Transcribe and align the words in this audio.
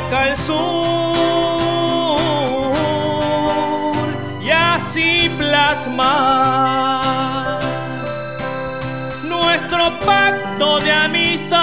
marca 0.00 0.28
el 0.28 0.36
sur. 0.36 0.58
Y 4.40 4.50
así 4.50 5.30
plasmar 5.36 6.78
nuestro 9.24 9.98
pacto 10.00 10.78
de 10.80 10.92
amistad, 10.92 11.58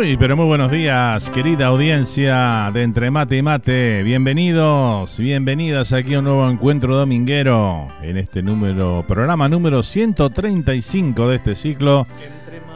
Muy, 0.00 0.16
pero 0.16 0.34
muy 0.34 0.46
buenos 0.46 0.70
días, 0.70 1.28
querida 1.28 1.66
audiencia 1.66 2.70
de 2.72 2.84
Entre 2.84 3.10
Mate 3.10 3.36
y 3.36 3.42
Mate. 3.42 4.02
Bienvenidos, 4.02 5.20
bienvenidas 5.20 5.92
aquí 5.92 6.14
a 6.14 6.20
un 6.20 6.24
nuevo 6.24 6.48
encuentro 6.48 6.96
dominguero 6.96 7.86
en 8.00 8.16
este 8.16 8.42
número, 8.42 9.04
programa 9.06 9.46
número 9.50 9.82
135 9.82 11.28
de 11.28 11.36
este 11.36 11.54
ciclo. 11.54 12.06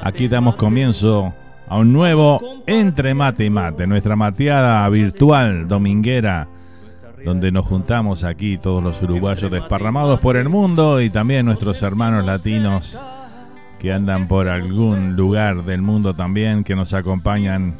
Aquí 0.03 0.29
damos 0.29 0.57
comienzo 0.57 1.33
a 1.67 1.79
un 1.79 1.95
nuevo 1.95 2.63
Entre 2.67 3.15
Mate 3.15 3.47
y 3.47 3.51
Mate, 3.51 3.87
nuestra 3.87 4.17
mateada 4.17 4.87
virtual 4.91 5.67
dominguera, 5.67 6.47
donde 7.25 7.51
nos 7.51 7.65
juntamos 7.65 8.23
aquí 8.23 8.59
todos 8.59 8.85
los 8.85 9.01
uruguayos 9.03 9.51
desparramados 9.51 10.21
por 10.21 10.37
el 10.37 10.51
mundo 10.51 11.01
y 11.01 11.09
también 11.09 11.47
nuestros 11.47 11.83
hermanos 11.83 12.27
latinos 12.27 13.03
que 13.85 13.93
andan 13.93 14.27
por 14.27 14.49
algún 14.49 15.15
lugar 15.15 15.63
del 15.63 15.83
mundo 15.83 16.15
también, 16.15 16.65
que 16.65 16.75
nos 16.75 16.95
acompañan 16.95 17.75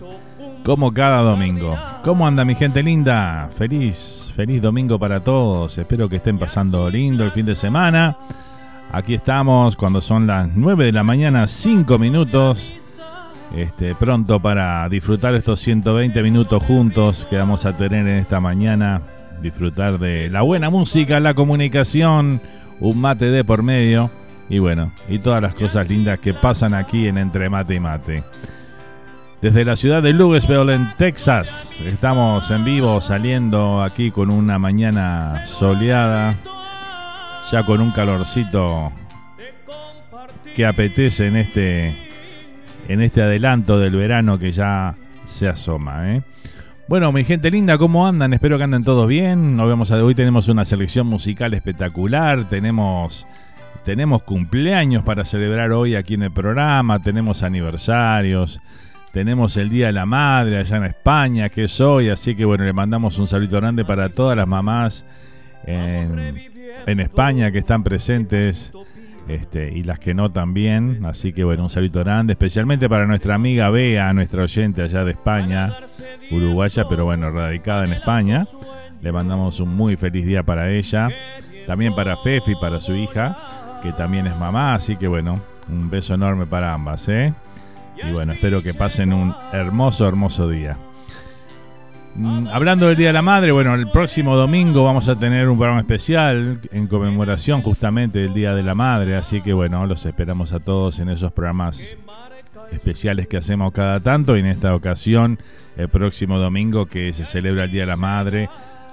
como 0.63 0.93
cada 0.93 1.23
domingo. 1.23 1.75
¿Cómo 2.05 2.27
anda 2.27 2.45
mi 2.45 2.55
gente 2.55 2.83
linda? 2.83 3.49
Feliz, 3.57 4.31
feliz 4.37 4.61
domingo 4.61 4.99
para 4.99 5.21
todos. 5.21 5.79
Espero 5.79 6.07
que 6.07 6.17
estén 6.17 6.39
pasando 6.39 6.91
lindo 6.91 7.25
el 7.25 7.31
fin 7.31 7.47
de 7.47 7.55
semana. 7.55 8.19
Aquí 8.93 9.15
estamos 9.15 9.79
cuando 9.79 10.03
son 10.03 10.27
las 10.27 10.47
9 10.55 10.85
de 10.85 10.93
la 10.93 11.05
mañana, 11.05 11.47
5 11.47 11.99
minutos. 11.99 12.77
Este, 13.57 13.95
pronto 13.95 14.41
para 14.41 14.87
disfrutar 14.91 15.35
estos 15.35 15.59
120 15.61 16.23
minutos 16.23 16.63
juntos 16.65 17.27
que 17.31 17.39
vamos 17.39 17.65
a 17.65 17.75
tener 17.79 18.07
en 18.07 18.19
esta 18.19 18.41
mañana. 18.41 19.01
Disfrutar 19.41 19.99
de 19.99 20.29
la 20.29 20.43
buena 20.43 20.69
música, 20.69 21.19
la 21.19 21.33
comunicación, 21.33 22.43
un 22.79 23.01
mate 23.01 23.31
de 23.31 23.43
por 23.43 23.63
medio 23.63 24.11
y 24.49 24.59
bueno, 24.59 24.91
y 25.09 25.19
todas 25.19 25.41
las 25.43 25.55
cosas 25.55 25.89
lindas 25.89 26.19
que 26.19 26.35
pasan 26.35 26.75
aquí 26.75 27.07
en 27.07 27.19
Entre 27.19 27.49
Mate 27.49 27.75
y 27.75 27.81
Mate. 27.81 28.25
Desde 29.41 29.65
la 29.65 29.77
ciudad 29.77 30.03
de 30.03 30.13
Louisville, 30.13 30.73
en 30.73 30.95
Texas, 30.97 31.81
estamos 31.83 32.51
en 32.51 32.65
vivo 32.65 33.01
saliendo 33.01 33.83
aquí 33.83 34.11
con 34.11 34.31
una 34.31 34.59
mañana 34.59 35.45
soleada, 35.45 36.37
ya 37.51 37.63
con 37.67 37.81
un 37.81 37.91
calorcito 37.91 38.91
que 40.55 40.65
apetece 40.65 41.27
en 41.27 41.37
este, 41.37 41.95
en 42.89 43.03
este 43.03 43.23
adelanto 43.23 43.79
del 43.79 43.97
verano 43.97 44.39
que 44.39 44.53
ya 44.53 44.95
se 45.25 45.49
asoma. 45.49 46.11
¿eh? 46.13 46.23
Bueno, 46.89 47.13
mi 47.13 47.25
gente 47.25 47.51
linda, 47.51 47.77
¿cómo 47.77 48.07
andan? 48.07 48.33
Espero 48.33 48.57
que 48.57 48.65
anden 48.65 48.85
todos 48.85 49.09
bien. 49.09 49.59
Hoy, 49.61 49.73
hoy 49.73 50.15
tenemos 50.15 50.49
una 50.49 50.65
selección 50.65 51.07
musical 51.07 51.53
espectacular, 51.55 52.49
tenemos 52.49 53.27
tenemos 53.85 54.23
cumpleaños 54.23 55.03
para 55.03 55.25
celebrar 55.25 55.73
hoy 55.73 55.95
aquí 55.95 56.15
en 56.15 56.23
el 56.25 56.31
programa, 56.31 57.03
tenemos 57.03 57.43
aniversarios, 57.43 58.61
tenemos 59.13 59.57
el 59.59 59.69
Día 59.69 59.87
de 59.87 59.93
la 59.93 60.07
Madre 60.07 60.57
allá 60.59 60.79
en 60.79 60.85
España, 60.85 61.49
que 61.51 61.65
es 61.65 61.81
hoy, 61.81 62.09
así 62.09 62.35
que 62.35 62.47
bueno, 62.47 62.65
le 62.65 62.73
mandamos 62.73 63.19
un 63.19 63.29
saludo 63.29 63.61
grande 63.61 63.85
para 63.85 64.09
todas 64.09 64.37
las 64.37 64.49
mamás 64.49 65.05
en, 65.67 67.01
España 67.01 67.53
que 67.53 67.59
están 67.59 67.85
presentes. 67.85 68.73
Este, 69.27 69.73
y 69.73 69.85
las 69.85 69.99
que 69.99 70.13
no 70.13 70.31
también. 70.31 71.01
Así 71.07 71.33
que 71.33 71.45
bueno, 71.45 71.63
un 71.63 71.71
saludo 71.71 72.01
grande, 72.01 72.35
especialmente 72.35 72.91
para 72.91 73.07
nuestra 73.07 73.35
amiga 73.35 73.71
Bea, 73.71 74.13
nuestra 74.13 74.43
oyente 74.43 74.83
allá 74.83 75.03
de 75.03 75.13
España, 75.13 75.75
uruguaya, 76.31 76.85
pero 76.91 77.07
bueno, 77.07 77.31
radicada 77.31 77.87
en 77.87 77.95
España. 77.95 78.45
Le 79.01 79.13
mandamos 79.13 79.61
un 79.61 79.75
muy 79.75 79.97
feliz 79.97 80.27
día 80.27 80.43
para 80.43 80.71
ella. 80.71 81.09
También 81.67 81.95
para 81.95 82.19
Fefi, 82.19 82.55
para 82.61 82.81
su 82.81 82.95
hija 82.95 83.54
que 83.85 83.93
también 83.93 84.27
es 84.27 84.35
mamá, 84.39 84.75
así 84.75 84.97
que 84.97 85.07
bueno, 85.07 85.41
un 85.69 85.91
beso 85.91 86.15
enorme 86.15 86.47
para 86.47 86.73
ambas, 86.73 87.07
¿eh? 87.11 87.35
Y 88.03 88.11
bueno, 88.13 88.33
espero 88.33 88.63
que 88.63 88.73
pasen 88.73 89.13
un 89.13 89.35
hermoso, 89.53 90.09
hermoso 90.09 90.49
día. 90.49 90.79
Mm, 92.15 92.47
hablando 92.49 92.89
del 92.89 92.97
Día 92.97 93.09
de 93.09 93.13
la 93.13 93.21
Madre, 93.21 93.53
bueno, 93.53 93.75
el 93.75 93.91
próximo 93.91 94.37
domingo 94.37 94.85
vamos 94.85 95.11
a 95.11 95.19
tener 95.19 95.51
un 95.51 95.59
programa 95.59 95.81
especial 95.81 96.61
en 96.73 96.87
conmemoración 96.87 97.61
justamente 97.61 98.21
del 98.21 98.33
Día 98.33 98.55
de 98.55 98.63
la 98.63 98.75
Madre, 98.75 99.17
así 99.17 99.43
que 99.43 99.53
bueno, 99.53 99.85
los 99.87 100.07
esperamos 100.07 100.55
a 100.55 100.61
todos 100.61 100.99
en 101.01 101.11
esos 101.11 101.31
programas 101.33 101.95
especiales 102.73 103.29
que 103.29 103.37
hacemos 103.37 103.71
cada 103.73 104.01
tanto 104.01 104.35
y 104.35 104.41
en 104.41 104.47
esta 104.47 104.75
ocasión 104.75 105.39
el 105.77 105.91
próximo 105.91 106.39
domingo 106.39 106.87
que 106.87 107.13
se 107.13 107.27
celebra 107.27 107.65
el 107.65 107.71
Día 107.71 107.83
de 107.83 107.89
la 107.89 107.97
Madre 107.97 108.49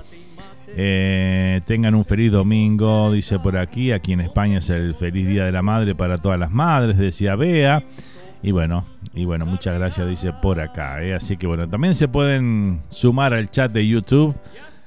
Eh, 0.70 1.60
tengan 1.66 1.96
un 1.96 2.06
feliz 2.06 2.32
domingo, 2.32 3.12
dice 3.12 3.40
por 3.40 3.58
aquí. 3.58 3.92
Aquí 3.92 4.14
en 4.14 4.22
España 4.22 4.60
es 4.60 4.70
el 4.70 4.96
feliz 4.96 5.28
Día 5.28 5.44
de 5.44 5.52
la 5.52 5.64
Madre 5.64 5.96
para 5.96 6.18
todas 6.18 6.40
las 6.40 6.52
madres, 6.52 6.98
decía 6.98 7.36
Bea. 7.36 7.84
Y 8.42 8.54
bueno, 8.54 8.86
y 9.14 9.26
bueno, 9.26 9.46
muchas 9.46 9.76
gracias, 9.76 10.08
dice 10.08 10.32
por 10.32 10.62
acá. 10.62 11.04
Eh. 11.04 11.14
Así 11.14 11.36
que 11.36 11.46
bueno, 11.46 11.68
también 11.68 11.94
se 11.94 12.08
pueden 12.08 12.84
sumar 12.88 13.34
al 13.34 13.52
chat 13.52 13.70
de 13.70 13.86
YouTube 13.86 14.34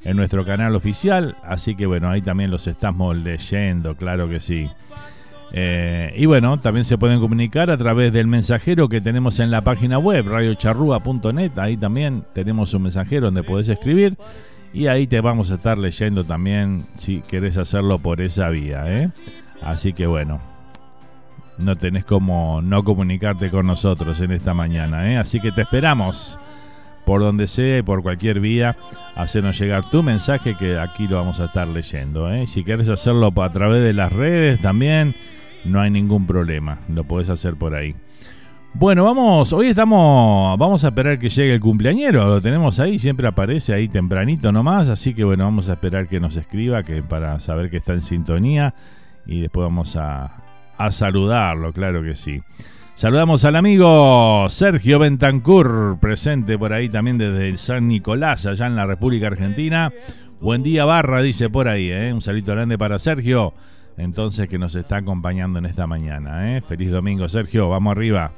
en 0.05 0.17
nuestro 0.17 0.45
canal 0.45 0.75
oficial. 0.75 1.37
Así 1.43 1.75
que 1.75 1.87
bueno, 1.87 2.09
ahí 2.11 2.23
también 2.23 2.51
los 2.51 2.67
estamos 2.67 3.17
leyendo, 3.19 3.97
claro 3.97 4.29
que 4.29 4.41
sí. 4.41 4.69
Eh, 5.55 6.15
y 6.17 6.25
bueno, 6.25 6.59
también 6.61 6.85
se 6.85 6.97
pueden 6.97 7.21
comunicar 7.21 7.71
a 7.71 7.77
través 7.77 8.13
del 8.13 8.27
mensajero 8.27 8.89
que 8.89 9.03
tenemos 9.03 9.39
en 9.39 9.51
la 9.51 9.61
página 9.61 9.99
web, 9.99 10.27
radiocharrúa.net. 10.27 11.59
Ahí 11.59 11.77
también 11.77 12.25
tenemos 12.33 12.73
un 12.75 12.83
mensajero 12.83 13.27
donde 13.27 13.43
podés 13.43 13.69
escribir. 13.69 14.17
Y 14.73 14.87
ahí 14.87 15.07
te 15.07 15.21
vamos 15.21 15.51
a 15.51 15.57
estar 15.57 15.77
leyendo 15.77 16.25
también 16.25 16.87
si 16.95 17.21
querés 17.21 17.59
hacerlo 17.59 17.99
por 17.99 18.23
esa 18.23 18.49
vía. 18.49 18.85
¿eh? 18.87 19.09
Así 19.61 19.93
que 19.93 20.07
bueno, 20.07 20.41
no 21.59 21.77
tenés 21.77 22.07
como 22.07 22.63
no 22.63 22.83
comunicarte 22.83 23.51
con 23.51 23.67
nosotros 23.67 24.19
en 24.23 24.33
esta 24.33 24.55
mañana. 24.55 25.13
¿eh? 25.13 25.19
Así 25.19 25.41
que 25.41 25.53
te 25.53 25.63
esperamos 25.63 26.39
por 27.05 27.21
donde 27.21 27.47
sea 27.47 27.79
y 27.79 27.83
por 27.83 28.03
cualquier 28.03 28.41
vía, 28.41 28.77
hacernos 29.15 29.59
llegar 29.59 29.89
tu 29.91 30.03
mensaje 30.03 30.57
que 30.57 30.79
aquí 30.79 31.09
lo 31.09 31.17
vamos 31.17 31.41
a 31.41 31.47
estar 31.47 31.67
leyendo. 31.69 32.33
¿eh? 32.33 32.47
Si 32.47 32.65
quieres 32.65 32.89
hacerlo 32.89 33.33
a 33.37 33.51
través 33.51 33.83
de 33.83 33.93
las 33.93 34.13
redes 34.13 34.61
también, 34.61 35.15
no 35.65 35.81
hay 35.81 35.91
ningún 35.91 36.27
problema, 36.27 36.79
lo 36.89 37.05
puedes 37.05 37.29
hacer 37.29 37.57
por 37.57 37.75
ahí. 37.75 37.95
Bueno, 38.75 39.05
vamos, 39.05 39.53
hoy 39.53 39.67
estamos, 39.67 40.59
vamos 40.59 40.83
a 40.85 40.89
esperar 40.89 41.19
que 41.19 41.29
llegue 41.29 41.55
el 41.55 41.61
cumpleañero, 41.61 42.25
lo 42.27 42.41
tenemos 42.41 42.81
ahí, 42.81 42.99
siempre 42.99 43.29
aparece 43.29 43.75
ahí 43.75 43.87
tempranito 43.87 44.51
nomás, 44.51 44.89
así 44.89 45.13
que 45.13 45.25
bueno, 45.25 45.45
vamos 45.45 45.69
a 45.69 45.75
esperar 45.75 46.09
que 46.09 46.21
nos 46.21 46.37
escriba 46.39 46.83
que 46.83 47.03
para 47.03 47.39
saber 47.39 47.69
que 47.69 47.77
está 47.77 47.93
en 47.93 48.01
sintonía 48.01 48.75
y 49.27 49.41
después 49.41 49.65
vamos 49.65 49.95
a 49.97 50.43
saludarlo, 50.91 51.73
claro 51.75 52.03
que 52.03 52.15
sí. 52.15 52.41
Saludamos 52.95 53.45
al 53.45 53.57
amigo 53.57 54.47
Sergio 54.49 54.99
Bentancur, 54.99 55.99
presente 56.01 56.59
por 56.59 56.73
ahí 56.73 56.89
también 56.89 57.19
desde 57.19 57.49
el 57.49 57.59
San 57.59 57.89
Nicolás, 57.89 58.47
allá 58.47 58.67
en 58.67 58.77
la 58.77 58.87
República 58.87 59.29
Argentina. 59.29 59.93
Buen 60.41 60.63
día, 60.63 60.85
Barra, 60.85 61.23
dice 61.23 61.49
por 61.49 61.69
ahí, 61.69 61.91
¿eh? 61.91 62.13
Un 62.13 62.21
saludo 62.21 62.53
grande 62.53 62.77
para 62.77 62.99
Sergio, 62.99 63.55
entonces 63.97 64.49
que 64.49 64.59
nos 64.59 64.75
está 64.75 64.99
acompañando 64.99 65.59
en 65.59 65.67
esta 65.67 65.87
mañana, 65.87 66.57
¿eh? 66.57 66.61
Feliz 66.61 66.91
domingo, 66.91 67.29
Sergio, 67.29 67.69
vamos 67.71 67.93
arriba. 67.93 68.33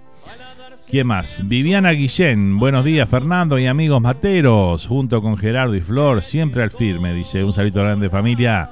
¿Quién 0.88 1.08
más? 1.08 1.42
Viviana 1.46 1.90
Guillén, 1.90 2.58
buenos 2.58 2.84
días, 2.84 3.08
Fernando 3.08 3.58
y 3.58 3.66
amigos 3.66 4.00
materos, 4.00 4.87
junto 4.87 5.20
con 5.20 5.37
Gerardo 5.37 5.75
y 5.75 5.80
Flor, 5.80 6.23
siempre 6.23 6.62
al 6.62 6.70
firme, 6.70 7.12
dice. 7.12 7.42
Un 7.42 7.52
saludo 7.52 7.82
grande, 7.82 8.08
familia. 8.08 8.70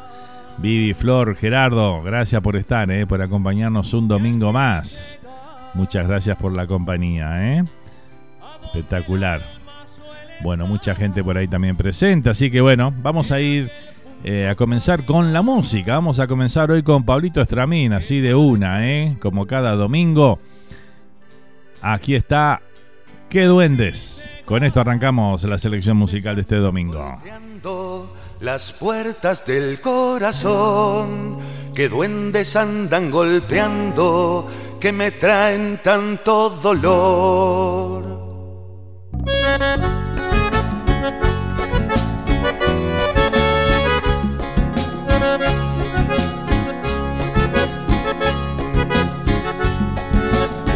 Vivi, 0.58 0.94
Flor, 0.94 1.34
Gerardo, 1.34 2.02
gracias 2.02 2.40
por 2.40 2.56
estar, 2.56 2.90
eh, 2.90 3.06
por 3.06 3.20
acompañarnos 3.20 3.92
un 3.94 4.06
domingo 4.06 4.52
más. 4.52 5.18
Muchas 5.74 6.06
gracias 6.06 6.36
por 6.36 6.54
la 6.54 6.66
compañía, 6.66 7.58
¿eh? 7.58 7.64
Espectacular. 8.64 9.42
Bueno, 10.42 10.66
mucha 10.66 10.94
gente 10.94 11.22
por 11.22 11.38
ahí 11.38 11.48
también 11.48 11.76
presente, 11.76 12.30
así 12.30 12.50
que 12.50 12.60
bueno, 12.60 12.92
vamos 13.02 13.30
a 13.32 13.40
ir 13.40 13.70
eh, 14.24 14.48
a 14.48 14.54
comenzar 14.54 15.04
con 15.04 15.32
la 15.32 15.42
música. 15.42 15.94
Vamos 15.94 16.18
a 16.18 16.26
comenzar 16.26 16.70
hoy 16.70 16.82
con 16.82 17.04
Pablito 17.04 17.40
Estramín, 17.40 17.92
así 17.92 18.20
de 18.20 18.34
una, 18.34 18.86
¿eh? 18.88 19.16
Como 19.20 19.46
cada 19.46 19.74
domingo. 19.74 20.38
Aquí 21.80 22.14
está 22.14 22.60
¡Qué 23.32 23.46
duendes! 23.46 24.36
Con 24.44 24.62
esto 24.62 24.80
arrancamos 24.82 25.44
la 25.44 25.56
selección 25.56 25.96
musical 25.96 26.34
de 26.34 26.42
este 26.42 26.56
domingo. 26.56 27.18
Las 28.42 28.72
puertas 28.72 29.46
del 29.46 29.80
corazón, 29.80 31.38
que 31.74 31.88
duendes 31.88 32.54
andan 32.56 33.10
golpeando, 33.10 34.46
que 34.82 34.90
me 34.90 35.12
traen 35.12 35.78
tanto 35.80 36.50
dolor. 36.50 38.02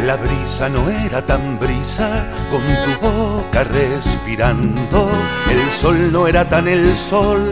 La 0.05 0.15
brisa 0.15 0.69
no 0.69 0.89
era 0.89 1.21
tan 1.21 1.59
brisa 1.59 2.29
con 2.49 2.63
tu 2.85 2.93
boca 3.05 3.65
respirando. 3.65 5.11
El 5.51 5.61
sol 5.73 6.13
no 6.13 6.29
era 6.29 6.49
tan 6.49 6.69
el 6.69 6.97
sol 6.97 7.43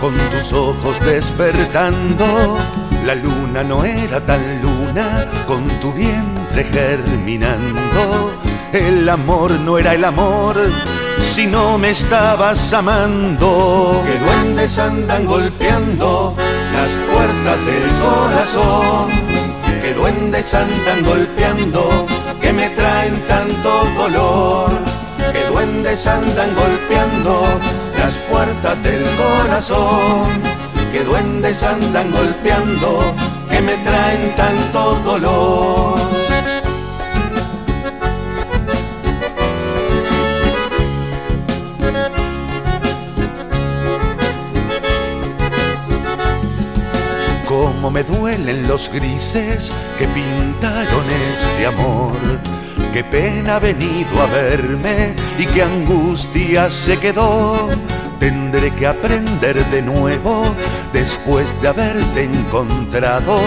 con 0.00 0.14
tus 0.30 0.50
ojos 0.54 0.98
despertando. 1.00 2.56
La 3.04 3.14
luna 3.14 3.62
no 3.62 3.84
era 3.84 4.20
tan 4.20 4.62
luna 4.62 5.26
con 5.46 5.66
tu 5.80 5.92
vientre 5.92 6.64
germinando. 6.64 8.32
El 8.72 9.08
amor 9.08 9.52
no 9.52 9.78
era 9.78 9.94
el 9.94 10.04
amor 10.04 10.56
si 11.20 11.46
no 11.46 11.78
me 11.78 11.90
estabas 11.90 12.72
amando. 12.72 14.02
Que 14.06 14.18
duendes 14.18 14.78
andan 14.78 15.26
golpeando 15.26 16.34
las 16.72 16.90
puertas 17.10 17.58
del 17.66 17.88
corazón 18.00 19.30
que 19.80 19.94
duendes 19.94 20.52
andan 20.54 21.02
golpeando, 21.04 22.06
que 22.40 22.52
me 22.52 22.68
traen 22.70 23.20
tanto 23.26 23.84
dolor, 23.96 24.70
que 25.32 25.44
duendes 25.46 26.06
andan 26.06 26.54
golpeando 26.54 27.42
las 27.98 28.12
puertas 28.30 28.82
del 28.82 29.02
corazón, 29.16 30.28
que 30.90 31.04
duendes 31.04 31.62
andan 31.62 32.10
golpeando, 32.10 33.14
que 33.48 33.60
me 33.60 33.76
traen 33.76 34.34
tanto 34.36 34.94
dolor. 35.04 36.00
Cómo 47.46 47.90
me 47.90 48.02
duelen 48.02 48.66
los 48.66 48.90
grises 48.92 49.72
que 49.98 50.06
pintaron 50.08 51.04
este 51.32 51.66
amor. 51.66 52.16
Qué 52.92 53.04
pena 53.04 53.56
ha 53.56 53.58
venido 53.60 54.20
a 54.20 54.26
verme 54.26 55.14
y 55.38 55.46
qué 55.46 55.62
angustia 55.62 56.70
se 56.70 56.96
quedó. 56.98 57.68
Tendré 58.18 58.70
que 58.72 58.86
aprender 58.86 59.64
de 59.70 59.82
nuevo 59.82 60.54
después 60.92 61.46
de 61.62 61.68
haberte 61.68 62.24
encontrado. 62.24 63.38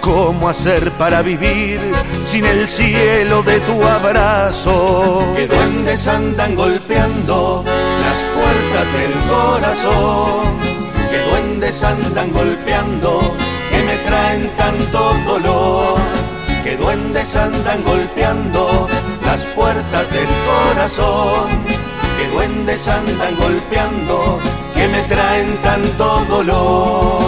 ¿Cómo 0.00 0.48
hacer 0.48 0.90
para 0.92 1.22
vivir 1.22 1.80
sin 2.24 2.44
el 2.44 2.68
cielo 2.68 3.42
de 3.42 3.60
tu 3.60 3.82
abrazo? 3.84 5.26
Que 5.36 5.46
duendes 5.46 6.06
andan 6.06 6.54
golpeando 6.54 7.64
las 7.64 8.18
puertas 8.34 8.92
del 8.92 9.12
corazón 9.30 10.72
que 11.12 11.18
duendes 11.28 11.84
andan 11.84 12.32
golpeando, 12.32 13.20
que 13.70 13.82
me 13.82 13.96
traen 14.08 14.48
tanto 14.56 15.14
dolor, 15.26 15.98
que 16.64 16.74
duendes 16.78 17.36
andan 17.36 17.82
golpeando 17.84 18.88
las 19.26 19.44
puertas 19.54 20.10
del 20.10 20.28
corazón, 20.50 21.50
que 22.16 22.28
duendes 22.32 22.88
andan 22.88 23.36
golpeando, 23.36 24.38
que 24.82 24.88
me 24.88 25.02
traen 25.02 25.56
tanto 25.62 26.24
dolor. 26.28 27.22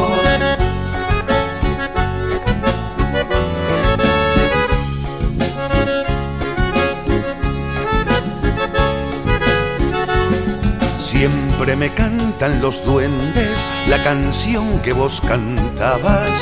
Siempre 10.99 11.77
me 11.77 11.91
cantan 11.91 12.61
los 12.61 12.85
duendes 12.85 13.57
la 13.89 14.03
canción 14.03 14.81
que 14.81 14.93
vos 14.93 15.21
cantabas 15.21 16.33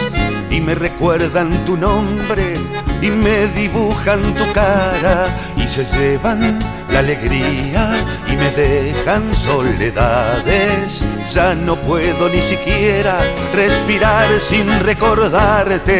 y 0.51 0.63
me 0.63 0.75
recuerdan 0.75 1.67
tu 1.67 1.77
nombre 1.77 2.55
y 3.03 3.11
me 3.11 3.49
dibujan 3.49 4.35
tu 4.35 4.51
cara 4.53 5.27
y 5.57 5.67
se 5.67 5.85
llevan 5.85 6.59
la 6.93 7.01
alegría 7.01 7.93
y 8.29 8.37
me 8.37 8.51
dejan 8.51 9.35
soledades. 9.35 11.05
Ya 11.33 11.55
no 11.55 11.77
puedo 11.77 12.29
ni 12.29 12.43
siquiera 12.43 13.19
respirar 13.55 14.29
sin 14.41 14.69
recordarte. 14.81 15.95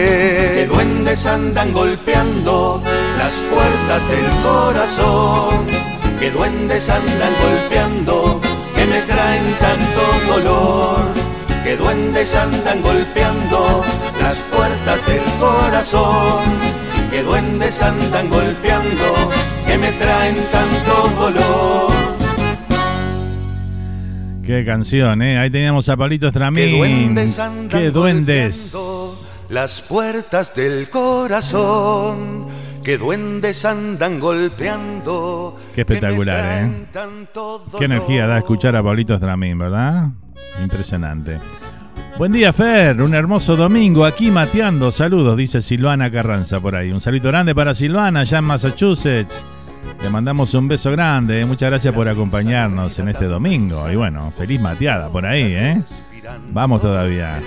Que 0.55 0.67
duendes 0.69 1.27
andan 1.27 1.73
golpeando 1.73 2.83
las 3.19 3.35
puertas 3.53 4.09
del 4.09 4.29
corazón. 4.43 5.67
Que 6.21 6.31
duendes 6.31 6.89
andan 6.89 7.33
golpeando 7.43 8.41
que 8.83 8.87
me 8.87 9.03
traen 9.03 9.45
tanto 9.61 10.03
dolor, 10.33 11.01
que 11.65 11.77
duendes 11.77 12.35
andan 12.35 12.83
golpeando 12.83 13.83
las 14.21 14.37
puertas 14.53 15.07
del 15.07 15.23
corazón, 15.39 16.43
que 17.11 17.23
duendes 17.23 17.83
andan 17.83 18.29
golpeando, 18.29 19.31
que 19.73 19.79
me 19.79 19.93
traen 19.93 20.37
tanto 20.51 21.09
dolor. 21.19 21.93
Qué 24.45 24.65
canción, 24.67 25.23
¿eh? 25.23 25.39
Ahí 25.39 25.51
teníamos 25.51 25.89
a 25.89 25.97
Pablito 25.97 26.27
Estramín. 26.27 26.65
Que 26.65 26.77
duendes 26.77 27.39
andan 27.39 27.69
Qué 27.69 27.91
duendes. 27.91 29.33
Las 29.49 29.81
puertas 29.81 30.55
del 30.55 30.91
corazón 30.91 32.47
que 32.85 32.99
duendes 32.99 33.65
andan 33.65 34.21
golpeando. 34.21 35.59
Qué 35.75 35.83
espectacular, 35.83 36.65
¿eh? 36.65 36.87
Qué 37.79 37.85
energía 37.85 38.27
da 38.27 38.39
escuchar 38.39 38.77
a 38.77 38.83
Pablito 38.83 39.17
Stramín, 39.17 39.59
¿verdad? 39.59 40.09
Impresionante. 40.63 41.39
Buen 42.19 42.33
día, 42.33 42.53
Fer. 42.53 43.01
Un 43.01 43.15
hermoso 43.15 43.57
domingo 43.57 44.05
aquí 44.05 44.31
mateando. 44.31 44.93
Saludos, 44.93 45.35
dice 45.37 45.63
Silvana 45.63 46.11
Carranza 46.11 46.61
por 46.61 46.77
ahí. 46.77 46.93
Un 46.93 47.01
saludo 47.01 47.29
grande 47.29 47.55
para 47.55 47.73
Silvana, 47.73 48.21
allá 48.21 48.39
en 48.39 48.45
Massachusetts. 48.45 49.47
Le 50.03 50.11
mandamos 50.11 50.55
un 50.55 50.69
beso 50.69 50.91
grande. 50.91 51.41
¿eh? 51.41 51.45
Muchas 51.45 51.71
gracias 51.71 51.95
por 51.95 52.09
acompañarnos 52.09 52.99
en 52.99 53.09
este 53.09 53.27
domingo. 53.27 53.91
Y 53.91 53.97
bueno, 53.97 54.31
feliz 54.31 54.61
mateada 54.61 55.09
por 55.09 55.27
ahí, 55.27 55.55
¿eh? 55.55 55.83
Vamos 56.53 56.81
todavía. 56.81 57.41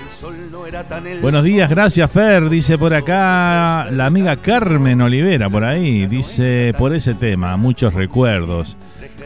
Buenos 1.22 1.44
días, 1.44 1.70
gracias 1.70 2.10
Fer, 2.10 2.48
dice 2.48 2.76
por 2.76 2.92
acá 2.92 3.88
la 3.90 4.06
amiga 4.06 4.36
Carmen 4.36 5.00
Olivera 5.00 5.48
por 5.48 5.64
ahí, 5.64 6.06
dice 6.06 6.74
por 6.76 6.94
ese 6.94 7.14
tema, 7.14 7.56
muchos 7.56 7.94
recuerdos. 7.94 8.76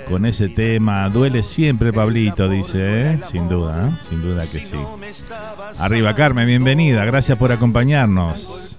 Con 0.09 0.27
ese 0.27 0.49
tema, 0.49 1.09
duele 1.09 1.43
siempre 1.43 1.93
Pablito, 1.93 2.49
dice, 2.49 3.13
¿eh? 3.13 3.21
sin 3.29 3.49
duda, 3.49 3.89
¿eh? 3.89 3.93
sin 3.99 4.23
duda 4.23 4.43
que 4.43 4.61
sí. 4.61 4.77
Arriba 5.79 6.15
Carmen, 6.15 6.47
bienvenida, 6.47 7.05
gracias 7.05 7.39
por 7.39 7.53
acompañarnos. 7.53 8.70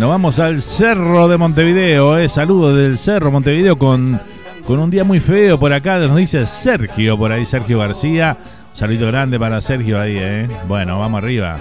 Nos 0.00 0.08
vamos 0.08 0.38
al 0.38 0.62
Cerro 0.62 1.28
de 1.28 1.36
Montevideo, 1.36 2.16
¿eh? 2.16 2.26
saludos 2.30 2.74
del 2.74 2.96
Cerro 2.96 3.30
Montevideo 3.30 3.76
con, 3.76 4.18
con 4.66 4.78
un 4.78 4.90
día 4.90 5.04
muy 5.04 5.20
feo 5.20 5.60
por 5.60 5.74
acá, 5.74 5.98
nos 5.98 6.16
dice 6.16 6.46
Sergio 6.46 7.18
por 7.18 7.30
ahí, 7.30 7.44
Sergio 7.44 7.80
García. 7.80 8.38
Saludo 8.72 9.08
grande 9.08 9.38
para 9.38 9.60
Sergio 9.60 10.00
ahí, 10.00 10.16
¿eh? 10.16 10.48
Bueno, 10.66 10.98
vamos 10.98 11.22
arriba. 11.22 11.58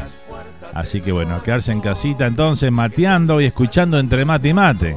Así 0.73 1.01
que 1.01 1.11
bueno, 1.11 1.43
quedarse 1.43 1.73
en 1.73 1.81
casita 1.81 2.27
entonces, 2.27 2.71
mateando 2.71 3.41
y 3.41 3.45
escuchando 3.45 3.99
entre 3.99 4.23
mate 4.23 4.47
y 4.47 4.53
mate. 4.53 4.95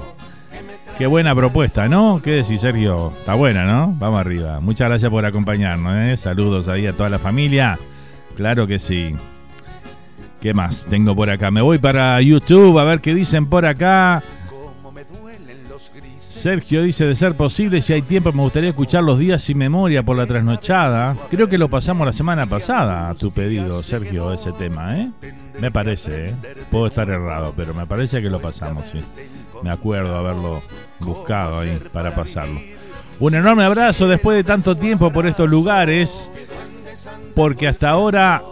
Qué 0.96 1.08
buena 1.08 1.34
propuesta, 1.34 1.88
¿no? 1.88 2.20
¿Qué 2.22 2.30
decís, 2.30 2.60
Sergio? 2.60 3.12
Está 3.18 3.34
buena, 3.34 3.64
¿no? 3.64 3.92
Vamos 3.98 4.20
arriba. 4.20 4.60
Muchas 4.60 4.88
gracias 4.88 5.10
por 5.10 5.24
acompañarnos, 5.26 5.96
¿eh? 5.96 6.16
Saludos 6.16 6.68
ahí 6.68 6.86
a 6.86 6.92
toda 6.92 7.08
la 7.08 7.18
familia. 7.18 7.76
Claro 8.36 8.68
que 8.68 8.78
sí. 8.78 9.16
¿Qué 10.42 10.52
más 10.54 10.86
tengo 10.86 11.14
por 11.14 11.30
acá? 11.30 11.52
Me 11.52 11.62
voy 11.62 11.78
para 11.78 12.20
YouTube 12.20 12.76
a 12.80 12.82
ver 12.82 13.00
qué 13.00 13.14
dicen 13.14 13.46
por 13.46 13.64
acá. 13.64 14.24
Sergio 16.28 16.82
dice, 16.82 17.06
de 17.06 17.14
ser 17.14 17.36
posible, 17.36 17.80
si 17.80 17.92
hay 17.92 18.02
tiempo, 18.02 18.32
me 18.32 18.42
gustaría 18.42 18.70
escuchar 18.70 19.04
los 19.04 19.20
días 19.20 19.40
sin 19.40 19.56
memoria 19.56 20.02
por 20.02 20.16
la 20.16 20.26
trasnochada. 20.26 21.16
Creo 21.30 21.48
que 21.48 21.58
lo 21.58 21.68
pasamos 21.68 22.04
la 22.04 22.12
semana 22.12 22.46
pasada, 22.46 23.08
a 23.08 23.14
tu 23.14 23.30
pedido, 23.30 23.84
Sergio, 23.84 24.32
ese 24.32 24.50
tema, 24.50 24.98
¿eh? 24.98 25.10
Me 25.60 25.70
parece, 25.70 26.30
¿eh? 26.30 26.34
Puedo 26.72 26.88
estar 26.88 27.08
errado, 27.08 27.54
pero 27.56 27.72
me 27.72 27.86
parece 27.86 28.20
que 28.20 28.28
lo 28.28 28.40
pasamos, 28.40 28.86
sí. 28.86 28.98
Me 29.62 29.70
acuerdo 29.70 30.18
haberlo 30.18 30.60
buscado 30.98 31.60
ahí 31.60 31.80
para 31.92 32.16
pasarlo. 32.16 32.60
Un 33.20 33.34
enorme 33.36 33.62
abrazo 33.62 34.08
después 34.08 34.36
de 34.36 34.42
tanto 34.42 34.74
tiempo 34.74 35.12
por 35.12 35.28
estos 35.28 35.48
lugares, 35.48 36.32
porque 37.36 37.68
hasta 37.68 37.90
ahora 37.90 38.42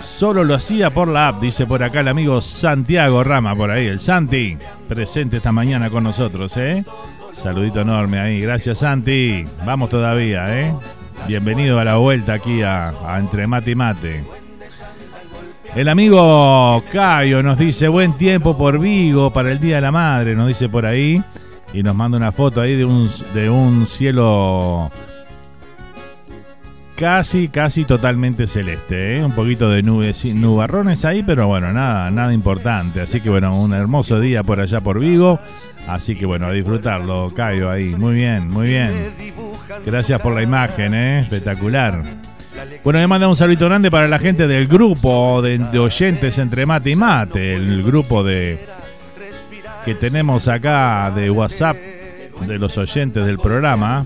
solo 0.00 0.44
lo 0.44 0.54
hacía 0.54 0.90
por 0.90 1.08
la 1.08 1.28
app, 1.28 1.40
dice 1.40 1.66
por 1.66 1.82
acá 1.82 2.00
el 2.00 2.08
amigo 2.08 2.40
Santiago 2.40 3.24
Rama, 3.24 3.54
por 3.54 3.70
ahí, 3.70 3.86
el 3.86 4.00
Santi, 4.00 4.56
presente 4.88 5.38
esta 5.38 5.52
mañana 5.52 5.90
con 5.90 6.04
nosotros, 6.04 6.56
¿eh? 6.56 6.84
Saludito 7.32 7.80
enorme 7.80 8.18
ahí, 8.18 8.40
gracias 8.40 8.78
Santi, 8.78 9.46
vamos 9.64 9.90
todavía, 9.90 10.60
¿eh? 10.60 10.72
Bienvenido 11.26 11.80
a 11.80 11.84
la 11.84 11.96
vuelta 11.96 12.34
aquí 12.34 12.62
a, 12.62 12.92
Entre 13.18 13.46
Mate 13.46 13.72
y 13.72 13.74
Mate. 13.74 14.24
El 15.74 15.88
amigo 15.88 16.82
Cayo 16.92 17.42
nos 17.42 17.58
dice 17.58 17.88
buen 17.88 18.12
tiempo 18.12 18.56
por 18.56 18.78
Vigo 18.78 19.32
para 19.32 19.50
el 19.50 19.58
Día 19.58 19.76
de 19.76 19.80
la 19.82 19.92
Madre, 19.92 20.36
nos 20.36 20.46
dice 20.46 20.68
por 20.68 20.86
ahí. 20.86 21.22
Y 21.72 21.82
nos 21.82 21.96
manda 21.96 22.16
una 22.16 22.30
foto 22.30 22.60
ahí 22.60 22.76
de 22.76 22.84
un, 22.84 23.10
de 23.34 23.50
un 23.50 23.86
cielo 23.86 24.90
casi, 26.96 27.48
casi 27.48 27.84
totalmente 27.84 28.46
celeste. 28.46 29.18
¿eh? 29.18 29.24
Un 29.24 29.32
poquito 29.32 29.70
de 29.70 29.82
nubes, 29.82 30.24
nubarrones 30.24 31.04
ahí, 31.04 31.22
pero 31.22 31.46
bueno, 31.46 31.72
nada, 31.72 32.10
nada 32.10 32.32
importante. 32.32 33.00
Así 33.00 33.20
que 33.20 33.30
bueno, 33.30 33.56
un 33.60 33.72
hermoso 33.72 34.18
día 34.18 34.42
por 34.42 34.58
allá 34.58 34.80
por 34.80 34.98
Vigo. 34.98 35.38
Así 35.86 36.16
que 36.16 36.26
bueno, 36.26 36.46
a 36.46 36.52
disfrutarlo, 36.52 37.32
Cayo 37.36 37.70
ahí. 37.70 37.94
Muy 37.96 38.14
bien, 38.14 38.50
muy 38.50 38.68
bien. 38.68 39.12
Gracias 39.84 40.20
por 40.20 40.34
la 40.34 40.42
imagen, 40.42 40.94
¿eh? 40.94 41.20
espectacular. 41.20 42.02
Bueno, 42.82 42.98
me 42.98 43.06
manda 43.06 43.28
un 43.28 43.36
saludo 43.36 43.66
grande 43.66 43.90
para 43.90 44.08
la 44.08 44.18
gente 44.18 44.46
del 44.48 44.66
grupo 44.66 45.42
de, 45.42 45.60
oyentes 45.78 46.38
entre 46.38 46.64
mate 46.64 46.90
y 46.90 46.96
mate, 46.96 47.54
el 47.54 47.82
grupo 47.82 48.24
de 48.24 48.58
que 49.84 49.94
tenemos 49.94 50.48
acá 50.48 51.12
de 51.14 51.30
WhatsApp 51.30 51.76
de 52.46 52.58
los 52.58 52.76
oyentes 52.78 53.26
del 53.26 53.38
programa. 53.38 54.04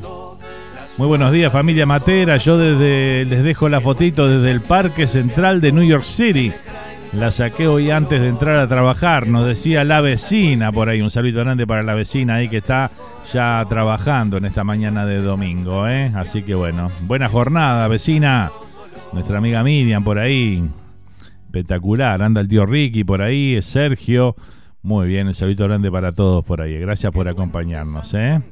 Muy 1.01 1.09
buenos 1.09 1.33
días 1.33 1.51
familia 1.51 1.87
Matera, 1.87 2.37
yo 2.37 2.59
desde 2.59 3.25
les 3.25 3.43
dejo 3.43 3.71
la 3.71 3.81
fotito 3.81 4.29
desde 4.29 4.51
el 4.51 4.61
Parque 4.61 5.07
Central 5.07 5.63
de 5.63 5.73
New 5.73 5.83
York 5.83 6.05
City. 6.05 6.53
La 7.15 7.31
saqué 7.31 7.67
hoy 7.67 7.91
antes 7.91 8.21
de 8.21 8.29
entrar 8.29 8.59
a 8.59 8.69
trabajar, 8.69 9.27
nos 9.27 9.47
decía 9.47 9.83
la 9.85 10.03
vecina 10.03 10.71
por 10.73 10.91
ahí. 10.91 11.01
Un 11.01 11.09
saludo 11.09 11.41
grande 11.41 11.67
para 11.67 11.83
la 11.83 11.95
vecina 11.95 12.35
ahí 12.35 12.51
que 12.51 12.59
está 12.59 12.91
ya 13.33 13.65
trabajando 13.67 14.37
en 14.37 14.45
esta 14.45 14.63
mañana 14.63 15.07
de 15.07 15.23
domingo. 15.23 15.89
¿eh? 15.89 16.13
Así 16.15 16.43
que 16.43 16.55
bueno, 16.55 16.91
buena 17.07 17.31
jornada, 17.31 17.89
vecina. 17.89 18.51
Nuestra 19.15 19.39
amiga 19.39 19.63
Miriam 19.63 20.05
por 20.05 20.19
ahí. 20.19 20.69
Espectacular. 21.47 22.21
Anda 22.21 22.43
el 22.43 22.49
tío 22.49 22.67
Ricky 22.67 23.05
por 23.05 23.23
ahí, 23.23 23.63
Sergio. 23.63 24.37
Muy 24.83 25.09
bien, 25.09 25.29
un 25.29 25.35
saludo 25.35 25.65
grande 25.65 25.91
para 25.91 26.13
todos 26.13 26.45
por 26.45 26.61
ahí. 26.61 26.79
Gracias 26.79 27.11
por 27.11 27.27
acompañarnos. 27.27 28.13
¿eh? 28.13 28.43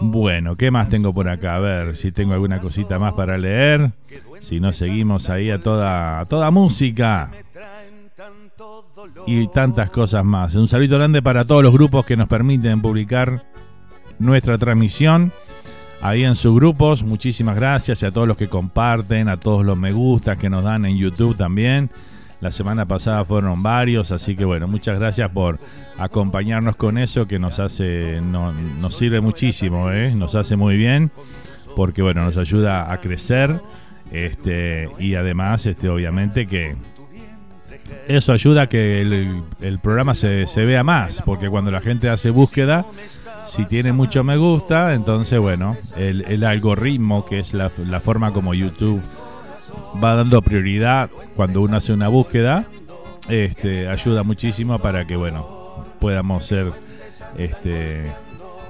Bueno, 0.00 0.56
¿qué 0.56 0.70
más 0.70 0.88
tengo 0.88 1.14
por 1.14 1.28
acá? 1.28 1.56
A 1.56 1.60
ver 1.60 1.96
si 1.96 2.12
tengo 2.12 2.34
alguna 2.34 2.60
cosita 2.60 2.98
más 2.98 3.14
para 3.14 3.38
leer. 3.38 3.92
Si 4.40 4.60
no, 4.60 4.72
seguimos 4.72 5.30
ahí 5.30 5.50
a 5.50 5.60
toda, 5.60 6.24
toda 6.26 6.50
música 6.50 7.30
y 9.26 9.48
tantas 9.48 9.90
cosas 9.90 10.24
más. 10.24 10.54
Un 10.54 10.68
saludo 10.68 10.98
grande 10.98 11.22
para 11.22 11.44
todos 11.44 11.62
los 11.62 11.72
grupos 11.72 12.04
que 12.04 12.16
nos 12.16 12.28
permiten 12.28 12.82
publicar 12.82 13.44
nuestra 14.18 14.58
transmisión 14.58 15.32
ahí 16.02 16.24
en 16.24 16.34
sus 16.34 16.54
grupos. 16.54 17.02
Muchísimas 17.02 17.56
gracias 17.56 18.02
y 18.02 18.06
a 18.06 18.12
todos 18.12 18.28
los 18.28 18.36
que 18.36 18.48
comparten, 18.48 19.28
a 19.28 19.38
todos 19.38 19.64
los 19.64 19.76
me 19.76 19.92
gusta 19.92 20.36
que 20.36 20.50
nos 20.50 20.64
dan 20.64 20.84
en 20.84 20.96
YouTube 20.96 21.36
también. 21.36 21.90
La 22.46 22.52
semana 22.52 22.86
pasada 22.86 23.24
fueron 23.24 23.60
varios, 23.60 24.12
así 24.12 24.36
que 24.36 24.44
bueno, 24.44 24.68
muchas 24.68 25.00
gracias 25.00 25.28
por 25.30 25.58
acompañarnos 25.98 26.76
con 26.76 26.96
eso 26.96 27.26
que 27.26 27.40
nos 27.40 27.58
hace, 27.58 28.20
nos 28.20 28.94
sirve 28.94 29.20
muchísimo, 29.20 29.90
¿eh? 29.90 30.14
nos 30.14 30.36
hace 30.36 30.54
muy 30.54 30.76
bien, 30.76 31.10
porque 31.74 32.02
bueno, 32.02 32.24
nos 32.24 32.36
ayuda 32.36 32.92
a 32.92 33.00
crecer, 33.00 33.60
este, 34.12 34.88
y 35.00 35.16
además, 35.16 35.66
este, 35.66 35.88
obviamente 35.88 36.46
que 36.46 36.76
eso 38.06 38.32
ayuda 38.32 38.62
a 38.62 38.68
que 38.68 39.02
el, 39.02 39.78
programa 39.80 40.14
se, 40.14 40.46
vea 40.54 40.84
más, 40.84 41.22
porque 41.22 41.50
cuando 41.50 41.72
la 41.72 41.80
gente 41.80 42.08
hace 42.08 42.30
búsqueda, 42.30 42.86
si 43.44 43.64
tiene 43.64 43.92
mucho 43.92 44.22
me 44.22 44.36
gusta, 44.36 44.94
entonces 44.94 45.40
bueno, 45.40 45.76
el, 45.96 46.44
algoritmo, 46.44 47.26
que 47.26 47.40
es 47.40 47.54
la, 47.54 47.70
forma 47.98 48.32
como 48.32 48.54
YouTube 48.54 49.02
va 50.02 50.14
dando 50.14 50.42
prioridad 50.42 51.10
cuando 51.34 51.62
uno 51.62 51.76
hace 51.76 51.92
una 51.92 52.08
búsqueda, 52.08 52.66
este, 53.28 53.88
ayuda 53.88 54.22
muchísimo 54.22 54.78
para 54.78 55.04
que 55.04 55.16
bueno, 55.16 55.46
podamos 56.00 56.44
ser 56.44 56.72
este, 57.36 58.06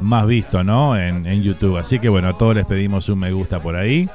más 0.01 0.27
vistos 0.27 0.65
¿no? 0.65 0.97
en, 0.99 1.43
YouTube. 1.43 1.77
Así 1.77 1.99
que 1.99 2.09
bueno, 2.09 2.29
a 2.29 2.39
todos 2.39 2.55
les 2.55 2.67
pedimos 2.67 3.09
un 3.09 3.19
me 3.19 3.33
gusta 3.33 3.61
por 3.61 3.77
ahí. 3.77 4.09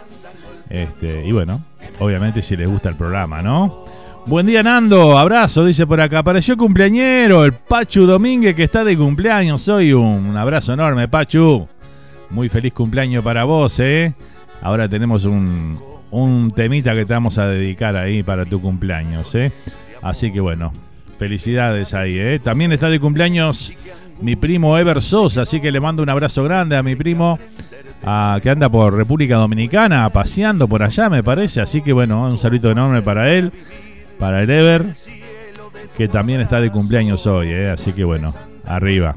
Este, 0.69 1.25
y 1.25 1.32
bueno, 1.32 1.62
obviamente 1.99 2.41
si 2.41 2.56
les 2.56 2.67
gusta 2.67 2.89
el 2.89 2.95
programa, 2.95 3.41
¿no? 3.41 3.86
Buen 4.25 4.45
día, 4.45 4.62
Nando. 4.62 5.17
Abrazo, 5.17 5.65
dice 5.65 5.88
por 5.88 5.99
acá. 5.99 6.19
Apareció 6.19 6.56
cumpleañero, 6.56 7.43
el 7.43 7.54
Pachu 7.54 8.06
Domínguez, 8.06 8.56
que 8.56 8.63
está 8.63 8.84
de 8.84 8.95
cumpleaños. 8.95 9.63
Soy 9.63 9.93
un 9.93 10.38
abrazo 10.38 10.73
enorme, 10.73 11.08
Pachu. 11.08 11.67
Muy 12.30 12.47
feliz 12.47 12.71
cumpleaños 12.71 13.23
para 13.23 13.43
vos, 13.43 13.80
¿eh? 13.80 14.13
Ahora 14.62 14.88
tenemos 14.88 15.25
un, 15.25 15.77
un 16.12 16.52
temita 16.52 16.93
que 16.93 17.06
te 17.06 17.13
vamos 17.13 17.38
a 17.38 17.47
dedicar 17.47 17.95
ahí 17.95 18.21
para 18.24 18.45
tu 18.45 18.62
cumpleaños, 18.62 19.34
¿eh? 19.36 19.52
Así 20.02 20.32
que 20.32 20.39
bueno, 20.39 20.74
felicidades 21.17 21.93
ahí, 21.93 22.17
¿eh? 22.17 22.39
También 22.43 22.71
está 22.71 22.89
de 22.89 23.00
cumpleaños 23.00 23.74
mi 24.21 24.36
primo 24.36 24.78
Ever 24.78 25.02
Sosa, 25.02 25.41
así 25.41 25.60
que 25.60 25.71
le 25.71 25.80
mando 25.80 26.04
un 26.04 26.10
abrazo 26.10 26.43
grande 26.43 26.78
a 26.78 26.84
mi 26.84 26.95
primo 26.95 27.39
que 28.02 28.50
anda 28.50 28.67
por 28.69 28.95
República 28.95 29.36
Dominicana, 29.38 30.10
paseando 30.10 30.67
por 30.67 30.84
allá, 30.84 31.10
me 31.10 31.24
parece. 31.24 31.62
Así 31.62 31.82
que 31.82 31.93
bueno, 31.93 32.28
un 32.28 32.38
saludo 32.38 32.71
enorme 32.71 33.02
para 33.02 33.32
él 33.32 33.52
para 34.21 34.43
el 34.43 34.52
Ever, 34.52 34.86
que 35.97 36.08
también 36.08 36.41
está 36.41 36.62
de 36.62 36.69
cumpleaños 36.69 37.26
hoy, 37.26 37.47
¿eh? 37.50 37.71
así 37.71 37.91
que 37.91 38.04
bueno, 38.04 38.36
arriba. 38.65 39.15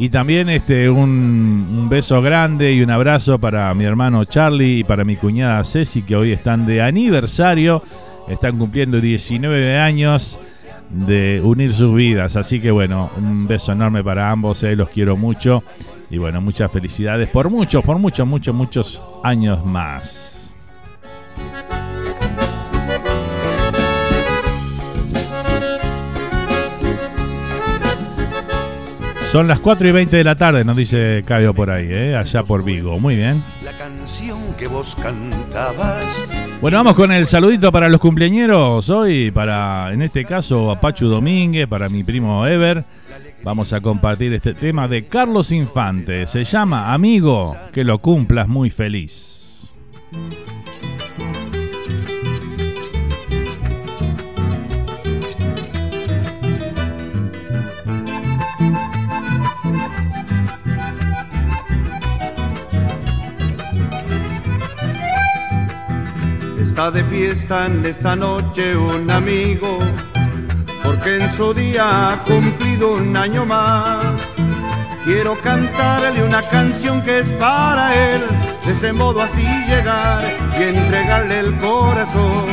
Y 0.00 0.08
también 0.08 0.48
este, 0.48 0.88
un, 0.88 1.86
beso 1.90 2.22
grande 2.22 2.72
y 2.72 2.80
un 2.80 2.88
abrazo 2.88 3.38
para 3.38 3.74
mi 3.74 3.84
hermano 3.84 4.24
Charlie 4.24 4.78
y 4.78 4.84
para 4.84 5.04
mi 5.04 5.16
cuñada 5.16 5.62
Ceci, 5.62 6.00
que 6.00 6.16
hoy 6.16 6.32
están 6.32 6.64
de 6.64 6.80
aniversario, 6.80 7.82
están 8.26 8.56
cumpliendo 8.56 8.98
19 8.98 9.76
años 9.76 10.40
de 10.88 11.42
unir 11.44 11.74
sus 11.74 11.94
vidas. 11.94 12.36
Así 12.36 12.60
que 12.60 12.70
bueno, 12.70 13.10
un 13.18 13.46
beso 13.46 13.72
enorme 13.72 14.02
para 14.02 14.30
ambos, 14.30 14.62
¿eh? 14.62 14.74
los 14.74 14.88
quiero 14.88 15.18
mucho. 15.18 15.62
Y 16.08 16.16
bueno, 16.16 16.40
muchas 16.40 16.72
felicidades 16.72 17.28
por 17.28 17.50
muchos, 17.50 17.84
por 17.84 17.98
muchos, 17.98 18.26
muchos, 18.26 18.54
muchos 18.54 19.02
años 19.22 19.66
más. 19.66 20.54
Son 29.30 29.46
las 29.46 29.60
4 29.60 29.86
y 29.86 29.92
20 29.92 30.16
de 30.16 30.24
la 30.24 30.34
tarde, 30.34 30.64
nos 30.64 30.76
dice 30.76 31.22
Caio 31.24 31.54
por 31.54 31.70
ahí, 31.70 31.86
¿eh? 31.88 32.16
allá 32.16 32.42
por 32.42 32.64
Vigo. 32.64 32.98
Muy 32.98 33.14
bien. 33.14 33.40
La 33.64 33.70
canción 33.78 34.40
que 34.58 34.66
vos 34.66 34.96
cantabas. 34.96 36.04
Bueno, 36.60 36.78
vamos 36.78 36.94
con 36.96 37.12
el 37.12 37.28
saludito 37.28 37.70
para 37.70 37.88
los 37.88 38.00
cumpleañeros 38.00 38.90
hoy, 38.90 39.30
para 39.30 39.92
en 39.92 40.02
este 40.02 40.24
caso 40.24 40.72
a 40.72 40.80
Pachu 40.80 41.06
Domínguez, 41.06 41.68
para 41.68 41.88
mi 41.88 42.02
primo 42.02 42.44
Ever. 42.44 42.84
Vamos 43.44 43.72
a 43.72 43.80
compartir 43.80 44.34
este 44.34 44.52
tema 44.52 44.88
de 44.88 45.06
Carlos 45.06 45.52
Infante. 45.52 46.26
Se 46.26 46.42
llama 46.42 46.92
Amigo, 46.92 47.56
que 47.72 47.84
lo 47.84 48.00
cumplas 48.00 48.48
muy 48.48 48.68
feliz. 48.68 49.72
De 66.88 67.04
fiesta 67.04 67.66
en 67.66 67.84
esta 67.84 68.16
noche 68.16 68.74
un 68.74 69.10
amigo, 69.10 69.78
porque 70.82 71.18
en 71.18 71.30
su 71.34 71.52
día 71.52 72.12
ha 72.12 72.24
cumplido 72.24 72.94
un 72.94 73.14
año 73.14 73.44
más. 73.44 74.02
Quiero 75.04 75.38
cantarle 75.42 76.24
una 76.24 76.40
canción 76.40 77.02
que 77.02 77.18
es 77.18 77.32
para 77.34 77.94
él, 77.94 78.22
de 78.64 78.72
ese 78.72 78.94
modo 78.94 79.20
así 79.20 79.46
llegar 79.68 80.22
y 80.58 80.62
entregarle 80.62 81.40
el 81.40 81.54
corazón. 81.58 82.46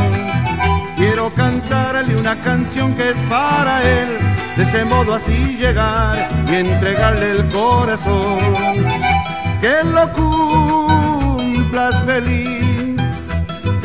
Quiero 0.98 1.34
cantarle 1.34 2.18
una 2.18 2.36
canción 2.42 2.96
que 2.96 3.12
es 3.12 3.18
para 3.30 3.82
él, 3.82 4.10
de 4.58 4.64
ese 4.64 4.84
modo 4.84 5.16
así 5.16 5.56
llegar 5.56 6.28
y 6.52 6.56
entregarle 6.56 7.32
el 7.32 7.48
corazón. 7.48 8.40
Que 9.62 9.86
lo 9.86 10.12
cumplas 10.12 12.04
feliz, 12.04 12.57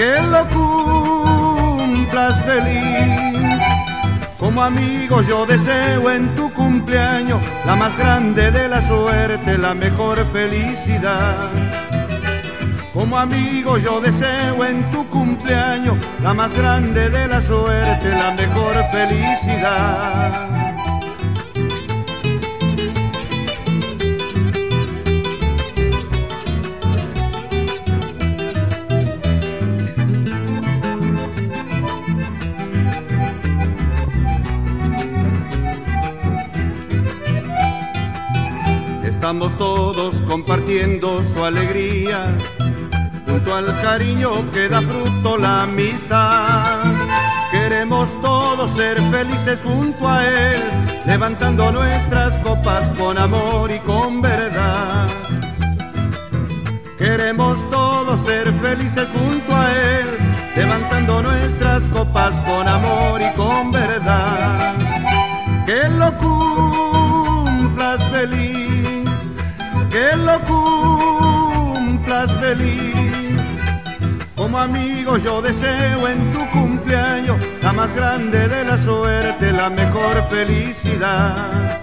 que 0.03 0.21
lo 0.35 0.43
cumplas 0.49 2.35
feliz. 2.45 3.61
Como 4.37 4.61
amigo 4.63 5.23
yo 5.23 5.47
deseo 5.47 6.11
en 6.11 6.35
tu 6.35 6.53
cumpleaños 6.53 7.41
la 7.65 7.77
más 7.77 7.97
grande 7.97 8.51
de 8.51 8.69
la 8.69 8.83
suerte, 8.83 9.57
la 9.59 9.75
mejor 9.75 10.27
felicidad. 10.33 11.51
Como 12.93 13.17
amigo 13.17 13.79
yo 13.79 14.01
deseo 14.01 14.65
en 14.65 14.83
tu 14.91 15.07
cumpleaños 15.09 15.97
la 16.21 16.35
más 16.35 16.53
grande 16.53 17.09
de 17.09 17.29
la 17.29 17.41
suerte, 17.41 18.09
la 18.11 18.33
mejor 18.33 18.75
felicidad. 18.91 20.72
Estamos 39.23 39.57
todos 39.57 40.21
compartiendo 40.23 41.23
su 41.33 41.45
alegría 41.45 42.27
junto 43.25 43.55
al 43.55 43.81
cariño 43.81 44.51
que 44.51 44.69
da 44.69 44.83
fruto 44.83 45.39
la 45.39 45.63
amistad. 45.63 46.65
Queremos 47.53 48.11
todos 48.21 48.73
ser 48.73 49.01
felices 49.13 49.63
junto 49.63 50.09
a 50.09 50.27
Él, 50.27 50.65
levantando 51.07 51.71
nuestras 51.71 52.37
copas 52.39 52.91
con 52.99 53.17
amor 53.17 53.71
y 53.71 53.79
con 53.79 54.23
verdad. 54.23 55.07
Queremos 56.99 57.71
todos 57.71 58.19
ser 58.23 58.53
felices 58.55 59.09
junto 59.13 59.55
a 59.55 59.71
Él, 59.71 60.07
levantando 60.57 61.23
nuestras 61.23 61.85
copas 61.95 62.41
con 62.41 62.67
amor 62.67 63.23
y 63.23 63.33
con 63.37 63.71
verdad. 63.71 64.75
Que 65.65 65.89
lo 65.91 66.19
que 70.13 70.19
lo 70.19 70.39
cumplas 70.45 72.33
feliz 72.35 72.95
como 74.37 74.59
amigo 74.59 75.17
yo 75.17 75.41
deseo 75.41 76.09
en 76.09 76.33
tu 76.33 76.41
cumpleaños 76.51 77.37
la 77.63 77.73
más 77.73 77.95
grande 77.95 78.49
de 78.49 78.65
la 78.65 78.77
suerte, 78.77 79.53
la 79.53 79.71
mejor 79.71 80.23
felicidad. 80.29 81.81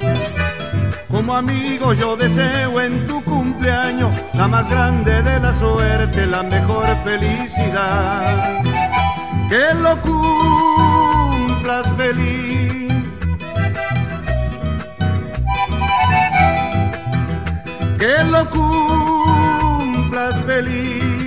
Como 1.08 1.36
amigo 1.36 1.94
yo 1.94 2.16
deseo 2.16 2.82
en 2.82 3.08
tu 3.08 3.24
cumpleaños 3.24 4.12
la 4.34 4.48
más 4.48 4.70
grande 4.70 5.24
de 5.24 5.40
la 5.40 5.58
suerte, 5.58 6.26
la 6.26 6.44
mejor 6.44 6.86
felicidad. 7.04 8.62
Que 9.50 9.74
lo 9.74 10.00
cumplas 10.02 11.92
feliz. 11.98 12.59
Que 18.00 18.24
lo 18.32 18.50
cumplas 18.50 20.42
feliz. 20.46 21.20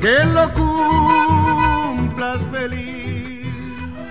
que 0.00 0.24
lo 0.32 0.52
cumplas 0.54 2.38
feliz. 2.52 3.46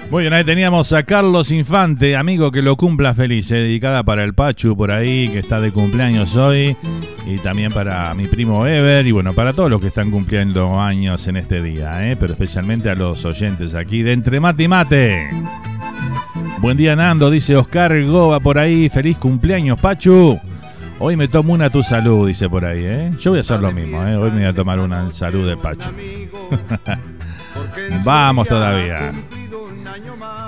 Muy 0.10 0.24
bien, 0.24 0.34
ahí 0.34 0.44
teníamos 0.44 0.94
a 0.94 1.04
Carlos 1.04 1.52
Infante, 1.52 2.16
amigo 2.16 2.52
que 2.52 2.62
lo 2.62 2.78
cumpla 2.78 3.14
feliz, 3.14 3.52
eh, 3.52 3.56
dedicada 3.56 4.04
para 4.04 4.24
el 4.24 4.34
Pachu 4.34 4.76
por 4.76 4.92
ahí, 4.92 5.28
que 5.30 5.40
está 5.40 5.60
de 5.60 5.72
cumpleaños 5.72 6.36
hoy, 6.38 6.78
y 7.26 7.38
también 7.40 7.72
para 7.72 8.14
mi 8.14 8.26
primo 8.26 8.66
Ever, 8.66 9.06
y 9.06 9.12
bueno, 9.12 9.34
para 9.34 9.54
todos 9.54 9.70
los 9.70 9.82
que 9.82 9.88
están 9.88 10.12
cumpliendo 10.12 10.80
años 10.80 11.28
en 11.28 11.38
este 11.38 11.62
día, 11.62 12.10
eh, 12.10 12.16
pero 12.18 12.34
especialmente 12.34 12.90
a 12.90 12.96
los 12.96 13.26
oyentes 13.26 13.76
aquí 13.76 14.02
de 14.02 14.14
Entre 14.14 14.40
Mate 14.40 14.64
y 14.64 14.68
Mate. 14.68 15.30
Buen 16.60 16.76
día 16.76 16.96
Nando, 16.96 17.30
dice 17.30 17.56
Oscar 17.56 18.04
Goba 18.04 18.40
por 18.40 18.58
ahí, 18.58 18.90
feliz 18.90 19.18
cumpleaños 19.18 19.80
Pachu. 19.80 20.40
Hoy 21.00 21.16
me 21.16 21.28
tomo 21.28 21.54
una 21.54 21.70
tu 21.70 21.84
salud, 21.84 22.28
dice 22.28 22.50
por 22.50 22.66
ahí, 22.66 22.84
¿eh? 22.84 23.12
Yo 23.20 23.32
voy 23.32 23.38
a 23.38 23.42
hacer 23.42 23.60
lo 23.60 23.72
mismo, 23.72 24.04
¿eh? 24.06 24.16
Hoy 24.16 24.32
me 24.32 24.38
voy 24.38 24.46
a 24.46 24.54
tomar 24.54 24.80
una 24.80 25.12
salud 25.12 25.48
de 25.48 25.56
Pacho. 25.56 25.92
Vamos 28.04 28.48
todavía. 28.48 29.12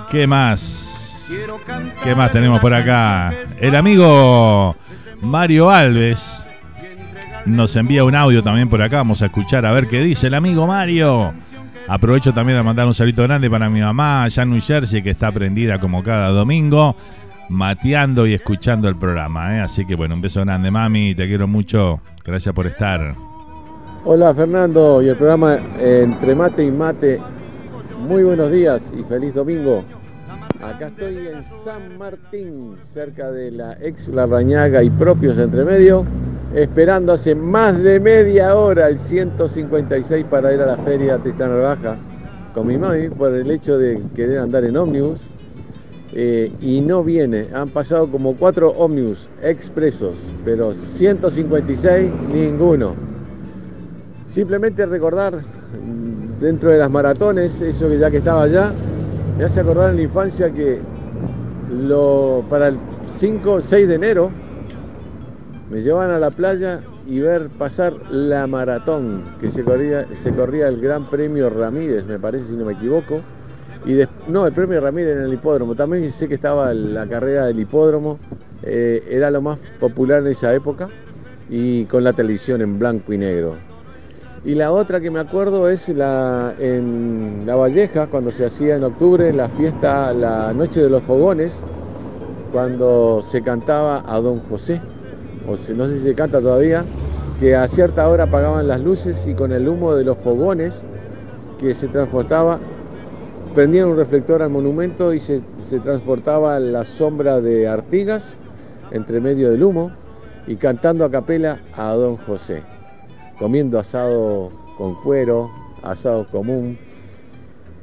¿Qué 0.09 0.25
más? 0.25 1.29
¿Qué 2.03 2.15
más 2.15 2.31
tenemos 2.31 2.59
por 2.59 2.73
acá? 2.73 3.31
El 3.59 3.75
amigo 3.75 4.75
Mario 5.21 5.69
Alves 5.69 6.47
nos 7.45 7.75
envía 7.75 8.03
un 8.03 8.15
audio 8.15 8.41
también 8.41 8.67
por 8.67 8.81
acá. 8.81 8.97
Vamos 8.97 9.21
a 9.21 9.27
escuchar 9.27 9.65
a 9.67 9.71
ver 9.71 9.87
qué 9.87 10.01
dice 10.01 10.25
el 10.27 10.33
amigo 10.33 10.65
Mario. 10.65 11.33
Aprovecho 11.87 12.33
también 12.33 12.57
a 12.59 12.63
mandar 12.63 12.85
un 12.85 12.93
saludo 12.93 13.23
grande 13.23 13.49
para 13.49 13.69
mi 13.69 13.81
mamá 13.81 14.23
allá 14.23 14.43
en 14.43 14.51
New 14.51 14.61
Jersey, 14.61 15.01
que 15.01 15.09
está 15.11 15.31
prendida 15.31 15.79
como 15.79 16.03
cada 16.03 16.29
domingo 16.29 16.95
mateando 17.49 18.27
y 18.27 18.33
escuchando 18.33 18.87
el 18.87 18.95
programa. 18.95 19.57
¿eh? 19.57 19.61
Así 19.61 19.85
que 19.85 19.95
bueno, 19.95 20.15
un 20.15 20.21
beso 20.21 20.41
grande, 20.41 20.71
mami. 20.71 21.15
Te 21.15 21.27
quiero 21.27 21.47
mucho. 21.47 21.99
Gracias 22.23 22.53
por 22.53 22.67
estar. 22.67 23.15
Hola 24.05 24.33
Fernando 24.33 25.01
y 25.01 25.09
el 25.09 25.17
programa 25.17 25.57
Entre 25.79 26.35
Mate 26.35 26.63
y 26.63 26.71
Mate. 26.71 27.19
Muy 28.07 28.23
buenos 28.23 28.51
días 28.51 28.91
y 28.97 29.03
feliz 29.03 29.33
domingo. 29.33 29.83
Acá 30.63 30.87
estoy 30.87 31.27
en 31.27 31.43
San 31.43 31.97
Martín, 31.97 32.75
cerca 32.81 33.31
de 33.31 33.51
la 33.51 33.77
ex 33.81 34.07
Larrañaga 34.09 34.83
y 34.83 34.89
propios 34.89 35.37
Entremedio, 35.37 36.05
esperando 36.53 37.13
hace 37.13 37.35
más 37.35 37.81
de 37.81 37.99
media 37.99 38.55
hora 38.55 38.87
el 38.87 38.97
156 38.97 40.25
para 40.29 40.53
ir 40.53 40.61
a 40.61 40.65
la 40.65 40.77
feria 40.77 41.17
Tristán 41.19 41.51
Baja 41.61 41.97
con 42.53 42.67
mi 42.67 42.77
mami 42.77 43.09
por 43.09 43.33
el 43.33 43.49
hecho 43.51 43.77
de 43.77 44.01
querer 44.15 44.39
andar 44.39 44.63
en 44.63 44.75
ómnibus 44.75 45.19
eh, 46.13 46.51
y 46.61 46.81
no 46.81 47.03
viene. 47.03 47.47
Han 47.53 47.69
pasado 47.69 48.07
como 48.07 48.35
cuatro 48.35 48.71
ómnibus 48.71 49.29
expresos, 49.43 50.15
pero 50.43 50.73
156 50.73 52.11
ninguno. 52.33 52.95
Simplemente 54.27 54.85
recordar 54.85 55.35
mm, 55.35 56.41
dentro 56.41 56.71
de 56.71 56.79
las 56.79 56.89
maratones, 56.89 57.61
eso 57.61 57.87
que 57.89 57.99
ya 57.99 58.09
que 58.09 58.17
estaba 58.17 58.43
allá, 58.43 58.71
me 59.37 59.43
hace 59.43 59.59
acordar 59.59 59.91
en 59.91 59.97
la 59.97 60.01
infancia 60.01 60.49
que 60.51 60.79
lo, 61.71 62.43
para 62.49 62.69
el 62.69 62.77
5, 63.13 63.61
6 63.61 63.87
de 63.87 63.95
enero 63.95 64.31
me 65.69 65.81
llevaban 65.81 66.11
a 66.11 66.19
la 66.19 66.31
playa 66.31 66.81
y 67.07 67.19
ver 67.19 67.49
pasar 67.49 67.93
la 68.11 68.47
maratón 68.47 69.23
que 69.39 69.51
se 69.51 69.63
corría, 69.63 70.05
se 70.15 70.31
corría 70.31 70.67
el 70.67 70.81
Gran 70.81 71.05
Premio 71.05 71.49
Ramírez, 71.49 72.05
me 72.05 72.19
parece 72.19 72.47
si 72.47 72.53
no 72.53 72.65
me 72.65 72.73
equivoco 72.73 73.21
y 73.85 73.97
no, 74.27 74.45
el 74.45 74.53
premio 74.53 74.81
Ramírez 74.81 75.17
en 75.17 75.23
el 75.23 75.33
hipódromo. 75.33 75.75
También 75.75 76.11
sé 76.11 76.27
que 76.27 76.35
estaba 76.35 76.73
la 76.73 77.07
carrera 77.07 77.45
del 77.45 77.59
hipódromo. 77.59 78.19
Eh, 78.63 79.07
era 79.09 79.31
lo 79.31 79.41
más 79.41 79.57
popular 79.79 80.19
en 80.19 80.27
esa 80.27 80.53
época. 80.53 80.89
Y 81.49 81.85
con 81.85 82.03
la 82.03 82.13
televisión 82.13 82.61
en 82.61 82.77
blanco 82.77 83.13
y 83.13 83.17
negro. 83.17 83.55
Y 84.45 84.55
la 84.55 84.71
otra 84.71 84.99
que 85.01 85.09
me 85.09 85.19
acuerdo 85.19 85.69
es 85.69 85.89
la, 85.89 86.53
en 86.59 87.43
La 87.45 87.55
Valleja, 87.55 88.07
cuando 88.07 88.31
se 88.31 88.45
hacía 88.45 88.75
en 88.75 88.83
octubre 88.83 89.33
la 89.33 89.49
fiesta, 89.49 90.13
la 90.13 90.53
Noche 90.53 90.81
de 90.81 90.89
los 90.89 91.03
Fogones, 91.03 91.61
cuando 92.53 93.21
se 93.21 93.41
cantaba 93.41 94.03
a 94.07 94.19
Don 94.21 94.39
José, 94.39 94.79
o 95.49 95.73
no 95.73 95.85
sé 95.85 95.97
si 95.97 96.03
se 96.03 96.15
canta 96.15 96.39
todavía, 96.39 96.83
que 97.39 97.55
a 97.55 97.67
cierta 97.67 98.07
hora 98.07 98.25
apagaban 98.25 98.67
las 98.67 98.81
luces 98.81 99.25
y 99.27 99.33
con 99.33 99.51
el 99.51 99.67
humo 99.67 99.95
de 99.95 100.03
los 100.03 100.17
fogones 100.17 100.83
que 101.59 101.73
se 101.73 101.87
transportaba 101.87 102.59
prendían 103.53 103.87
un 103.87 103.97
reflector 103.97 104.41
al 104.41 104.49
monumento 104.49 105.13
y 105.13 105.19
se, 105.19 105.41
transportaba 105.83 106.59
la 106.59 106.85
sombra 106.85 107.41
de 107.41 107.67
Artigas 107.67 108.35
entre 108.91 109.19
medio 109.19 109.51
del 109.51 109.63
humo 109.63 109.91
y 110.47 110.55
cantando 110.55 111.03
a 111.03 111.11
capela 111.11 111.59
a 111.75 111.93
Don 111.93 112.17
José, 112.17 112.63
comiendo 113.37 113.79
asado 113.79 114.51
con 114.77 114.95
cuero, 115.03 115.49
asado 115.83 116.25
común, 116.27 116.77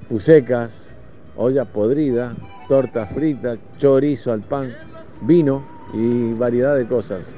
pusecas, 0.09 0.89
olla 1.37 1.65
podrida, 1.65 2.33
torta 2.69 3.07
frita, 3.07 3.57
chorizo 3.79 4.33
al 4.33 4.41
pan, 4.41 4.73
vino 5.21 5.63
y 5.93 6.33
variedad 6.33 6.77
de 6.77 6.87
cosas. 6.87 7.35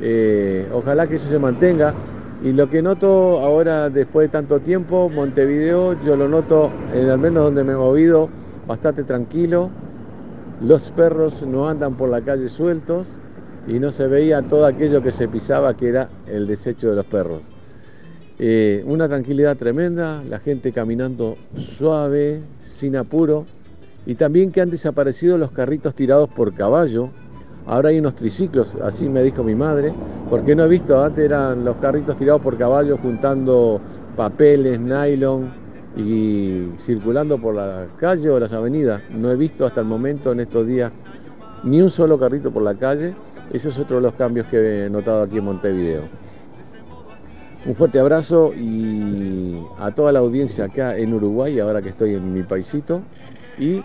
Eh, 0.00 0.68
ojalá 0.72 1.06
que 1.06 1.16
eso 1.16 1.28
se 1.28 1.38
mantenga 1.38 1.94
y 2.42 2.52
lo 2.52 2.70
que 2.70 2.80
noto 2.80 3.40
ahora, 3.40 3.90
después 3.90 4.28
de 4.28 4.32
tanto 4.32 4.60
tiempo, 4.60 5.10
Montevideo, 5.10 5.94
yo 6.04 6.16
lo 6.16 6.26
noto, 6.26 6.70
en 6.94 7.10
al 7.10 7.18
menos 7.18 7.44
donde 7.44 7.64
me 7.64 7.72
he 7.72 7.76
movido, 7.76 8.30
bastante 8.66 9.04
tranquilo. 9.04 9.70
Los 10.62 10.90
perros 10.90 11.42
no 11.46 11.68
andan 11.68 11.96
por 11.96 12.08
la 12.08 12.22
calle 12.22 12.48
sueltos 12.48 13.16
y 13.66 13.78
no 13.78 13.90
se 13.90 14.06
veía 14.06 14.40
todo 14.40 14.64
aquello 14.64 15.02
que 15.02 15.10
se 15.10 15.28
pisaba 15.28 15.76
que 15.76 15.88
era 15.88 16.08
el 16.26 16.46
desecho 16.46 16.88
de 16.88 16.96
los 16.96 17.04
perros. 17.04 17.42
Eh, 18.38 18.82
una 18.86 19.06
tranquilidad 19.06 19.58
tremenda, 19.58 20.22
la 20.26 20.38
gente 20.38 20.72
caminando 20.72 21.36
suave, 21.56 22.40
sin 22.62 22.96
apuro, 22.96 23.44
y 24.06 24.14
también 24.14 24.50
que 24.50 24.62
han 24.62 24.70
desaparecido 24.70 25.36
los 25.36 25.50
carritos 25.50 25.94
tirados 25.94 26.30
por 26.30 26.54
caballo. 26.54 27.10
Ahora 27.66 27.90
hay 27.90 27.98
unos 27.98 28.14
triciclos, 28.14 28.74
así 28.82 29.08
me 29.08 29.22
dijo 29.22 29.44
mi 29.44 29.54
madre, 29.54 29.92
porque 30.28 30.56
no 30.56 30.64
he 30.64 30.68
visto, 30.68 31.02
antes 31.02 31.24
eran 31.24 31.64
los 31.64 31.76
carritos 31.76 32.16
tirados 32.16 32.42
por 32.42 32.56
caballo 32.56 32.96
juntando 32.96 33.80
papeles, 34.16 34.80
nylon 34.80 35.52
y 35.96 36.68
circulando 36.78 37.38
por 37.38 37.54
la 37.54 37.86
calle 37.98 38.30
o 38.30 38.38
las 38.40 38.52
avenidas. 38.52 39.02
No 39.10 39.30
he 39.30 39.36
visto 39.36 39.66
hasta 39.66 39.80
el 39.80 39.86
momento 39.86 40.32
en 40.32 40.40
estos 40.40 40.66
días 40.66 40.92
ni 41.64 41.80
un 41.80 41.90
solo 41.90 42.18
carrito 42.18 42.50
por 42.50 42.62
la 42.62 42.74
calle. 42.74 43.14
Ese 43.52 43.68
es 43.68 43.78
otro 43.78 43.96
de 43.96 44.02
los 44.02 44.14
cambios 44.14 44.46
que 44.46 44.86
he 44.86 44.90
notado 44.90 45.22
aquí 45.22 45.38
en 45.38 45.44
Montevideo. 45.44 46.02
Un 47.66 47.74
fuerte 47.74 47.98
abrazo 47.98 48.54
y 48.54 49.60
a 49.78 49.90
toda 49.90 50.12
la 50.12 50.20
audiencia 50.20 50.64
acá 50.64 50.96
en 50.96 51.12
Uruguay, 51.12 51.58
ahora 51.60 51.82
que 51.82 51.90
estoy 51.90 52.14
en 52.14 52.32
mi 52.32 52.42
paisito, 52.42 53.02
y 53.58 53.82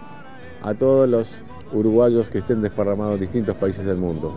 a 0.61 0.73
todos 0.73 1.09
los 1.09 1.41
uruguayos 1.73 2.29
que 2.29 2.39
estén 2.39 2.61
desparramados 2.61 3.15
en 3.15 3.21
distintos 3.21 3.55
países 3.55 3.85
del 3.85 3.97
mundo. 3.97 4.33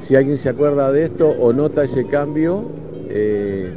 Si 0.00 0.16
alguien 0.16 0.38
se 0.38 0.48
acuerda 0.48 0.90
de 0.90 1.04
esto 1.04 1.28
o 1.28 1.52
nota 1.52 1.84
ese 1.84 2.06
cambio, 2.06 2.64
eh, 3.08 3.72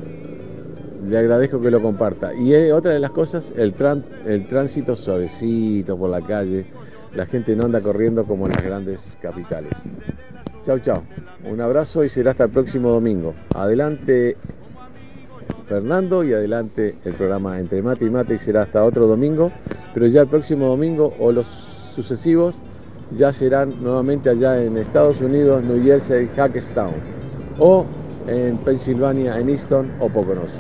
le 1.08 1.18
agradezco 1.18 1.62
que 1.62 1.70
lo 1.70 1.82
comparta. 1.82 2.34
Y 2.34 2.54
otra 2.72 2.94
de 2.94 3.00
las 3.00 3.12
cosas, 3.12 3.52
el, 3.56 3.76
el 4.26 4.46
tránsito 4.46 4.96
suavecito 4.96 5.98
por 5.98 6.10
la 6.10 6.22
calle, 6.22 6.66
la 7.14 7.26
gente 7.26 7.56
no 7.56 7.66
anda 7.66 7.82
corriendo 7.82 8.26
como 8.26 8.48
en 8.48 8.54
las 8.54 8.64
grandes 8.64 9.18
capitales. 9.22 9.74
Chao, 10.66 10.80
chao. 10.80 11.04
Un 11.50 11.62
abrazo 11.62 12.04
y 12.04 12.10
será 12.10 12.32
hasta 12.32 12.46
el 12.46 12.50
próximo 12.50 12.90
domingo. 12.90 13.36
Adelante 13.54 14.36
Fernando 15.68 16.24
y 16.24 16.34
adelante 16.34 16.96
el 17.06 17.14
programa 17.14 17.60
Entre 17.60 17.82
Mate 17.82 18.06
y 18.06 18.10
Mate 18.10 18.36
y 18.36 18.38
será 18.38 18.64
hasta 18.64 18.84
otro 18.84 19.08
domingo, 19.08 19.52
pero 19.94 20.06
ya 20.08 20.22
el 20.22 20.28
próximo 20.28 20.68
domingo 20.68 21.14
o 21.20 21.32
los 21.32 21.48
sucesivos 21.96 22.62
ya 23.12 23.32
serán 23.32 23.74
nuevamente 23.82 24.30
allá 24.30 24.62
en 24.62 24.78
Estados 24.78 25.22
Unidos, 25.22 25.64
New 25.64 25.84
Jersey, 25.84 26.30
Hackettstown 26.36 26.94
o 27.60 27.86
en 28.28 28.58
Pensilvania, 28.58 29.40
en 29.40 29.50
Easton 29.50 29.92
o 30.00 30.10
Poconos. 30.10 30.52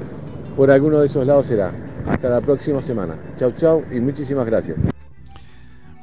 Por 0.55 0.71
alguno 0.71 0.99
de 0.99 1.07
esos 1.07 1.25
lados 1.25 1.47
será. 1.47 1.71
Hasta 2.07 2.29
la 2.29 2.39
próxima 2.39 2.81
semana. 2.81 3.15
Chau, 3.37 3.51
chau 3.53 3.83
y 3.91 3.99
muchísimas 3.99 4.45
gracias. 4.45 4.77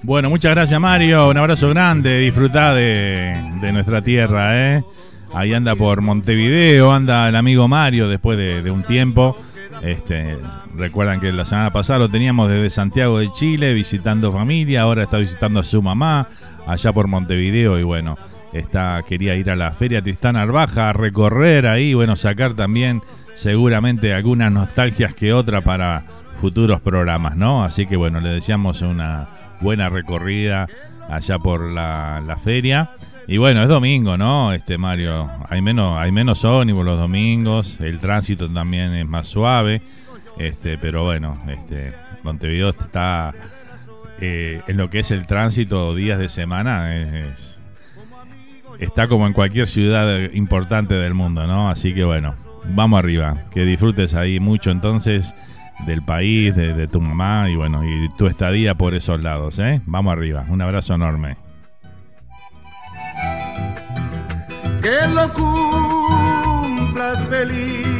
Bueno, 0.02 0.28
muchas 0.30 0.52
gracias 0.52 0.80
Mario, 0.80 1.28
un 1.30 1.36
abrazo 1.36 1.68
grande, 1.68 2.18
disfruta 2.18 2.74
de, 2.74 3.36
nuestra 3.72 4.02
tierra, 4.02 4.76
¿eh? 4.76 4.84
Ahí 5.32 5.54
anda 5.54 5.76
por 5.76 6.00
Montevideo, 6.00 6.90
anda 6.90 7.28
el 7.28 7.36
amigo 7.36 7.68
Mario 7.68 8.08
después 8.08 8.36
de, 8.36 8.68
un 8.70 8.82
tiempo. 8.82 9.36
Este, 9.82 10.38
recuerdan 10.76 11.20
que 11.20 11.32
la 11.32 11.44
semana 11.44 11.72
pasada 11.72 11.98
lo 11.98 12.08
teníamos 12.08 12.48
desde 12.48 12.70
Santiago 12.70 13.18
de 13.18 13.32
Chile 13.32 13.74
visitando 13.74 14.32
familia, 14.32 14.82
ahora 14.82 15.02
está 15.02 15.18
visitando 15.18 15.58
a 15.58 15.64
su 15.64 15.82
mamá 15.82 16.28
allá 16.68 16.92
por 16.92 17.08
Montevideo 17.08 17.78
y 17.80 17.82
bueno, 17.82 18.16
está 18.52 19.02
quería 19.06 19.34
ir 19.34 19.50
a 19.50 19.56
la 19.56 19.72
Feria 19.72 20.00
Tristán 20.00 20.36
Arbaja 20.36 20.90
a 20.90 20.92
recorrer 20.92 21.66
ahí, 21.66 21.94
bueno, 21.94 22.14
sacar 22.14 22.54
también 22.54 23.02
seguramente 23.34 24.14
algunas 24.14 24.52
nostalgias 24.52 25.14
que 25.14 25.32
otra 25.32 25.62
para 25.62 26.04
futuros 26.40 26.80
programas, 26.80 27.36
¿no? 27.36 27.64
Así 27.64 27.86
que 27.86 27.96
bueno, 27.96 28.20
le 28.20 28.28
deseamos 28.30 28.82
una 28.82 29.28
buena 29.60 29.88
recorrida 29.88 30.66
allá 31.08 31.38
por 31.38 31.70
la, 31.70 32.36
feria. 32.42 32.90
Y 33.28 33.38
bueno, 33.38 33.62
es 33.62 33.68
domingo, 33.68 34.16
¿no? 34.16 34.52
Este 34.52 34.78
Mario, 34.78 35.30
hay 35.48 35.62
menos, 35.62 35.96
hay 35.98 36.10
menos 36.10 36.44
ónibus 36.44 36.84
los 36.84 36.98
domingos, 36.98 37.80
el 37.80 38.00
tránsito 38.00 38.48
también 38.48 38.94
es 38.94 39.06
más 39.06 39.28
suave, 39.28 39.80
este, 40.38 40.76
pero 40.76 41.04
bueno, 41.04 41.38
este, 41.48 41.92
Montevideo 42.24 42.70
está 42.70 43.32
eh, 44.20 44.60
en 44.66 44.76
lo 44.76 44.90
que 44.90 45.00
es 45.00 45.10
el 45.12 45.26
tránsito 45.26 45.94
días 45.94 46.18
de 46.18 46.28
semana, 46.28 46.96
es, 46.96 47.60
está 48.80 49.06
como 49.06 49.26
en 49.26 49.32
cualquier 49.32 49.68
ciudad 49.68 50.32
importante 50.32 50.94
del 50.94 51.14
mundo, 51.14 51.46
¿no? 51.46 51.70
Así 51.70 51.94
que 51.94 52.04
bueno, 52.04 52.34
vamos 52.70 52.98
arriba, 52.98 53.44
que 53.52 53.64
disfrutes 53.64 54.14
ahí 54.14 54.40
mucho 54.40 54.72
entonces 54.72 55.34
del 55.86 56.02
país, 56.02 56.54
de, 56.56 56.86
tu 56.88 57.00
mamá 57.00 57.48
y 57.50 57.56
bueno, 57.56 57.82
y 57.84 58.08
tu 58.16 58.26
estadía 58.26 58.74
por 58.74 58.94
esos 58.94 59.22
lados, 59.22 59.60
¿eh? 59.60 59.80
Vamos 59.86 60.12
arriba, 60.12 60.44
un 60.48 60.60
abrazo 60.60 60.94
enorme. 60.94 61.36
Que 64.82 65.06
lo 65.14 65.32
cumplas 65.32 67.24
feliz. 67.28 67.92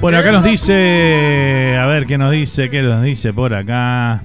Bueno, 0.00 0.18
acá 0.18 0.32
nos 0.32 0.44
dice, 0.44 1.78
a 1.80 1.86
ver 1.86 2.04
qué 2.06 2.18
nos 2.18 2.30
dice, 2.30 2.68
qué 2.68 2.82
nos 2.82 3.02
dice 3.02 3.32
por 3.32 3.54
acá. 3.54 4.22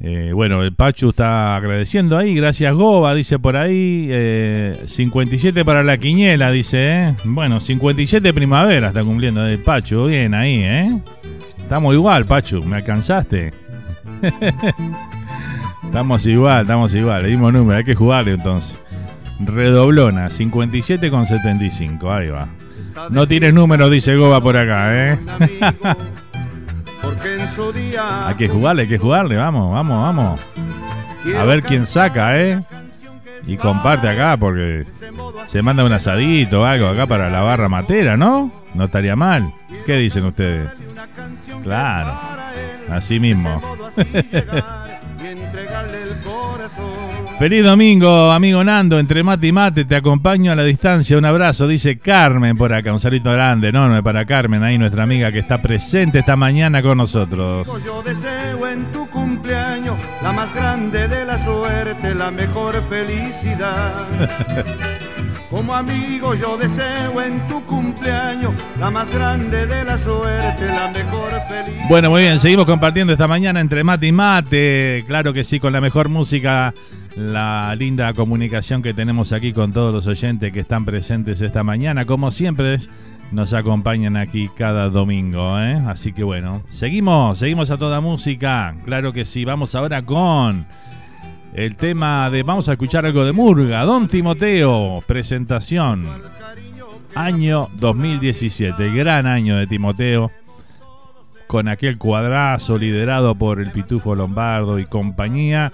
Eh, 0.00 0.32
bueno, 0.34 0.64
el 0.64 0.74
Pachu 0.74 1.10
está 1.10 1.54
agradeciendo 1.54 2.18
ahí. 2.18 2.34
Gracias, 2.34 2.74
Goba, 2.74 3.14
dice 3.14 3.38
por 3.38 3.56
ahí. 3.56 4.10
57 4.84 5.60
eh, 5.60 5.64
para 5.64 5.84
la 5.84 5.96
quiniela, 5.96 6.50
dice. 6.50 6.78
Eh. 6.80 7.14
Bueno, 7.24 7.60
57 7.60 8.34
primavera 8.34 8.88
está 8.88 9.04
cumpliendo 9.04 9.46
el 9.46 9.60
Pachu. 9.60 10.06
Bien 10.06 10.34
ahí, 10.34 10.56
¿eh? 10.56 11.00
Estamos 11.56 11.94
igual, 11.94 12.26
Pachu. 12.26 12.64
Me 12.64 12.76
alcanzaste. 12.76 13.61
estamos 15.84 16.26
igual, 16.26 16.62
estamos 16.62 16.94
igual. 16.94 17.22
Le 17.22 17.28
dimos 17.28 17.52
número. 17.52 17.78
Hay 17.78 17.84
que 17.84 17.94
jugarle 17.94 18.34
entonces. 18.34 18.78
Redoblona, 19.40 20.30
57 20.30 21.10
con 21.10 21.26
75. 21.26 22.12
Ahí 22.12 22.28
va. 22.28 22.48
No 23.10 23.26
tienes 23.26 23.54
número, 23.54 23.88
dice 23.90 24.16
Goba 24.16 24.40
por 24.40 24.56
acá, 24.56 25.12
¿eh? 25.12 25.18
Hay 28.26 28.34
que 28.36 28.48
jugarle, 28.48 28.82
hay 28.82 28.88
que 28.88 28.98
jugarle, 28.98 29.36
vamos, 29.36 29.72
vamos, 29.72 30.02
vamos. 30.02 30.40
A 31.38 31.44
ver 31.44 31.62
quién 31.62 31.86
saca, 31.86 32.38
¿eh? 32.40 32.62
Y 33.46 33.56
comparte 33.56 34.08
acá 34.08 34.36
porque 34.36 34.84
se 35.46 35.62
manda 35.62 35.84
un 35.84 35.92
asadito 35.92 36.62
o 36.62 36.64
algo 36.64 36.86
acá 36.88 37.06
para 37.06 37.28
la 37.30 37.40
barra 37.40 37.68
matera, 37.68 38.16
¿no? 38.16 38.61
No 38.74 38.84
estaría 38.84 39.16
mal. 39.16 39.52
¿Qué 39.84 39.96
dicen 39.96 40.24
ustedes? 40.24 40.70
Claro, 41.62 42.18
así 42.90 43.20
mismo. 43.20 43.60
Feliz 47.38 47.64
domingo, 47.64 48.30
amigo 48.30 48.62
Nando, 48.62 48.98
entre 48.98 49.24
mate 49.24 49.48
y 49.48 49.52
mate, 49.52 49.84
te 49.84 49.96
acompaño 49.96 50.52
a 50.52 50.54
la 50.54 50.62
distancia, 50.62 51.18
un 51.18 51.24
abrazo, 51.24 51.66
dice 51.66 51.98
Carmen 51.98 52.56
por 52.56 52.72
acá, 52.72 52.92
un 52.92 53.00
saludo 53.00 53.32
grande, 53.32 53.72
no, 53.72 53.88
no 53.88 53.96
es 53.96 54.02
para 54.02 54.24
Carmen, 54.24 54.62
ahí 54.62 54.78
nuestra 54.78 55.02
amiga 55.02 55.32
que 55.32 55.40
está 55.40 55.60
presente 55.60 56.20
esta 56.20 56.36
mañana 56.36 56.82
con 56.82 56.98
nosotros. 56.98 57.68
Yo 57.84 58.02
deseo 58.02 58.68
en 58.68 58.84
tu 58.92 59.08
cumpleaños 59.08 59.96
la 60.22 60.32
más 60.32 60.54
grande 60.54 61.08
de 61.08 61.24
la 61.24 61.36
suerte, 61.36 62.14
la 62.14 62.30
mejor 62.30 62.80
felicidad. 62.88 64.06
Como 65.52 65.74
amigo 65.74 66.34
yo 66.34 66.56
deseo 66.56 67.20
en 67.20 67.46
tu 67.46 67.62
cumpleaños 67.66 68.54
la 68.80 68.90
más 68.90 69.12
grande 69.12 69.66
de 69.66 69.84
la 69.84 69.98
suerte, 69.98 70.66
la 70.66 70.88
mejor 70.88 71.30
felicidad. 71.46 71.88
Bueno, 71.90 72.08
muy 72.08 72.22
bien, 72.22 72.38
seguimos 72.38 72.64
compartiendo 72.64 73.12
esta 73.12 73.28
mañana 73.28 73.60
entre 73.60 73.84
mate 73.84 74.06
y 74.06 74.12
mate, 74.12 75.04
claro 75.06 75.34
que 75.34 75.44
sí, 75.44 75.60
con 75.60 75.74
la 75.74 75.82
mejor 75.82 76.08
música, 76.08 76.72
la 77.16 77.76
linda 77.76 78.14
comunicación 78.14 78.80
que 78.80 78.94
tenemos 78.94 79.32
aquí 79.32 79.52
con 79.52 79.74
todos 79.74 79.92
los 79.92 80.06
oyentes 80.06 80.54
que 80.54 80.60
están 80.60 80.86
presentes 80.86 81.42
esta 81.42 81.62
mañana, 81.62 82.06
como 82.06 82.30
siempre 82.30 82.78
nos 83.30 83.52
acompañan 83.52 84.16
aquí 84.16 84.48
cada 84.56 84.88
domingo, 84.88 85.60
¿eh? 85.60 85.82
así 85.86 86.14
que 86.14 86.24
bueno, 86.24 86.62
seguimos, 86.70 87.38
seguimos 87.38 87.70
a 87.70 87.76
toda 87.76 88.00
música, 88.00 88.74
claro 88.86 89.12
que 89.12 89.26
sí, 89.26 89.44
vamos 89.44 89.74
ahora 89.74 90.00
con 90.00 90.66
el 91.54 91.76
tema 91.76 92.30
de 92.30 92.42
vamos 92.42 92.68
a 92.68 92.72
escuchar 92.72 93.04
algo 93.04 93.24
de 93.24 93.32
Murga, 93.32 93.84
Don 93.84 94.08
Timoteo, 94.08 95.02
presentación, 95.06 96.22
año 97.14 97.68
2017, 97.78 98.90
gran 98.92 99.26
año 99.26 99.56
de 99.56 99.66
Timoteo, 99.66 100.30
con 101.46 101.68
aquel 101.68 101.98
cuadrazo 101.98 102.78
liderado 102.78 103.34
por 103.34 103.60
el 103.60 103.70
Pitufo 103.70 104.14
Lombardo 104.14 104.78
y 104.78 104.86
compañía. 104.86 105.72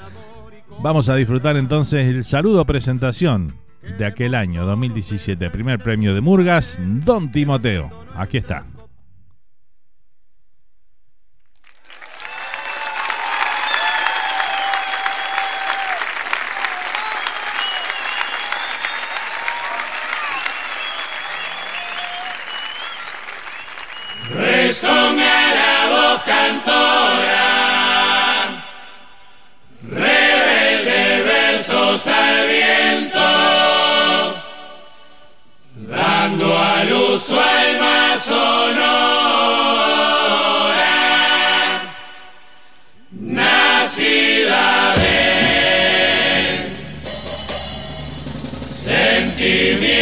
Vamos 0.83 1.09
a 1.09 1.15
disfrutar 1.15 1.57
entonces 1.57 2.09
el 2.09 2.25
saludo 2.25 2.65
presentación 2.65 3.55
de 3.99 4.05
aquel 4.05 4.35
año 4.35 4.67
2017, 4.67 5.51
primer 5.51 5.79
premio 5.79 6.15
de 6.15 6.21
Murgas, 6.21 6.81
Don 6.83 7.31
Timoteo. 7.31 7.91
Aquí 8.17 8.39
está. 8.39 8.65
Al 32.07 32.47
viento, 32.47 33.19
dando 35.75 36.57
al 36.57 36.93
uso 36.93 37.41
alma 37.41 38.17
sonora, 38.17 38.39
nacida 43.11 44.95
de 44.95 45.11
sentimiento. 48.85 49.99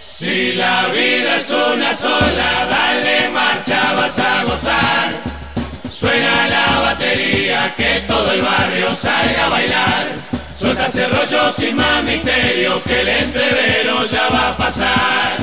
Si 0.00 0.54
la 0.54 0.88
vida 0.88 1.36
es 1.36 1.50
una 1.50 1.92
sola, 1.92 2.66
dale 2.70 3.28
marcha, 3.28 3.92
vas 3.92 4.18
a 4.18 4.44
gozar. 4.44 5.32
Suena 5.90 6.48
la 6.48 6.80
batería 6.80 7.01
que 7.76 8.04
todo 8.06 8.32
el 8.32 8.42
barrio 8.42 8.94
salga 8.94 9.46
a 9.46 9.48
bailar. 9.48 10.06
Suelta 10.56 10.86
ese 10.86 11.06
rollo 11.06 11.50
sin 11.50 11.76
más 11.76 12.02
misterio, 12.04 12.82
que 12.84 13.00
el 13.00 13.08
entrevero 13.08 14.04
ya 14.04 14.28
va 14.28 14.48
a 14.48 14.56
pasar. 14.56 15.36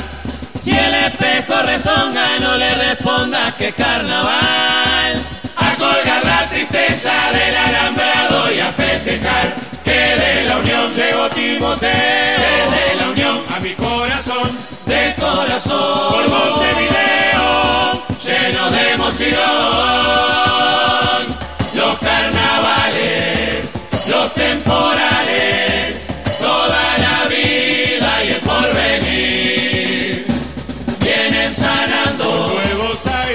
Si 0.56 0.72
el 0.72 0.94
espejo 0.94 1.62
rezonga, 1.62 2.40
no 2.40 2.56
le 2.58 2.74
responda 2.74 3.56
que 3.58 3.72
carnaval. 3.74 5.22
A 5.56 5.76
colgar 5.76 6.26
la 6.26 6.50
tristeza 6.50 7.12
del 7.32 7.56
alambrado 7.56 8.52
y 8.52 8.60
a 8.60 8.72
festejar 8.72 9.56
que 9.84 9.92
de 9.92 10.44
la 10.46 10.58
unión 10.58 10.94
llegó 10.96 11.30
Timoteo. 11.30 11.92
Desde 11.92 12.96
la 12.96 13.10
unión 13.10 13.44
a 13.56 13.60
mi 13.60 13.74
corazón, 13.74 14.50
de 14.86 15.16
corazón. 15.20 16.12
Por 16.14 16.30
Montevideo, 16.30 18.04
lleno 18.22 18.72
de 18.72 18.92
emoción. 18.92 20.10
Los 21.80 21.98
carnavales, 22.00 23.80
los 24.10 24.34
temporales, 24.34 26.08
toda 26.40 26.98
la 26.98 27.26
vida 27.30 28.24
y 28.26 28.28
el 28.28 28.42
porvenir. 28.42 30.28
Vienen 31.00 31.54
sanando 31.54 32.60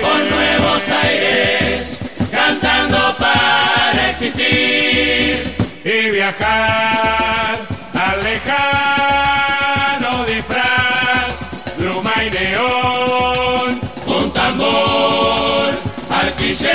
con 0.03 0.31
nuevos 0.31 0.91
aires, 0.91 1.99
cantando 2.31 3.17
para 3.19 4.11
existir 4.11 5.55
y 5.85 6.11
viajar 6.11 7.59
al 7.95 8.25
lejano 8.25 10.25
disfraz, 10.27 11.49
bruma 11.79 12.13
y 12.27 12.31
neón, 12.31 13.81
un 14.07 14.31
tambor, 14.33 15.73
arquillera 16.21 16.73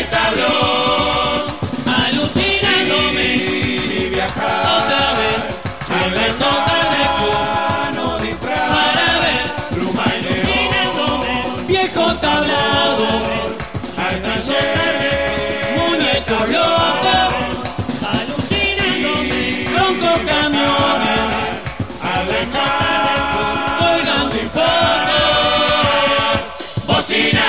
y 0.00 0.04
tablón, 0.10 1.42
alucinándome 1.86 3.26
y 3.34 4.10
viajar. 4.12 4.62
Otra 4.78 5.04
vez 5.18 5.42
al 6.02 6.10
lejano 6.14 7.75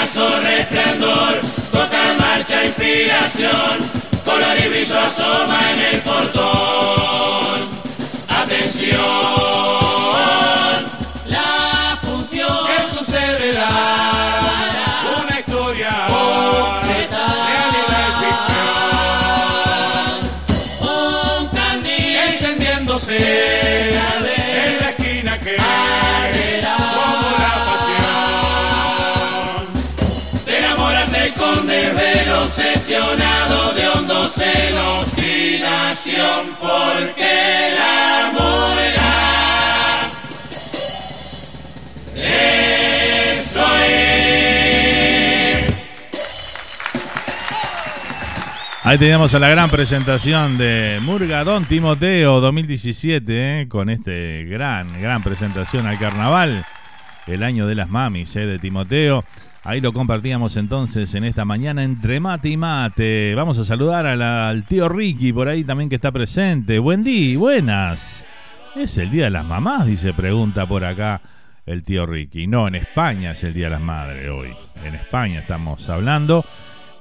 Bocinazo 0.08 0.40
resplandor 0.42 1.42
Toca 1.72 2.04
marcha 2.18 2.64
inspiración. 2.64 3.80
Color 4.24 4.58
y 4.66 4.70
brillo 4.70 5.00
asoma 5.00 5.60
en 5.72 5.96
el 5.96 6.02
portón. 6.02 7.68
Atención 8.30 9.00
La 11.26 12.00
función 12.02 12.48
¿Qué 12.68 12.84
sucederá? 12.84 13.70
Una 15.24 15.40
historia 15.40 15.92
Realidad 16.84 18.08
y 18.08 18.24
ficción. 18.24 18.58
Un 20.82 21.48
candil 21.50 22.16
encendiéndose 22.28 23.18
obsesionado 32.48 33.74
de 33.74 33.88
hondo 33.90 34.26
celo 34.26 35.02
obstinación 35.02 36.46
porque 36.62 37.68
el 37.68 37.78
amor 37.78 38.78
es 42.16 43.58
hoy 43.58 43.88
Ahí 48.84 48.98
teníamos 48.98 49.34
a 49.34 49.40
la 49.40 49.50
gran 49.50 49.70
presentación 49.70 50.58
de 50.58 51.00
Murga 51.02 51.44
Don 51.44 51.66
Timoteo 51.66 52.40
2017, 52.40 53.24
eh, 53.64 53.68
con 53.68 53.90
este 53.90 54.46
gran, 54.46 55.02
gran 55.02 55.22
presentación 55.22 55.86
al 55.86 56.00
carnaval, 56.00 56.66
el 57.26 57.44
año 57.44 57.68
de 57.68 57.76
las 57.76 57.90
mamis 57.90 58.34
eh, 58.38 58.46
de 58.46 58.58
Timoteo. 58.58 59.26
Ahí 59.68 59.82
lo 59.82 59.92
compartíamos 59.92 60.56
entonces 60.56 61.14
en 61.14 61.26
esta 61.26 61.44
mañana 61.44 61.84
entre 61.84 62.22
mate 62.22 62.48
y 62.48 62.56
mate. 62.56 63.36
Vamos 63.36 63.58
a 63.58 63.66
saludar 63.66 64.06
al 64.08 64.64
tío 64.64 64.88
Ricky 64.88 65.34
por 65.34 65.50
ahí 65.50 65.66
también 65.66 65.90
que 65.90 65.96
está 65.96 66.10
presente. 66.10 66.80
Buen 66.80 67.04
día, 67.04 67.38
buenas. 67.38 68.26
Es 68.78 68.98
el 68.98 69.12
Día 69.12 69.26
de 69.26 69.32
las 69.32 69.46
Mamás, 69.46 69.86
dice, 69.86 70.14
pregunta 70.14 70.66
por 70.66 70.86
acá 70.86 71.20
el 71.66 71.84
tío 71.84 72.06
Ricky. 72.06 72.48
No, 72.48 72.70
en 72.70 72.76
España 72.76 73.32
es 73.32 73.44
el 73.44 73.54
Día 73.54 73.66
de 73.66 73.72
las 73.72 73.82
Madres 73.82 74.32
hoy. 74.32 74.54
En 74.86 74.96
España 74.96 75.42
estamos 75.42 75.90
hablando. 75.90 76.46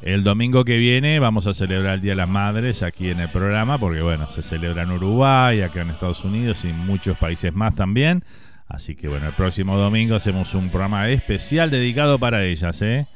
El 0.02 0.24
domingo 0.24 0.64
que 0.64 0.76
viene 0.76 1.20
vamos 1.20 1.46
a 1.46 1.54
celebrar 1.54 1.94
el 1.94 2.00
Día 2.00 2.12
de 2.12 2.16
las 2.16 2.28
Madres 2.28 2.82
aquí 2.82 3.10
en 3.10 3.20
el 3.20 3.30
programa, 3.30 3.78
porque 3.78 4.02
bueno, 4.02 4.28
se 4.28 4.42
celebra 4.42 4.82
en 4.82 4.90
Uruguay, 4.90 5.62
acá 5.62 5.82
en 5.82 5.90
Estados 5.90 6.24
Unidos 6.24 6.64
y 6.64 6.70
en 6.70 6.78
muchos 6.80 7.16
países 7.16 7.54
más 7.54 7.76
también. 7.76 8.24
Así 8.68 8.96
que 8.96 9.08
bueno, 9.08 9.28
el 9.28 9.32
próximo 9.32 9.78
domingo 9.78 10.16
hacemos 10.16 10.54
un 10.54 10.70
programa 10.70 11.08
especial 11.08 11.70
dedicado 11.70 12.18
para 12.18 12.44
ellas, 12.44 12.82
¿eh? 12.82 13.06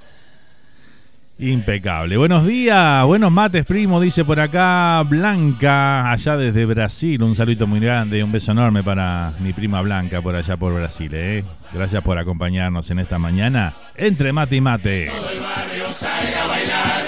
Impecable. 1.41 2.19
Buenos 2.19 2.47
días, 2.47 3.05
buenos 3.07 3.33
mates, 3.33 3.65
primo, 3.65 3.99
dice 3.99 4.27
por 4.27 4.39
acá 4.39 5.03
Blanca, 5.09 6.11
allá 6.11 6.37
desde 6.37 6.67
Brasil. 6.67 7.23
Un 7.23 7.35
saludito 7.35 7.67
muy 7.67 7.81
grande 7.81 8.19
y 8.19 8.23
un 8.23 8.31
beso 8.31 8.53
enorme 8.53 8.85
para 8.85 9.33
mi 9.41 9.55
prima 9.55 9.81
Blanca 9.81 10.21
por 10.21 10.37
allá 10.37 10.59
por 10.59 10.75
Brasil, 10.75 11.11
¿eh? 11.15 11.43
Gracias 11.73 12.03
por 12.03 12.19
acompañarnos 12.19 12.91
en 12.91 12.99
esta 12.99 13.19
mañana 13.19 13.73
entre 13.97 14.33
mate 14.33 14.57
y 14.57 14.61
mate. 14.61 15.07
el 15.07 15.41
barrio 15.41 15.93
salga 15.93 16.45
a 16.45 16.47
bailar. 16.47 17.03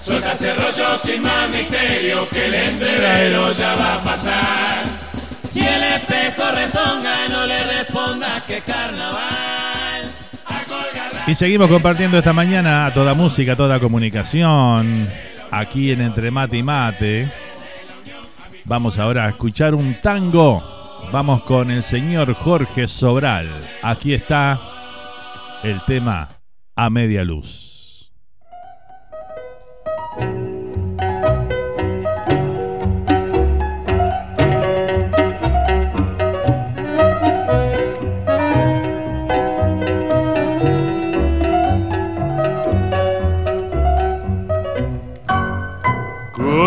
Suelta 0.00 0.32
ese 0.32 0.54
rollo 0.54 0.94
sin 0.94 1.22
más 1.22 1.50
misterio 1.50 2.28
que 2.28 2.46
el 2.46 2.54
entrevero 2.54 3.50
ya 3.52 3.74
va 3.74 3.94
a 3.94 4.04
pasar. 4.04 4.97
Si 5.48 5.60
el 5.60 5.82
espejo 5.82 6.50
rezonga, 6.54 7.26
no 7.30 7.46
le 7.46 7.62
responda 7.62 8.44
que 8.46 8.60
carnaval. 8.60 10.10
Y 11.26 11.34
seguimos 11.34 11.68
compartiendo 11.68 12.18
esta 12.18 12.34
mañana 12.34 12.92
toda 12.92 13.14
música, 13.14 13.56
toda 13.56 13.80
comunicación 13.80 15.08
aquí 15.50 15.90
en 15.90 16.02
Entre 16.02 16.30
Mate 16.30 16.58
y 16.58 16.62
Mate. 16.62 17.32
Vamos 18.66 18.98
ahora 18.98 19.24
a 19.24 19.30
escuchar 19.30 19.74
un 19.74 19.94
tango. 20.02 20.62
Vamos 21.12 21.42
con 21.44 21.70
el 21.70 21.82
señor 21.82 22.34
Jorge 22.34 22.86
Sobral. 22.86 23.48
Aquí 23.80 24.12
está 24.12 24.60
el 25.62 25.80
tema 25.86 26.28
A 26.76 26.90
Media 26.90 27.24
Luz. 27.24 27.67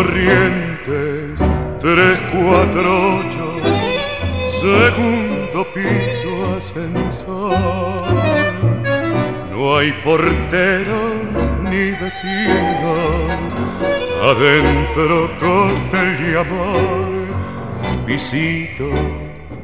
Corrientes 0.02 1.38
348, 1.80 3.38
segundo 4.60 5.64
piso 5.72 6.56
ascensor. 6.56 7.54
No 9.52 9.76
hay 9.76 9.92
porteros 10.02 11.14
ni 11.70 11.92
vecinos, 12.02 13.56
adentro 14.24 15.30
cóctel 15.38 16.10
y 16.20 16.34
amor. 16.36 17.12
Visito 18.04 18.90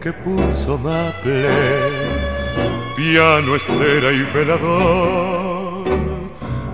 que 0.01 0.13
puso 0.13 0.79
maple, 0.79 1.49
piano, 2.97 3.57
espera 3.57 4.13
y 4.13 4.23
velador. 4.33 5.48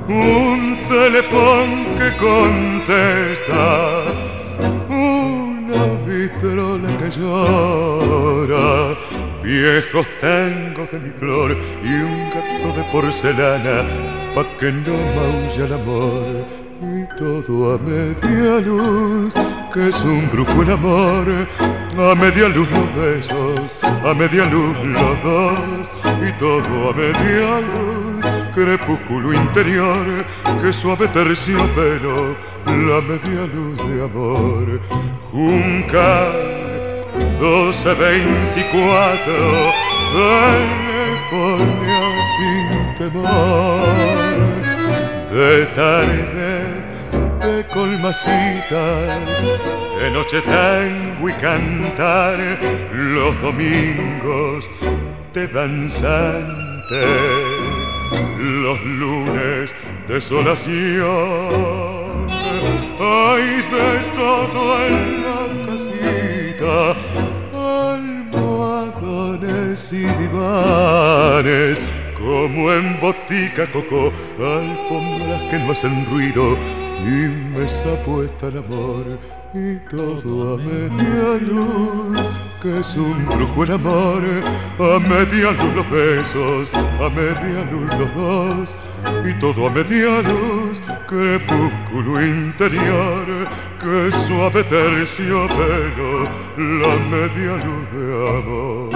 Un 0.06 0.78
teléfono 0.86 1.96
que 1.96 2.16
contesta, 2.18 4.04
una 4.88 5.84
vitrola 6.06 6.96
que 6.98 7.10
llora, 7.10 8.98
viejos 9.42 10.06
tangos 10.20 10.90
de 10.90 11.00
mi 11.00 11.10
flor 11.10 11.56
y 11.82 11.88
un 11.88 12.30
gato 12.30 12.76
de 12.76 12.84
porcelana 12.92 13.86
pa' 14.34 14.44
que 14.60 14.72
no 14.72 14.92
maulle 15.16 15.64
el 15.64 15.72
amor. 15.72 16.46
Y 16.82 17.06
todo 17.16 17.74
a 17.74 17.78
media 17.78 18.60
luz, 18.60 19.32
que 19.72 19.88
es 19.88 20.04
un 20.04 20.28
brujo 20.30 20.62
el 20.62 20.72
amor, 20.72 21.48
a 21.96 22.14
media 22.14 22.48
luz 22.48 22.68
los 22.70 22.94
besos, 22.94 23.74
a 23.82 24.12
media 24.12 24.44
luz 24.44 24.76
los 24.84 25.22
dos, 25.22 25.90
y 26.20 26.32
todo 26.36 26.90
a 26.90 26.92
media 26.92 27.60
luz, 27.60 28.23
crepúsculo 28.54 29.32
interior, 29.32 30.24
que 30.62 30.72
suave 30.72 31.08
terciopelo, 31.08 32.36
la 32.66 33.00
media 33.02 33.46
luz 33.52 33.76
de 33.88 34.04
amor. 34.04 34.80
Juncar 35.32 36.32
1224, 37.40 39.32
telefonía 41.34 42.02
sin 42.36 42.68
temor. 42.96 43.94
De 45.32 45.66
tarde, 45.74 46.52
de 47.40 47.66
colmacitas, 47.66 49.18
de 49.98 50.10
noche 50.12 50.40
tango 50.42 51.28
y 51.28 51.32
cantar, 51.32 52.38
los 52.92 53.42
domingos 53.42 54.70
de 55.32 55.48
danzante, 55.48 56.54
los 58.38 58.84
lunes 58.84 59.74
desolación. 60.08 61.04
Hay 63.00 63.62
de 63.74 64.02
todo 64.14 64.86
en 64.86 65.22
la 65.22 65.40
casita, 65.66 66.74
almohadones 67.92 69.92
y 69.92 70.04
divanes, 70.04 71.80
como 72.16 72.72
en 72.72 72.98
botica 73.00 73.70
coco, 73.70 74.12
alfombras 74.38 75.42
que 75.50 75.58
no 75.58 75.72
hacen 75.72 76.06
ruido, 76.06 76.56
y 77.04 77.28
mesa 77.58 78.00
puesta 78.02 78.46
al 78.46 78.58
amor, 78.58 79.18
y 79.54 79.76
todo 79.88 80.54
a 80.54 80.58
media 80.58 81.38
luz, 81.40 82.20
que 82.60 82.80
es 82.80 82.94
un 82.96 83.24
brujo 83.26 83.62
el 83.62 83.72
amor, 83.72 84.22
a 84.80 84.98
media 84.98 85.52
luz 85.52 85.74
los 85.76 85.90
besos, 85.90 86.70
a 86.74 87.08
media 87.08 87.64
luz 87.70 87.88
los 87.96 88.14
dos, 88.14 88.76
y 89.24 89.32
todo 89.38 89.68
a 89.68 89.70
media 89.70 90.22
luz, 90.22 90.82
crepúsculo 91.06 92.26
interior, 92.26 93.48
que 93.78 94.10
suave 94.10 94.64
terciopelo, 94.64 96.24
la 96.56 96.98
media 97.08 97.56
luz 97.64 97.92
de 97.92 98.38
amor. 98.38 98.90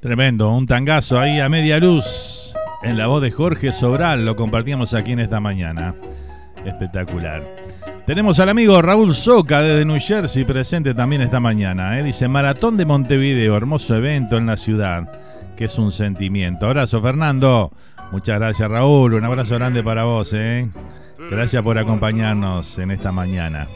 Tremendo, 0.00 0.50
un 0.50 0.66
tangazo 0.66 1.20
ahí 1.20 1.38
a 1.38 1.48
media 1.48 1.78
luz 1.78 2.52
en 2.82 2.98
la 2.98 3.06
voz 3.06 3.22
de 3.22 3.30
Jorge 3.30 3.72
Sobral, 3.72 4.24
lo 4.24 4.34
compartíamos 4.34 4.92
aquí 4.92 5.12
en 5.12 5.20
esta 5.20 5.38
mañana. 5.38 5.94
Espectacular. 6.64 7.65
Tenemos 8.06 8.38
al 8.38 8.48
amigo 8.48 8.80
Raúl 8.80 9.16
Soca 9.16 9.60
desde 9.60 9.84
New 9.84 9.98
Jersey 9.98 10.44
presente 10.44 10.94
también 10.94 11.22
esta 11.22 11.40
mañana. 11.40 11.98
¿eh? 11.98 12.04
Dice 12.04 12.28
Maratón 12.28 12.76
de 12.76 12.84
Montevideo, 12.84 13.56
hermoso 13.56 13.96
evento 13.96 14.36
en 14.36 14.46
la 14.46 14.56
ciudad, 14.56 15.10
que 15.56 15.64
es 15.64 15.76
un 15.76 15.90
sentimiento. 15.90 16.66
Abrazo 16.66 17.02
Fernando. 17.02 17.72
Muchas 18.12 18.38
gracias 18.38 18.70
Raúl, 18.70 19.14
un 19.14 19.24
abrazo 19.24 19.56
grande 19.56 19.82
para 19.82 20.04
vos. 20.04 20.32
¿eh? 20.34 20.68
Gracias 21.32 21.60
por 21.64 21.78
acompañarnos 21.78 22.78
en 22.78 22.92
esta 22.92 23.10
mañana. 23.10 23.66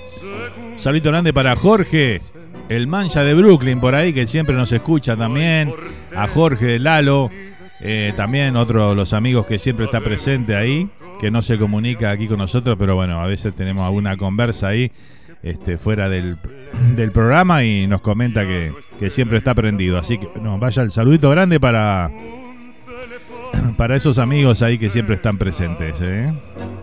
Un 0.72 0.78
saludo 0.78 1.11
grande 1.11 1.33
para 1.33 1.57
Jorge, 1.57 2.20
el 2.68 2.87
mancha 2.87 3.24
de 3.24 3.35
Brooklyn 3.35 3.81
por 3.81 3.97
ahí, 3.97 4.12
que 4.12 4.28
siempre 4.28 4.55
nos 4.55 4.70
escucha 4.70 5.16
también. 5.16 5.72
A 6.14 6.28
Jorge 6.28 6.78
Lalo, 6.78 7.31
eh, 7.83 8.12
también 8.16 8.57
otro 8.57 8.91
de 8.91 8.95
los 8.95 9.12
amigos 9.12 9.47
que 9.47 9.59
siempre 9.59 9.87
está 9.87 10.01
presente 10.01 10.55
ahí, 10.55 10.89
que 11.20 11.31
no 11.31 11.43
se 11.43 11.59
comunica 11.59 12.11
aquí 12.11 12.28
con 12.28 12.39
nosotros, 12.39 12.76
pero 12.78 12.95
bueno, 12.95 13.20
a 13.20 13.26
veces 13.26 13.55
tenemos 13.55 13.85
alguna 13.85 14.16
conversa 14.16 14.68
ahí 14.68 14.93
este, 15.43 15.78
fuera 15.78 16.09
del, 16.09 16.37
del 16.95 17.12
programa 17.12 17.64
y 17.64 17.87
nos 17.87 18.01
comenta 18.01 18.47
que, 18.47 18.72
que 18.99 19.11
siempre 19.11 19.39
está 19.39 19.55
prendido. 19.55 19.99
Así 19.99 20.18
que 20.18 20.28
no, 20.41 20.59
vaya 20.59 20.83
el 20.83 20.91
saludito 20.91 21.31
grande 21.31 21.59
para, 21.59 22.11
para 23.76 23.97
esos 23.97 24.18
amigos 24.18 24.62
ahí 24.62 24.78
que 24.78 24.91
siempre 24.91 25.14
están 25.14 25.39
presentes. 25.39 26.01
¿eh? 26.03 26.33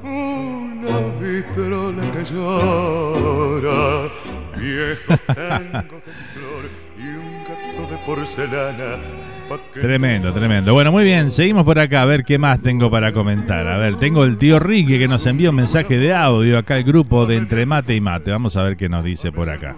Una 0.03 0.97
vitrola 1.21 2.11
que 2.11 2.25
llora, 2.25 4.11
viejos 4.59 5.21
tangos 5.27 6.03
de 6.05 6.11
flor 6.33 6.65
y 6.97 7.07
un 7.07 7.43
gato 7.43 7.91
de 7.91 7.97
porcelana. 8.05 9.26
Tremendo, 9.73 10.33
tremendo. 10.33 10.73
Bueno, 10.73 10.91
muy 10.91 11.03
bien, 11.03 11.31
seguimos 11.31 11.63
por 11.63 11.79
acá 11.79 12.01
a 12.01 12.05
ver 12.05 12.23
qué 12.23 12.37
más 12.37 12.61
tengo 12.61 12.89
para 12.91 13.11
comentar. 13.11 13.67
A 13.67 13.77
ver, 13.77 13.97
tengo 13.97 14.23
el 14.23 14.37
tío 14.37 14.59
Ricky 14.59 14.99
que 14.99 15.07
nos 15.07 15.25
envió 15.25 15.51
un 15.51 15.55
mensaje 15.55 15.97
de 15.97 16.13
audio 16.13 16.57
acá 16.57 16.75
al 16.75 16.83
grupo 16.83 17.25
de 17.25 17.37
Entre 17.37 17.65
Mate 17.65 17.95
y 17.95 18.01
Mate. 18.01 18.31
Vamos 18.31 18.57
a 18.57 18.63
ver 18.63 18.75
qué 18.75 18.89
nos 18.89 19.03
dice 19.03 19.31
por 19.31 19.49
acá. 19.49 19.75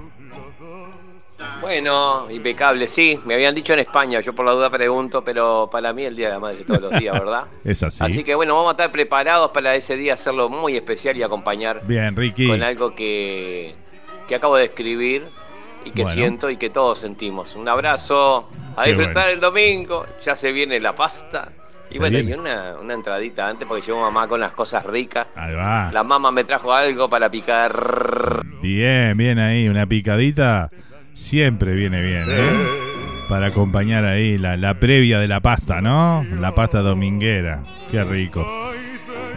Bueno, 1.62 2.30
impecable, 2.32 2.88
sí. 2.88 3.20
Me 3.26 3.34
habían 3.36 3.54
dicho 3.54 3.74
en 3.74 3.80
España, 3.80 4.22
yo 4.22 4.34
por 4.34 4.46
la 4.46 4.54
duda 4.54 4.70
pregunto, 4.70 5.24
pero 5.24 5.70
para 5.72 5.94
mí 5.94 6.04
el 6.04 6.16
Día 6.16 6.28
de 6.28 6.34
la 6.34 6.40
Madre 6.40 6.62
es 6.62 6.66
todos 6.66 6.82
los 6.82 7.00
días, 7.00 7.14
¿verdad? 7.14 7.44
Es 7.64 7.84
así. 7.84 8.04
Así 8.04 8.24
que 8.24 8.34
bueno, 8.36 8.56
vamos 8.56 8.70
a 8.70 8.72
estar 8.72 8.92
preparados 8.92 9.52
para 9.52 9.76
ese 9.76 9.96
día 9.96 10.14
hacerlo 10.14 10.50
muy 10.50 10.76
especial 10.76 11.18
y 11.18 11.24
acompañar 11.24 11.82
Bien, 11.86 12.16
Ricky. 12.16 12.48
con 12.48 12.64
algo 12.64 12.96
que, 12.96 13.76
que 14.28 14.36
acabo 14.36 14.56
de 14.56 14.66
escribir 14.66 15.24
y 15.86 15.92
que 15.92 16.04
Bueno. 16.04 16.16
siento 16.16 16.50
y 16.50 16.58
que 16.58 16.70
todos 16.70 17.00
sentimos. 17.00 17.56
Un 17.56 17.68
abrazo, 17.68 18.50
a 18.76 18.84
Qué 18.84 18.90
disfrutar 18.90 19.24
bueno. 19.26 19.30
el 19.34 19.40
domingo, 19.40 20.06
ya 20.24 20.36
se 20.36 20.52
viene 20.52 20.80
la 20.80 20.94
pasta. 20.96 21.50
Y 21.90 21.94
Se 21.94 22.00
bueno, 22.00 22.18
viene. 22.20 22.32
y 22.32 22.34
una, 22.40 22.76
una 22.80 22.94
entradita 22.94 23.48
antes 23.48 23.68
porque 23.68 23.84
llegó 23.86 24.00
mamá 24.02 24.28
con 24.28 24.40
las 24.40 24.52
cosas 24.52 24.86
ricas. 24.86 25.28
Ahí 25.36 25.54
va. 25.56 25.90
La 25.92 26.04
mamá 26.04 26.32
me 26.32 26.44
trajo 26.44 26.72
algo 26.72 27.10
para 27.10 27.30
picar. 27.32 28.42
Bien, 28.62 29.18
bien 29.18 29.40
ahí. 29.40 29.68
Una 29.68 29.88
picadita 29.88 30.70
siempre 31.14 31.74
viene 31.74 32.02
bien, 32.04 32.26
¿eh? 32.28 32.50
Para 33.28 33.48
acompañar 33.48 34.06
ahí 34.06 34.38
la, 34.38 34.56
la 34.58 34.76
previa 34.76 35.18
de 35.20 35.28
la 35.28 35.40
pasta, 35.40 35.82
¿no? 35.82 36.24
La 36.40 36.54
pasta 36.54 36.82
dominguera. 36.82 37.64
Qué 37.90 38.04
rico. 38.04 38.46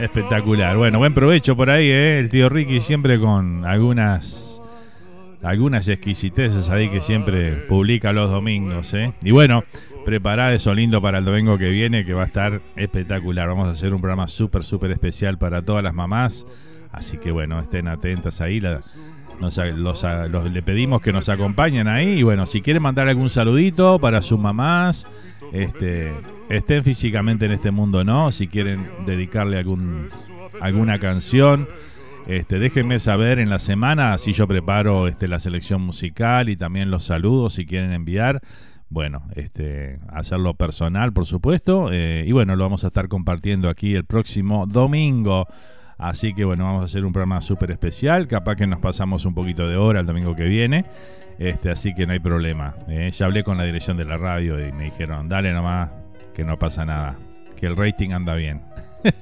Espectacular. 0.01 0.77
Bueno, 0.77 0.99
buen 0.99 1.15
provecho 1.15 1.57
por 1.57 1.71
ahí, 1.71 1.89
¿eh? 1.89 2.19
El 2.19 2.29
tío 2.29 2.49
Ricky 2.49 2.81
siempre 2.81 3.19
con 3.19 3.65
algunas 3.65 4.52
algunas 5.43 5.89
exquisiteces 5.89 6.69
ahí 6.71 6.89
que 6.89 7.01
siempre 7.01 7.53
publica 7.69 8.13
los 8.13 8.31
domingos, 8.31 8.95
¿eh? 8.95 9.13
Y 9.23 9.31
bueno, 9.33 9.65
preparad 10.05 10.55
eso 10.55 10.75
lindo 10.75 11.01
para 11.03 11.19
el 11.19 11.25
domingo 11.25 11.59
que 11.59 11.71
viene, 11.71 12.05
que 12.05 12.13
va 12.15 12.23
a 12.23 12.27
estar 12.27 12.61
espectacular. 12.77 13.49
Vamos 13.49 13.69
a 13.69 13.73
hacer 13.73 13.93
un 13.95 14.01
programa 14.01 14.29
súper, 14.29 14.65
súper 14.65 14.91
especial 14.93 15.39
para 15.39 15.63
todas 15.63 15.83
las 15.83 15.95
mamás. 15.95 16.47
Así 16.93 17.17
que 17.19 17.31
bueno, 17.33 17.59
estén 17.61 17.89
atentas 17.89 18.41
ahí. 18.41 18.61
la- 18.61 18.81
nos, 19.41 19.57
los- 19.57 20.05
los- 20.31 20.53
le 20.53 20.63
pedimos 20.63 21.01
que 21.01 21.13
nos 21.13 21.29
acompañen 21.29 21.89
ahí. 21.89 22.19
Y 22.19 22.23
bueno, 22.23 22.47
si 22.47 22.61
quieren 22.61 22.83
mandar 22.83 23.09
algún 23.09 23.29
saludito 23.31 23.99
para 23.99 24.23
sus 24.23 24.39
mamás, 24.39 25.07
este, 25.53 26.13
estén 26.49 26.85
físicamente 26.85 27.47
en 27.47 27.53
este 27.53 27.71
mundo, 27.73 28.05
¿no? 28.05 28.31
Si 28.31 28.47
quieren 28.47 28.89
dedicarle 29.07 29.59
algún, 29.59 30.09
alguna 30.61 30.99
canción. 31.01 31.67
Este, 32.27 32.59
déjenme 32.59 32.99
saber 32.99 33.39
en 33.41 33.51
la 33.51 33.59
semana 33.59 34.17
si 34.17 34.33
yo 34.33 34.47
preparo 34.47 35.09
este, 35.09 35.27
la 35.29 35.39
selección 35.41 35.83
musical 35.83 36.49
y 36.49 36.57
también 36.57 36.91
los 36.91 37.05
saludos 37.05 37.55
si 37.55 37.67
quieren 37.67 37.93
enviar. 37.93 38.41
Bueno, 38.89 39.23
este, 39.35 39.99
hacerlo 40.09 40.55
personal, 40.55 41.13
por 41.13 41.27
supuesto. 41.27 41.91
eh, 41.93 42.25
y 42.27 42.33
bueno, 42.33 42.55
lo 42.57 42.65
vamos 42.65 42.85
a 42.85 42.89
estar 42.89 43.09
compartiendo 43.09 43.69
aquí 43.69 43.95
el 43.95 44.05
próximo 44.05 44.67
domingo. 44.67 45.47
Así 45.99 46.35
que 46.35 46.45
bueno, 46.45 46.65
vamos 46.65 46.83
a 46.83 46.85
hacer 46.85 47.05
un 47.05 47.13
programa 47.13 47.41
súper 47.41 47.71
especial. 47.71 48.27
Capaz 48.29 48.57
que 48.57 48.67
nos 48.67 48.81
pasamos 48.81 49.25
un 49.25 49.35
poquito 49.35 49.67
de 49.69 49.77
hora 49.77 50.01
el 50.01 50.07
domingo 50.07 50.35
que 50.37 50.45
viene. 50.45 50.85
Este, 51.39 51.71
así 51.71 51.95
que 51.95 52.07
no 52.07 52.13
hay 52.13 52.21
problema. 52.21 52.75
eh. 52.89 53.11
Ya 53.13 53.27
hablé 53.27 53.43
con 53.45 53.57
la 53.57 53.65
dirección 53.65 53.97
de 53.97 54.05
la 54.05 54.17
radio 54.17 54.65
y 54.65 54.73
me 54.73 54.85
dijeron, 54.85 55.29
dale 55.29 55.53
nomás, 55.53 55.91
que 56.35 56.45
no 56.45 56.59
pasa 56.59 56.85
nada. 56.85 57.17
Que 57.57 57.67
el 57.67 57.77
rating 57.77 58.11
anda 58.11 58.35
bien. 58.35 58.63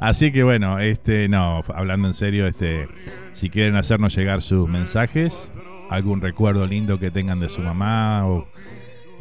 Así 0.00 0.32
que 0.32 0.42
bueno, 0.42 0.78
este, 0.78 1.28
no, 1.28 1.60
hablando 1.74 2.08
en 2.08 2.14
serio, 2.14 2.46
este, 2.46 2.88
si 3.32 3.50
quieren 3.50 3.76
hacernos 3.76 4.16
llegar 4.16 4.42
sus 4.42 4.68
mensajes, 4.68 5.52
algún 5.90 6.20
recuerdo 6.20 6.66
lindo 6.66 6.98
que 6.98 7.10
tengan 7.10 7.40
de 7.40 7.48
su 7.48 7.62
mamá 7.62 8.26
o 8.26 8.46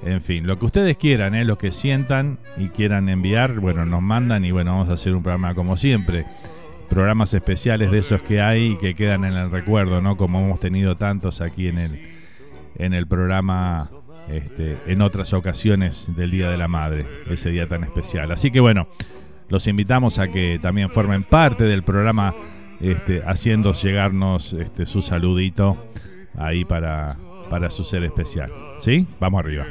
en 0.05 0.21
fin, 0.21 0.45
lo 0.45 0.59
que 0.59 0.65
ustedes 0.65 0.97
quieran, 0.97 1.33
¿eh? 1.33 1.45
lo 1.45 1.57
que 1.57 1.71
sientan 1.71 2.37
y 2.57 2.67
quieran 2.67 3.07
enviar, 3.07 3.59
bueno, 3.59 3.85
nos 3.85 4.01
mandan 4.01 4.43
y 4.43 4.51
bueno, 4.51 4.71
vamos 4.71 4.89
a 4.89 4.93
hacer 4.93 5.15
un 5.15 5.23
programa 5.23 5.55
como 5.55 5.77
siempre. 5.77 6.25
Programas 6.89 7.33
especiales 7.33 7.89
de 7.89 7.99
esos 7.99 8.21
que 8.21 8.41
hay 8.41 8.73
y 8.73 8.77
que 8.77 8.95
quedan 8.95 9.23
en 9.23 9.33
el 9.33 9.49
recuerdo, 9.49 10.01
¿no? 10.01 10.17
Como 10.17 10.39
hemos 10.39 10.59
tenido 10.59 10.95
tantos 10.95 11.41
aquí 11.41 11.67
en 11.67 11.79
el, 11.79 11.99
en 12.75 12.93
el 12.93 13.07
programa 13.07 13.89
este, 14.27 14.77
en 14.87 15.01
otras 15.01 15.33
ocasiones 15.33 16.09
del 16.15 16.31
Día 16.31 16.49
de 16.49 16.57
la 16.57 16.67
Madre, 16.67 17.05
ese 17.29 17.49
día 17.49 17.67
tan 17.67 17.83
especial. 17.83 18.31
Así 18.31 18.51
que 18.51 18.59
bueno, 18.59 18.87
los 19.49 19.67
invitamos 19.67 20.19
a 20.19 20.27
que 20.27 20.59
también 20.61 20.89
formen 20.89 21.23
parte 21.23 21.63
del 21.63 21.83
programa 21.83 22.33
este, 22.79 23.21
haciendo 23.25 23.71
llegarnos 23.73 24.53
este, 24.53 24.85
su 24.85 25.01
saludito 25.01 25.77
ahí 26.37 26.65
para, 26.65 27.17
para 27.49 27.69
su 27.69 27.83
ser 27.83 28.03
especial. 28.03 28.51
¿Sí? 28.79 29.07
Vamos 29.19 29.39
arriba. 29.39 29.65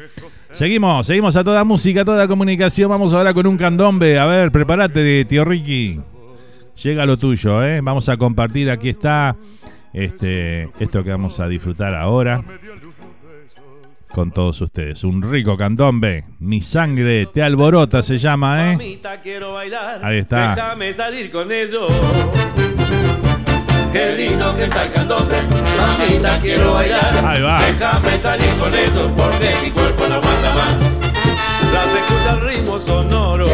Seguimos, 0.51 1.07
seguimos 1.07 1.35
a 1.37 1.45
toda 1.45 1.65
música, 1.65 2.03
a 2.03 2.05
toda 2.05 2.29
comunicación. 2.29 2.91
Vamos 2.91 3.15
ahora 3.15 3.35
con 3.35 3.47
un 3.47 3.57
candombe. 3.57 4.19
A 4.19 4.27
ver, 4.27 4.53
prepárate, 4.53 5.25
tío 5.25 5.45
Ricky. 5.45 6.01
Llega 6.83 7.07
lo 7.07 7.19
tuyo, 7.19 7.63
¿eh? 7.65 7.81
Vamos 7.83 8.09
a 8.09 8.17
compartir. 8.17 8.71
Aquí 8.71 8.89
está 8.89 9.37
este, 9.93 10.71
esto 10.79 11.05
que 11.05 11.11
vamos 11.11 11.39
a 11.41 11.49
disfrutar 11.49 11.95
ahora 11.95 12.43
con 14.13 14.31
todos 14.31 14.61
ustedes. 14.61 15.05
Un 15.05 15.23
rico 15.23 15.57
candombe. 15.57 16.25
Mi 16.39 16.61
sangre 16.61 17.27
te 17.27 17.43
alborota 17.43 18.03
se 18.03 18.19
llama, 18.19 18.73
¿eh? 18.73 18.77
Ahí 20.03 20.19
está. 20.19 20.55
Déjame 20.55 20.93
salir 20.93 21.31
con 21.31 21.51
ellos. 21.51 21.91
Qué 23.93 24.17
lindo 24.17 24.57
que 24.57 24.65
está 24.65 24.85
el 24.85 24.93
candombe, 24.93 25.37
mamita 25.79 26.39
quiero 26.41 26.73
bailar. 26.75 27.25
Ahí 27.27 27.43
va. 27.43 27.61
Déjame 27.63 28.19
salir 28.19 28.51
con 28.61 28.73
ellos 28.73 29.11
porque 29.17 29.55
mi 29.63 29.71
cuerpo 29.71 30.05
no 30.09 30.15
aguanta 30.15 30.55
más. 30.55 31.03
Las 31.73 31.95
escucha 31.95 32.31
el 32.35 32.41
ritmo 32.41 32.79
sonoro 32.79 33.47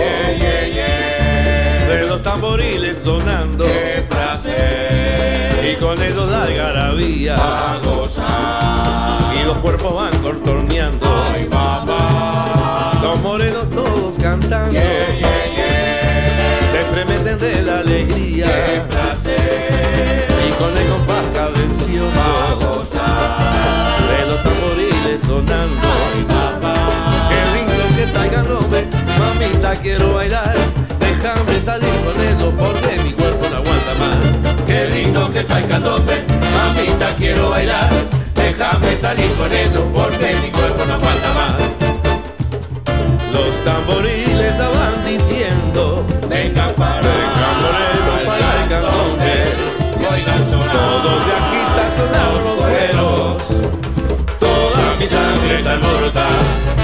de 1.89 2.07
los 2.07 2.22
tamboriles 2.22 2.99
sonando. 2.99 3.64
Qué 3.64 4.03
placer. 4.09 5.72
Y 5.72 5.76
con 5.76 6.01
ellos 6.03 6.30
la 6.30 6.43
algarabía 6.43 7.34
a 7.36 7.78
gozar. 7.78 9.34
Y 9.34 9.43
los 9.45 9.57
cuerpos 9.59 9.95
van 9.95 10.16
contorneando. 10.18 11.07
Ay, 11.32 11.49
mamá. 11.49 13.01
Los 13.03 13.20
morenos 13.20 13.70
todos 13.70 14.16
cantando. 14.20 14.78
Se 16.72 16.80
estremecen 16.80 17.39
de 17.39 17.62
la 17.62 17.78
alegría. 17.78 18.47
Qué 18.47 18.80
placer. 18.91 20.26
Y 20.47 20.53
con 20.53 20.76
el 20.76 20.86
compás 20.89 21.24
cadencioso 21.34 22.84
de 24.11 24.26
los 24.26 24.43
tamboriles 24.43 25.22
sonando. 25.22 25.89
Ay, 26.12 26.24
mamá. 26.28 27.30
Qué 27.30 27.41
lindo 27.59 27.72
que 27.97 28.03
está 28.03 28.24
el 28.24 28.30
mamita 29.18 29.74
quiero 29.80 30.14
bailar. 30.14 30.67
Salir 31.68 32.00
con 32.00 32.18
ellos 32.18 32.54
porque 32.56 32.98
mi 33.04 33.12
cuerpo 33.12 33.44
no 33.50 33.56
aguanta 33.58 33.94
más. 34.00 34.16
Qué 34.66 34.88
lindo 34.88 35.30
que 35.30 35.40
está 35.40 35.58
el 35.58 35.66
candombe, 35.66 36.24
mamita 36.54 37.14
quiero 37.18 37.50
bailar. 37.50 37.90
Déjame 38.34 38.96
salir 38.96 39.30
con 39.34 39.52
ellos 39.52 39.82
porque 39.92 40.34
mi 40.40 40.50
cuerpo 40.50 40.86
no 40.86 40.94
aguanta 40.94 41.28
más. 41.34 41.56
Los 43.34 43.54
tamboriles 43.64 44.56
ya 44.56 44.68
van 44.70 45.04
diciendo 45.04 46.06
Vengan 46.30 46.70
para 46.74 47.02
Vengan 47.02 47.56
morenos 47.60 48.22
para 48.24 48.62
el 48.62 48.68
candombe 48.70 49.34
Oigan 50.10 50.46
sonar 50.48 50.72
Todos 50.72 51.22
se 51.22 51.32
sonar 51.98 52.32
los 52.32 52.48
cueros 52.48 53.42
Toda 54.40 54.96
mi 54.98 55.06
sangre 55.06 55.58
está 55.58 55.72
alborotada 55.74 56.77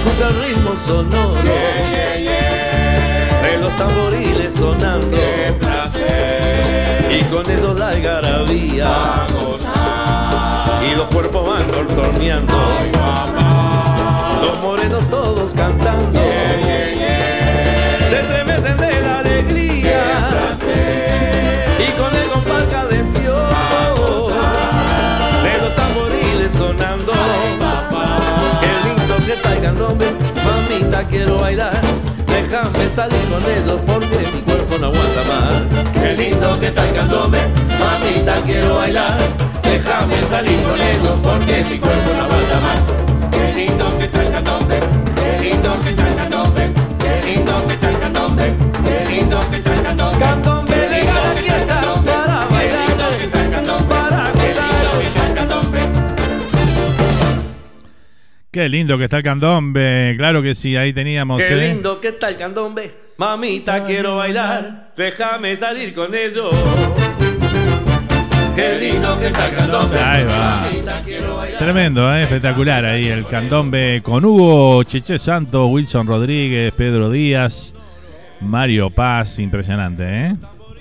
escucha 0.00 0.28
el 0.28 0.42
ritmo 0.42 0.76
sonoro. 0.76 1.34
De 3.42 3.58
los 3.58 3.76
tamboriles 3.76 4.54
sonando. 4.54 5.16
Y 7.10 7.22
con 7.24 7.50
eso 7.50 7.74
la 7.74 7.88
algarabía. 7.88 9.26
Y 10.90 10.94
los 10.94 11.08
cuerpos 11.08 11.46
van 11.46 11.64
contorneando. 11.68 12.54
Los 14.42 14.58
morenos 14.60 15.08
todos 15.10 15.52
cantando. 15.54 16.20
Se 18.08 18.22
mamita 29.98 31.06
quiero 31.08 31.38
bailar. 31.38 31.80
Déjame 32.26 32.88
salir 32.88 33.24
con 33.28 33.42
ellos 33.44 33.80
porque 33.86 34.18
mi 34.34 34.40
cuerpo 34.42 34.78
no 34.78 34.86
aguanta 34.86 35.22
más. 35.28 35.92
Qué 35.92 36.16
lindo 36.16 36.58
que 36.58 36.66
está 36.66 36.86
el 36.86 36.94
mamita 36.94 38.40
quiero 38.44 38.76
bailar. 38.76 39.18
Déjame 39.62 40.16
salir 40.28 40.60
con 40.62 40.80
ellos 40.80 41.20
porque 41.22 41.64
mi 41.70 41.78
cuerpo 41.78 42.10
no 42.16 42.22
aguanta 42.24 42.60
más. 42.60 42.80
Qué 43.30 43.52
lindo 43.54 43.98
que 43.98 44.04
está 44.04 44.22
el 44.22 44.30
qué 45.16 45.38
lindo 45.42 45.80
que 45.82 45.90
está 45.90 46.08
el 46.08 46.14
qué 46.98 47.22
lindo 47.26 47.66
que 47.66 47.72
está 47.74 47.88
el 47.90 47.96
qué 48.84 49.06
lindo 49.10 49.50
que 49.50 49.56
está 49.56 50.54
el. 50.54 50.59
Qué 58.52 58.68
lindo 58.68 58.98
que 58.98 59.04
está 59.04 59.18
el 59.18 59.22
candombe. 59.22 60.16
Claro 60.18 60.42
que 60.42 60.56
sí, 60.56 60.74
ahí 60.74 60.92
teníamos. 60.92 61.38
Qué 61.38 61.52
¿eh? 61.52 61.68
lindo 61.68 62.00
que 62.00 62.08
está 62.08 62.30
el 62.30 62.36
candombe. 62.36 62.92
Mamita, 63.16 63.84
quiero 63.84 64.16
bailar. 64.16 64.92
Déjame 64.96 65.54
salir 65.54 65.94
con 65.94 66.12
ellos. 66.12 66.50
Qué 68.56 68.76
lindo 68.80 69.20
que 69.20 69.28
está 69.28 69.46
el 69.46 69.54
candombe. 69.54 70.00
Ahí 70.00 70.24
va. 70.24 70.62
Mamita, 70.62 71.00
quiero 71.04 71.36
bailar. 71.36 71.58
Tremendo, 71.60 72.12
¿eh? 72.12 72.22
espectacular 72.24 72.84
ahí 72.84 73.06
el 73.06 73.24
candombe 73.24 74.00
con 74.02 74.24
Hugo, 74.24 74.82
Cheche 74.82 75.20
Santos, 75.20 75.68
Wilson 75.70 76.08
Rodríguez, 76.08 76.74
Pedro 76.74 77.08
Díaz, 77.08 77.76
Mario 78.40 78.90
Paz, 78.90 79.38
impresionante, 79.38 80.26
¿eh? 80.26 80.36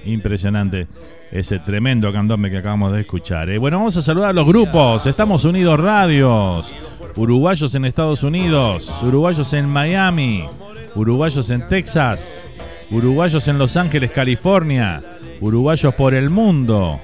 Impresionante 0.05 0.87
ese 1.31 1.59
tremendo 1.59 2.11
candombe 2.11 2.49
que 2.49 2.57
acabamos 2.57 2.93
de 2.93 3.01
escuchar. 3.01 3.49
¿eh? 3.49 3.57
Bueno, 3.57 3.77
vamos 3.77 3.95
a 3.97 4.01
saludar 4.01 4.31
a 4.31 4.33
los 4.33 4.47
grupos. 4.47 5.05
Estamos 5.05 5.45
Unidos 5.45 5.79
Radios, 5.79 6.73
uruguayos 7.15 7.75
en 7.75 7.85
Estados 7.85 8.23
Unidos, 8.23 8.89
uruguayos 9.03 9.53
en 9.53 9.67
Miami, 9.67 10.45
uruguayos 10.95 11.49
en 11.49 11.67
Texas, 11.67 12.49
uruguayos 12.91 13.47
en 13.47 13.57
Los 13.57 13.77
Ángeles, 13.77 14.11
California, 14.11 15.01
uruguayos 15.41 15.93
por 15.95 16.13
el 16.13 16.29
mundo, 16.29 16.99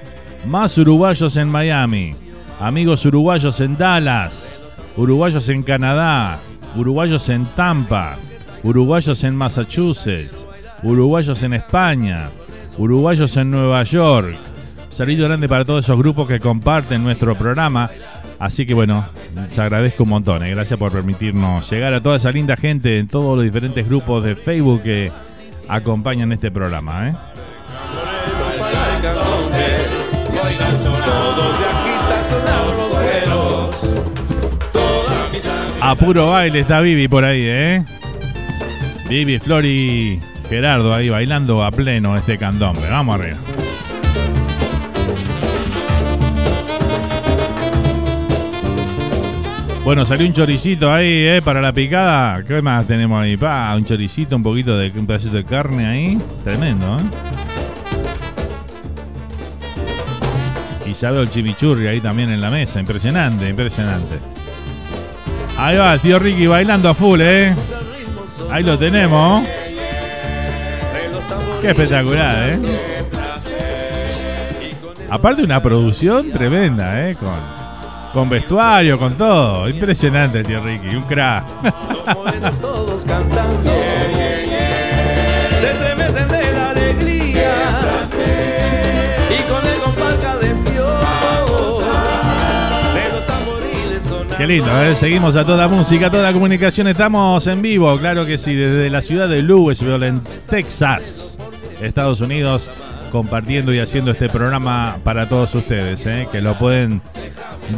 más 0.46 0.76
uruguayos 0.78 1.36
en 1.36 1.48
Miami, 1.48 2.14
amigos 2.60 3.04
uruguayos 3.04 3.60
en 3.60 3.76
Dallas, 3.76 4.62
uruguayos 4.96 5.48
en 5.48 5.62
Canadá, 5.62 6.38
uruguayos 6.76 7.28
en 7.28 7.44
Tampa, 7.56 8.16
uruguayos 8.62 9.22
en 9.24 9.36
Massachusetts, 9.36 10.46
uruguayos 10.82 11.42
en 11.42 11.54
España, 11.54 12.30
uruguayos 12.78 13.36
en 13.36 13.50
Nueva 13.50 13.82
York. 13.82 14.36
Saludo 14.88 15.26
grande 15.28 15.46
para 15.46 15.64
todos 15.64 15.84
esos 15.84 15.98
grupos 15.98 16.26
que 16.26 16.40
comparten 16.40 17.04
nuestro 17.04 17.34
programa. 17.34 17.90
Así 18.38 18.66
que 18.66 18.74
bueno, 18.74 19.04
les 19.34 19.58
agradezco 19.58 20.02
un 20.02 20.10
montón. 20.10 20.44
eh. 20.44 20.50
Gracias 20.50 20.78
por 20.78 20.92
permitirnos 20.92 21.70
llegar 21.70 21.94
a 21.94 22.00
toda 22.02 22.16
esa 22.16 22.30
linda 22.32 22.56
gente 22.56 22.98
en 22.98 23.08
todos 23.08 23.36
los 23.36 23.44
diferentes 23.44 23.88
grupos 23.88 24.24
de 24.24 24.36
Facebook 24.36 24.82
que 24.82 25.10
acompañan 25.68 26.32
este 26.32 26.50
programa. 26.50 27.08
¿eh? 27.08 27.14
A 35.80 35.94
puro 35.94 36.30
baile 36.30 36.60
está 36.60 36.80
Vivi 36.80 37.06
por 37.06 37.24
ahí, 37.24 37.42
¿eh? 37.44 37.84
Vivi, 39.08 39.38
Flori, 39.38 40.20
Gerardo 40.48 40.92
ahí 40.92 41.08
bailando 41.08 41.62
a 41.62 41.70
pleno 41.70 42.16
este 42.16 42.38
candombe. 42.38 42.88
Vamos 42.90 43.14
arriba. 43.14 43.36
Bueno, 49.86 50.04
salió 50.04 50.26
un 50.26 50.32
choricito 50.32 50.92
ahí, 50.92 51.28
¿eh? 51.28 51.40
Para 51.44 51.60
la 51.60 51.72
picada. 51.72 52.42
¿Qué 52.42 52.60
más 52.60 52.88
tenemos 52.88 53.22
ahí? 53.22 53.36
Pa, 53.36 53.72
un 53.76 53.84
choricito, 53.84 54.34
un 54.34 54.42
poquito 54.42 54.76
de 54.76 54.90
un 54.90 55.06
pedacito 55.06 55.36
de 55.36 55.44
carne 55.44 55.86
ahí. 55.86 56.18
Tremendo, 56.42 56.96
¿eh? 56.96 57.02
Y 60.90 60.92
veo 61.00 61.22
el 61.22 61.30
chimichurri 61.30 61.86
ahí 61.86 62.00
también 62.00 62.30
en 62.30 62.40
la 62.40 62.50
mesa. 62.50 62.80
Impresionante, 62.80 63.48
impresionante. 63.48 64.18
Ahí 65.56 65.76
va 65.76 65.94
el 65.94 66.00
tío 66.00 66.18
Ricky 66.18 66.48
bailando 66.48 66.88
a 66.88 66.94
full, 66.94 67.20
¿eh? 67.22 67.54
Ahí 68.50 68.64
lo 68.64 68.76
tenemos. 68.76 69.46
Qué 71.60 71.70
espectacular, 71.70 72.54
¿eh? 72.54 72.58
Aparte 75.08 75.44
una 75.44 75.62
producción 75.62 76.32
tremenda, 76.32 77.08
¿eh? 77.08 77.14
Con 77.14 77.65
Con 78.16 78.30
vestuario, 78.30 78.98
con 78.98 79.12
todo. 79.12 79.68
Impresionante, 79.68 80.42
tío 80.42 80.62
Ricky, 80.62 80.96
un 80.96 81.02
crack. 81.02 81.44
Se 85.60 85.74
de 86.24 86.52
la 86.54 86.70
alegría. 86.70 87.52
Y 89.28 89.42
con 89.50 89.60
el 89.66 89.76
de. 90.40 90.56
Qué 94.38 94.46
lindo, 94.46 94.82
¿eh? 94.82 94.94
seguimos 94.94 95.36
a 95.36 95.44
toda 95.44 95.68
música, 95.68 96.10
toda 96.10 96.32
comunicación. 96.32 96.88
Estamos 96.88 97.46
en 97.46 97.60
vivo, 97.60 97.98
claro 97.98 98.24
que 98.24 98.38
sí, 98.38 98.54
desde 98.54 98.88
la 98.88 99.02
ciudad 99.02 99.28
de 99.28 99.42
Louisville, 99.42 100.06
en 100.06 100.22
Texas, 100.48 101.36
Estados 101.82 102.22
Unidos, 102.22 102.70
compartiendo 103.12 103.74
y 103.74 103.78
haciendo 103.78 104.10
este 104.10 104.30
programa 104.30 104.96
para 105.04 105.28
todos 105.28 105.54
ustedes, 105.54 106.06
¿eh? 106.06 106.26
que 106.32 106.40
lo 106.40 106.56
pueden 106.56 107.02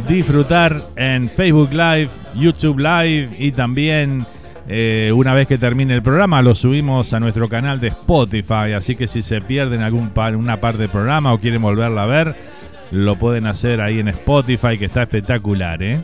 disfrutar 0.07 0.89
en 0.95 1.29
Facebook 1.29 1.71
Live, 1.71 2.09
YouTube 2.35 2.79
Live 2.79 3.29
y 3.39 3.51
también 3.51 4.25
eh, 4.67 5.11
una 5.15 5.33
vez 5.33 5.47
que 5.47 5.57
termine 5.57 5.95
el 5.95 6.03
programa 6.03 6.41
lo 6.41 6.53
subimos 6.53 7.13
a 7.13 7.19
nuestro 7.19 7.49
canal 7.49 7.79
de 7.79 7.87
Spotify. 7.87 8.73
Así 8.75 8.95
que 8.95 9.07
si 9.07 9.21
se 9.21 9.41
pierden 9.41 9.81
algún 9.81 10.09
par- 10.09 10.35
una 10.35 10.57
parte 10.57 10.79
del 10.79 10.89
programa 10.89 11.33
o 11.33 11.39
quieren 11.39 11.61
volverla 11.61 12.03
a 12.03 12.07
ver, 12.07 12.35
lo 12.91 13.15
pueden 13.17 13.45
hacer 13.45 13.81
ahí 13.81 13.99
en 13.99 14.07
Spotify, 14.09 14.77
que 14.77 14.85
está 14.85 15.03
espectacular, 15.03 15.81
¿eh? 15.83 16.01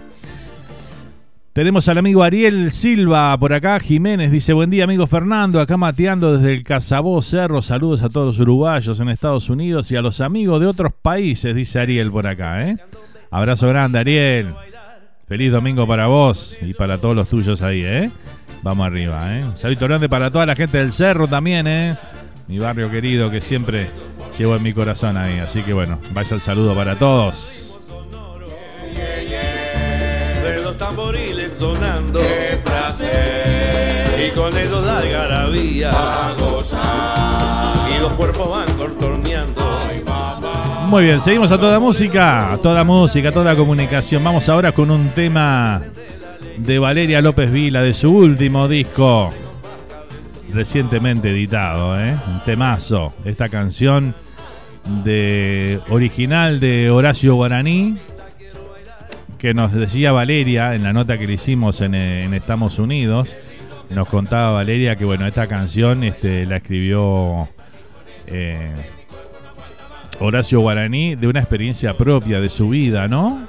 Tenemos 1.53 1.87
al 1.87 1.97
amigo 1.97 2.21
Ariel 2.21 2.71
Silva 2.73 3.37
por 3.37 3.53
acá. 3.53 3.79
Jiménez 3.79 4.29
dice: 4.29 4.51
Buen 4.51 4.69
día, 4.69 4.83
amigo 4.83 5.07
Fernando. 5.07 5.61
Acá 5.61 5.77
mateando 5.77 6.37
desde 6.37 6.53
el 6.53 6.65
Casabó 6.65 7.21
Cerro. 7.21 7.61
Saludos 7.61 8.03
a 8.03 8.09
todos 8.09 8.27
los 8.27 8.39
uruguayos 8.41 8.99
en 8.99 9.07
Estados 9.07 9.49
Unidos 9.49 9.89
y 9.89 9.95
a 9.95 10.01
los 10.01 10.19
amigos 10.19 10.59
de 10.59 10.67
otros 10.67 10.91
países, 11.01 11.55
dice 11.55 11.79
Ariel 11.79 12.11
por 12.11 12.27
acá. 12.27 12.67
¿eh? 12.67 12.77
Abrazo 13.35 13.67
grande, 13.67 13.99
Ariel. 13.99 14.55
Feliz 15.27 15.51
domingo 15.51 15.85
para 15.85 16.07
vos 16.07 16.57
y 16.61 16.73
para 16.73 16.99
todos 16.99 17.17
los 17.17 17.27
tuyos 17.27 17.61
ahí, 17.61 17.83
¿eh? 17.83 18.09
Vamos 18.61 18.87
arriba, 18.87 19.37
¿eh? 19.37 19.43
Un 19.43 19.57
saludo 19.57 19.87
grande 19.87 20.07
para 20.07 20.31
toda 20.31 20.45
la 20.45 20.55
gente 20.55 20.77
del 20.77 20.93
Cerro 20.93 21.27
también, 21.27 21.67
¿eh? 21.67 21.97
Mi 22.47 22.59
barrio 22.59 22.89
querido 22.89 23.29
que 23.29 23.41
siempre 23.41 23.89
llevo 24.39 24.55
en 24.55 24.63
mi 24.63 24.71
corazón 24.71 25.17
ahí. 25.17 25.39
Así 25.39 25.63
que 25.63 25.73
bueno, 25.73 25.99
vaya 26.13 26.33
el 26.33 26.39
saludo 26.39 26.73
para 26.73 26.95
todos. 26.95 27.75
los 30.63 30.77
tamboriles 30.77 31.53
sonando. 31.53 32.19
¡Qué 32.21 32.57
placer! 32.63 34.27
Y 34.27 34.31
con 34.31 34.57
ellos 34.57 34.85
la 34.85 34.99
algarabía. 34.99 35.91
Y 37.93 37.99
los 37.99 38.13
cuerpos 38.13 38.49
van 38.49 38.73
contorneando. 38.77 39.14
Muy 40.87 41.05
bien, 41.05 41.19
seguimos 41.19 41.51
a 41.51 41.57
toda 41.57 41.79
música, 41.79 42.59
toda 42.61 42.83
música, 42.83 43.31
toda 43.31 43.55
comunicación. 43.55 44.23
Vamos 44.23 44.47
ahora 44.49 44.71
con 44.71 44.91
un 44.91 45.09
tema 45.09 45.81
de 46.57 46.79
Valeria 46.79 47.21
López 47.21 47.51
Vila, 47.51 47.81
de 47.81 47.93
su 47.93 48.15
último 48.15 48.67
disco, 48.67 49.31
recientemente 50.53 51.31
editado, 51.31 51.99
¿eh? 51.99 52.15
un 52.27 52.39
temazo. 52.45 53.13
Esta 53.25 53.49
canción 53.49 54.15
de 55.03 55.81
original 55.89 56.59
de 56.59 56.91
Horacio 56.91 57.35
Guaraní, 57.35 57.97
que 59.39 59.53
nos 59.53 59.73
decía 59.73 60.11
Valeria 60.11 60.75
en 60.75 60.83
la 60.83 60.93
nota 60.93 61.17
que 61.17 61.25
le 61.25 61.33
hicimos 61.33 61.81
en, 61.81 61.95
eh, 61.95 62.25
en 62.25 62.33
Estamos 62.35 62.77
Unidos. 62.77 63.35
Nos 63.89 64.07
contaba 64.07 64.51
Valeria 64.51 64.95
que 64.95 65.05
bueno, 65.05 65.25
esta 65.25 65.47
canción 65.47 66.03
este, 66.03 66.45
la 66.45 66.57
escribió 66.57 67.49
eh, 68.27 68.69
Horacio 70.19 70.59
Guaraní 70.61 71.15
de 71.15 71.27
una 71.27 71.39
experiencia 71.39 71.95
propia 71.97 72.39
de 72.39 72.49
su 72.49 72.69
vida, 72.69 73.07
¿no? 73.07 73.47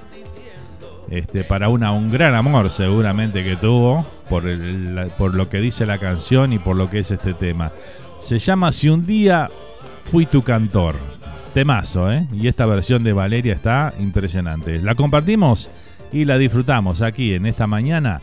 Este, 1.09 1.45
para 1.45 1.69
una, 1.69 1.93
un 1.93 2.11
gran 2.11 2.35
amor 2.35 2.69
seguramente 2.71 3.45
que 3.45 3.55
tuvo 3.55 4.05
por, 4.29 4.49
el- 4.49 5.11
por 5.17 5.35
lo 5.35 5.49
que 5.49 5.61
dice 5.61 5.87
la 5.87 5.99
canción 5.99 6.53
y 6.53 6.59
por 6.59 6.75
lo 6.75 6.91
que 6.91 6.99
es 6.99 7.11
este 7.13 7.33
tema. 7.33 7.71
Se 8.21 8.39
llama 8.39 8.73
Si 8.73 8.89
un 8.89 9.07
día 9.07 9.49
fui 10.11 10.27
tu 10.27 10.43
cantor. 10.43 10.97
Temazo, 11.55 12.13
¿eh? 12.13 12.27
Y 12.35 12.49
esta 12.49 12.67
versión 12.67 13.03
de 13.03 13.13
Valeria 13.15 13.55
está 13.55 13.95
impresionante. 13.99 14.79
La 14.83 14.95
compartimos 14.95 15.71
y 16.13 16.25
la 16.27 16.37
disfrutamos 16.37 17.01
aquí 17.01 17.33
en 17.35 17.47
esta 17.47 17.67
mañana 17.67 18.21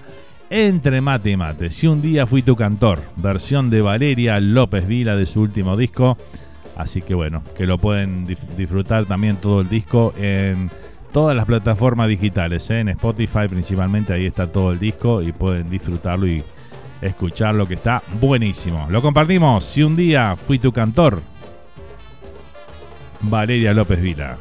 entre 0.52 1.02
mate 1.02 1.32
y 1.32 1.38
mate. 1.38 1.72
Si 1.72 1.88
un 1.88 2.00
día 2.02 2.28
fui 2.28 2.44
tu 2.44 2.56
cantor, 2.56 3.02
versión 3.16 3.72
de 3.72 3.82
Valeria 3.82 4.40
López 4.40 4.86
Vila 4.86 5.16
de 5.16 5.26
su 5.26 5.42
último 5.42 5.76
disco. 5.78 6.16
Así 6.76 7.02
que 7.02 7.14
bueno, 7.14 7.44
que 7.56 7.68
lo 7.68 7.78
pueden 7.78 8.26
disfrutar 8.26 9.06
también 9.06 9.38
todo 9.38 9.62
el 9.62 9.70
disco 9.70 10.14
en 10.18 10.70
todas 11.12 11.36
las 11.36 11.46
plataformas 11.46 12.08
digitales, 12.08 12.70
¿eh? 12.72 12.80
en 12.80 12.90
Spotify 12.90 13.48
principalmente, 13.48 14.14
ahí 14.14 14.26
está 14.26 14.52
todo 14.52 14.72
el 14.72 14.80
disco 14.80 15.22
y 15.22 15.32
pueden 15.32 15.70
disfrutarlo 15.70 16.26
y 16.28 16.44
escucharlo 17.02 17.68
que 17.68 17.76
está 17.76 18.02
buenísimo. 18.20 18.88
Lo 18.90 19.02
compartimos, 19.02 19.64
si 19.64 19.84
un 19.84 19.96
día 19.96 20.36
fui 20.36 20.58
tu 20.58 20.72
cantor, 20.72 21.22
Valeria 23.22 23.74
López 23.74 24.02
Vila. 24.02 24.38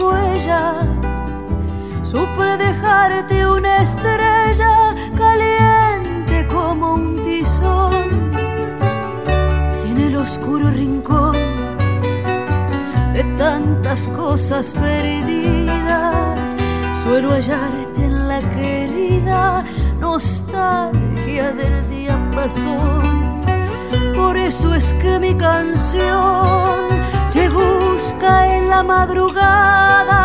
Huella, 0.00 0.80
supe 2.02 2.56
dejarte 2.58 3.46
una 3.46 3.82
estrella 3.82 4.94
caliente 5.16 6.46
como 6.48 6.94
un 6.94 7.22
tizón. 7.22 8.32
Y 9.86 9.90
en 9.90 9.98
el 9.98 10.16
oscuro 10.16 10.70
rincón 10.70 11.36
de 13.14 13.24
tantas 13.36 14.08
cosas 14.08 14.72
perdidas, 14.74 16.56
suelo 17.02 17.30
hallarte 17.30 18.04
en 18.04 18.28
la 18.28 18.38
querida 18.38 19.64
nostalgia 19.98 21.52
del 21.52 21.90
día 21.90 22.30
pasó. 22.34 23.00
Por 24.14 24.36
eso 24.36 24.74
es 24.74 24.92
que 24.94 25.18
mi 25.18 25.34
canción 25.34 26.90
te 27.40 27.48
busca 27.48 28.30
en 28.56 28.68
la 28.68 28.82
madrugada. 28.82 30.20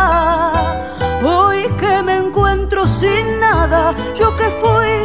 Hoy 1.24 1.60
que 1.80 2.02
me 2.02 2.16
encuentro 2.16 2.86
sin 2.86 3.40
nada, 3.40 3.94
yo 4.18 4.36
que 4.36 4.48
fui 4.62 4.98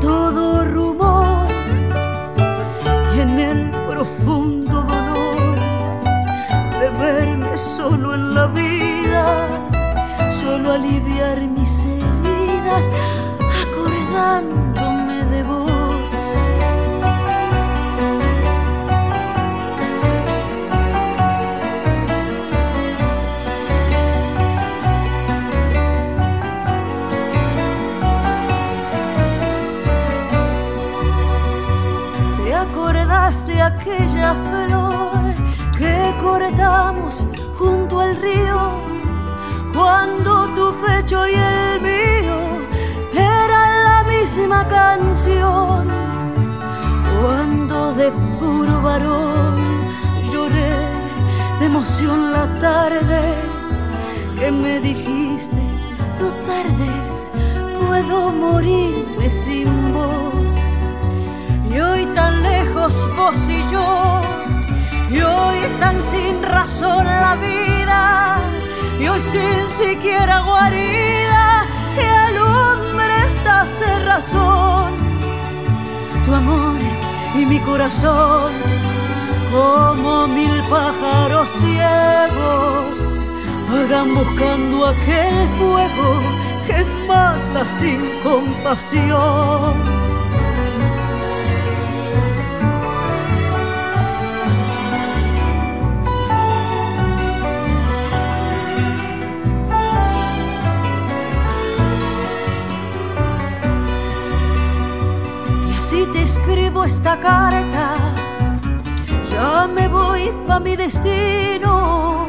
todo 0.00 0.64
rumor. 0.64 1.46
Y 3.14 3.20
en 3.20 3.38
el 3.50 3.70
profundo 3.90 4.76
dolor 4.94 5.58
de 6.80 6.88
verme 7.04 7.58
solo 7.58 8.14
en 8.14 8.34
la 8.34 8.46
vida, 8.46 9.26
solo 10.40 10.72
aliviar 10.72 11.38
mis 11.56 11.84
heridas, 11.84 12.90
acordándome 13.62 14.67
aquella 33.98 34.34
flor 34.34 35.34
que 35.76 36.14
cortamos 36.20 37.26
junto 37.58 38.00
al 38.00 38.16
río? 38.16 38.58
Cuando 39.74 40.48
tu 40.54 40.74
pecho 40.80 41.26
y 41.26 41.34
el 41.34 41.80
mío 41.80 42.38
eran 43.12 43.84
la 43.84 44.04
misma 44.08 44.66
canción. 44.68 45.88
Cuando 47.20 47.94
de 47.94 48.10
puro 48.38 48.82
varón 48.82 49.56
lloré 50.32 50.72
de 51.58 51.66
emoción 51.66 52.32
la 52.32 52.46
tarde 52.60 53.20
que 54.38 54.50
me 54.52 54.80
dijiste, 54.80 55.60
no 56.20 56.28
tardes, 56.46 57.30
puedo 57.80 58.30
morirme 58.30 59.28
sin 59.28 59.92
vos. 59.92 60.37
Tan 62.18 62.42
lejos 62.42 63.08
vos 63.16 63.48
y 63.48 63.60
yo, 63.70 64.20
y 65.08 65.20
hoy 65.20 65.58
tan 65.78 66.02
sin 66.02 66.42
razón 66.42 67.06
la 67.06 67.36
vida, 67.36 68.40
y 68.98 69.06
hoy 69.06 69.20
sin 69.20 69.68
siquiera 69.68 70.40
guarida 70.40 71.64
que 71.94 72.06
alumbre 72.26 73.24
esta 73.24 73.64
cerrazón. 73.66 74.94
Tu 76.24 76.34
amor 76.34 76.80
y 77.36 77.46
mi 77.46 77.60
corazón, 77.60 78.52
como 79.52 80.26
mil 80.26 80.60
pájaros 80.68 81.48
ciegos, 81.60 82.98
hagan 83.72 84.12
buscando 84.16 84.86
aquel 84.88 85.36
fuego 85.56 86.08
que 86.66 86.84
mata 87.06 87.64
sin 87.78 88.00
compasión. 88.24 90.17
Así 105.88 106.04
te 106.12 106.20
escribo 106.22 106.84
esta 106.84 107.18
carta, 107.18 107.96
ya 109.32 109.66
me 109.66 109.88
voy 109.88 110.30
pa' 110.46 110.60
mi 110.60 110.76
destino. 110.76 112.28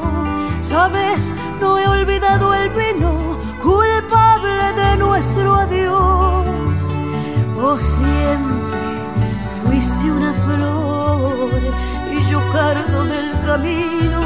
Sabes, 0.62 1.36
no 1.60 1.78
he 1.78 1.86
olvidado 1.86 2.53
el 2.53 2.70
vino 2.70 3.38
culpable 3.62 4.72
de 4.82 4.95
nuestro 4.95 5.55
adiós. 5.55 6.80
Vos 7.53 7.82
siempre 7.82 8.80
fuiste 9.66 10.10
una 10.10 10.34
flor 10.34 11.51
y 12.14 12.32
yo 12.32 12.39
cardo 12.53 13.03
del 13.03 13.32
camino. 13.45 14.22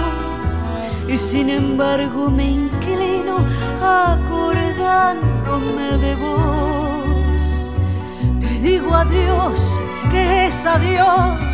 Y 1.08 1.18
sin 1.18 1.50
embargo 1.50 2.30
me 2.30 2.52
inclino 2.52 3.38
acordándome 3.82 5.98
de 5.98 6.16
vos. 6.18 6.53
Digo 8.64 8.96
adiós, 8.96 9.82
que 10.10 10.46
es 10.46 10.66
adiós, 10.66 11.52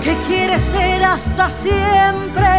que 0.00 0.14
quiere 0.28 0.60
ser 0.60 1.02
hasta 1.02 1.50
siempre. 1.50 2.52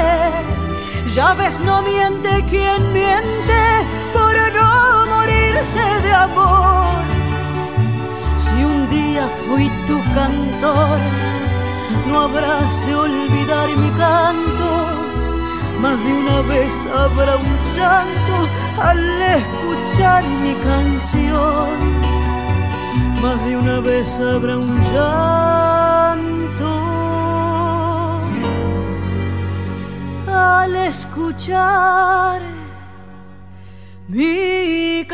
Ya 1.15 1.33
ves, 1.33 1.61
no 1.61 1.81
miente 1.83 2.43
quien 2.49 2.91
miente 2.91 3.61
por 4.11 4.35
no 4.57 5.05
morirse 5.05 5.85
de 6.05 6.13
amor. 6.13 6.99
Si 8.35 8.65
un 8.65 8.89
día 8.89 9.25
fui 9.47 9.71
tu 9.87 9.97
cantor, 10.13 10.99
no 12.05 12.23
habrás 12.23 12.85
de 12.85 12.95
olvidar 12.95 13.69
mi 13.69 13.89
canto. 13.91 14.69
Más 15.79 15.97
de 16.03 16.11
una 16.11 16.41
vez 16.41 16.73
habrá 16.93 17.37
un 17.37 17.55
llanto 17.77 18.35
al 18.81 19.21
escuchar 19.39 20.23
mi 20.43 20.53
canción. 20.55 21.92
Más 23.23 23.41
de 23.45 23.55
una 23.55 23.79
vez 23.79 24.19
habrá 24.19 24.57
un 24.57 24.77
llanto. 24.91 26.71
Al 30.27 30.75
escuchar 30.75 32.41
mi 34.09 35.05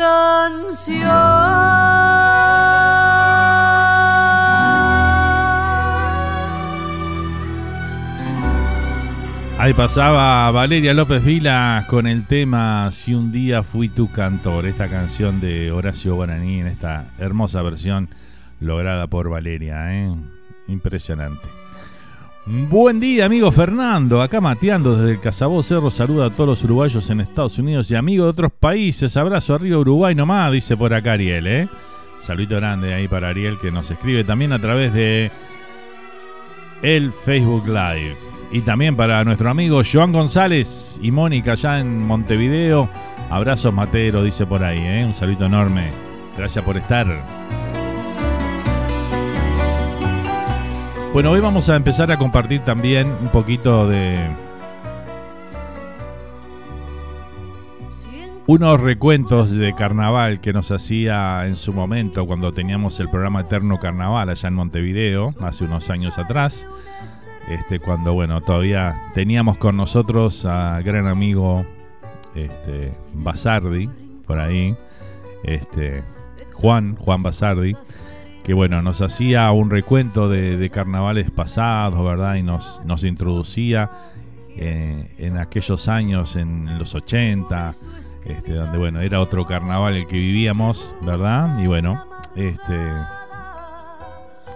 Ahí 9.60 9.74
pasaba 9.74 10.50
Valeria 10.52 10.94
López 10.94 11.22
Vila 11.22 11.84
con 11.86 12.06
el 12.06 12.26
tema 12.26 12.88
Si 12.92 13.12
un 13.12 13.30
día 13.30 13.62
fui 13.62 13.90
tu 13.90 14.10
cantor, 14.10 14.64
esta 14.64 14.88
canción 14.88 15.38
de 15.38 15.70
Horacio 15.70 16.14
Guaraní 16.14 16.60
en 16.60 16.66
esta 16.66 17.12
hermosa 17.18 17.60
versión 17.60 18.08
lograda 18.58 19.06
por 19.06 19.28
Valeria, 19.28 19.92
¿eh? 19.94 20.14
impresionante. 20.66 21.46
Buen 22.46 23.00
día, 23.00 23.26
amigo 23.26 23.52
Fernando, 23.52 24.22
acá 24.22 24.40
mateando 24.40 24.96
desde 24.96 25.10
el 25.10 25.20
Casabó 25.20 25.62
Cerro, 25.62 25.90
saluda 25.90 26.28
a 26.28 26.30
todos 26.30 26.48
los 26.48 26.64
uruguayos 26.64 27.10
en 27.10 27.20
Estados 27.20 27.58
Unidos 27.58 27.90
y 27.90 27.96
amigos 27.96 28.24
de 28.24 28.30
otros 28.30 28.52
países, 28.52 29.14
abrazo 29.18 29.54
arriba 29.54 29.76
Uruguay 29.76 30.14
nomás, 30.14 30.52
dice 30.52 30.74
por 30.74 30.94
acá 30.94 31.12
Ariel, 31.12 31.46
¿eh? 31.46 31.68
Saludito 32.18 32.56
grande 32.56 32.94
ahí 32.94 33.08
para 33.08 33.28
Ariel 33.28 33.58
que 33.60 33.70
nos 33.70 33.90
escribe 33.90 34.24
también 34.24 34.54
a 34.54 34.58
través 34.58 34.94
de 34.94 35.30
el 36.80 37.12
Facebook 37.12 37.66
Live. 37.68 38.29
Y 38.52 38.62
también 38.62 38.96
para 38.96 39.22
nuestro 39.24 39.48
amigo 39.48 39.82
Joan 39.90 40.12
González 40.12 40.98
y 41.00 41.12
Mónica 41.12 41.52
allá 41.52 41.78
en 41.78 42.04
Montevideo. 42.06 42.88
Abrazos 43.30 43.72
Matero, 43.72 44.24
dice 44.24 44.44
por 44.44 44.64
ahí, 44.64 44.80
¿eh? 44.80 45.04
un 45.06 45.14
saludo 45.14 45.46
enorme. 45.46 45.90
Gracias 46.36 46.64
por 46.64 46.76
estar. 46.76 47.06
Bueno, 51.12 51.30
hoy 51.30 51.40
vamos 51.40 51.68
a 51.68 51.76
empezar 51.76 52.10
a 52.10 52.18
compartir 52.18 52.60
también 52.60 53.08
un 53.20 53.28
poquito 53.28 53.88
de 53.88 54.18
unos 58.46 58.80
recuentos 58.80 59.52
de 59.52 59.74
carnaval 59.74 60.40
que 60.40 60.52
nos 60.52 60.72
hacía 60.72 61.46
en 61.46 61.54
su 61.54 61.72
momento 61.72 62.26
cuando 62.26 62.52
teníamos 62.52 62.98
el 62.98 63.08
programa 63.08 63.42
Eterno 63.42 63.78
Carnaval 63.78 64.28
allá 64.28 64.48
en 64.48 64.54
Montevideo, 64.54 65.34
hace 65.40 65.64
unos 65.64 65.88
años 65.88 66.18
atrás. 66.18 66.66
Este, 67.50 67.80
cuando 67.80 68.12
bueno, 68.12 68.40
todavía 68.42 69.10
teníamos 69.12 69.56
con 69.58 69.76
nosotros 69.76 70.44
a 70.44 70.80
gran 70.82 71.08
amigo 71.08 71.66
este, 72.36 72.92
Basardi, 73.12 73.90
por 74.24 74.38
ahí, 74.38 74.76
este, 75.42 76.04
Juan, 76.52 76.94
Juan 76.94 77.24
Basardi, 77.24 77.74
que 78.44 78.54
bueno, 78.54 78.82
nos 78.82 79.00
hacía 79.00 79.50
un 79.50 79.68
recuento 79.68 80.28
de, 80.28 80.70
carnavales 80.70 81.32
pasados, 81.32 82.04
¿verdad? 82.04 82.36
Y 82.36 82.44
nos, 82.44 82.84
nos 82.84 83.02
introducía 83.02 83.90
eh, 84.56 85.12
en 85.18 85.36
aquellos 85.36 85.88
años, 85.88 86.36
en 86.36 86.78
los 86.78 86.94
80, 86.94 87.74
este, 88.26 88.54
donde 88.54 88.78
bueno, 88.78 89.00
era 89.00 89.20
otro 89.20 89.44
carnaval 89.44 89.96
el 89.96 90.06
que 90.06 90.18
vivíamos, 90.18 90.94
¿verdad? 91.02 91.58
Y 91.58 91.66
bueno, 91.66 92.04
este 92.36 92.76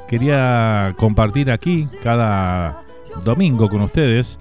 quería 0.07 0.95
compartir 0.97 1.51
aquí 1.51 1.89
cada 2.01 2.84
domingo 3.23 3.69
con 3.69 3.83
ustedes. 3.83 4.39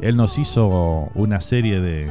Él 0.00 0.16
nos 0.16 0.38
hizo 0.38 1.10
una 1.14 1.40
serie 1.40 1.80
de 1.80 2.08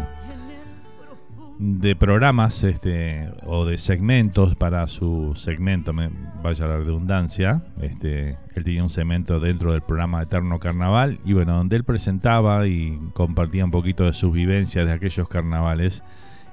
de 1.60 1.96
programas 1.96 2.64
este 2.64 3.30
o 3.46 3.66
de 3.66 3.78
segmentos 3.78 4.56
para 4.56 4.88
su 4.88 5.34
segmento, 5.36 5.92
me 5.92 6.10
vaya 6.44 6.68
la 6.68 6.78
redundancia. 6.78 7.64
Este, 7.82 8.38
él 8.54 8.64
tenía 8.64 8.84
un 8.84 8.90
segmento 8.90 9.40
dentro 9.40 9.72
del 9.72 9.82
programa 9.82 10.22
Eterno 10.22 10.60
Carnaval 10.60 11.20
y 11.26 11.34
bueno, 11.34 11.58
donde 11.58 11.76
él 11.76 11.84
presentaba 11.84 12.68
y 12.68 13.00
compartía 13.14 13.66
un 13.66 13.72
poquito 13.72 14.06
de 14.06 14.14
sus 14.14 14.32
vivencias 14.32 14.86
de 14.86 14.94
aquellos 14.94 15.28
carnavales. 15.28 16.04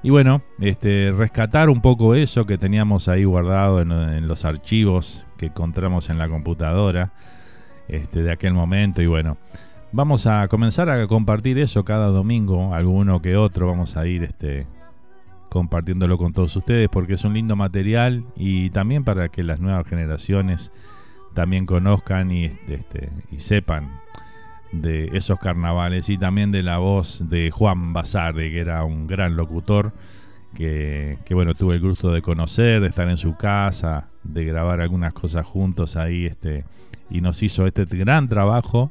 Y 0.03 0.11
bueno, 0.11 0.43
este, 0.61 1.13
rescatar 1.17 1.71
un 1.71 1.81
poco 1.81 2.15
eso 2.15 2.47
que 2.47 2.59
teníamos 2.59 3.09
ahí 3.09 3.25
guardado 3.25 3.81
en, 3.81 3.91
en 3.93 4.29
los 4.29 4.45
archivos 4.45 5.27
que 5.39 5.47
encontramos 5.47 6.11
en 6.11 6.19
la 6.19 6.29
computadora 6.29 7.13
este, 7.89 8.23
de 8.23 8.33
aquel 8.33 8.55
momento. 8.55 9.03
Y 9.03 9.07
bueno, 9.07 9.37
vamos 9.93 10.27
a 10.27 10.49
comenzar 10.49 10.91
a 10.91 11.07
compartir 11.07 11.59
eso 11.59 11.85
cada 11.85 12.07
domingo, 12.07 12.75
alguno 12.75 13.21
que 13.21 13.37
otro. 13.37 13.67
Vamos 13.67 13.97
a 13.97 14.07
ir 14.07 14.25
este, 14.25 14.67
compartiéndolo 15.49 16.19
con 16.19 16.33
todos 16.33 16.57
ustedes 16.57 16.89
porque 16.89 17.15
es 17.15 17.25
un 17.25 17.35
lindo 17.35 17.55
material 17.57 18.25
y 18.37 18.71
también 18.71 19.05
para 19.05 19.29
que 19.29 19.45
las 19.45 19.61
nuevas 19.61 19.87
generaciones 19.87 20.73
también 21.35 21.67
conozcan 21.67 22.31
y, 22.31 22.47
este, 22.47 23.11
y 23.31 23.41
sepan 23.41 23.91
de 24.73 25.11
esos 25.17 25.39
carnavales 25.39 26.09
y 26.09 26.19
también 26.19 26.51
de 26.51 26.63
la 26.63 26.79
voz 26.79 27.29
de 27.29 27.51
Juan 27.51 27.93
Basarde, 27.93 28.51
que 28.51 28.61
era 28.61 28.85
un 28.85 29.07
gran 29.07 29.37
locutor, 29.37 29.93
que, 30.55 31.19
que, 31.25 31.35
bueno, 31.35 31.55
tuve 31.55 31.77
el 31.77 31.81
gusto 31.81 32.13
de 32.13 32.23
conocer, 32.23 32.81
de 32.81 32.89
estar 32.89 33.09
en 33.09 33.17
su 33.17 33.37
casa, 33.37 34.09
de 34.23 34.45
grabar 34.45 34.81
algunas 34.81 35.13
cosas 35.13 35.47
juntos 35.47 35.97
ahí, 35.97 36.27
este, 36.27 36.65
y 37.11 37.21
nos 37.21 37.43
hizo 37.43 37.67
este 37.67 37.85
gran 37.85 38.29
trabajo, 38.29 38.91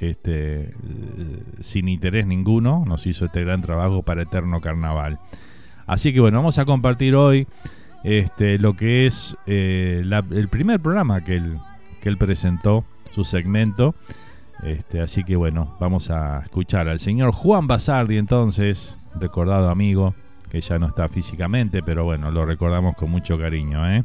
este, 0.00 0.74
sin 1.60 1.88
interés 1.88 2.26
ninguno, 2.26 2.84
nos 2.86 3.06
hizo 3.06 3.26
este 3.26 3.42
gran 3.42 3.62
trabajo 3.62 4.02
para 4.02 4.22
Eterno 4.22 4.60
Carnaval. 4.60 5.18
Así 5.86 6.12
que 6.12 6.20
bueno, 6.20 6.38
vamos 6.38 6.58
a 6.58 6.64
compartir 6.64 7.14
hoy 7.14 7.46
este, 8.02 8.58
lo 8.58 8.74
que 8.74 9.06
es 9.06 9.36
eh, 9.46 10.04
el 10.30 10.48
primer 10.48 10.80
programa 10.80 11.22
que 11.22 11.36
él, 11.36 11.58
que 12.00 12.08
él 12.08 12.18
presentó, 12.18 12.84
su 13.10 13.24
segmento. 13.24 13.94
Este, 14.62 15.00
así 15.00 15.24
que 15.24 15.36
bueno, 15.36 15.76
vamos 15.78 16.10
a 16.10 16.40
escuchar 16.40 16.88
al 16.88 16.98
señor 16.98 17.32
Juan 17.32 17.66
Basardi 17.66 18.18
entonces, 18.18 18.98
recordado 19.18 19.70
amigo, 19.70 20.14
que 20.50 20.60
ya 20.60 20.78
no 20.78 20.86
está 20.88 21.08
físicamente, 21.08 21.82
pero 21.82 22.04
bueno, 22.04 22.30
lo 22.30 22.44
recordamos 22.44 22.96
con 22.96 23.10
mucho 23.10 23.38
cariño. 23.38 23.88
¿eh? 23.90 24.04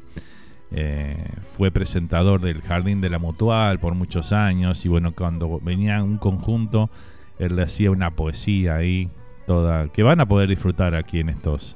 Eh, 0.71 1.17
fue 1.41 1.71
presentador 1.71 2.41
del 2.41 2.61
Jardín 2.61 3.01
de 3.01 3.09
la 3.09 3.17
Mutual 3.17 3.79
por 3.79 3.95
muchos 3.95 4.31
años 4.33 4.85
y 4.85 4.89
bueno, 4.89 5.13
cuando 5.15 5.59
venía 5.61 6.03
un 6.03 6.17
conjunto, 6.17 6.91
él 7.39 7.55
le 7.55 7.63
hacía 7.63 7.89
una 7.89 8.11
poesía 8.11 8.75
ahí, 8.75 9.09
toda, 9.47 9.87
que 9.87 10.03
van 10.03 10.19
a 10.19 10.27
poder 10.27 10.49
disfrutar 10.49 10.93
aquí 10.93 11.19
en 11.19 11.29
estos, 11.29 11.75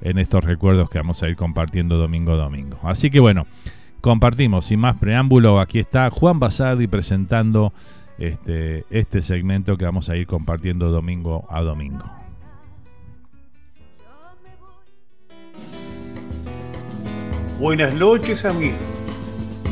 en 0.00 0.18
estos 0.18 0.42
recuerdos 0.42 0.90
que 0.90 0.98
vamos 0.98 1.22
a 1.22 1.28
ir 1.28 1.36
compartiendo 1.36 1.96
domingo 1.96 2.32
a 2.32 2.36
domingo. 2.36 2.78
Así 2.82 3.08
que 3.08 3.20
bueno, 3.20 3.46
compartimos, 4.00 4.64
sin 4.66 4.80
más 4.80 4.96
preámbulo, 4.96 5.60
aquí 5.60 5.78
está 5.78 6.10
Juan 6.10 6.40
Basardi 6.40 6.88
presentando 6.88 7.72
este, 8.18 8.84
este 8.90 9.22
segmento 9.22 9.76
que 9.76 9.84
vamos 9.84 10.10
a 10.10 10.16
ir 10.16 10.26
compartiendo 10.26 10.90
domingo 10.90 11.46
a 11.50 11.62
domingo. 11.62 12.23
Buenas 17.60 17.94
noches 17.94 18.44
amigos. 18.44 18.80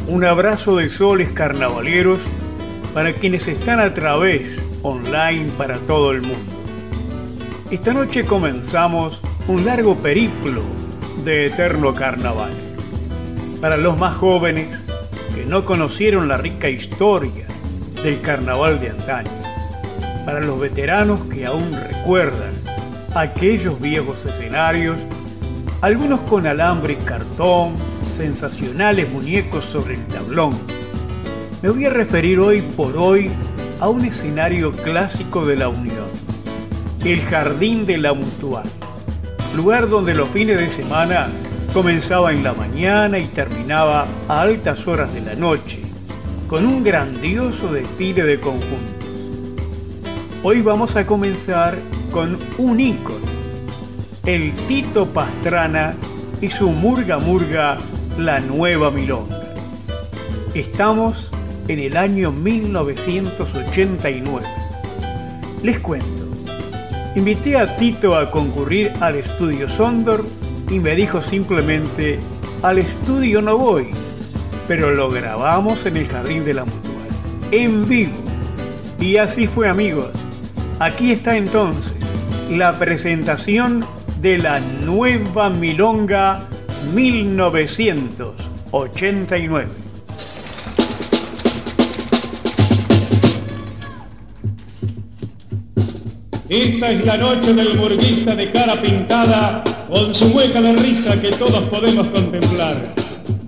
Un 0.06 0.24
abrazo 0.24 0.76
de 0.76 0.88
soles 0.88 1.32
carnavaleros 1.32 2.20
para 2.94 3.12
quienes 3.12 3.48
están 3.48 3.80
a 3.80 3.92
través 3.92 4.56
online 4.82 5.50
para 5.58 5.78
todo 5.78 6.12
el 6.12 6.22
mundo. 6.22 6.52
Esta 7.72 7.92
noche 7.92 8.24
comenzamos 8.24 9.20
un 9.48 9.64
largo 9.64 9.96
periplo 9.96 10.62
de 11.24 11.46
eterno 11.46 11.92
carnaval. 11.92 12.52
Para 13.60 13.76
los 13.76 13.98
más 13.98 14.16
jóvenes 14.16 14.68
que 15.34 15.44
no 15.44 15.64
conocieron 15.64 16.28
la 16.28 16.36
rica 16.36 16.70
historia 16.70 17.46
del 18.04 18.20
carnaval 18.20 18.80
de 18.80 18.90
antaño. 18.90 19.32
Para 20.24 20.38
los 20.38 20.60
veteranos 20.60 21.24
que 21.24 21.46
aún 21.46 21.72
recuerdan 21.72 22.52
aquellos 23.16 23.80
viejos 23.80 24.24
escenarios 24.24 24.96
algunos 25.82 26.22
con 26.22 26.46
alambre 26.46 26.92
y 26.92 27.04
cartón, 27.04 27.74
sensacionales 28.16 29.10
muñecos 29.10 29.64
sobre 29.64 29.94
el 29.94 30.06
tablón. 30.06 30.52
Me 31.60 31.70
voy 31.70 31.84
a 31.86 31.90
referir 31.90 32.38
hoy 32.38 32.62
por 32.62 32.96
hoy 32.96 33.28
a 33.80 33.88
un 33.88 34.04
escenario 34.04 34.70
clásico 34.70 35.44
de 35.44 35.56
la 35.56 35.68
Unión, 35.68 36.06
el 37.04 37.20
Jardín 37.22 37.84
de 37.84 37.98
la 37.98 38.12
Mutual, 38.12 38.62
lugar 39.56 39.88
donde 39.88 40.14
los 40.14 40.28
fines 40.28 40.56
de 40.56 40.70
semana 40.70 41.28
comenzaba 41.74 42.32
en 42.32 42.44
la 42.44 42.52
mañana 42.52 43.18
y 43.18 43.26
terminaba 43.26 44.06
a 44.28 44.40
altas 44.40 44.86
horas 44.86 45.12
de 45.12 45.22
la 45.22 45.34
noche, 45.34 45.80
con 46.46 46.64
un 46.64 46.84
grandioso 46.84 47.72
desfile 47.72 48.22
de 48.22 48.38
conjuntos. 48.38 49.08
Hoy 50.44 50.62
vamos 50.62 50.94
a 50.94 51.04
comenzar 51.06 51.76
con 52.12 52.38
un 52.58 52.78
ícono 52.78 53.31
el 54.26 54.52
Tito 54.68 55.06
Pastrana 55.06 55.94
y 56.40 56.48
su 56.48 56.70
Murga 56.70 57.18
Murga, 57.18 57.78
la 58.18 58.38
nueva 58.38 58.92
milonga. 58.92 59.42
Estamos 60.54 61.32
en 61.66 61.80
el 61.80 61.96
año 61.96 62.30
1989. 62.30 64.46
Les 65.64 65.80
cuento. 65.80 66.06
Invité 67.16 67.58
a 67.58 67.76
Tito 67.76 68.16
a 68.16 68.30
concurrir 68.30 68.92
al 69.00 69.16
estudio 69.16 69.68
Sondor 69.68 70.24
y 70.70 70.78
me 70.78 70.94
dijo 70.94 71.20
simplemente, 71.20 72.20
al 72.62 72.78
estudio 72.78 73.42
no 73.42 73.58
voy, 73.58 73.88
pero 74.68 74.92
lo 74.92 75.10
grabamos 75.10 75.84
en 75.84 75.96
el 75.96 76.06
Jardín 76.06 76.44
de 76.44 76.54
la 76.54 76.64
Mutual, 76.64 77.08
en 77.50 77.88
vivo. 77.88 78.14
Y 79.00 79.16
así 79.16 79.48
fue 79.48 79.68
amigos. 79.68 80.10
Aquí 80.78 81.10
está 81.10 81.36
entonces 81.36 81.92
la 82.48 82.78
presentación 82.78 83.84
de 84.22 84.38
la 84.38 84.58
nueva 84.60 85.50
Milonga 85.50 86.48
1989. 86.94 89.68
Esta 96.48 96.90
es 96.92 97.04
la 97.04 97.16
noche 97.16 97.52
del 97.52 97.76
burguista 97.76 98.36
de 98.36 98.52
cara 98.52 98.80
pintada, 98.80 99.64
con 99.88 100.14
su 100.14 100.26
hueca 100.26 100.62
de 100.62 100.74
risa 100.74 101.20
que 101.20 101.32
todos 101.32 101.62
podemos 101.62 102.06
contemplar. 102.06 102.94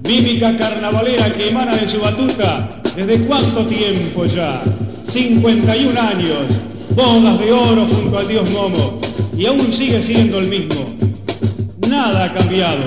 Mímica 0.03 0.57
carnavalera 0.57 1.33
que 1.33 1.51
emana 1.51 1.77
de 1.77 1.89
su 1.89 2.01
batuta, 2.01 2.81
¿desde 2.97 3.21
cuánto 3.21 3.65
tiempo 3.65 4.27
ya? 4.27 4.61
51 5.07 6.01
años, 6.01 6.47
bodas 6.95 7.39
de 7.39 7.53
oro 7.53 7.87
junto 7.87 8.19
al 8.19 8.29
dios 8.29 8.49
Momo, 8.51 9.01
y 9.37 9.47
aún 9.47 9.73
sigue 9.73 10.03
siendo 10.03 10.39
el 10.39 10.49
mismo. 10.49 10.95
Nada 11.89 12.25
ha 12.25 12.33
cambiado, 12.33 12.85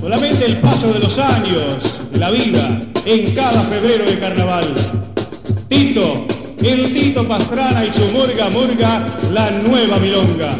solamente 0.00 0.46
el 0.46 0.58
paso 0.58 0.92
de 0.92 0.98
los 0.98 1.18
años, 1.18 2.00
de 2.10 2.18
la 2.18 2.30
vida, 2.30 2.82
en 3.04 3.34
cada 3.34 3.62
febrero 3.64 4.04
de 4.04 4.18
carnaval. 4.18 4.66
Tito, 5.68 6.26
el 6.62 6.92
Tito 6.92 7.26
Pastrana 7.26 7.84
y 7.84 7.92
su 7.92 8.04
Murga 8.12 8.50
Murga, 8.50 9.06
la 9.32 9.50
nueva 9.50 9.98
milonga. 9.98 10.56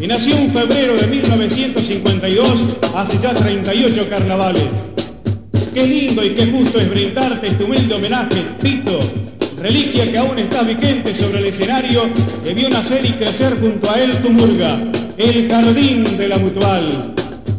Y 0.00 0.06
nació 0.06 0.36
en 0.36 0.50
febrero 0.52 0.96
de 0.96 1.06
1952, 1.06 2.64
hace 2.94 3.18
ya 3.18 3.34
38 3.34 4.08
carnavales. 4.08 4.64
Qué 5.72 5.86
lindo 5.86 6.24
y 6.24 6.30
qué 6.30 6.46
justo 6.46 6.78
es 6.78 6.88
brindarte 6.88 7.48
este 7.48 7.64
humilde 7.64 7.94
homenaje, 7.94 8.42
Tito, 8.62 9.00
reliquia 9.64 10.12
que 10.12 10.18
aún 10.18 10.38
está 10.38 10.62
vigente 10.62 11.14
sobre 11.14 11.38
el 11.38 11.46
escenario, 11.46 12.02
debió 12.44 12.68
nacer 12.68 13.02
y 13.06 13.12
crecer 13.12 13.58
junto 13.58 13.90
a 13.90 13.98
él 13.98 14.20
tu 14.20 14.28
murga, 14.28 14.78
el 15.16 15.48
jardín 15.48 16.18
de 16.18 16.28
la 16.28 16.36
mutual. 16.36 17.14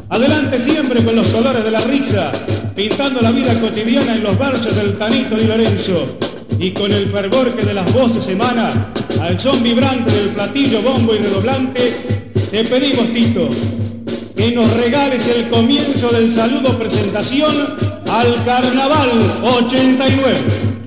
Adelante 0.10 0.62
siempre 0.62 1.04
con 1.04 1.16
los 1.16 1.28
colores 1.30 1.64
de 1.64 1.72
la 1.72 1.80
risa, 1.82 2.32
pintando 2.76 3.22
la 3.22 3.32
vida 3.32 3.60
cotidiana 3.60 4.14
en 4.14 4.22
los 4.24 4.38
barrios 4.38 4.76
del 4.76 5.00
Tanito 5.00 5.36
y 5.36 5.46
Lorenzo, 5.46 6.20
y 6.60 6.70
con 6.72 6.94
el 6.94 7.10
fervor 7.10 7.56
que 7.56 7.66
de 7.66 7.74
las 7.74 7.92
voces 7.92 8.28
emana, 8.28 8.92
al 9.20 9.40
son 9.40 9.64
vibrante 9.64 10.12
del 10.12 10.30
platillo 10.30 10.84
bombo 10.84 11.16
y 11.16 11.18
redoblante, 11.18 12.32
te 12.52 12.66
pedimos, 12.66 13.12
Tito, 13.16 13.50
que 14.38 14.52
nos 14.52 14.72
regales 14.78 15.26
el 15.26 15.50
comienzo 15.50 16.10
del 16.10 16.32
saludo 16.32 16.78
presentación 16.78 17.56
al 18.08 18.46
Carnaval 18.46 19.10
89. 19.42 20.85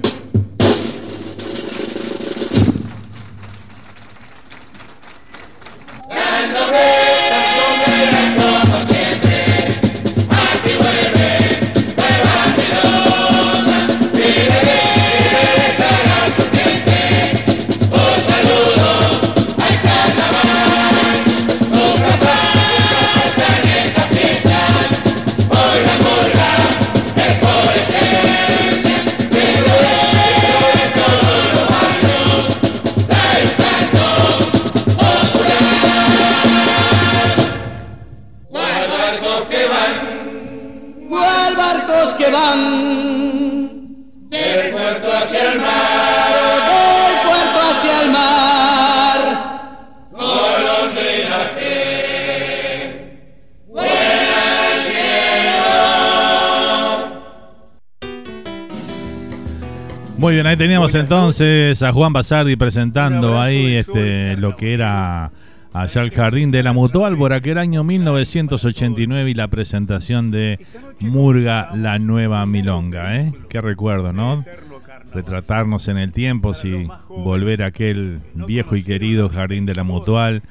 Teníamos 60.59 60.97
entonces 60.97 61.81
a 61.85 61.93
Juan 61.93 62.13
Basardi 62.13 62.57
presentando 62.57 63.41
ahí 63.41 63.77
este 63.77 64.37
lo 64.37 64.57
que 64.57 64.75
era 64.75 65.31
allá 65.73 66.03
el 66.03 66.11
Jardín 66.11 66.51
de 66.51 66.65
la 66.65 66.73
Mutual 66.73 67.17
por 67.17 67.33
aquel 67.33 67.59
año 67.59 67.85
1989 67.85 69.31
y 69.31 69.35
la 69.35 69.47
presentación 69.47 70.33
de 70.33 70.59
Murga 70.99 71.71
la 71.77 72.01
Nueva 72.01 72.45
Milonga, 72.45 73.17
¿eh? 73.17 73.33
Qué 73.49 73.61
recuerdo, 73.61 74.13
¿no? 74.13 74.45
Retratarnos 75.15 75.87
en 75.87 75.97
el 75.97 76.13
tiempo, 76.13 76.53
si 76.55 76.89
volver 77.09 77.63
a 77.63 77.67
aquel 77.67 78.19
viejo 78.35 78.75
y 78.75 78.83
querido 78.83 79.29
Jardín 79.29 79.65
de 79.65 79.77
la 79.77 79.85
Mutual, 79.85 80.43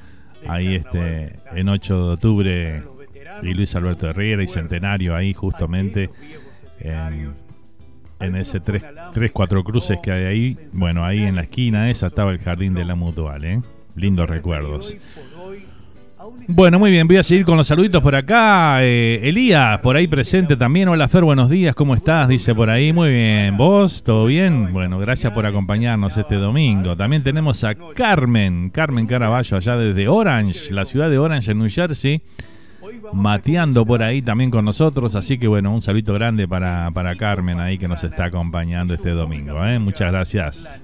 ahí 0.48 0.74
este 0.74 1.38
en 1.52 1.68
8 1.68 2.06
de 2.06 2.12
octubre 2.14 2.82
y 3.42 3.52
Luis 3.52 3.76
Alberto 3.76 4.08
Herrera 4.08 4.42
y 4.42 4.48
Centenario 4.48 5.14
ahí 5.14 5.34
justamente 5.34 6.08
en 6.80 7.47
en 8.20 8.36
ese 8.36 8.60
3, 8.60 8.82
4 9.32 9.64
cruces 9.64 9.98
que 10.02 10.12
hay 10.12 10.24
ahí. 10.24 10.58
Bueno, 10.72 11.04
ahí 11.04 11.22
en 11.22 11.36
la 11.36 11.42
esquina 11.42 11.90
esa 11.90 12.08
estaba 12.08 12.30
el 12.32 12.38
jardín 12.38 12.74
de 12.74 12.84
la 12.84 12.94
Mutual, 12.94 13.44
¿eh? 13.44 13.60
Lindos 13.94 14.28
recuerdos. 14.28 14.96
Bueno, 16.50 16.78
muy 16.78 16.90
bien, 16.90 17.06
voy 17.06 17.16
a 17.16 17.22
seguir 17.22 17.44
con 17.44 17.56
los 17.56 17.66
saluditos 17.66 18.02
por 18.02 18.14
acá. 18.14 18.82
Eh, 18.82 19.20
Elías, 19.22 19.80
por 19.80 19.96
ahí 19.96 20.06
presente 20.06 20.56
también. 20.56 20.88
Hola 20.88 21.06
Fer, 21.06 21.22
buenos 21.22 21.50
días, 21.50 21.74
¿cómo 21.74 21.94
estás? 21.94 22.28
Dice 22.28 22.54
por 22.54 22.70
ahí, 22.70 22.92
muy 22.92 23.10
bien. 23.10 23.56
¿Vos? 23.56 24.02
¿Todo 24.02 24.26
bien? 24.26 24.72
Bueno, 24.72 24.98
gracias 24.98 25.32
por 25.32 25.46
acompañarnos 25.46 26.16
este 26.16 26.36
domingo. 26.36 26.96
También 26.96 27.22
tenemos 27.22 27.64
a 27.64 27.74
Carmen, 27.74 28.70
Carmen 28.70 29.06
Caraballo, 29.06 29.56
allá 29.56 29.76
desde 29.76 30.08
Orange, 30.08 30.72
la 30.72 30.84
ciudad 30.86 31.10
de 31.10 31.18
Orange, 31.18 31.52
en 31.52 31.58
New 31.58 31.68
Jersey. 31.70 32.22
Mateando 33.12 33.84
por 33.84 34.02
ahí 34.02 34.22
también 34.22 34.50
con 34.50 34.64
nosotros, 34.64 35.16
así 35.16 35.38
que 35.38 35.48
bueno, 35.48 35.72
un 35.72 35.82
saludito 35.82 36.14
grande 36.14 36.46
para, 36.46 36.90
para 36.92 37.16
Carmen 37.16 37.60
ahí 37.60 37.78
que 37.78 37.88
nos 37.88 38.04
está 38.04 38.26
acompañando 38.26 38.94
este 38.94 39.10
domingo. 39.10 39.64
¿eh? 39.64 39.78
Muchas 39.78 40.10
gracias. 40.10 40.82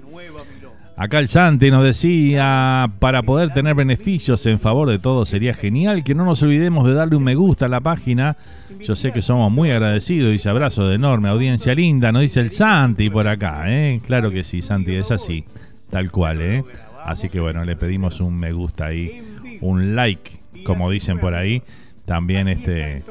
Acá 0.96 1.18
el 1.18 1.26
Santi 1.26 1.72
nos 1.72 1.82
decía, 1.82 2.88
para 3.00 3.22
poder 3.24 3.50
tener 3.50 3.74
beneficios 3.74 4.46
en 4.46 4.60
favor 4.60 4.88
de 4.88 5.00
todos 5.00 5.28
sería 5.28 5.52
genial 5.52 6.04
que 6.04 6.14
no 6.14 6.24
nos 6.24 6.40
olvidemos 6.44 6.86
de 6.86 6.94
darle 6.94 7.16
un 7.16 7.24
me 7.24 7.34
gusta 7.34 7.66
a 7.66 7.68
la 7.68 7.80
página. 7.80 8.36
Yo 8.80 8.94
sé 8.94 9.10
que 9.10 9.20
somos 9.20 9.50
muy 9.50 9.72
agradecidos, 9.72 10.30
dice 10.30 10.50
abrazo 10.50 10.86
de 10.86 10.94
enorme, 10.94 11.28
audiencia 11.28 11.74
linda, 11.74 12.12
nos 12.12 12.22
dice 12.22 12.40
el 12.40 12.52
Santi 12.52 13.10
por 13.10 13.26
acá, 13.26 13.64
¿eh? 13.66 14.00
Claro 14.06 14.30
que 14.30 14.44
sí, 14.44 14.62
Santi, 14.62 14.94
es 14.94 15.10
así, 15.10 15.44
tal 15.90 16.12
cual, 16.12 16.40
¿eh? 16.40 16.64
Así 17.04 17.28
que 17.28 17.40
bueno, 17.40 17.64
le 17.64 17.74
pedimos 17.74 18.20
un 18.20 18.38
me 18.38 18.52
gusta 18.52 18.86
ahí, 18.86 19.20
un 19.62 19.96
like, 19.96 20.30
como 20.64 20.90
dicen 20.90 21.18
por 21.18 21.34
ahí. 21.34 21.60
También 22.04 22.48
este 22.48 23.02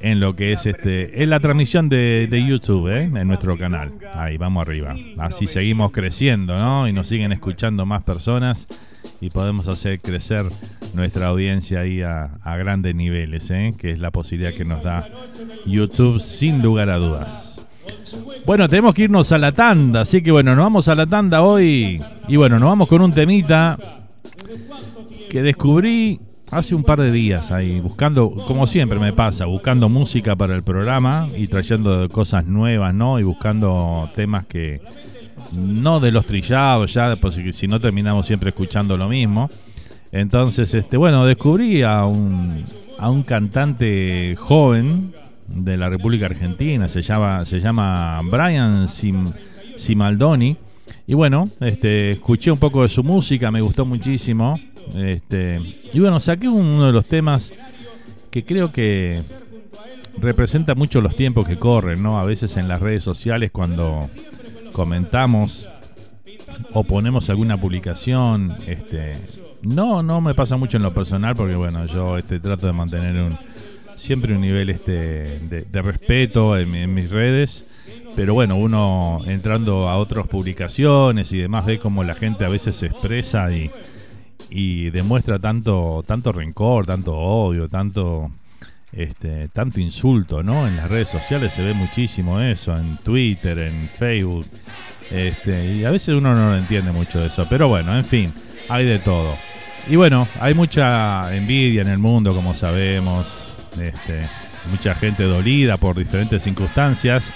en 0.00 0.18
lo 0.18 0.34
que 0.34 0.52
es 0.52 0.66
este 0.66 1.22
en 1.22 1.30
la 1.30 1.38
transmisión 1.38 1.88
de, 1.88 2.44
YouTube, 2.46 2.88
¿eh? 2.88 3.04
en 3.04 3.28
nuestro 3.28 3.56
canal. 3.56 3.92
Ahí, 4.14 4.36
vamos 4.36 4.62
arriba. 4.62 4.94
Así 5.18 5.46
seguimos 5.46 5.92
creciendo, 5.92 6.58
¿no? 6.58 6.88
Y 6.88 6.92
nos 6.92 7.06
siguen 7.06 7.32
escuchando 7.32 7.86
más 7.86 8.02
personas 8.02 8.66
y 9.20 9.30
podemos 9.30 9.68
hacer 9.68 10.00
crecer 10.00 10.46
nuestra 10.94 11.28
audiencia 11.28 11.80
ahí 11.80 12.02
a, 12.02 12.38
grandes 12.44 12.94
niveles, 12.94 13.50
¿eh? 13.50 13.74
que 13.78 13.92
es 13.92 14.00
la 14.00 14.10
posibilidad 14.10 14.52
que 14.52 14.64
nos 14.64 14.82
da 14.82 15.08
YouTube 15.64 16.20
sin 16.20 16.62
lugar 16.62 16.90
a 16.90 16.98
dudas. 16.98 17.64
Bueno, 18.44 18.68
tenemos 18.68 18.94
que 18.94 19.04
irnos 19.04 19.32
a 19.32 19.38
la 19.38 19.52
tanda, 19.52 20.02
así 20.02 20.22
que 20.22 20.32
bueno, 20.32 20.54
nos 20.54 20.64
vamos 20.64 20.88
a 20.88 20.94
la 20.94 21.06
tanda 21.06 21.42
hoy 21.42 22.02
y 22.28 22.36
bueno, 22.36 22.58
nos 22.58 22.68
vamos 22.68 22.88
con 22.88 23.00
un 23.00 23.12
temita 23.12 23.78
que 25.30 25.42
descubrí 25.42 26.20
hace 26.52 26.74
un 26.74 26.84
par 26.84 27.00
de 27.00 27.10
días 27.10 27.50
ahí, 27.50 27.80
buscando, 27.80 28.30
como 28.30 28.66
siempre 28.66 28.98
me 28.98 29.12
pasa, 29.12 29.46
buscando 29.46 29.88
música 29.88 30.36
para 30.36 30.54
el 30.54 30.62
programa 30.62 31.28
y 31.36 31.48
trayendo 31.48 32.08
cosas 32.10 32.46
nuevas, 32.46 32.94
¿no? 32.94 33.18
Y 33.18 33.22
buscando 33.22 34.08
temas 34.14 34.46
que 34.46 34.80
no 35.52 35.98
de 35.98 36.12
los 36.12 36.26
trillados 36.26 36.92
ya, 36.92 37.16
porque 37.16 37.52
si 37.52 37.66
no 37.66 37.80
terminamos 37.80 38.26
siempre 38.26 38.50
escuchando 38.50 38.96
lo 38.96 39.08
mismo. 39.08 39.50
Entonces, 40.12 40.74
este, 40.74 40.98
bueno, 40.98 41.24
descubrí 41.24 41.82
a 41.82 42.04
un, 42.04 42.64
a 42.98 43.08
un 43.08 43.22
cantante 43.22 44.36
joven 44.38 45.14
de 45.46 45.76
la 45.78 45.88
República 45.88 46.26
Argentina, 46.26 46.88
se 46.88 47.00
llama, 47.00 47.46
se 47.46 47.60
llama 47.60 48.20
Brian 48.30 48.88
Simaldoni. 49.76 50.56
Y 51.06 51.14
bueno, 51.14 51.48
este, 51.60 52.12
escuché 52.12 52.50
un 52.50 52.58
poco 52.58 52.82
de 52.82 52.90
su 52.90 53.02
música, 53.02 53.50
me 53.50 53.62
gustó 53.62 53.86
muchísimo. 53.86 54.58
Este, 54.94 55.60
y 55.92 56.00
bueno, 56.00 56.20
saqué 56.20 56.48
uno 56.48 56.86
de 56.86 56.92
los 56.92 57.06
temas 57.06 57.52
que 58.30 58.44
creo 58.44 58.72
que 58.72 59.20
representa 60.18 60.74
mucho 60.74 61.00
los 61.00 61.16
tiempos 61.16 61.46
que 61.46 61.58
corren, 61.58 62.02
¿no? 62.02 62.18
A 62.18 62.24
veces 62.24 62.56
en 62.56 62.68
las 62.68 62.80
redes 62.80 63.02
sociales 63.02 63.50
cuando 63.50 64.08
comentamos 64.72 65.68
o 66.72 66.84
ponemos 66.84 67.30
alguna 67.30 67.58
publicación, 67.60 68.56
este, 68.66 69.16
no, 69.62 70.02
no 70.02 70.20
me 70.20 70.34
pasa 70.34 70.56
mucho 70.56 70.76
en 70.76 70.82
lo 70.82 70.92
personal 70.92 71.34
porque 71.36 71.54
bueno, 71.54 71.86
yo 71.86 72.18
este, 72.18 72.40
trato 72.40 72.66
de 72.66 72.72
mantener 72.72 73.22
un, 73.22 73.36
siempre 73.94 74.34
un 74.34 74.40
nivel 74.40 74.70
este, 74.70 75.38
de, 75.40 75.82
respeto 75.82 76.58
en, 76.58 76.92
mis 76.92 77.10
redes. 77.10 77.66
Pero 78.14 78.34
bueno, 78.34 78.56
uno 78.56 79.20
entrando 79.26 79.88
a 79.88 79.96
otras 79.96 80.28
publicaciones 80.28 81.32
y 81.32 81.38
demás 81.38 81.64
ve 81.64 81.78
como 81.78 82.04
la 82.04 82.14
gente 82.14 82.44
a 82.44 82.48
veces 82.48 82.76
se 82.76 82.86
expresa 82.86 83.50
y, 83.50 83.70
y 84.50 84.90
demuestra 84.90 85.38
tanto, 85.38 86.04
tanto 86.06 86.32
rencor, 86.32 86.86
tanto 86.86 87.14
odio, 87.14 87.68
tanto, 87.68 88.30
este, 88.92 89.48
tanto 89.48 89.80
insulto, 89.80 90.42
¿no? 90.42 90.66
En 90.66 90.76
las 90.76 90.90
redes 90.90 91.08
sociales 91.08 91.52
se 91.52 91.64
ve 91.64 91.74
muchísimo 91.74 92.40
eso, 92.40 92.76
en 92.76 92.98
Twitter, 92.98 93.58
en 93.58 93.88
Facebook, 93.88 94.46
este, 95.10 95.74
y 95.74 95.84
a 95.84 95.90
veces 95.90 96.14
uno 96.14 96.34
no 96.34 96.50
lo 96.50 96.56
entiende 96.56 96.92
mucho 96.92 97.20
de 97.20 97.26
eso, 97.26 97.46
pero 97.48 97.68
bueno, 97.68 97.96
en 97.96 98.04
fin, 98.04 98.32
hay 98.68 98.84
de 98.84 98.98
todo. 98.98 99.34
Y 99.88 99.96
bueno, 99.96 100.28
hay 100.40 100.54
mucha 100.54 101.34
envidia 101.34 101.82
en 101.82 101.88
el 101.88 101.98
mundo, 101.98 102.34
como 102.34 102.54
sabemos, 102.54 103.50
este, 103.80 104.20
mucha 104.70 104.94
gente 104.94 105.24
dolida 105.24 105.76
por 105.76 105.96
diferentes 105.96 106.42
circunstancias. 106.42 107.32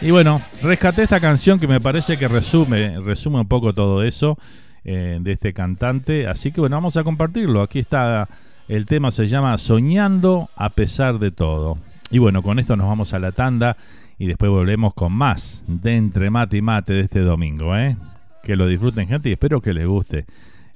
Y 0.00 0.10
bueno, 0.10 0.40
rescaté 0.62 1.02
esta 1.02 1.18
canción 1.18 1.58
que 1.58 1.66
me 1.66 1.80
parece 1.80 2.18
que 2.18 2.28
resume, 2.28 3.00
resume 3.00 3.40
un 3.40 3.48
poco 3.48 3.72
todo 3.72 4.04
eso. 4.04 4.38
Eh, 4.84 5.18
de 5.20 5.32
este 5.32 5.52
cantante. 5.52 6.26
Así 6.26 6.52
que 6.52 6.60
bueno, 6.60 6.76
vamos 6.76 6.96
a 6.96 7.04
compartirlo. 7.04 7.62
Aquí 7.62 7.80
está 7.80 8.28
el 8.68 8.86
tema, 8.86 9.10
se 9.10 9.26
llama 9.26 9.58
Soñando 9.58 10.48
a 10.56 10.70
pesar 10.70 11.18
de 11.18 11.30
todo. 11.30 11.78
Y 12.10 12.18
bueno, 12.18 12.42
con 12.42 12.58
esto 12.58 12.76
nos 12.76 12.86
vamos 12.86 13.12
a 13.12 13.18
la 13.18 13.32
tanda 13.32 13.76
y 14.18 14.26
después 14.26 14.50
volvemos 14.50 14.94
con 14.94 15.12
más 15.12 15.64
de 15.66 15.96
Entre 15.96 16.30
Mate 16.30 16.56
y 16.58 16.62
Mate 16.62 16.92
de 16.94 17.00
este 17.00 17.20
domingo. 17.20 17.76
¿eh? 17.76 17.96
Que 18.42 18.56
lo 18.56 18.66
disfruten 18.66 19.08
gente 19.08 19.28
y 19.28 19.32
espero 19.32 19.60
que 19.60 19.74
les 19.74 19.86
guste 19.86 20.26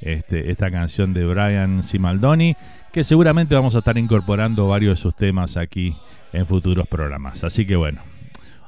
este, 0.01 0.51
esta 0.51 0.71
canción 0.71 1.15
de 1.15 1.25
Brian 1.25 1.83
Simaldoni, 1.83 2.57
que 2.93 3.05
seguramente 3.05 3.55
vamos 3.55 3.77
a 3.77 3.79
estar 3.79 3.97
incorporando 3.97 4.69
varios 4.69 4.99
de 4.99 5.03
sus 5.03 5.15
temas 5.15 5.57
aquí 5.57 5.97
en 6.33 6.45
futuros 6.45 6.89
programas. 6.89 7.45
Así 7.45 7.65
que 7.65 7.77
bueno, 7.77 8.03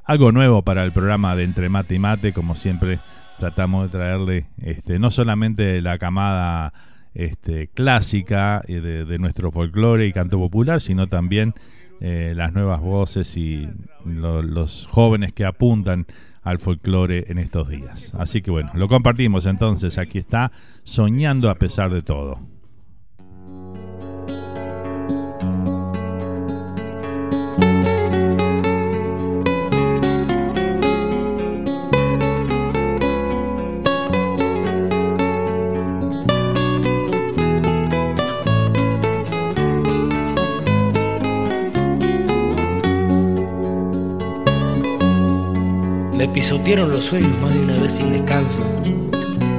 algo 0.05 0.33
nuevo 0.33 0.63
para 0.63 0.85
el 0.85 0.93
programa 0.93 1.35
de 1.35 1.45
Entre 1.45 1.69
Mate 1.69 1.97
y 1.97 1.99
Mate, 1.99 2.33
como 2.33 2.55
siempre 2.55 3.01
tratamos 3.39 3.85
de 3.85 3.99
traerle 3.99 4.47
este, 4.63 4.99
no 4.99 5.11
solamente 5.11 5.81
la 5.81 5.99
camada 5.99 6.73
este, 7.15 7.69
clásica 7.69 8.63
eh, 8.67 8.81
de, 8.81 9.19
nuestro 9.19 9.51
folclore 9.51 10.07
y 10.07 10.13
canto 10.13 10.39
popular, 10.39 10.81
sino 10.81 11.07
también 11.07 11.55
eh, 12.01 12.33
las 12.37 12.53
nuevas 12.53 12.81
voces 12.81 13.37
y 13.37 13.69
los 14.05 14.87
jóvenes 14.91 15.33
que 15.33 15.45
apuntan 15.45 16.07
al 16.43 16.59
folclore 16.59 17.25
en 17.29 17.39
estos 17.39 17.69
días. 17.69 18.15
Así 18.19 18.43
que 18.43 18.51
bueno, 18.51 18.71
lo 18.75 18.89
compartimos 18.89 19.47
entonces. 19.47 19.97
Aquí 19.99 20.19
está, 20.19 20.53
Soñando 20.83 21.49
a 21.49 21.55
pesar 21.55 21.93
de 21.93 22.03
todo. 22.03 22.54
Los 46.65 47.05
sueños 47.05 47.31
más 47.43 47.53
de 47.53 47.61
una 47.61 47.77
vez 47.77 47.93
sin 47.93 48.11
descanso. 48.11 48.65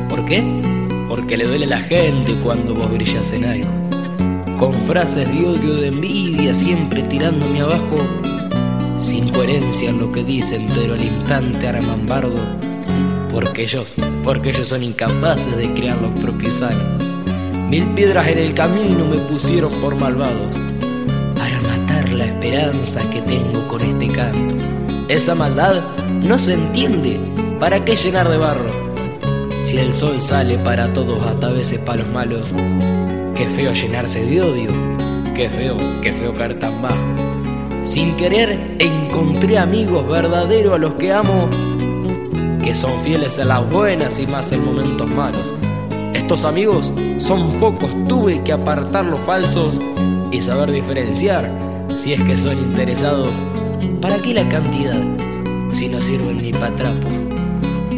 ¿Por 0.10 0.26
qué? 0.26 0.44
Porque 1.08 1.38
le 1.38 1.46
duele 1.46 1.66
a 1.66 1.70
la 1.70 1.78
gente 1.78 2.36
cuando 2.44 2.74
vos 2.74 2.92
brillas 2.92 3.32
en 3.32 3.46
algo. 3.46 3.70
Con 4.58 4.74
frases 4.82 5.32
de 5.32 5.46
odio, 5.46 5.76
de 5.76 5.90
envidia, 5.90 6.54
siempre 6.54 7.04
tirándome 7.04 7.62
abajo. 7.62 7.98
Sin 9.00 9.30
coherencia 9.30 9.92
en 9.92 10.00
lo 10.00 10.12
que 10.12 10.24
dicen, 10.24 10.68
pero 10.76 10.96
al 10.96 11.06
instante 11.06 11.68
armambardo. 11.68 12.44
Porque 13.32 13.64
ellos, 13.64 13.94
porque 14.24 14.50
ellos 14.50 14.68
son 14.68 14.82
incapaces 14.82 15.56
de 15.56 15.72
crear 15.74 16.02
los 16.02 16.20
propios 16.20 16.64
años. 16.64 17.04
Mil 17.70 17.86
piedras 17.94 18.28
en 18.30 18.40
el 18.40 18.54
camino 18.56 19.06
me 19.06 19.18
pusieron 19.20 19.72
por 19.74 19.96
malvados. 19.96 20.56
Para 21.38 21.62
matar 21.62 22.12
la 22.12 22.26
esperanza 22.26 23.08
que 23.12 23.22
tengo 23.22 23.68
con 23.68 23.82
este 23.84 24.08
canto. 24.08 24.56
Esa 25.08 25.36
maldad 25.36 25.84
no 26.10 26.38
se 26.38 26.54
entiende. 26.54 27.20
¿Para 27.60 27.84
qué 27.86 27.96
llenar 27.96 28.30
de 28.30 28.38
barro? 28.38 28.68
Si 29.64 29.78
el 29.78 29.94
sol 29.94 30.20
sale 30.20 30.58
para 30.58 30.94
todos, 30.94 31.26
hasta 31.26 31.48
a 31.48 31.52
veces 31.52 31.80
para 31.80 32.00
los 32.00 32.12
malos. 32.12 32.50
Qué 33.36 33.46
feo 33.46 33.74
llenarse 33.74 34.26
de 34.26 34.42
odio. 34.42 34.72
Qué 35.34 35.50
feo, 35.50 35.76
qué 36.02 36.14
feo 36.14 36.34
caer 36.34 36.60
tan 36.60 36.82
bajo. 36.82 37.04
Sin 37.82 38.16
querer 38.16 38.78
encontré 38.80 39.58
amigos 39.58 40.08
verdaderos 40.08 40.74
a 40.74 40.78
los 40.78 40.96
que 40.96 41.12
amo, 41.12 41.50
que 42.64 42.74
son 42.74 43.02
fieles 43.02 43.38
en 43.38 43.50
las 43.50 43.70
buenas 43.70 44.20
y 44.20 44.28
más 44.28 44.52
en 44.52 44.66
momentos 44.66 45.10
malos. 45.12 45.54
Estos 46.14 46.46
amigos 46.46 46.92
son 47.18 47.52
pocos, 47.60 47.90
tuve 48.08 48.42
que 48.44 48.54
apartar 48.54 49.06
los 49.06 49.20
falsos 49.20 49.80
y 50.32 50.42
saber 50.42 50.72
diferenciar 50.72 51.52
si 51.90 52.14
es 52.14 52.24
que 52.24 52.38
son 52.38 52.58
interesados 52.58 53.32
¿Para 54.06 54.18
qué 54.18 54.36
la 54.36 54.48
cantidad 54.48 55.00
si 55.76 55.90
no 55.90 56.00
sirven 56.00 56.38
ni 56.42 56.52
para 56.52 56.76
trapos? 56.76 57.14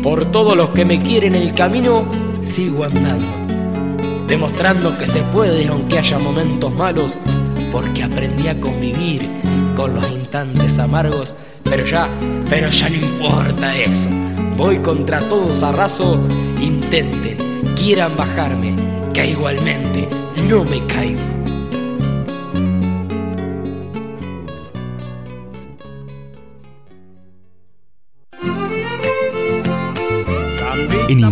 Por 0.02 0.26
todos 0.32 0.58
los 0.58 0.72
que 0.72 0.84
me 0.84 1.00
quieren 1.00 1.36
el 1.36 1.54
camino, 1.54 2.06
sigo 2.42 2.84
andando. 2.84 3.28
demostrando 4.28 4.98
que 4.98 5.06
se 5.06 5.22
puede 5.22 5.68
aunque 5.68 6.00
haya 6.00 6.20
momentos 6.20 6.74
malos, 6.76 7.18
porque 7.72 8.04
aprendí 8.04 8.48
a 8.48 8.60
convivir 8.60 9.30
con 9.76 9.96
los 9.96 10.12
instantes 10.12 10.78
amargos, 10.80 11.34
pero 11.64 11.86
ya, 11.86 12.10
pero 12.50 12.70
ya 12.70 12.90
no 12.90 12.96
importa 12.98 13.78
eso. 13.78 14.10
Voy 14.58 14.80
contra 14.80 15.20
todos 15.30 15.64
a 15.64 15.72
raso, 15.72 16.20
intenten, 16.62 17.38
quieran 17.76 18.18
bajarme, 18.18 18.76
que 19.14 19.28
igualmente 19.30 20.10
no 20.50 20.64
me 20.66 20.86
caigo. 20.88 21.37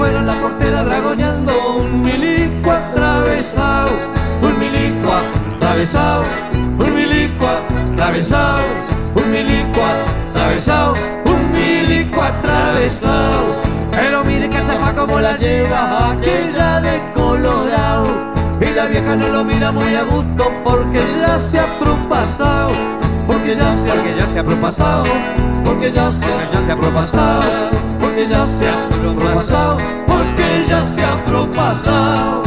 Fueron 0.00 0.26
la 0.26 0.32
portera 0.40 0.82
dragoneando 0.82 1.52
un 1.76 2.00
milico 2.00 2.72
atravesado, 2.72 3.90
un 4.40 4.58
milico 4.58 5.12
atravesado, 5.12 6.22
un 6.78 6.94
milico 6.94 7.46
atravesado, 7.46 8.62
un 9.14 9.30
milico 9.30 9.80
atravesado, 10.32 10.94
un 11.26 11.52
milico 11.52 12.22
atravesado. 12.22 13.56
Pero 13.92 14.24
mire 14.24 14.48
que 14.48 14.56
chafa 14.56 14.94
como 14.94 15.20
la 15.20 15.36
lleva 15.36 16.12
aquella 16.12 16.80
de 16.80 16.98
Colorado. 17.14 18.06
Y 18.58 18.74
la 18.74 18.86
vieja 18.86 19.14
no 19.16 19.28
lo 19.28 19.44
mira 19.44 19.70
muy 19.70 19.94
a 19.96 20.04
gusto 20.04 20.50
porque 20.64 21.02
ya 21.20 21.38
se 21.38 21.60
ha 21.60 21.66
propasado, 21.78 22.72
porque 23.26 23.54
ya 23.54 23.74
se, 23.74 23.90
porque 23.90 24.16
ya 24.16 24.26
se 24.32 24.38
ha 24.38 24.44
propasado, 24.44 25.04
porque 25.62 25.92
ya 25.92 26.10
se, 26.10 26.24
ya 26.54 26.62
se 26.64 26.72
ha 26.72 26.76
propasado, 26.76 27.70
porque 28.20 28.34
ya 28.34 28.46
se 28.46 28.68
ha 28.68 28.88
propasado, 28.88 29.78
porque 30.06 30.64
ya 30.68 30.84
se 30.84 31.02
ha 31.02 31.16
propasado. 31.24 32.42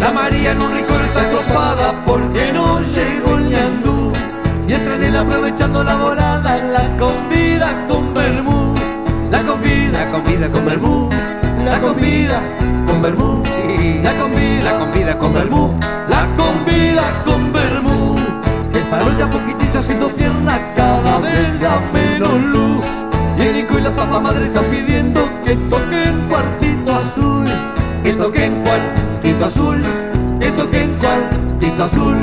La 0.00 0.12
María 0.12 0.52
en 0.52 0.60
un 0.60 0.74
rincón 0.74 1.04
está 1.04 1.20
estropada 1.20 1.94
porque 2.04 2.52
no 2.52 2.80
llegó 2.80 3.36
el 3.36 3.48
ñandú. 3.48 4.12
Y 4.66 4.72
el 4.72 4.80
Franel 4.80 5.16
aprovechando 5.16 5.84
la 5.84 5.94
volada 5.94 6.56
la 6.56 6.96
convida 6.98 7.86
con 7.88 8.12
vermú. 8.12 8.74
La 9.30 9.42
convida, 9.44 10.04
la 10.04 10.10
convida 10.10 10.50
con 10.50 10.64
vermú. 10.64 11.10
La 11.64 11.80
convida 11.80 12.40
con 12.88 13.02
vermú. 13.02 13.42
La 14.02 14.12
convida, 14.14 14.62
la 14.64 14.78
convida 14.78 15.18
con 15.18 15.32
vermú. 15.32 15.97
Convida 16.36 17.22
con 17.24 17.52
vermú. 17.52 18.16
El 18.74 18.82
farol 18.84 19.16
ya 19.16 19.30
poquitito 19.30 19.78
haciendo 19.78 20.08
pierna 20.08 20.60
cada 20.74 21.18
vez 21.18 21.60
da 21.60 21.80
menos 21.92 22.40
luz. 22.40 22.80
Y 23.38 23.42
el 23.42 23.54
Nico 23.54 23.78
y 23.78 23.82
la 23.82 23.94
papa 23.94 24.18
madre 24.18 24.46
están 24.46 24.64
pidiendo 24.64 25.20
que 25.44 25.54
toquen 25.70 26.14
cuartito 26.28 26.96
azul. 26.96 27.46
Que 28.02 28.12
toquen 28.14 28.62
cuartito 28.64 29.44
azul. 29.44 29.82
Que 30.40 30.50
toquen 30.52 30.94
cuartito 30.94 31.84
azul. 31.84 32.18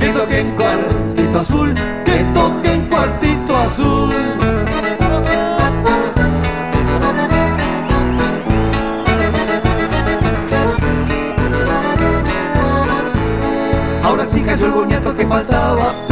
Que 0.00 0.08
toquen 0.08 0.50
cuartito 0.56 1.38
azul. 1.38 1.74
Que 2.04 2.24
toquen 2.34 2.86
cuartito 2.88 3.56
azul. 3.56 4.37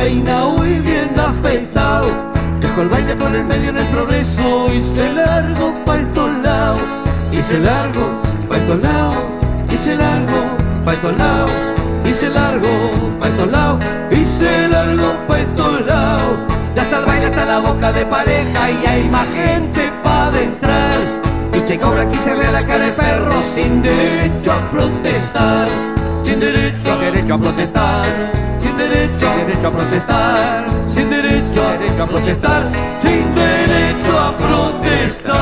Peinado 0.07 0.65
y 0.65 0.79
bien 0.79 1.19
afeitado. 1.19 2.07
Dejó 2.61 2.83
el 2.83 2.89
baile 2.89 3.17
por 3.17 3.35
el 3.35 3.45
medio 3.45 3.71
en 3.71 3.79
el 3.79 3.87
progreso 3.87 4.73
y 4.73 4.81
se 4.81 5.13
largo 5.13 5.75
pa' 5.85 5.97
estos 5.99 6.31
lados. 6.45 6.81
Y 7.33 7.43
se 7.43 7.59
largo 7.59 8.05
pa' 8.49 8.57
estos 8.57 8.81
lados. 8.83 9.17
Y 9.69 9.77
se 9.77 9.97
largo 9.97 10.41
pa' 10.85 10.93
estos 10.93 11.17
lados. 11.17 11.51
Y 12.05 12.13
se 12.13 12.29
largo 12.29 12.69
pa' 13.19 13.27
estos 13.27 13.51
lados. 13.51 13.81
Y 14.13 14.25
se 14.25 14.69
largo 14.69 15.09
pa' 15.27 15.41
estos 15.41 15.87
lados. 15.87 16.39
Ya 16.77 16.83
está 16.83 16.99
el 17.01 17.07
baile 17.07 17.27
hasta 17.27 17.45
la 17.45 17.59
boca 17.59 17.91
de 17.91 18.07
pareja 18.07 18.71
y 18.71 18.87
hay 18.87 19.09
más 19.09 19.27
gente 19.35 19.91
pa' 20.05 20.27
adentrar. 20.27 20.99
Y 21.53 21.69
se 21.69 21.79
cobra 21.81 22.03
aquí 22.03 22.19
se 22.19 22.33
ve 22.33 22.47
la 22.53 22.65
cara 22.65 22.85
de 22.87 22.93
perro 22.93 23.43
sin 23.43 23.83
derecho 23.83 24.53
a 24.53 24.71
protestar. 24.71 25.67
Sin 26.23 26.39
derecho, 26.39 26.93
sin 26.93 27.01
derecho 27.01 27.35
a 27.35 27.39
protestar. 27.39 28.46
Sin 29.37 29.47
derecho, 29.47 29.69
a 29.69 29.71
protestar. 29.71 30.67
Sin 30.87 31.11
derecho, 31.11 31.63
derecho 31.79 32.03
a 32.03 32.07
protestar. 32.07 32.63
Sin 32.99 33.35
derecho 33.35 34.19
a 34.19 34.37
protestar. 34.39 35.37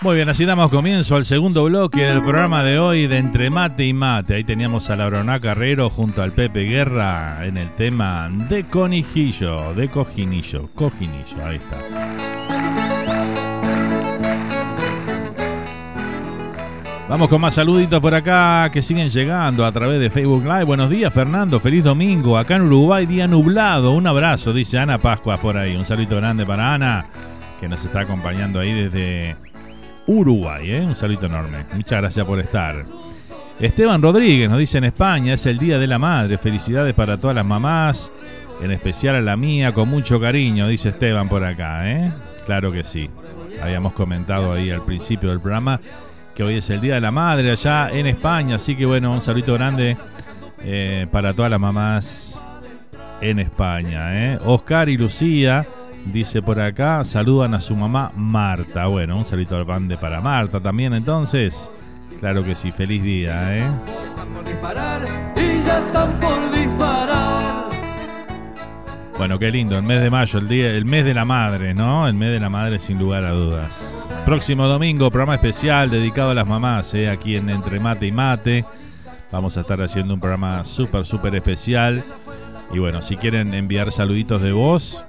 Muy 0.00 0.16
bien, 0.16 0.28
así 0.28 0.44
damos 0.44 0.68
comienzo 0.68 1.14
al 1.14 1.24
segundo 1.24 1.62
bloque 1.64 2.04
del 2.04 2.22
programa 2.22 2.64
de 2.64 2.80
hoy 2.80 3.06
de 3.06 3.18
Entre 3.18 3.50
Mate 3.50 3.86
y 3.86 3.92
Mate. 3.92 4.34
Ahí 4.34 4.42
teníamos 4.42 4.90
a 4.90 4.96
la 4.96 5.06
Broná 5.06 5.38
Carrero 5.38 5.90
junto 5.90 6.22
al 6.22 6.32
Pepe 6.32 6.62
Guerra 6.62 7.46
en 7.46 7.56
el 7.56 7.72
tema 7.76 8.28
de 8.48 8.64
conejillo, 8.64 9.72
de 9.74 9.88
cojinillo, 9.88 10.68
cojinillo, 10.74 11.46
ahí 11.46 11.56
está. 11.56 11.76
Vamos 17.12 17.28
con 17.28 17.42
más 17.42 17.52
saluditos 17.52 18.00
por 18.00 18.14
acá 18.14 18.70
que 18.72 18.80
siguen 18.80 19.10
llegando 19.10 19.66
a 19.66 19.70
través 19.70 20.00
de 20.00 20.08
Facebook 20.08 20.44
Live. 20.44 20.64
Buenos 20.64 20.88
días, 20.88 21.12
Fernando. 21.12 21.60
Feliz 21.60 21.84
domingo. 21.84 22.38
Acá 22.38 22.56
en 22.56 22.62
Uruguay, 22.62 23.04
día 23.04 23.28
nublado. 23.28 23.92
Un 23.92 24.06
abrazo, 24.06 24.54
dice 24.54 24.78
Ana 24.78 24.96
Pascuas 24.96 25.38
por 25.38 25.58
ahí. 25.58 25.76
Un 25.76 25.84
saludo 25.84 26.16
grande 26.16 26.46
para 26.46 26.72
Ana, 26.72 27.04
que 27.60 27.68
nos 27.68 27.84
está 27.84 28.00
acompañando 28.00 28.60
ahí 28.60 28.72
desde 28.72 29.36
Uruguay. 30.06 30.70
¿eh? 30.70 30.80
Un 30.80 30.96
saludo 30.96 31.26
enorme. 31.26 31.66
Muchas 31.74 32.00
gracias 32.00 32.24
por 32.24 32.40
estar. 32.40 32.76
Esteban 33.60 34.00
Rodríguez 34.00 34.48
nos 34.48 34.58
dice 34.58 34.78
en 34.78 34.84
España, 34.84 35.34
es 35.34 35.44
el 35.44 35.58
Día 35.58 35.78
de 35.78 35.88
la 35.88 35.98
Madre. 35.98 36.38
Felicidades 36.38 36.94
para 36.94 37.18
todas 37.18 37.36
las 37.36 37.44
mamás, 37.44 38.10
en 38.62 38.70
especial 38.70 39.16
a 39.16 39.20
la 39.20 39.36
mía, 39.36 39.72
con 39.72 39.86
mucho 39.86 40.18
cariño, 40.18 40.66
dice 40.66 40.88
Esteban 40.88 41.28
por 41.28 41.44
acá. 41.44 41.90
¿eh? 41.90 42.10
Claro 42.46 42.72
que 42.72 42.84
sí. 42.84 43.10
Habíamos 43.62 43.92
comentado 43.92 44.54
ahí 44.54 44.70
al 44.70 44.82
principio 44.82 45.28
del 45.28 45.40
programa 45.40 45.78
que 46.34 46.42
hoy 46.42 46.56
es 46.56 46.70
el 46.70 46.80
Día 46.80 46.94
de 46.94 47.00
la 47.00 47.10
Madre 47.10 47.50
allá 47.50 47.90
en 47.90 48.06
España. 48.06 48.56
Así 48.56 48.76
que 48.76 48.86
bueno, 48.86 49.10
un 49.10 49.20
saludo 49.20 49.54
grande 49.54 49.96
eh, 50.62 51.06
para 51.10 51.34
todas 51.34 51.50
las 51.50 51.60
mamás 51.60 52.42
en 53.20 53.38
España. 53.38 54.32
¿eh? 54.34 54.38
Oscar 54.44 54.88
y 54.88 54.96
Lucía 54.96 55.66
Dice 56.04 56.42
por 56.42 56.60
acá, 56.60 57.04
saludan 57.04 57.54
a 57.54 57.60
su 57.60 57.76
mamá 57.76 58.10
Marta. 58.16 58.86
Bueno, 58.86 59.16
un 59.16 59.24
saludo 59.24 59.56
al 59.56 59.64
bande 59.64 59.96
para 59.96 60.20
Marta 60.20 60.60
también 60.60 60.94
entonces. 60.94 61.70
Claro 62.18 62.44
que 62.44 62.56
sí, 62.56 62.72
feliz 62.72 63.02
día, 63.02 63.56
¿eh? 63.56 63.64
Bueno, 69.22 69.38
qué 69.38 69.52
lindo, 69.52 69.78
el 69.78 69.84
mes 69.84 70.02
de 70.02 70.10
mayo, 70.10 70.40
el 70.40 70.48
día, 70.48 70.74
el 70.74 70.84
mes 70.84 71.04
de 71.04 71.14
la 71.14 71.24
madre, 71.24 71.74
¿no? 71.74 72.08
El 72.08 72.14
mes 72.14 72.32
de 72.32 72.40
la 72.40 72.50
madre 72.50 72.80
sin 72.80 72.98
lugar 72.98 73.24
a 73.24 73.30
dudas. 73.30 74.12
Próximo 74.24 74.66
domingo, 74.66 75.08
programa 75.12 75.36
especial 75.36 75.90
dedicado 75.90 76.30
a 76.30 76.34
las 76.34 76.48
mamás, 76.48 76.92
¿eh? 76.94 77.08
aquí 77.08 77.36
en 77.36 77.48
Entre 77.48 77.78
Mate 77.78 78.08
y 78.08 78.10
Mate. 78.10 78.64
Vamos 79.30 79.56
a 79.56 79.60
estar 79.60 79.80
haciendo 79.80 80.14
un 80.14 80.18
programa 80.18 80.64
súper, 80.64 81.06
súper 81.06 81.36
especial. 81.36 82.02
Y 82.72 82.80
bueno, 82.80 83.00
si 83.00 83.14
quieren 83.14 83.54
enviar 83.54 83.92
saluditos 83.92 84.42
de 84.42 84.50
voz, 84.50 85.04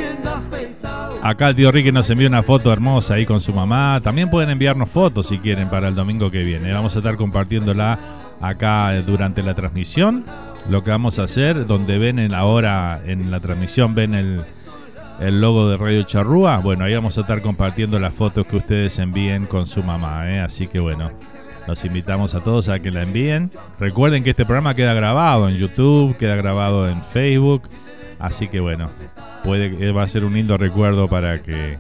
Acá 1.22 1.50
el 1.50 1.56
tío 1.56 1.70
Ricky 1.70 1.92
nos 1.92 2.10
envió 2.10 2.30
una 2.30 2.44
foto 2.44 2.72
hermosa 2.72 3.16
ahí 3.16 3.26
con 3.26 3.42
su 3.42 3.54
mamá. 3.54 4.00
También 4.02 4.30
pueden 4.30 4.50
enviarnos 4.52 4.90
fotos 4.90 5.28
si 5.28 5.38
quieren 5.40 5.70
para 5.70 5.90
el 5.90 5.96
domingo 5.96 6.32
que 6.32 6.44
viene. 6.44 6.72
Vamos 6.72 6.96
a 6.96 7.00
estar 7.00 7.18
compartiéndola 7.18 8.00
acá 8.40 8.94
durante 9.02 9.44
la 9.44 9.54
transmisión. 9.54 10.24
Lo 10.70 10.82
que 10.82 10.92
vamos 10.92 11.20
a 11.20 11.24
hacer, 11.24 11.68
donde 11.68 11.98
ven 11.98 12.34
ahora 12.34 13.02
en 13.06 13.32
la 13.32 13.42
transmisión, 13.42 13.96
ven 13.96 14.14
el, 14.14 14.42
el 15.20 15.42
logo 15.42 15.70
de 15.70 15.76
Radio 15.76 16.04
Charrúa. 16.04 16.60
Bueno, 16.60 16.86
ahí 16.86 16.96
vamos 16.96 17.18
a 17.18 17.22
estar 17.22 17.42
compartiendo 17.42 18.00
las 18.00 18.14
fotos 18.14 18.48
que 18.48 18.56
ustedes 18.56 18.98
envíen 18.98 19.46
con 19.46 19.68
su 19.68 19.84
mamá. 19.84 20.32
¿eh? 20.32 20.40
Así 20.40 20.68
que 20.68 20.80
bueno, 20.80 21.12
los 21.68 21.84
invitamos 21.84 22.34
a 22.34 22.40
todos 22.40 22.70
a 22.70 22.80
que 22.80 22.92
la 22.92 23.02
envíen. 23.02 23.52
Recuerden 23.78 24.24
que 24.24 24.30
este 24.30 24.46
programa 24.46 24.74
queda 24.74 24.94
grabado 24.94 25.50
en 25.50 25.58
YouTube, 25.58 26.16
queda 26.16 26.36
grabado 26.36 26.88
en 26.88 27.04
Facebook. 27.04 27.64
Así 28.20 28.50
que 28.50 28.60
bueno, 28.60 28.90
puede, 29.44 29.92
va 29.92 30.04
a 30.04 30.08
ser 30.08 30.26
un 30.26 30.34
lindo 30.34 30.58
recuerdo 30.58 31.08
para 31.08 31.42
que 31.42 31.78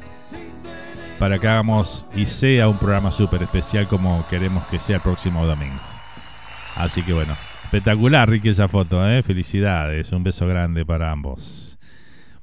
para 1.19 1.37
que 1.37 1.49
hagamos 1.49 2.07
y 2.15 2.25
sea 2.27 2.69
un 2.69 2.77
programa 2.77 3.11
súper 3.11 3.43
especial 3.43 3.89
como 3.89 4.25
queremos 4.29 4.63
que 4.67 4.79
sea 4.79 4.95
el 4.95 5.01
próximo 5.01 5.45
domingo. 5.45 5.79
Así 6.75 7.03
que 7.03 7.11
bueno, 7.11 7.35
espectacular 7.65 8.29
Ricky 8.29 8.49
esa 8.49 8.69
foto, 8.69 9.05
¿eh? 9.07 9.21
felicidades, 9.21 10.13
un 10.13 10.23
beso 10.23 10.47
grande 10.47 10.85
para 10.85 11.11
ambos. 11.11 11.77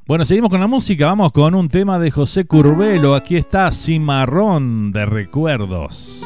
Bueno, 0.06 0.26
seguimos 0.26 0.50
con 0.50 0.60
la 0.60 0.66
música, 0.66 1.06
vamos 1.06 1.32
con 1.32 1.54
un 1.54 1.68
tema 1.68 1.98
de 1.98 2.10
José 2.10 2.44
Curbelo, 2.44 3.14
aquí 3.14 3.34
está 3.34 3.72
Cimarrón 3.72 4.92
de 4.92 5.06
Recuerdos. 5.06 6.22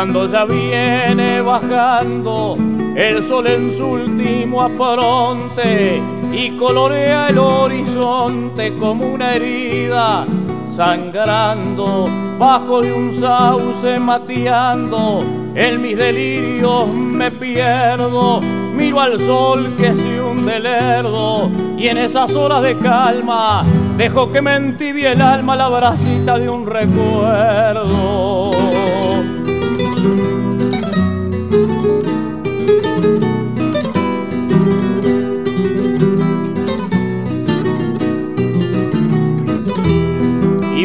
Cuando 0.00 0.26
ya 0.26 0.46
viene 0.46 1.42
bajando 1.42 2.56
el 2.96 3.22
sol 3.22 3.46
en 3.48 3.70
su 3.70 3.84
último 3.84 4.62
apronte 4.62 6.00
y 6.32 6.56
colorea 6.56 7.28
el 7.28 7.36
horizonte 7.36 8.74
como 8.76 9.04
una 9.04 9.34
herida 9.34 10.24
sangrando 10.70 12.08
bajo 12.38 12.80
de 12.80 12.94
un 12.94 13.12
sauce 13.12 13.98
mateando 14.00 15.20
en 15.54 15.82
mis 15.82 15.98
delirios 15.98 16.88
me 16.88 17.30
pierdo 17.30 18.40
miro 18.40 19.00
al 19.00 19.20
sol 19.20 19.70
que 19.76 19.94
se 19.94 20.18
hunde 20.18 20.60
lerdo 20.60 21.50
y 21.76 21.88
en 21.88 21.98
esas 21.98 22.34
horas 22.34 22.62
de 22.62 22.78
calma 22.78 23.66
dejo 23.98 24.32
que 24.32 24.40
me 24.40 24.56
entibie 24.56 25.12
el 25.12 25.20
alma 25.20 25.56
la 25.56 25.68
bracita 25.68 26.38
de 26.38 26.48
un 26.48 26.64
recuerdo 26.66 28.50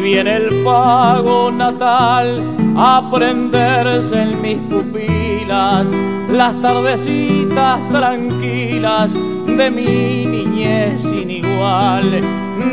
viene 0.06 0.36
el 0.36 0.64
pago 0.64 1.49
natal 1.49 2.40
a 2.77 3.10
prenderse 3.11 4.22
en 4.22 4.40
mis 4.40 4.60
pupilas 4.69 5.88
las 6.30 6.61
tardecitas 6.61 7.80
tranquilas 7.90 9.11
de 9.48 9.72
mi 9.72 10.27
niñez 10.27 11.02
sin 11.02 11.32
igual, 11.32 12.22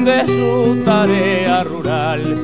de 0.04 0.26
su 0.26 0.82
tarea 0.84 1.64
rural. 1.64 2.36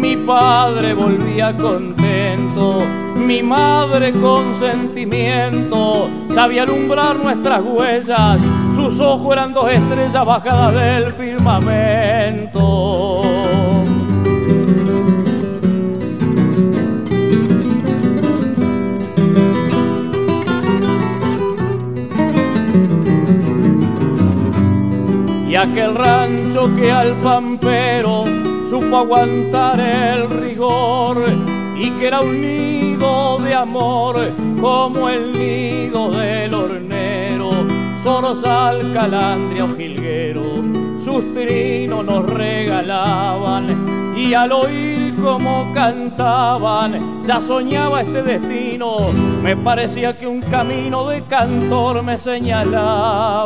Mi 0.00 0.16
padre 0.16 0.94
volvía 0.94 1.54
contento 1.54 2.78
mi 3.16 3.42
madre 3.42 4.12
con 4.12 4.54
sentimiento 4.54 6.08
sabía 6.34 6.62
alumbrar 6.62 7.16
nuestras 7.16 7.62
huellas, 7.62 8.40
sus 8.74 8.98
ojos 8.98 9.32
eran 9.32 9.52
dos 9.52 9.70
estrellas 9.70 10.26
bajadas 10.26 10.74
del 10.74 11.12
firmamento. 11.12 13.21
Aquel 25.62 25.94
rancho 25.94 26.74
que 26.74 26.90
al 26.90 27.14
pampero 27.18 28.24
supo 28.68 28.96
aguantar 28.96 29.78
el 29.78 30.28
rigor 30.28 31.22
y 31.76 31.88
que 31.92 32.08
era 32.08 32.20
un 32.20 32.40
nido 32.40 33.38
de 33.38 33.54
amor 33.54 34.32
como 34.60 35.08
el 35.08 35.30
nido 35.32 36.10
del 36.10 36.52
hornero, 36.52 37.50
Sorosal, 38.02 38.92
Calandria 38.92 39.64
o 39.64 39.76
Jilguero, 39.76 40.42
sus 40.98 41.32
trinos 41.32 42.04
nos 42.04 42.28
regalaban 42.28 44.16
y 44.16 44.34
al 44.34 44.50
oír 44.50 45.14
como 45.14 45.72
cantaban, 45.72 47.22
ya 47.24 47.40
soñaba 47.40 48.00
este 48.02 48.20
destino, 48.22 48.96
me 49.42 49.56
parecía 49.56 50.18
que 50.18 50.26
un 50.26 50.40
camino 50.40 51.06
de 51.06 51.22
cantor 51.24 52.02
me 52.02 52.18
señalaba. 52.18 53.42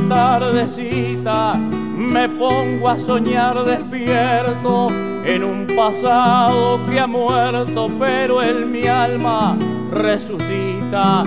La 0.00 0.38
tardecita 0.38 1.52
me 1.52 2.26
pongo 2.26 2.88
a 2.88 2.98
soñar 2.98 3.62
despierto 3.64 4.88
en 5.24 5.44
un 5.44 5.66
pasado 5.76 6.84
que 6.86 6.98
ha 6.98 7.06
muerto, 7.06 7.90
pero 7.98 8.42
en 8.42 8.72
mi 8.72 8.86
alma 8.86 9.54
resucita 9.90 11.22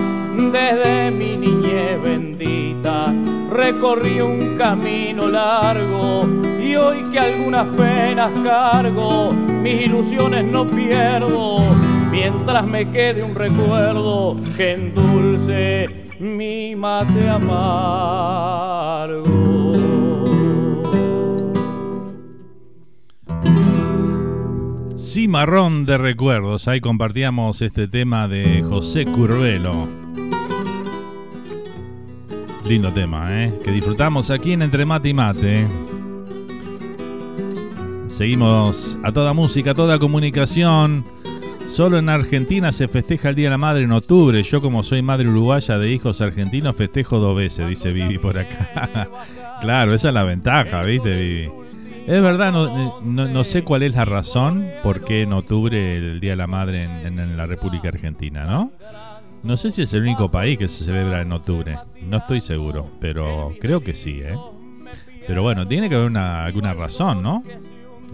desde 0.52 1.12
mi 1.12 1.36
niñez 1.36 2.02
bendita. 2.02 3.14
Recorrí 3.50 4.20
un 4.20 4.56
camino 4.58 5.28
largo 5.28 6.26
y 6.60 6.74
hoy 6.74 7.04
que 7.12 7.20
algunas 7.20 7.66
penas 7.76 8.32
cargo, 8.44 9.32
mis 9.32 9.86
ilusiones 9.86 10.44
no 10.44 10.66
pierdo, 10.66 11.58
mientras 12.10 12.66
me 12.66 12.90
quede 12.90 13.22
un 13.22 13.36
recuerdo 13.36 14.36
que 14.56 14.72
endulce 14.72 15.95
mi 16.20 16.74
mate 16.76 17.28
amargo. 17.28 18.06
Cimarrón 24.96 25.86
de 25.86 25.98
recuerdos, 25.98 26.68
ahí 26.68 26.80
compartíamos 26.80 27.62
este 27.62 27.88
tema 27.88 28.28
de 28.28 28.62
José 28.62 29.06
Curvelo. 29.06 29.88
Lindo 32.66 32.92
tema, 32.92 33.44
¿eh? 33.44 33.60
Que 33.62 33.70
disfrutamos 33.70 34.30
aquí 34.30 34.52
en 34.52 34.62
Entre 34.62 34.84
Mate 34.84 35.08
y 35.08 35.14
Mate. 35.14 35.66
Seguimos 38.08 38.98
a 39.02 39.12
toda 39.12 39.32
música, 39.32 39.70
a 39.70 39.74
toda 39.74 39.98
comunicación. 39.98 41.04
Solo 41.68 41.98
en 41.98 42.08
Argentina 42.08 42.72
se 42.72 42.88
festeja 42.88 43.28
el 43.28 43.34
Día 43.34 43.46
de 43.46 43.50
la 43.50 43.58
Madre 43.58 43.82
en 43.82 43.92
octubre. 43.92 44.42
Yo 44.42 44.62
como 44.62 44.82
soy 44.82 45.02
madre 45.02 45.28
uruguaya 45.28 45.78
de 45.78 45.90
hijos 45.90 46.20
argentinos 46.20 46.74
festejo 46.76 47.18
dos 47.18 47.36
veces, 47.36 47.68
dice 47.68 47.92
Vivi 47.92 48.18
por 48.18 48.38
acá. 48.38 49.10
claro, 49.60 49.92
esa 49.92 50.08
es 50.08 50.14
la 50.14 50.24
ventaja, 50.24 50.82
¿viste, 50.84 51.10
Vivi? 51.10 51.50
Es 52.06 52.22
verdad, 52.22 52.52
no, 52.52 53.00
no, 53.02 53.44
sé 53.44 53.62
cuál 53.64 53.82
es 53.82 53.94
la 53.96 54.04
razón 54.04 54.70
por 54.82 55.04
qué 55.04 55.22
en 55.22 55.32
octubre 55.32 55.96
el 55.96 56.20
Día 56.20 56.32
de 56.32 56.36
la 56.36 56.46
Madre 56.46 56.84
en, 56.84 57.18
en, 57.18 57.36
la 57.36 57.46
República 57.46 57.88
Argentina, 57.88 58.44
¿no? 58.44 58.70
No 59.42 59.56
sé 59.56 59.70
si 59.70 59.82
es 59.82 59.92
el 59.92 60.02
único 60.02 60.30
país 60.30 60.56
que 60.56 60.68
se 60.68 60.84
celebra 60.84 61.20
en 61.20 61.32
octubre. 61.32 61.78
No 62.00 62.18
estoy 62.18 62.40
seguro, 62.40 62.92
pero 63.00 63.52
creo 63.60 63.82
que 63.82 63.94
sí, 63.94 64.20
¿eh? 64.22 64.36
Pero 65.26 65.42
bueno, 65.42 65.66
tiene 65.66 65.88
que 65.88 65.96
haber 65.96 66.06
una, 66.06 66.44
alguna 66.44 66.74
razón, 66.74 67.22
¿no? 67.22 67.42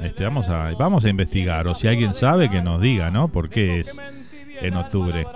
Este, 0.00 0.24
vamos, 0.24 0.48
a, 0.48 0.72
vamos 0.78 1.04
a 1.04 1.08
investigar, 1.08 1.68
o 1.68 1.74
si 1.74 1.88
alguien 1.88 2.14
sabe 2.14 2.48
que 2.48 2.62
nos 2.62 2.80
diga, 2.80 3.10
¿no? 3.10 3.28
¿Por 3.28 3.48
qué 3.48 3.80
es 3.80 4.00
en 4.60 4.76
octubre? 4.76 5.26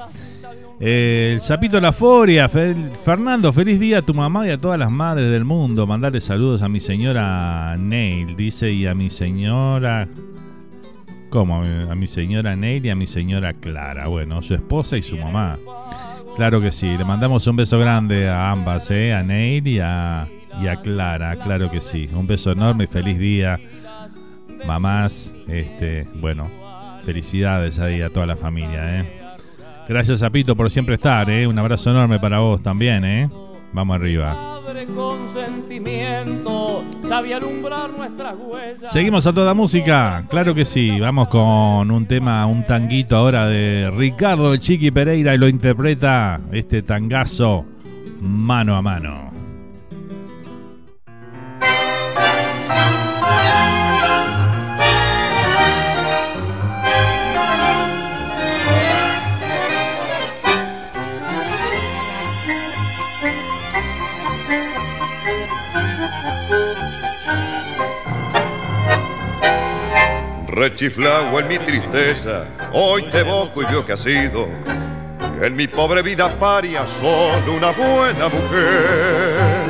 Eh, 0.79 1.31
el 1.35 1.41
Zapito 1.41 1.81
La 1.81 1.93
Foria, 1.93 2.49
Fernando, 2.49 3.53
feliz 3.53 3.81
día 3.81 3.99
a 3.99 4.03
tu 4.03 4.13
mamá 4.13 4.47
y 4.47 4.51
a 4.51 4.59
todas 4.59 4.79
las 4.79 4.91
madres 4.91 5.31
del 5.31 5.45
mundo. 5.45 5.87
Mandarle 5.87 6.21
saludos 6.21 6.63
a 6.63 6.69
mi 6.69 6.81
señora 6.81 7.77
Neil, 7.79 8.37
dice, 8.37 8.73
y 8.73 8.87
a 8.87 8.95
mi 8.95 9.09
señora. 9.09 10.09
¿Cómo? 11.31 11.63
A 11.63 11.95
mi 11.95 12.07
señora 12.07 12.57
Neil 12.57 12.87
y 12.87 12.91
a 12.91 12.97
mi 12.97 13.07
señora 13.07 13.55
Clara. 13.55 14.09
Bueno, 14.09 14.43
su 14.43 14.55
esposa 14.55 14.97
y 14.97 15.03
su 15.03 15.17
mamá. 15.17 15.59
Claro 16.37 16.61
que 16.61 16.71
sí, 16.71 16.87
le 16.87 17.05
mandamos 17.05 17.47
un 17.47 17.57
beso 17.57 17.79
grande 17.79 18.29
a 18.29 18.51
ambas, 18.51 18.91
¿eh? 18.91 19.15
a 19.15 19.23
Neil 19.23 19.67
y 19.67 19.79
a, 19.81 20.29
y 20.61 20.67
a 20.67 20.77
Clara, 20.83 21.37
claro 21.37 21.71
que 21.71 21.81
sí. 21.81 22.11
Un 22.13 22.27
beso 22.27 22.53
enorme 22.53 22.85
y 22.85 22.87
feliz 22.87 23.19
día 23.19 23.59
mamás, 24.67 25.35
este, 25.49 26.07
bueno, 26.21 26.51
felicidades 27.05 27.79
ahí 27.79 28.03
a 28.03 28.11
toda 28.11 28.27
la 28.27 28.37
familia, 28.37 29.01
¿eh? 29.01 29.23
Gracias 29.89 30.23
a 30.23 30.31
Pito 30.31 30.57
por 30.57 30.69
siempre 30.71 30.97
estar, 30.97 31.31
¿eh? 31.31 31.47
Un 31.47 31.59
abrazo 31.59 31.91
enorme 31.91 32.19
para 32.19 32.41
vos 32.41 32.61
también, 32.61 33.05
¿eh? 33.05 33.31
Vamos 33.73 33.95
arriba. 33.95 34.61
Seguimos 38.91 39.27
a 39.27 39.33
toda 39.33 39.55
música, 39.55 40.25
claro 40.29 40.55
que 40.55 40.65
sí. 40.65 40.99
Vamos 40.99 41.29
con 41.29 41.91
un 41.91 42.07
tema, 42.07 42.47
un 42.47 42.65
tanguito 42.65 43.17
ahora 43.17 43.47
de 43.47 43.91
Ricardo 43.97 44.57
Chiqui 44.57 44.91
Pereira 44.91 45.35
y 45.35 45.39
lo 45.39 45.49
interpreta 45.49 46.41
este 46.53 46.83
tangazo 46.83 47.65
mano 48.21 48.77
a 48.77 48.83
mano. 48.83 49.36
Rechiflado 70.57 71.39
en 71.39 71.49
mi 71.49 71.59
tristeza, 71.59 72.47
hoy 72.73 73.03
te 73.11 73.19
evoco 73.19 73.61
y 73.61 73.67
veo 73.67 73.85
que 73.85 73.93
ha 73.93 73.97
sido 73.99 74.49
en 75.43 75.55
mi 75.55 75.67
pobre 75.69 76.01
vida 76.01 76.31
paria 76.41 76.89
solo 76.89 77.53
una 77.59 77.73
buena 77.73 78.27
mujer. 78.31 79.67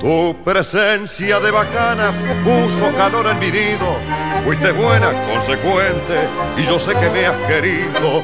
Tu 0.00 0.34
presencia 0.42 1.40
de 1.40 1.50
bacana 1.50 2.10
puso 2.42 2.90
calor 2.96 3.26
en 3.26 3.38
mi 3.38 3.50
nido, 3.50 4.00
fuiste 4.46 4.72
buena, 4.72 5.12
consecuente, 5.30 6.26
y 6.56 6.62
yo 6.62 6.80
sé 6.80 6.94
que 6.94 7.10
me 7.10 7.26
has 7.26 7.36
querido, 7.46 8.22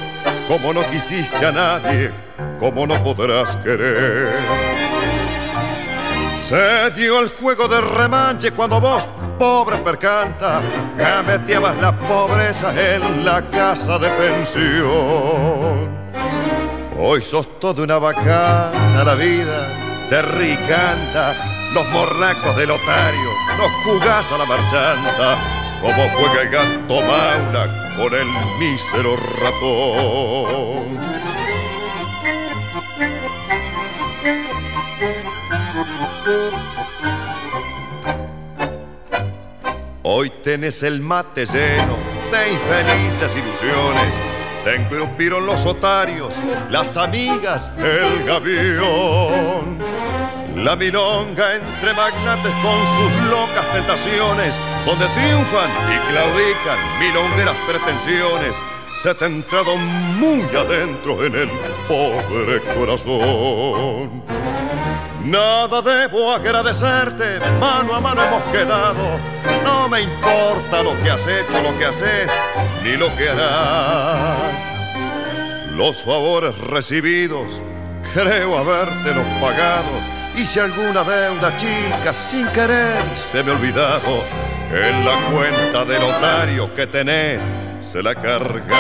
como 0.49 0.73
no 0.73 0.81
quisiste 0.89 1.45
a 1.45 1.53
nadie, 1.53 2.13
como 2.59 2.87
no 2.87 3.05
podrás 3.05 3.57
querer. 3.57 4.33
Se 6.49 6.91
dio 6.93 7.21
el 7.21 7.29
juego 7.29 7.69
de 7.69 7.83
remanche 7.83 8.53
cuando 8.53 8.81
vos 8.81 9.07
pobre 9.43 9.77
percanta, 9.79 10.63
metías 11.27 11.77
la 11.79 11.91
pobreza 11.91 12.71
en 12.95 13.25
la 13.25 13.43
casa 13.51 13.99
de 13.99 14.09
pensión. 14.11 15.91
Hoy 16.97 17.21
sos 17.23 17.59
toda 17.59 17.83
una 17.83 17.99
bacana 17.99 19.03
la 19.05 19.15
vida, 19.17 19.67
te 20.09 20.23
ricanta, 20.23 21.35
los 21.75 21.85
morracos 21.89 22.57
del 22.57 22.71
otario, 22.71 23.31
los 23.59 23.73
jugás 23.85 24.31
a 24.31 24.39
la 24.39 24.45
marchanta, 24.45 25.37
como 25.81 26.09
juega 26.11 26.43
el 26.43 26.49
gato 26.49 27.01
Maura 27.01 27.67
con 27.97 28.15
el 28.15 28.29
mísero 28.61 29.17
ratón. 29.43 30.83
Hoy 40.05 40.31
tenés 40.43 40.83
el 40.83 41.01
mate 41.01 41.47
lleno 41.47 41.97
de 42.33 42.53
infelices 42.53 43.37
ilusiones. 43.37 44.17
Te 44.65 44.75
engrupieron 44.75 45.47
los 45.47 45.65
otarios, 45.65 46.35
las 46.71 46.97
amigas, 46.97 47.71
el 47.79 48.25
gavión. 48.25 49.79
La 50.57 50.75
milonga 50.75 51.55
entre 51.55 51.95
magnates 51.95 52.53
con 52.63 52.79
sus 52.97 53.31
locas 53.31 53.65
tentaciones, 53.73 54.53
donde 54.85 55.07
triunfan 55.07 55.71
y 55.71 56.11
claudican 56.11 56.79
milongueras 56.99 57.57
pretensiones, 57.69 58.57
se 59.03 59.13
te 59.17 59.25
ha 59.25 59.27
entrado 59.27 59.77
muy 59.77 60.43
adentro 60.55 61.25
en 61.25 61.35
el 61.35 61.51
pobre 61.89 62.61
corazón. 62.77 64.23
Nada 65.25 65.83
debo 65.83 66.33
agradecerte, 66.33 67.41
mano 67.59 67.97
a 67.97 68.01
mano 68.01 68.23
hemos 68.23 68.43
quedado. 68.53 69.19
No 69.65 69.89
me 69.89 70.03
importa 70.03 70.85
lo 70.85 70.97
que 71.03 71.11
has 71.11 71.27
hecho, 71.27 71.63
lo 71.63 71.77
que 71.79 71.87
haces, 71.87 72.31
ni 72.85 72.97
lo 72.97 73.15
que 73.17 73.29
harás. 73.29 74.63
Los 75.73 76.01
favores 76.03 76.57
recibidos, 76.59 77.61
creo 78.15 78.57
habértelos 78.57 79.27
pagado. 79.41 79.91
Si 80.37 80.61
alguna 80.61 81.03
deuda 81.03 81.57
chica 81.57 82.13
sin 82.13 82.47
querer 82.49 83.03
se 83.33 83.43
me 83.43 83.51
ha 83.51 83.55
olvidado, 83.55 84.25
en 84.71 85.05
la 85.05 85.17
cuenta 85.33 85.85
del 85.85 86.03
otario 86.03 86.73
que 86.75 86.87
tenés 86.87 87.43
se 87.83 88.03
la 88.03 88.15
carga. 88.15 88.77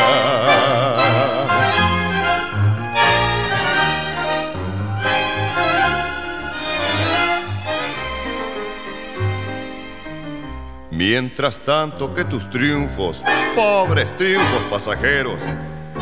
Mientras 10.90 11.58
tanto 11.58 12.14
que 12.14 12.24
tus 12.24 12.48
triunfos, 12.48 13.22
pobres 13.56 14.16
triunfos 14.16 14.62
pasajeros, 14.70 15.40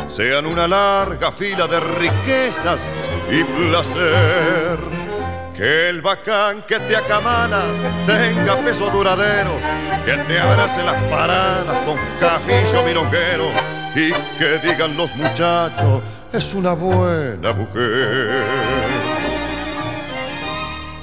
sean 0.07 0.45
una 0.45 0.67
larga 0.67 1.31
fila 1.31 1.67
de 1.67 1.79
riquezas 1.79 2.87
y 3.31 3.43
placer. 3.43 5.10
Que 5.55 5.89
el 5.89 6.01
bacán 6.01 6.63
que 6.67 6.79
te 6.79 6.95
acamana 6.95 7.61
tenga 8.05 8.55
pesos 8.57 8.91
duraderos, 8.91 9.61
que 10.05 10.13
te 10.23 10.39
abrace 10.39 10.83
las 10.83 10.95
paradas 11.03 11.77
con 11.85 11.97
cafillo 12.19 12.83
milonguero 12.83 13.51
y 13.93 14.11
que 14.39 14.59
digan 14.63 14.95
los 14.95 15.13
muchachos, 15.15 16.01
es 16.31 16.53
una 16.53 16.73
buena 16.73 17.53
mujer. 17.53 18.43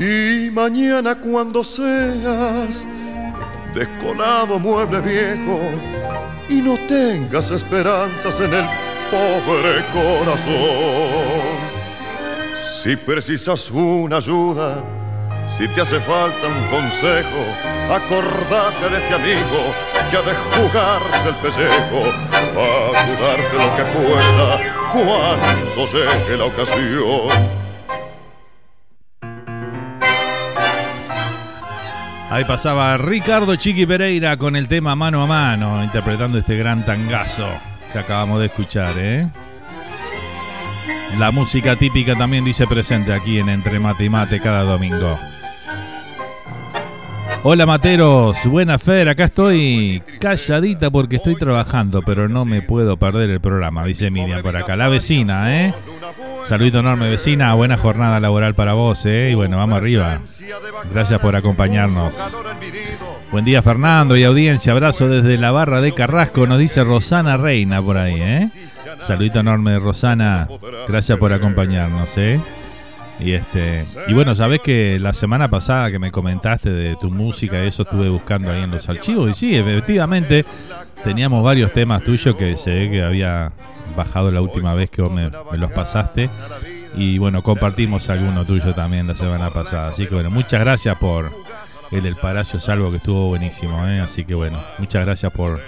Y 0.00 0.48
mañana 0.50 1.16
cuando 1.16 1.62
seas 1.62 2.86
descolado 3.74 4.58
mueble 4.58 5.00
viejo 5.00 5.60
y 6.48 6.62
no 6.62 6.78
tengas 6.86 7.50
esperanzas 7.50 8.40
en 8.40 8.54
el 8.54 8.64
pobre 9.10 9.84
corazón. 9.92 11.77
Si 12.82 12.94
precisas 12.94 13.72
una 13.72 14.18
ayuda, 14.18 14.84
si 15.56 15.66
te 15.66 15.80
hace 15.80 15.98
falta 15.98 16.46
un 16.46 16.64
consejo, 16.68 17.42
acordate 17.90 18.88
de 18.88 18.98
este 18.98 19.14
amigo 19.14 19.74
que 20.08 20.16
ha 20.16 20.22
de 20.22 20.34
jugarse 20.54 21.28
el 21.28 21.34
pellejo 21.34 22.12
para 22.54 23.02
ayudarte 23.02 23.56
lo 23.56 23.76
que 23.76 23.84
pueda 23.98 24.48
cuando 24.92 25.86
llegue 25.92 26.36
la 26.36 26.44
ocasión. 26.44 27.58
Ahí 32.30 32.44
pasaba 32.44 32.96
Ricardo 32.96 33.56
Chiqui 33.56 33.86
Pereira 33.86 34.36
con 34.36 34.54
el 34.54 34.68
tema 34.68 34.94
Mano 34.94 35.24
a 35.24 35.26
Mano, 35.26 35.82
interpretando 35.82 36.38
este 36.38 36.56
gran 36.56 36.84
tangazo 36.84 37.48
que 37.92 37.98
acabamos 37.98 38.38
de 38.38 38.46
escuchar, 38.46 38.92
¿eh? 38.98 39.28
La 41.16 41.30
música 41.32 41.76
típica 41.76 42.16
también 42.16 42.44
dice 42.44 42.66
presente 42.66 43.12
aquí 43.12 43.38
en 43.38 43.48
Entre 43.48 43.80
Mate 43.80 44.04
y 44.04 44.08
Mate 44.08 44.40
cada 44.40 44.62
domingo. 44.62 45.18
Hola 47.44 47.66
Materos, 47.66 48.44
buena 48.46 48.78
Fer, 48.78 49.08
acá 49.08 49.24
estoy 49.24 50.02
calladita 50.20 50.90
porque 50.90 51.16
estoy 51.16 51.36
trabajando, 51.36 52.02
pero 52.02 52.28
no 52.28 52.44
me 52.44 52.62
puedo 52.62 52.96
perder 52.96 53.30
el 53.30 53.40
programa, 53.40 53.84
dice 53.84 54.10
Miriam 54.10 54.42
por 54.42 54.56
acá. 54.56 54.76
La 54.76 54.88
vecina, 54.88 55.64
¿eh? 55.64 55.74
Saludito 56.42 56.80
enorme 56.80 57.08
vecina, 57.08 57.54
buena 57.54 57.76
jornada 57.76 58.18
laboral 58.18 58.54
para 58.54 58.74
vos, 58.74 59.06
¿eh? 59.06 59.30
Y 59.32 59.34
bueno, 59.34 59.56
vamos 59.56 59.78
arriba. 59.78 60.20
Gracias 60.92 61.20
por 61.20 61.36
acompañarnos. 61.36 62.36
Buen 63.30 63.44
día 63.44 63.62
Fernando 63.62 64.16
y 64.16 64.24
audiencia, 64.24 64.72
abrazo 64.72 65.08
desde 65.08 65.38
la 65.38 65.52
barra 65.52 65.80
de 65.80 65.92
Carrasco, 65.92 66.46
nos 66.46 66.58
dice 66.58 66.82
Rosana 66.82 67.36
Reina 67.36 67.80
por 67.80 67.98
ahí, 67.98 68.20
¿eh? 68.20 68.50
Saludito 68.98 69.40
enorme 69.40 69.78
Rosana, 69.78 70.48
gracias 70.88 71.18
por 71.18 71.32
acompañarnos, 71.32 72.16
¿eh? 72.18 72.40
Y 73.20 73.32
este 73.32 73.84
y 74.06 74.14
bueno, 74.14 74.34
sabes 74.34 74.60
que 74.60 74.98
la 74.98 75.12
semana 75.12 75.48
pasada 75.48 75.90
que 75.90 75.98
me 75.98 76.12
comentaste 76.12 76.70
de 76.70 76.96
tu 76.96 77.10
música, 77.10 77.62
eso 77.64 77.82
estuve 77.82 78.08
buscando 78.08 78.50
ahí 78.50 78.62
en 78.62 78.70
los 78.70 78.88
archivos 78.88 79.30
y 79.30 79.34
sí, 79.34 79.56
efectivamente 79.56 80.44
teníamos 81.02 81.42
varios 81.42 81.72
temas 81.72 82.02
tuyos 82.04 82.36
que 82.36 82.56
se 82.56 82.70
ve 82.70 82.90
que 82.90 83.02
había 83.02 83.52
bajado 83.96 84.30
la 84.30 84.40
última 84.40 84.74
vez 84.74 84.90
que 84.90 85.02
vos 85.02 85.12
me, 85.12 85.30
los 85.56 85.72
pasaste 85.72 86.30
y 86.94 87.18
bueno, 87.18 87.42
compartimos 87.42 88.08
alguno 88.08 88.44
tuyo 88.44 88.74
también 88.74 89.06
la 89.06 89.16
semana 89.16 89.50
pasada. 89.50 89.88
Así 89.88 90.06
que 90.06 90.14
bueno, 90.14 90.30
muchas 90.30 90.60
gracias 90.60 90.96
por 90.98 91.32
el 91.90 92.02
del 92.02 92.16
Palacio 92.16 92.60
Salvo 92.60 92.90
que 92.90 92.98
estuvo 92.98 93.28
buenísimo, 93.28 93.86
¿eh? 93.88 94.00
así 94.00 94.24
que 94.24 94.34
bueno, 94.34 94.62
muchas 94.78 95.04
gracias 95.04 95.32
por 95.32 95.60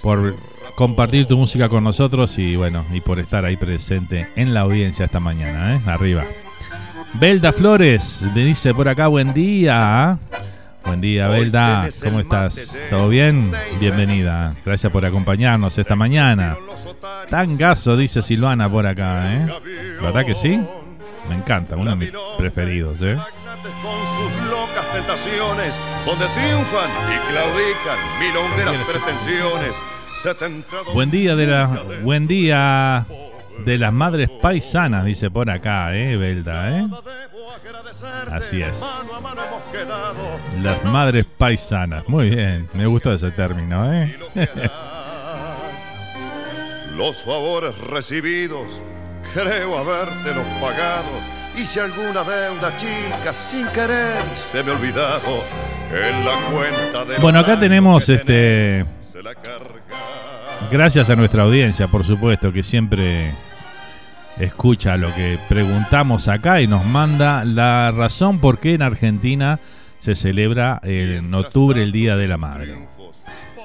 por 0.00 0.36
compartir 0.74 1.26
tu 1.26 1.36
música 1.36 1.68
con 1.68 1.84
nosotros 1.84 2.38
y 2.38 2.56
bueno, 2.56 2.84
y 2.92 3.00
por 3.00 3.18
estar 3.18 3.44
ahí 3.44 3.56
presente 3.56 4.28
en 4.36 4.54
la 4.54 4.60
audiencia 4.60 5.04
esta 5.04 5.20
mañana, 5.20 5.76
¿eh? 5.76 5.80
Arriba. 5.86 6.24
Belda 7.14 7.52
Flores 7.52 8.26
me 8.34 8.44
dice 8.44 8.74
por 8.74 8.88
acá, 8.88 9.06
buen 9.06 9.32
día. 9.32 10.18
Buen 10.84 11.00
día, 11.00 11.28
Belda. 11.28 11.88
¿Cómo 12.02 12.20
estás? 12.20 12.78
¿Todo 12.90 13.08
bien? 13.08 13.52
Bienvenida. 13.80 14.54
Gracias 14.64 14.92
por 14.92 15.04
acompañarnos 15.06 15.78
esta 15.78 15.96
mañana. 15.96 16.56
Tangazo, 17.30 17.96
dice 17.96 18.20
Silvana 18.20 18.68
por 18.68 18.86
acá, 18.86 19.32
¿eh? 19.32 19.46
¿Verdad 20.02 20.26
que 20.26 20.34
sí? 20.34 20.60
Me 21.28 21.36
encanta, 21.36 21.76
uno 21.76 21.90
de 21.90 21.96
mis 21.96 22.12
preferidos, 22.36 23.00
¿eh? 23.00 23.16
Con 23.16 23.92
sus 24.16 24.50
locas 24.50 24.84
tentaciones, 24.92 25.72
donde 26.04 26.26
triunfan 26.26 26.90
y 27.08 27.32
claudican 27.32 27.98
milongueras 28.20 28.88
pretensiones. 28.88 29.93
Buen 30.92 31.10
día 31.10 31.36
de 31.36 31.46
la. 31.46 31.66
Buen 32.02 32.26
día 32.26 33.06
de 33.64 33.78
las 33.78 33.92
madres 33.92 34.30
paisanas, 34.30 35.04
dice 35.04 35.30
por 35.30 35.50
acá, 35.50 35.94
¿eh, 35.94 36.16
Belda? 36.16 36.78
¿eh? 36.78 36.86
Así 38.30 38.62
es. 38.62 38.82
Las 40.62 40.84
madres 40.84 41.26
paisanas. 41.38 42.08
Muy 42.08 42.30
bien, 42.30 42.68
me 42.74 42.86
gustó 42.86 43.12
ese 43.12 43.30
término, 43.30 43.92
¿eh? 43.92 44.16
Los 46.96 47.16
favores 47.22 47.76
recibidos, 47.78 48.80
creo 49.32 49.78
habértelos 49.78 50.46
pagado. 50.60 51.34
Y 51.56 51.66
si 51.66 51.78
alguna 51.78 52.24
deuda 52.24 52.76
chica 52.76 53.32
sin 53.32 53.66
querer 53.68 54.22
se 54.50 54.62
me 54.62 54.72
ha 54.72 54.74
olvidado 54.74 55.44
en 55.92 56.24
la 56.24 56.34
cuenta 56.50 57.04
de. 57.04 57.18
Bueno, 57.18 57.38
acá 57.38 57.58
tenemos 57.58 58.08
este. 58.08 58.84
Gracias 60.70 61.10
a 61.10 61.16
nuestra 61.16 61.44
audiencia, 61.44 61.88
por 61.88 62.04
supuesto, 62.04 62.52
que 62.52 62.62
siempre 62.62 63.32
escucha 64.38 64.96
lo 64.96 65.14
que 65.14 65.38
preguntamos 65.48 66.28
acá 66.28 66.60
y 66.60 66.66
nos 66.66 66.84
manda 66.84 67.44
la 67.44 67.90
razón 67.92 68.40
por 68.40 68.58
qué 68.58 68.74
en 68.74 68.82
Argentina 68.82 69.60
se 69.98 70.14
celebra 70.14 70.80
en 70.82 71.32
octubre 71.32 71.82
el 71.82 71.92
Día 71.92 72.16
de 72.16 72.28
la 72.28 72.36
Madre. 72.36 72.74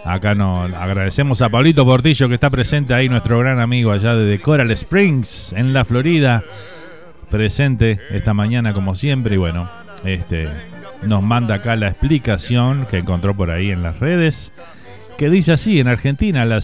Acá 0.05 0.33
nos 0.35 0.73
agradecemos 0.73 1.41
a 1.41 1.49
Pablito 1.49 1.85
Portillo 1.85 2.29
que 2.29 2.35
está 2.35 2.49
presente 2.49 2.93
ahí, 2.93 3.09
nuestro 3.09 3.39
gran 3.39 3.59
amigo 3.59 3.91
allá 3.91 4.15
de 4.15 4.39
Coral 4.39 4.71
Springs, 4.71 5.53
en 5.53 5.73
la 5.73 5.83
Florida, 5.83 6.43
presente 7.29 7.99
esta 8.11 8.33
mañana 8.33 8.73
como 8.73 8.95
siempre 8.95 9.35
y 9.35 9.37
bueno, 9.37 9.69
este 10.05 10.47
nos 11.01 11.23
manda 11.23 11.55
acá 11.55 11.75
la 11.75 11.87
explicación 11.87 12.85
que 12.85 12.97
encontró 12.97 13.35
por 13.35 13.51
ahí 13.51 13.71
en 13.71 13.83
las 13.83 13.99
redes 13.99 14.53
que 15.19 15.29
dice 15.29 15.51
así, 15.51 15.79
en 15.79 15.89
Argentina 15.89 16.45
la, 16.45 16.59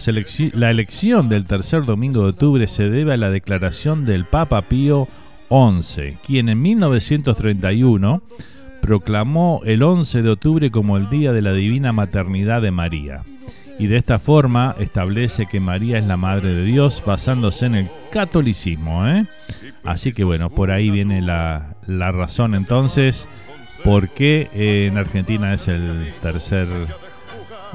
elección 0.70 1.28
del 1.28 1.44
tercer 1.44 1.84
domingo 1.84 2.22
de 2.22 2.30
octubre 2.30 2.66
se 2.66 2.88
debe 2.88 3.12
a 3.12 3.18
la 3.18 3.28
declaración 3.28 4.06
del 4.06 4.24
Papa 4.24 4.62
Pío 4.62 5.08
XI, 5.50 6.16
quien 6.26 6.48
en 6.48 6.62
1931 6.62 8.22
proclamó 8.80 9.60
el 9.66 9.82
11 9.82 10.22
de 10.22 10.30
octubre 10.30 10.70
como 10.70 10.96
el 10.96 11.10
Día 11.10 11.34
de 11.34 11.42
la 11.42 11.52
Divina 11.52 11.92
Maternidad 11.92 12.62
de 12.62 12.70
María. 12.70 13.24
Y 13.78 13.88
de 13.88 13.98
esta 13.98 14.18
forma 14.18 14.74
establece 14.78 15.44
que 15.44 15.60
María 15.60 15.98
es 15.98 16.06
la 16.06 16.16
Madre 16.16 16.54
de 16.54 16.64
Dios 16.64 17.02
basándose 17.04 17.66
en 17.66 17.74
el 17.74 17.90
catolicismo. 18.10 19.06
¿eh? 19.06 19.26
Así 19.84 20.14
que 20.14 20.24
bueno, 20.24 20.48
por 20.48 20.70
ahí 20.70 20.88
viene 20.88 21.20
la, 21.20 21.76
la 21.86 22.10
razón 22.10 22.54
entonces 22.54 23.28
por 23.84 24.08
qué 24.08 24.48
en 24.54 24.96
Argentina 24.96 25.52
es 25.52 25.68
el 25.68 26.10
tercer 26.22 26.68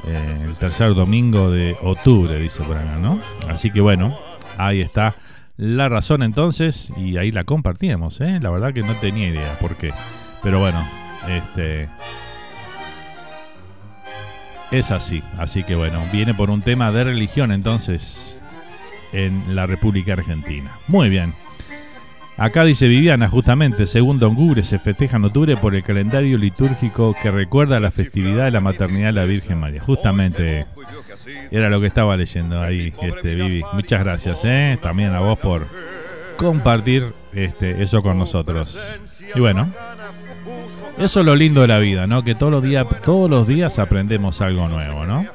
eh, 0.06 0.44
el 0.44 0.56
tercer 0.56 0.94
domingo 0.94 1.50
de 1.50 1.76
octubre, 1.82 2.38
dice 2.38 2.62
por 2.62 2.76
acá, 2.76 2.96
¿no? 2.96 3.20
Así 3.48 3.70
que 3.70 3.80
bueno, 3.80 4.18
ahí 4.58 4.80
está 4.80 5.14
la 5.56 5.88
razón 5.88 6.22
entonces 6.22 6.92
y 6.96 7.18
ahí 7.18 7.30
la 7.30 7.44
compartíamos, 7.44 8.20
¿eh? 8.20 8.38
La 8.40 8.50
verdad 8.50 8.72
que 8.72 8.82
no 8.82 8.94
tenía 8.96 9.28
idea 9.28 9.58
por 9.60 9.76
qué. 9.76 9.92
Pero 10.42 10.58
bueno, 10.58 10.84
este... 11.28 11.88
Es 14.70 14.90
así, 14.90 15.22
así 15.38 15.64
que 15.64 15.74
bueno, 15.74 16.02
viene 16.10 16.32
por 16.32 16.48
un 16.48 16.62
tema 16.62 16.90
de 16.92 17.04
religión 17.04 17.52
entonces 17.52 18.40
en 19.12 19.54
la 19.54 19.66
República 19.66 20.14
Argentina. 20.14 20.70
Muy 20.88 21.10
bien. 21.10 21.34
Acá 22.38 22.64
dice 22.64 22.88
Viviana, 22.88 23.28
justamente, 23.28 23.86
según 23.86 24.18
Don 24.18 24.34
Google, 24.34 24.64
se 24.64 24.78
festeja 24.78 25.16
en 25.18 25.24
octubre 25.26 25.56
por 25.56 25.74
el 25.74 25.82
calendario 25.82 26.38
litúrgico 26.38 27.14
que 27.22 27.30
recuerda 27.30 27.78
la 27.78 27.90
festividad 27.90 28.46
de 28.46 28.50
la 28.50 28.60
maternidad 28.60 29.08
de 29.08 29.12
la 29.12 29.24
Virgen 29.24 29.60
María. 29.60 29.82
Justamente 29.82 30.66
era 31.50 31.68
lo 31.68 31.80
que 31.80 31.86
estaba 31.88 32.16
leyendo 32.16 32.60
ahí, 32.60 32.92
este, 33.02 33.34
Vivi. 33.34 33.62
Muchas 33.74 34.00
gracias, 34.02 34.44
¿eh? 34.44 34.78
También 34.82 35.10
a 35.12 35.20
vos 35.20 35.38
por 35.38 35.66
compartir 36.36 37.12
este, 37.32 37.82
eso 37.82 38.02
con 38.02 38.18
nosotros. 38.18 38.98
Y 39.34 39.40
bueno, 39.40 39.70
Eso 40.98 41.20
es 41.20 41.26
lo 41.26 41.36
lindo 41.36 41.60
de 41.60 41.68
la 41.68 41.78
vida, 41.78 42.06
¿no? 42.06 42.24
Que 42.24 42.34
todos 42.34 42.52
los 42.52 42.62
días, 42.62 42.86
todos 43.02 43.30
los 43.30 43.46
días 43.46 43.78
aprendemos 43.78 44.40
algo 44.40 44.68
nuevo, 44.68 45.06
¿no? 45.06 45.26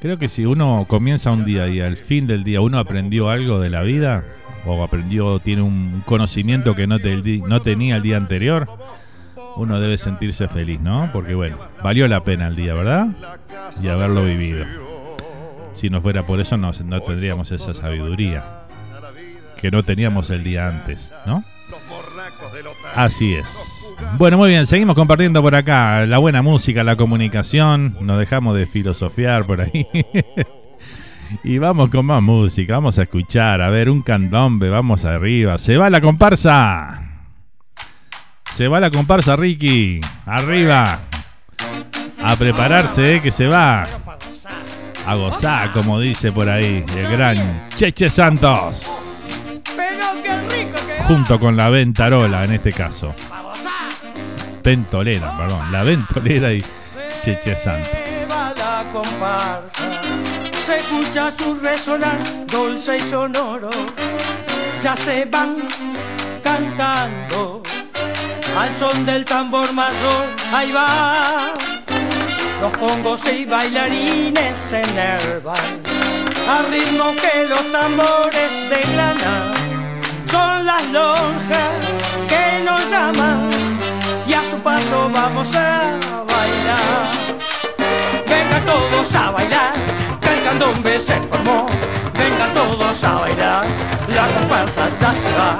Creo 0.00 0.18
que 0.18 0.28
si 0.28 0.44
uno 0.44 0.84
comienza 0.86 1.30
un 1.30 1.44
día 1.44 1.66
y 1.68 1.80
al 1.80 1.96
fin 1.96 2.26
del 2.26 2.44
día 2.44 2.60
uno 2.60 2.78
aprendió 2.78 3.30
algo 3.30 3.58
de 3.58 3.70
la 3.70 3.82
vida, 3.82 4.24
o 4.66 4.82
aprendió, 4.82 5.38
tiene 5.40 5.62
un 5.62 6.02
conocimiento 6.06 6.74
que 6.74 6.86
no, 6.86 6.98
tenía 6.98 7.96
el 7.96 8.02
día 8.02 8.16
anterior, 8.16 8.68
uno 9.56 9.80
debe 9.80 9.98
sentirse 9.98 10.48
feliz, 10.48 10.80
¿no? 10.80 11.10
Porque 11.12 11.34
bueno, 11.34 11.58
valió 11.82 12.08
la 12.08 12.24
pena 12.24 12.48
el 12.48 12.56
día, 12.56 12.74
¿verdad? 12.74 13.08
Y 13.82 13.88
haberlo 13.88 14.24
vivido. 14.24 14.64
Si 15.72 15.90
no 15.90 16.00
fuera 16.00 16.26
por 16.26 16.40
eso, 16.40 16.56
no, 16.56 16.70
no 16.84 17.00
tendríamos 17.00 17.50
esa 17.52 17.74
sabiduría 17.74 18.64
que 19.64 19.70
no 19.70 19.82
teníamos 19.82 20.28
el 20.28 20.44
día 20.44 20.68
antes, 20.68 21.10
¿no? 21.24 21.42
Así 22.94 23.34
es. 23.34 23.96
Bueno, 24.18 24.36
muy 24.36 24.50
bien, 24.50 24.66
seguimos 24.66 24.94
compartiendo 24.94 25.40
por 25.40 25.54
acá 25.54 26.04
la 26.06 26.18
buena 26.18 26.42
música, 26.42 26.84
la 26.84 26.96
comunicación, 26.96 27.96
nos 28.00 28.18
dejamos 28.18 28.56
de 28.56 28.66
filosofiar 28.66 29.46
por 29.46 29.62
ahí. 29.62 29.86
y 31.42 31.58
vamos 31.58 31.90
con 31.90 32.06
más 32.06 32.22
música, 32.22 32.74
vamos 32.74 32.98
a 32.98 33.02
escuchar, 33.02 33.62
a 33.62 33.70
ver, 33.70 33.90
un 33.90 34.02
candombe, 34.02 34.68
vamos 34.68 35.04
arriba. 35.04 35.58
Se 35.58 35.76
va 35.76 35.90
la 35.90 36.00
comparsa. 36.00 37.00
Se 38.52 38.68
va 38.68 38.80
la 38.80 38.90
comparsa, 38.90 39.36
Ricky. 39.36 40.00
Arriba. 40.26 41.00
A 42.22 42.36
prepararse, 42.36 43.16
eh, 43.16 43.20
que 43.20 43.30
se 43.30 43.46
va. 43.46 43.86
A 45.06 45.14
gozar, 45.16 45.72
como 45.72 46.00
dice 46.00 46.32
por 46.32 46.48
ahí 46.48 46.84
el 46.96 47.10
gran 47.10 47.68
Cheche 47.76 48.08
Santos 48.08 49.04
junto 51.06 51.38
con 51.38 51.56
la 51.56 51.68
Ventarola 51.68 52.44
en 52.44 52.52
este 52.52 52.72
caso. 52.72 53.14
Ventolera, 54.62 55.36
perdón, 55.36 55.70
la 55.70 55.82
Ventolera 55.82 56.52
y 56.52 56.64
Cheche 57.20 57.54
Santo. 57.54 57.90
Se 60.64 60.76
escucha 60.76 61.30
su 61.30 61.54
resonar 61.56 62.18
dulce 62.46 62.96
y 62.96 63.00
sonoro, 63.00 63.68
ya 64.82 64.96
se 64.96 65.26
van 65.26 65.56
cantando 66.42 67.62
al 68.58 68.72
son 68.78 69.04
del 69.04 69.24
tambor 69.24 69.72
mayor, 69.72 70.26
ahí 70.52 70.72
va. 70.72 71.52
Los 72.60 72.76
congos 72.78 73.20
y 73.30 73.44
bailarines 73.44 74.56
se 74.56 74.80
enervan, 74.80 75.82
al 76.48 76.70
ritmo 76.70 77.12
que 77.16 77.46
los 77.46 77.70
tambores 77.70 78.50
de 78.70 78.80
grana 78.94 79.52
son 80.30 80.64
las 80.64 80.86
lonjas 80.86 81.70
que 82.28 82.64
nos 82.64 82.80
llaman 82.90 83.50
y 84.26 84.32
a 84.32 84.40
su 84.50 84.56
paso 84.62 85.10
vamos 85.12 85.48
a 85.54 85.98
bailar. 86.32 87.06
Vengan 88.26 88.64
todos 88.64 89.14
a 89.14 89.30
bailar, 89.30 89.74
candombe 90.58 91.00
se 91.00 91.20
formó. 91.20 91.66
Vengan 92.16 92.54
todos 92.54 93.04
a 93.04 93.14
bailar, 93.14 93.66
la 94.08 94.26
comparsa 94.28 94.88
ya 95.00 95.12
se 95.12 95.32
va. 95.38 95.58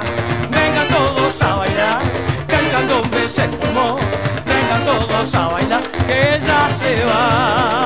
Vengan 0.49 0.87
todos 0.87 1.41
a 1.41 1.55
bailar, 1.55 2.01
que 2.47 2.55
el 2.55 2.71
candombe 2.71 3.29
se 3.29 3.47
formó. 3.49 3.97
Vengan 4.45 4.83
todos 4.85 5.35
a 5.35 5.47
bailar, 5.47 5.81
que 6.07 6.39
ya 6.45 6.69
se 6.81 7.05
va. 7.05 7.84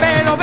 Pero 0.00 0.36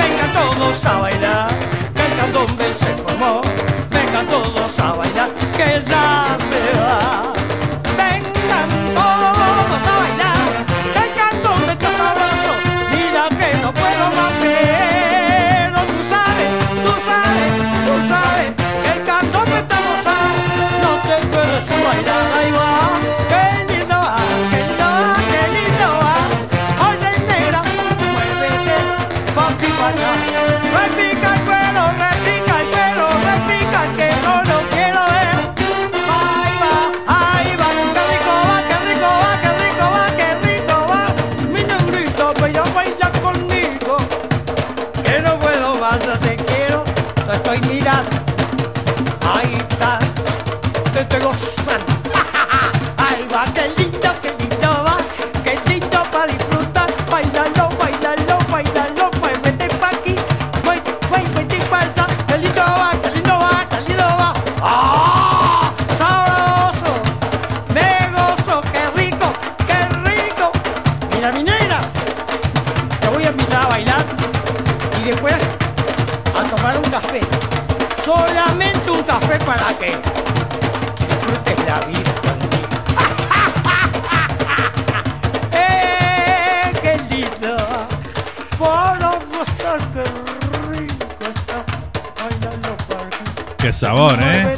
sabor, 93.74 94.18
¿eh? 94.20 94.54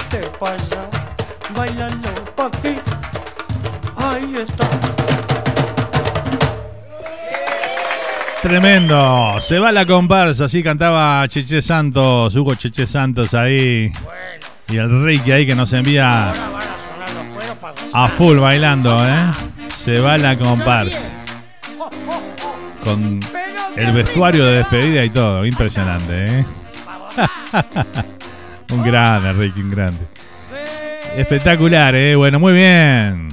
Tremendo. 8.42 9.40
Se 9.40 9.58
va 9.58 9.72
la 9.72 9.84
comparsa. 9.86 10.44
Así 10.44 10.62
cantaba 10.62 11.26
Cheche 11.28 11.60
Santos, 11.60 12.36
Hugo 12.36 12.54
Cheche 12.54 12.86
Santos 12.86 13.34
ahí. 13.34 13.92
Y 14.68 14.76
el 14.76 15.04
Ricky 15.04 15.32
ahí 15.32 15.46
que 15.46 15.54
nos 15.54 15.72
envía 15.72 16.32
a 17.92 18.08
full 18.08 18.38
bailando, 18.38 19.04
¿eh? 19.04 19.32
Se 19.76 19.98
va 19.98 20.18
la 20.18 20.36
comparsa. 20.38 21.10
Con 22.84 23.20
el 23.76 23.92
vestuario 23.92 24.44
de 24.44 24.56
despedida 24.58 25.04
y 25.04 25.10
todo. 25.10 25.44
Impresionante, 25.44 26.24
¿eh? 26.24 26.44
Un 28.72 28.82
grande, 28.82 29.32
Ricky, 29.32 29.60
un 29.60 29.70
grande. 29.70 30.00
Espectacular, 31.16 31.94
eh. 31.94 32.14
Bueno, 32.16 32.38
muy 32.38 32.52
bien. 32.52 33.32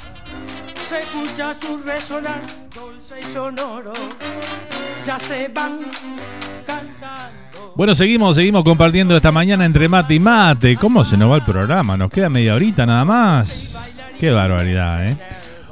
Se 0.88 1.00
escucha 1.00 1.54
su 1.54 1.78
resonar 1.84 2.42
dulce 2.74 3.16
y 3.20 3.34
sonoro. 3.34 3.94
Ya 5.06 5.20
se 5.20 5.50
van 5.50 5.80
cantando. 6.66 7.74
Bueno, 7.76 7.96
seguimos, 7.96 8.36
seguimos 8.36 8.64
compartiendo 8.64 9.16
esta 9.16 9.32
mañana 9.32 9.66
entre 9.66 9.90
mate 9.90 10.14
y 10.14 10.20
mate. 10.20 10.78
¿Cómo 10.78 11.04
se 11.04 11.18
nos 11.18 11.32
va 11.32 11.38
el 11.38 11.42
programa? 11.42 11.98
Nos 11.98 12.12
queda 12.12 12.30
media 12.30 12.56
horita 12.56 12.86
nada 12.86 13.04
más. 13.04 13.92
Qué 14.20 14.32
barbaridad, 14.32 15.08
¿eh? 15.08 15.18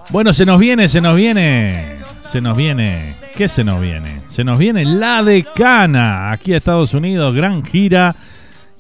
Bueno, 0.10 0.34
se 0.34 0.46
nos 0.46 0.60
viene, 0.60 0.90
se 0.90 1.00
nos 1.00 1.16
viene. 1.16 1.98
se 2.22 2.42
nos 2.42 2.58
viene. 2.58 3.16
¿Qué 3.36 3.48
se 3.48 3.64
nos 3.64 3.80
viene? 3.80 4.22
Se 4.28 4.44
nos 4.44 4.58
viene 4.58 4.84
la 4.84 5.24
decana 5.24 6.32
aquí 6.32 6.54
a 6.54 6.58
Estados 6.58 6.94
Unidos, 6.94 7.34
gran 7.34 7.64
gira 7.64 8.16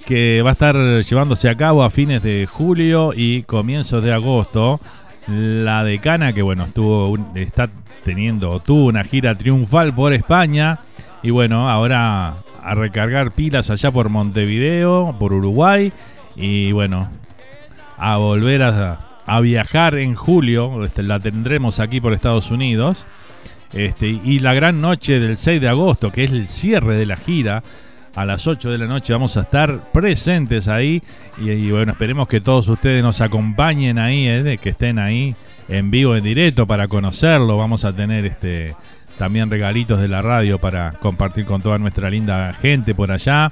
que 0.06 0.41
va 0.41 0.49
a 0.49 0.53
estar 0.53 0.76
llevándose 1.02 1.49
a 1.49 1.56
cabo 1.56 1.84
a 1.84 1.90
fines 1.90 2.23
de 2.23 2.45
julio 2.45 3.11
y 3.15 3.44
comienzos 3.44 4.03
de 4.03 4.14
agosto. 4.14 4.80
La 5.28 5.84
decana 5.84 6.34
que 6.34 6.41
bueno, 6.41 6.65
estuvo 6.65 7.18
está 7.36 7.69
teniendo 8.03 8.60
tuvo 8.60 8.86
una 8.86 9.03
gira 9.03 9.36
triunfal 9.36 9.94
por 9.94 10.14
España 10.14 10.80
y 11.22 11.30
bueno, 11.30 11.69
ahora 11.69 12.38
a 12.64 12.76
recargar 12.76 13.32
pilas 13.32 13.69
allá 13.69 13.91
por 13.91 14.10
Montevideo, 14.10 15.15
por 15.19 15.34
Uruguay 15.34 15.94
y 16.36 16.72
bueno, 16.72 17.10
a 17.98 18.18
volver 18.18 18.64
a, 18.64 19.11
a 19.26 19.40
viajar 19.40 19.95
en 19.95 20.15
julio, 20.15 20.84
este, 20.84 21.03
la 21.03 21.19
tendremos 21.19 21.80
aquí 21.80 22.02
por 22.02 22.14
Estados 22.14 22.52
Unidos. 22.52 23.06
Este, 23.73 24.07
y 24.07 24.40
la 24.40 24.53
gran 24.53 24.82
noche 24.82 25.19
del 25.19 25.38
6 25.38 25.61
de 25.61 25.69
agosto, 25.69 26.11
que 26.11 26.26
es 26.26 26.32
el 26.32 26.48
cierre 26.48 26.98
de 26.98 27.06
la 27.06 27.15
gira, 27.15 27.64
a 28.16 28.26
las 28.26 28.46
8 28.48 28.70
de 28.70 28.78
la 28.78 28.88
noche 28.88 29.14
vamos 29.14 29.38
a 29.38 29.42
estar 29.42 29.92
presentes 29.92 30.68
ahí. 30.68 31.02
Y, 31.40 31.72
bueno, 31.72 31.94
esperemos 31.94 32.28
que 32.28 32.42
todos 32.42 32.68
ustedes 32.68 33.04
nos 33.04 33.22
acompañen 33.22 33.98
ahí, 33.98 34.28
eh, 34.28 34.58
que 34.62 34.70
estén 34.70 35.00
ahí 35.00 35.36
en 35.70 35.92
vivo, 35.92 36.16
en 36.16 36.24
directo, 36.24 36.68
para 36.68 36.88
conocerlo. 36.88 37.58
Vamos 37.58 37.86
a 37.86 37.94
tener 37.94 38.26
este 38.26 38.76
también 39.18 39.52
regalitos 39.52 40.00
de 40.00 40.08
la 40.08 40.22
radio 40.22 40.58
para 40.60 40.94
compartir 40.94 41.46
con 41.46 41.62
toda 41.62 41.78
nuestra 41.78 42.10
linda 42.10 42.54
gente 42.54 42.96
por 42.96 43.12
allá. 43.12 43.52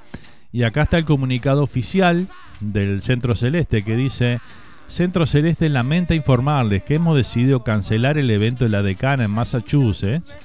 Y 0.53 0.63
acá 0.63 0.83
está 0.83 0.97
el 0.97 1.03
comunicado 1.03 1.63
oficial 1.63 2.29
del 2.61 3.01
Centro 3.01 3.35
Celeste 3.35 3.83
que 3.83 3.97
dice 3.97 4.39
Centro 4.87 5.25
Celeste 5.25 5.67
lamenta 5.67 6.15
informarles 6.15 6.81
que 6.81 6.95
hemos 6.95 7.17
decidido 7.17 7.63
cancelar 7.63 8.17
el 8.17 8.29
evento 8.31 8.63
de 8.63 8.69
la 8.69 8.81
decana 8.81 9.25
en 9.25 9.31
Massachusetts. 9.31 10.39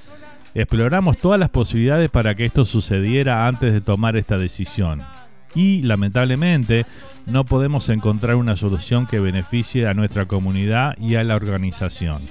Exploramos 0.53 1.17
todas 1.17 1.39
las 1.39 1.49
posibilidades 1.49 2.09
para 2.09 2.35
que 2.35 2.45
esto 2.45 2.65
sucediera 2.65 3.47
antes 3.47 3.71
de 3.71 3.79
tomar 3.79 4.17
esta 4.17 4.37
decisión. 4.37 5.01
Y 5.55 5.81
lamentablemente 5.83 6.85
no 7.25 7.45
podemos 7.45 7.87
encontrar 7.87 8.35
una 8.35 8.57
solución 8.57 9.07
que 9.07 9.21
beneficie 9.21 9.87
a 9.87 9.93
nuestra 9.93 10.25
comunidad 10.25 10.97
y 10.99 11.15
a 11.15 11.23
la 11.23 11.35
organización. 11.35 12.23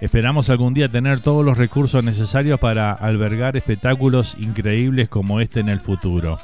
Esperamos 0.00 0.50
algún 0.50 0.74
día 0.74 0.88
tener 0.88 1.20
todos 1.20 1.44
los 1.44 1.56
recursos 1.56 2.02
necesarios 2.02 2.58
para 2.58 2.92
albergar 2.92 3.56
espectáculos 3.56 4.36
increíbles 4.38 5.08
como 5.08 5.40
este 5.40 5.60
en 5.60 5.68
el 5.68 5.80
futuro. 5.80 6.38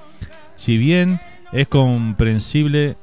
Si 0.57 0.79
bien 0.79 1.21
es 1.53 1.67
comprensible 1.67 2.97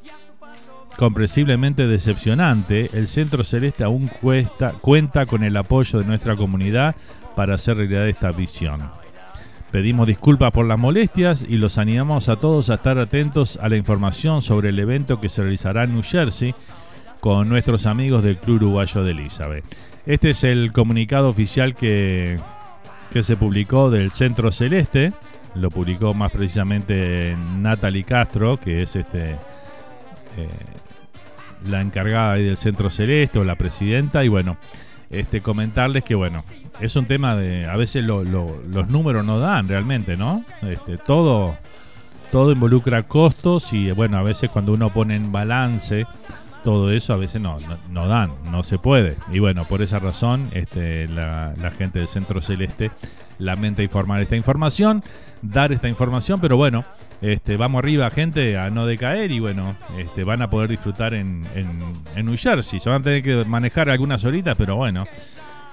comprensiblemente 0.97 1.87
decepcionante, 1.87 2.89
el 2.93 3.07
Centro 3.07 3.43
Celeste 3.43 3.83
aún 3.83 4.09
cuenta 4.81 5.25
con 5.25 5.43
el 5.43 5.57
apoyo 5.57 5.99
de 5.99 6.05
nuestra 6.05 6.35
comunidad 6.35 6.95
para 7.35 7.55
hacer 7.55 7.77
realidad 7.77 8.07
esta 8.07 8.31
visión. 8.31 8.89
Pedimos 9.71 10.07
disculpas 10.07 10.51
por 10.51 10.65
las 10.65 10.79
molestias 10.79 11.45
y 11.47 11.57
los 11.57 11.77
animamos 11.77 12.27
a 12.27 12.37
todos 12.37 12.69
a 12.69 12.75
estar 12.75 12.97
atentos 12.97 13.59
a 13.61 13.69
la 13.69 13.77
información 13.77 14.41
sobre 14.41 14.69
el 14.69 14.79
evento 14.79 15.21
que 15.21 15.29
se 15.29 15.43
realizará 15.43 15.83
en 15.83 15.93
New 15.93 16.03
Jersey 16.03 16.55
con 17.19 17.47
nuestros 17.49 17.85
amigos 17.85 18.23
del 18.23 18.37
Club 18.37 18.57
Uruguayo 18.57 19.03
de 19.03 19.11
Elizabeth. 19.11 19.63
Este 20.07 20.31
es 20.31 20.43
el 20.43 20.71
comunicado 20.73 21.29
oficial 21.29 21.75
que, 21.75 22.39
que 23.11 23.21
se 23.21 23.37
publicó 23.37 23.91
del 23.91 24.11
Centro 24.11 24.51
Celeste. 24.51 25.13
Lo 25.53 25.69
publicó 25.69 26.15
más 26.15 26.31
precisamente 26.31 27.37
Natalie 27.59 28.03
Castro, 28.03 28.57
que 28.57 28.81
es 28.81 28.95
este 28.95 29.35
eh, 30.43 31.69
la 31.69 31.81
encargada 31.81 32.35
del 32.35 32.57
Centro 32.57 32.89
Celeste 32.89 33.39
o 33.39 33.43
la 33.43 33.55
presidenta. 33.55 34.23
Y 34.23 34.27
bueno, 34.27 34.57
este, 35.09 35.41
comentarles 35.41 36.03
que 36.03 36.15
bueno, 36.15 36.43
es 36.79 36.95
un 36.95 37.05
tema 37.05 37.35
de, 37.35 37.65
a 37.65 37.75
veces 37.75 38.03
los 38.03 38.89
números 38.89 39.25
no 39.25 39.39
dan 39.39 39.67
realmente, 39.67 40.17
¿no? 40.17 40.43
Este, 40.61 40.97
todo, 40.97 41.57
todo 42.31 42.51
involucra 42.51 43.03
costos 43.03 43.73
y 43.73 43.91
bueno, 43.91 44.17
a 44.17 44.23
veces 44.23 44.49
cuando 44.49 44.73
uno 44.73 44.91
pone 44.91 45.15
en 45.15 45.31
balance 45.31 46.05
todo 46.63 46.91
eso, 46.91 47.13
a 47.13 47.17
veces 47.17 47.41
no, 47.41 47.57
no, 47.89 48.07
dan, 48.07 48.31
no 48.51 48.63
se 48.63 48.77
puede. 48.77 49.15
Y 49.31 49.39
bueno, 49.39 49.65
por 49.65 49.81
esa 49.81 49.99
razón, 49.99 50.49
este, 50.51 51.07
la, 51.07 51.53
la 51.57 51.71
gente 51.71 51.99
del 51.99 52.07
Centro 52.07 52.41
Celeste 52.41 52.91
lamenta 53.37 53.81
informar 53.81 54.21
esta 54.21 54.35
información, 54.35 55.03
dar 55.41 55.71
esta 55.71 55.87
información, 55.87 56.39
pero 56.41 56.57
bueno, 56.57 56.83
este, 57.21 57.57
vamos 57.57 57.79
arriba, 57.79 58.09
gente, 58.11 58.57
a 58.57 58.69
no 58.69 58.85
decaer 58.85 59.31
y 59.31 59.39
bueno, 59.39 59.75
este, 59.97 60.23
van 60.23 60.41
a 60.41 60.49
poder 60.49 60.69
disfrutar 60.69 61.13
en, 61.13 61.43
New 62.15 62.37
Jersey. 62.37 62.79
Se 62.79 62.89
van 62.89 63.01
a 63.01 63.03
tener 63.03 63.23
que 63.23 63.43
manejar 63.45 63.89
algunas 63.89 64.23
horitas, 64.23 64.55
pero 64.57 64.77
bueno, 64.77 65.05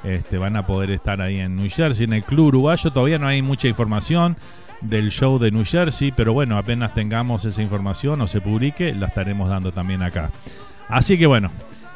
este, 0.03 0.39
van 0.39 0.57
a 0.57 0.67
poder 0.67 0.91
estar 0.91 1.21
ahí 1.21 1.39
en 1.39 1.57
New 1.57 1.69
Jersey, 1.71 2.05
en 2.05 2.15
el 2.15 2.25
Club 2.25 2.47
Uruguayo. 2.47 2.91
Todavía 2.91 3.19
no 3.19 3.29
hay 3.29 3.43
mucha 3.43 3.69
información. 3.69 4.37
del 4.83 5.11
show 5.11 5.39
de 5.39 5.51
New 5.51 5.65
Jersey, 5.65 6.13
pero 6.13 6.35
bueno, 6.35 6.59
apenas 6.59 6.93
tengamos 6.93 7.47
esa 7.47 7.63
información 7.63 8.21
o 8.21 8.27
se 8.27 8.43
publique, 8.43 8.93
la 8.93 9.07
estaremos 9.07 9.49
dando 9.49 9.73
también 9.73 10.03
acá. 10.03 10.31
Así 10.87 11.17
que 11.17 11.25
bueno, 11.25 11.51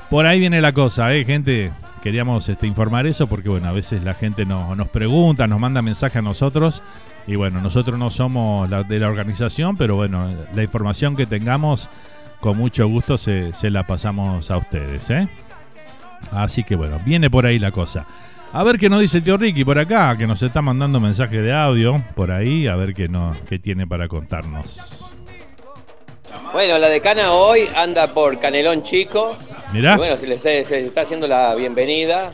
por 0.08 0.24
ahí 0.24 0.40
viene 0.40 0.62
la 0.62 0.72
cosa, 0.72 1.14
¿eh, 1.14 1.26
gente? 1.26 1.72
Queríamos 2.02 2.48
este, 2.48 2.66
informar 2.66 3.06
eso 3.06 3.26
porque 3.26 3.50
bueno, 3.50 3.68
a 3.68 3.72
veces 3.72 4.02
la 4.02 4.14
gente 4.14 4.46
no, 4.46 4.74
nos 4.74 4.88
pregunta, 4.88 5.46
nos 5.46 5.60
manda 5.60 5.82
mensaje 5.82 6.20
a 6.20 6.22
nosotros 6.22 6.82
y 7.26 7.36
bueno, 7.36 7.60
nosotros 7.60 7.98
no 7.98 8.10
somos 8.10 8.68
la, 8.68 8.82
de 8.82 8.98
la 8.98 9.08
organización, 9.08 9.76
pero 9.76 9.96
bueno, 9.96 10.34
la 10.54 10.62
información 10.62 11.16
que 11.16 11.26
tengamos 11.26 11.88
con 12.40 12.56
mucho 12.56 12.88
gusto 12.88 13.18
se, 13.18 13.52
se 13.52 13.70
la 13.70 13.86
pasamos 13.86 14.50
a 14.50 14.56
ustedes, 14.56 15.10
¿eh? 15.10 15.28
Así 16.32 16.64
que 16.64 16.76
bueno, 16.76 17.00
viene 17.04 17.30
por 17.30 17.46
ahí 17.46 17.58
la 17.58 17.70
cosa. 17.70 18.06
A 18.52 18.64
ver 18.64 18.78
qué 18.78 18.88
nos 18.88 19.00
dice 19.00 19.18
el 19.18 19.24
tío 19.24 19.36
Ricky 19.36 19.64
por 19.64 19.78
acá, 19.78 20.16
que 20.16 20.26
nos 20.26 20.42
está 20.42 20.60
mandando 20.60 20.98
mensaje 20.98 21.40
de 21.40 21.52
audio 21.52 22.02
por 22.16 22.32
ahí, 22.32 22.66
a 22.66 22.74
ver 22.74 22.94
qué, 22.94 23.08
no, 23.08 23.32
qué 23.48 23.58
tiene 23.58 23.86
para 23.86 24.08
contarnos. 24.08 25.14
Bueno, 26.52 26.78
la 26.78 26.88
decana 26.88 27.32
hoy 27.32 27.68
anda 27.76 28.12
por 28.12 28.40
Canelón 28.40 28.82
Chico. 28.82 29.36
Mirá. 29.72 29.94
Y 29.94 29.98
bueno, 29.98 30.16
se 30.16 30.26
les, 30.26 30.40
se 30.40 30.62
les 30.62 30.70
está 30.72 31.02
haciendo 31.02 31.28
la 31.28 31.54
bienvenida 31.54 32.32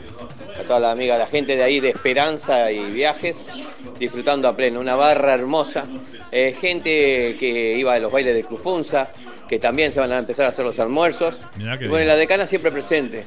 a 0.59 0.63
toda 0.63 0.79
la 0.79 0.91
amiga, 0.91 1.17
la 1.17 1.27
gente 1.27 1.55
de 1.55 1.63
ahí 1.63 1.79
de 1.79 1.89
Esperanza 1.89 2.71
y 2.71 2.91
Viajes, 2.91 3.67
disfrutando 3.99 4.47
a 4.47 4.55
pleno. 4.55 4.79
Una 4.79 4.95
barra 4.95 5.33
hermosa. 5.33 5.85
Eh, 6.31 6.55
gente 6.59 7.35
que 7.39 7.75
iba 7.77 7.93
a 7.93 7.99
los 7.99 8.11
bailes 8.11 8.35
de 8.35 8.43
Crufunza, 8.43 9.09
que 9.47 9.59
también 9.59 9.91
se 9.91 9.99
van 9.99 10.11
a 10.11 10.17
empezar 10.17 10.45
a 10.45 10.49
hacer 10.49 10.65
los 10.65 10.79
almuerzos. 10.79 11.41
Y 11.57 11.87
bueno, 11.87 12.05
la 12.05 12.15
decana 12.15 12.45
siempre 12.45 12.71
presente. 12.71 13.25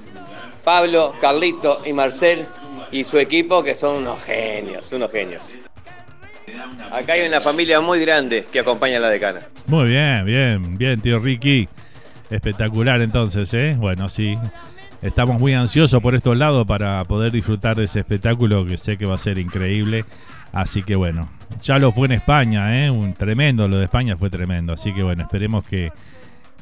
Pablo, 0.64 1.14
Carlito 1.20 1.82
y 1.86 1.92
Marcel 1.92 2.46
y 2.92 3.04
su 3.04 3.18
equipo 3.18 3.62
que 3.62 3.74
son 3.74 3.96
unos 3.96 4.22
genios, 4.22 4.92
unos 4.92 5.10
genios. 5.10 5.42
Acá 6.90 7.14
hay 7.14 7.26
una 7.26 7.40
familia 7.40 7.80
muy 7.80 8.00
grande 8.00 8.46
que 8.50 8.58
acompaña 8.58 8.98
a 8.98 9.00
la 9.00 9.08
decana. 9.08 9.40
Muy 9.66 9.88
bien, 9.88 10.24
bien, 10.24 10.76
bien, 10.76 11.00
tío 11.00 11.18
Ricky. 11.18 11.68
Espectacular 12.28 13.00
entonces, 13.00 13.52
¿eh? 13.54 13.74
Bueno, 13.78 14.08
sí. 14.08 14.36
Estamos 15.02 15.40
muy 15.40 15.54
ansiosos 15.54 16.02
por 16.02 16.14
estos 16.14 16.36
lados 16.36 16.66
para 16.66 17.02
poder 17.04 17.32
disfrutar 17.32 17.76
de 17.76 17.84
ese 17.84 18.00
espectáculo 18.00 18.66
que 18.66 18.76
sé 18.76 18.98
que 18.98 19.06
va 19.06 19.14
a 19.14 19.18
ser 19.18 19.38
increíble. 19.38 20.04
Así 20.52 20.82
que 20.82 20.94
bueno, 20.94 21.30
ya 21.62 21.78
lo 21.78 21.90
fue 21.90 22.06
en 22.06 22.12
España, 22.12 22.84
¿eh? 22.84 22.90
Un 22.90 23.14
tremendo, 23.14 23.66
lo 23.66 23.78
de 23.78 23.84
España 23.84 24.16
fue 24.16 24.28
tremendo. 24.28 24.74
Así 24.74 24.92
que 24.92 25.02
bueno, 25.02 25.22
esperemos 25.22 25.64
que, 25.64 25.90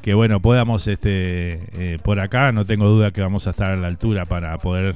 que 0.01 0.13
bueno, 0.13 0.39
podamos 0.39 0.87
este, 0.87 1.59
eh, 1.73 1.99
por 2.01 2.21
acá, 2.21 2.53
no 2.53 2.63
tengo 2.65 2.87
duda 2.87 3.11
que 3.11 3.21
vamos 3.21 3.45
a 3.47 3.49
estar 3.49 3.71
a 3.71 3.75
la 3.75 3.87
altura 3.87 4.25
para 4.25 4.57
poder 4.57 4.95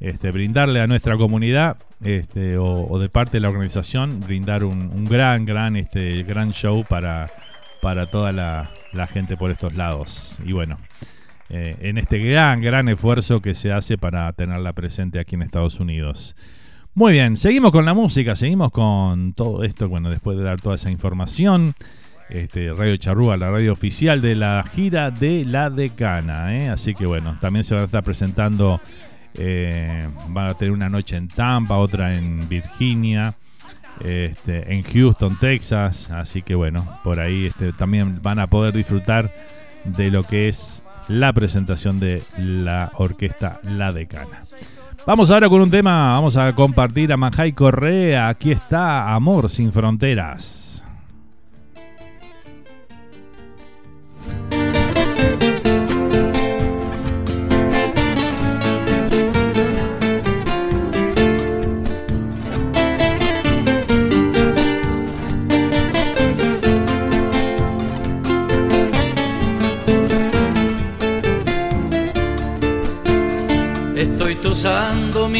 este, 0.00 0.32
brindarle 0.32 0.80
a 0.80 0.88
nuestra 0.88 1.16
comunidad 1.16 1.76
este, 2.02 2.58
o, 2.58 2.98
de 2.98 3.08
parte 3.08 3.32
de 3.32 3.40
la 3.40 3.50
organización, 3.50 4.18
brindar 4.18 4.64
un, 4.64 4.90
un 4.92 5.04
gran, 5.04 5.44
gran, 5.44 5.76
este, 5.76 6.24
gran 6.24 6.50
show 6.50 6.84
para, 6.88 7.30
para 7.80 8.06
toda 8.06 8.32
la, 8.32 8.70
la 8.92 9.06
gente 9.06 9.36
por 9.36 9.52
estos 9.52 9.74
lados. 9.74 10.40
Y 10.44 10.52
bueno, 10.52 10.76
eh, 11.50 11.76
en 11.80 11.98
este 11.98 12.18
gran, 12.18 12.60
gran 12.60 12.88
esfuerzo 12.88 13.42
que 13.42 13.54
se 13.54 13.72
hace 13.72 13.98
para 13.98 14.32
tenerla 14.32 14.72
presente 14.72 15.18
aquí 15.18 15.34
en 15.34 15.42
Estados 15.42 15.80
Unidos. 15.80 16.36
Muy 16.94 17.12
bien, 17.12 17.36
seguimos 17.36 17.72
con 17.72 17.84
la 17.84 17.92
música, 17.92 18.36
seguimos 18.36 18.70
con 18.70 19.32
todo 19.32 19.64
esto, 19.64 19.88
bueno, 19.88 20.10
después 20.10 20.38
de 20.38 20.44
dar 20.44 20.60
toda 20.60 20.76
esa 20.76 20.90
información. 20.90 21.74
Este, 22.28 22.72
radio 22.72 22.96
Charrúa, 22.96 23.36
la 23.36 23.50
radio 23.50 23.72
oficial 23.72 24.22
de 24.22 24.36
la 24.36 24.62
gira 24.62 25.10
de 25.10 25.44
la 25.44 25.70
decana. 25.70 26.56
¿eh? 26.56 26.68
Así 26.68 26.94
que 26.94 27.04
bueno, 27.04 27.36
también 27.40 27.64
se 27.64 27.74
va 27.74 27.80
a 27.80 27.84
estar 27.86 28.04
presentando, 28.04 28.80
eh, 29.34 30.08
van 30.28 30.46
a 30.46 30.54
tener 30.54 30.70
una 30.70 30.88
noche 30.88 31.16
en 31.16 31.26
Tampa, 31.26 31.76
otra 31.78 32.14
en 32.14 32.48
Virginia, 32.48 33.34
este, 34.04 34.72
en 34.72 34.84
Houston, 34.84 35.36
Texas. 35.40 36.10
Así 36.12 36.42
que 36.42 36.54
bueno, 36.54 37.00
por 37.02 37.18
ahí 37.18 37.46
este, 37.46 37.72
también 37.72 38.20
van 38.22 38.38
a 38.38 38.46
poder 38.46 38.72
disfrutar 38.72 39.34
de 39.84 40.12
lo 40.12 40.22
que 40.22 40.48
es 40.48 40.84
la 41.10 41.32
presentación 41.32 41.98
de 41.98 42.22
la 42.38 42.92
orquesta 42.94 43.60
La 43.64 43.92
Decana. 43.92 44.44
Vamos 45.06 45.30
ahora 45.30 45.48
con 45.48 45.60
un 45.60 45.70
tema, 45.70 46.12
vamos 46.12 46.36
a 46.36 46.54
compartir 46.54 47.12
a 47.12 47.16
Manjay 47.16 47.52
Correa. 47.52 48.28
Aquí 48.28 48.52
está 48.52 49.12
Amor 49.12 49.48
sin 49.48 49.72
Fronteras. 49.72 50.69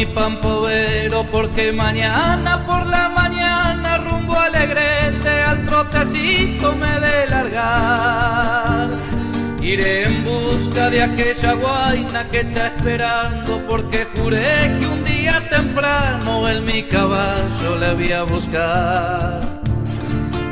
Mi 0.00 0.06
pampovero 0.06 1.24
porque 1.24 1.72
mañana 1.72 2.64
por 2.64 2.86
la 2.86 3.10
mañana 3.10 3.98
rumbo 3.98 4.34
alegrete 4.34 5.42
al 5.42 5.62
trotecito 5.66 6.74
me 6.74 6.98
de 7.00 7.26
largar. 7.26 8.88
Iré 9.60 10.04
en 10.04 10.24
busca 10.24 10.88
de 10.88 11.02
aquella 11.02 11.52
guaina 11.52 12.26
que 12.30 12.40
está 12.40 12.68
esperando 12.68 13.62
porque 13.68 14.06
juré 14.14 14.74
que 14.78 14.86
un 14.86 15.04
día 15.04 15.38
temprano 15.50 16.48
en 16.48 16.64
mi 16.64 16.82
caballo 16.84 17.76
la 17.78 17.92
voy 17.92 18.12
a 18.12 18.22
buscar. 18.22 19.40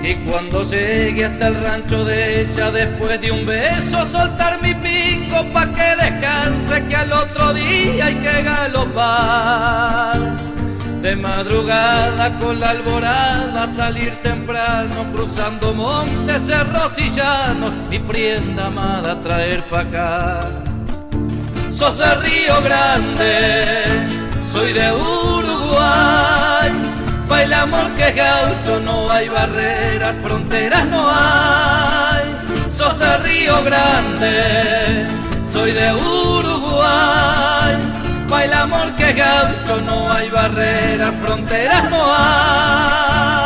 Y 0.02 0.14
cuando 0.26 0.62
llegue 0.62 1.24
hasta 1.24 1.48
el 1.48 1.54
rancho 1.62 2.04
de 2.04 2.42
ella, 2.42 2.70
después 2.70 3.18
de 3.22 3.30
un 3.30 3.46
beso, 3.46 4.04
soltar 4.04 4.60
mi 4.62 4.74
pa' 5.52 5.66
que 5.66 5.97
descanse, 6.02 6.86
que 6.89 6.97
al 6.97 7.12
otro 7.12 7.52
día 7.55 8.06
hay 8.06 8.15
que 8.16 8.43
galopar. 8.43 10.19
De 11.02 11.15
madrugada 11.16 12.39
con 12.39 12.59
la 12.59 12.70
alborada, 12.70 13.69
salir 13.74 14.12
temprano, 14.23 15.06
cruzando 15.15 15.73
montes, 15.73 16.40
cerros 16.47 16.93
y 16.98 17.10
llanos, 17.10 17.73
mi 17.89 17.98
prienda 17.98 18.66
amada 18.66 19.20
traer 19.23 19.62
pa' 19.65 19.81
acá. 19.81 20.40
Sos 21.73 21.97
de 21.97 22.15
Río 22.16 22.60
Grande, 22.62 23.85
soy 24.52 24.73
de 24.73 24.93
Uruguay. 24.93 26.73
Pa' 27.28 27.43
el 27.43 27.52
amor 27.52 27.90
que 27.97 28.09
es 28.09 28.16
gaucho 28.16 28.81
no 28.81 29.10
hay 29.10 29.28
barreras, 29.28 30.16
fronteras 30.23 30.85
no 30.86 31.09
hay. 31.09 32.36
Sos 32.73 32.98
de 32.98 33.16
Río 33.19 33.62
Grande, 33.62 35.06
soy 35.52 35.72
de 35.72 35.92
Uruguay. 35.94 37.78
El 38.44 38.52
amor 38.52 38.94
que 38.94 39.12
gaucho 39.12 39.80
no 39.82 40.10
hay 40.12 40.30
barreras, 40.30 41.14
fronteras 41.22 41.90
no 41.90 42.04
hay. 42.06 43.38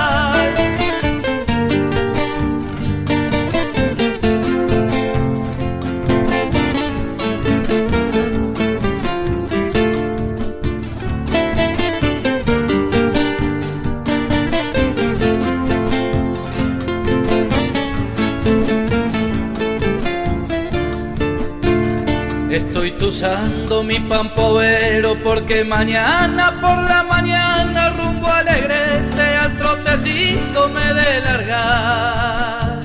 Tusando 23.12 23.84
mi 23.84 24.00
pampovero 24.00 25.14
porque 25.22 25.62
mañana 25.64 26.50
por 26.62 26.78
la 26.88 27.02
mañana 27.02 27.90
rumbo 27.90 28.26
alegrete 28.26 29.36
al 29.36 29.54
trotecito 29.58 30.70
me 30.70 30.94
de 30.94 31.20
largar. 31.20 32.80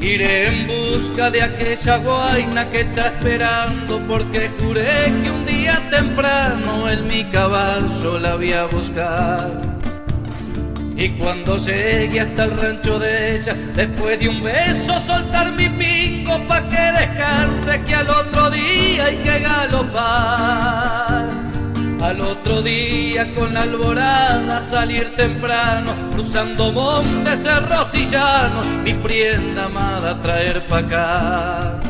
Iré 0.00 0.46
en 0.46 0.66
busca 0.66 1.30
de 1.30 1.42
aquella 1.42 1.98
guaina 1.98 2.70
que 2.70 2.80
está 2.80 3.08
esperando 3.08 4.00
porque 4.08 4.50
juré 4.58 5.12
que 5.22 5.30
un 5.30 5.44
día 5.44 5.78
temprano 5.90 6.88
en 6.88 7.06
mi 7.06 7.24
caballo 7.24 8.18
la 8.18 8.36
voy 8.36 8.54
a 8.54 8.64
buscar. 8.64 9.60
Y 10.96 11.10
cuando 11.18 11.58
llegue 11.58 12.18
hasta 12.18 12.44
el 12.44 12.56
rancho 12.58 12.98
de 12.98 13.36
ella, 13.36 13.54
después 13.74 14.18
de 14.20 14.28
un 14.30 14.42
beso 14.42 14.98
soltar 15.00 15.52
mi 15.52 15.68
pa' 16.48 16.62
que 16.68 16.92
descanse, 17.00 17.82
que 17.86 17.94
al 17.94 18.08
otro 18.08 18.50
día 18.50 19.04
hay 19.06 19.16
que 19.16 19.38
galopar. 19.40 21.28
Al 22.02 22.20
otro 22.22 22.62
día 22.62 23.34
con 23.34 23.52
la 23.52 23.62
alborada 23.62 24.62
salir 24.68 25.14
temprano, 25.16 25.92
cruzando 26.12 26.72
montes, 26.72 27.42
cerros 27.42 27.94
y 27.94 28.06
llanos, 28.08 28.66
mi 28.84 28.94
prienda 28.94 29.66
amada 29.66 30.18
traer 30.20 30.66
pa' 30.66 30.78
acá. 30.78 31.80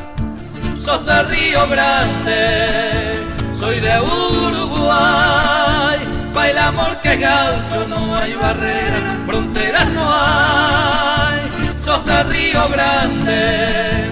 Sos 0.79 1.05
de 1.07 1.23
Río 1.25 1.69
Grande, 1.69 3.13
soy 3.55 3.81
de 3.81 4.01
Uruguay, 4.01 5.99
pa' 6.33 6.49
el 6.51 6.59
amor 6.59 6.97
que 7.03 7.13
es 7.13 7.21
gaucho, 7.21 7.87
no 7.89 8.17
hay 8.17 8.35
barreras, 8.35 9.13
fronteras 9.27 9.89
no 9.91 10.11
hay. 10.13 11.41
Sos 11.79 12.05
de 12.05 12.23
Río 12.25 12.69
Grande, 12.69 14.10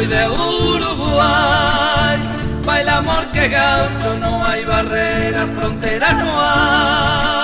soy 0.00 0.06
de 0.06 0.28
Uruguay. 0.28 2.18
Baila 2.64 2.98
amor 2.98 3.30
que 3.32 3.48
gaucho, 3.48 4.16
no 4.18 4.44
hay 4.46 4.64
barreras, 4.64 5.48
fronteras 5.50 6.14
no 6.14 6.32
hay. 6.40 7.39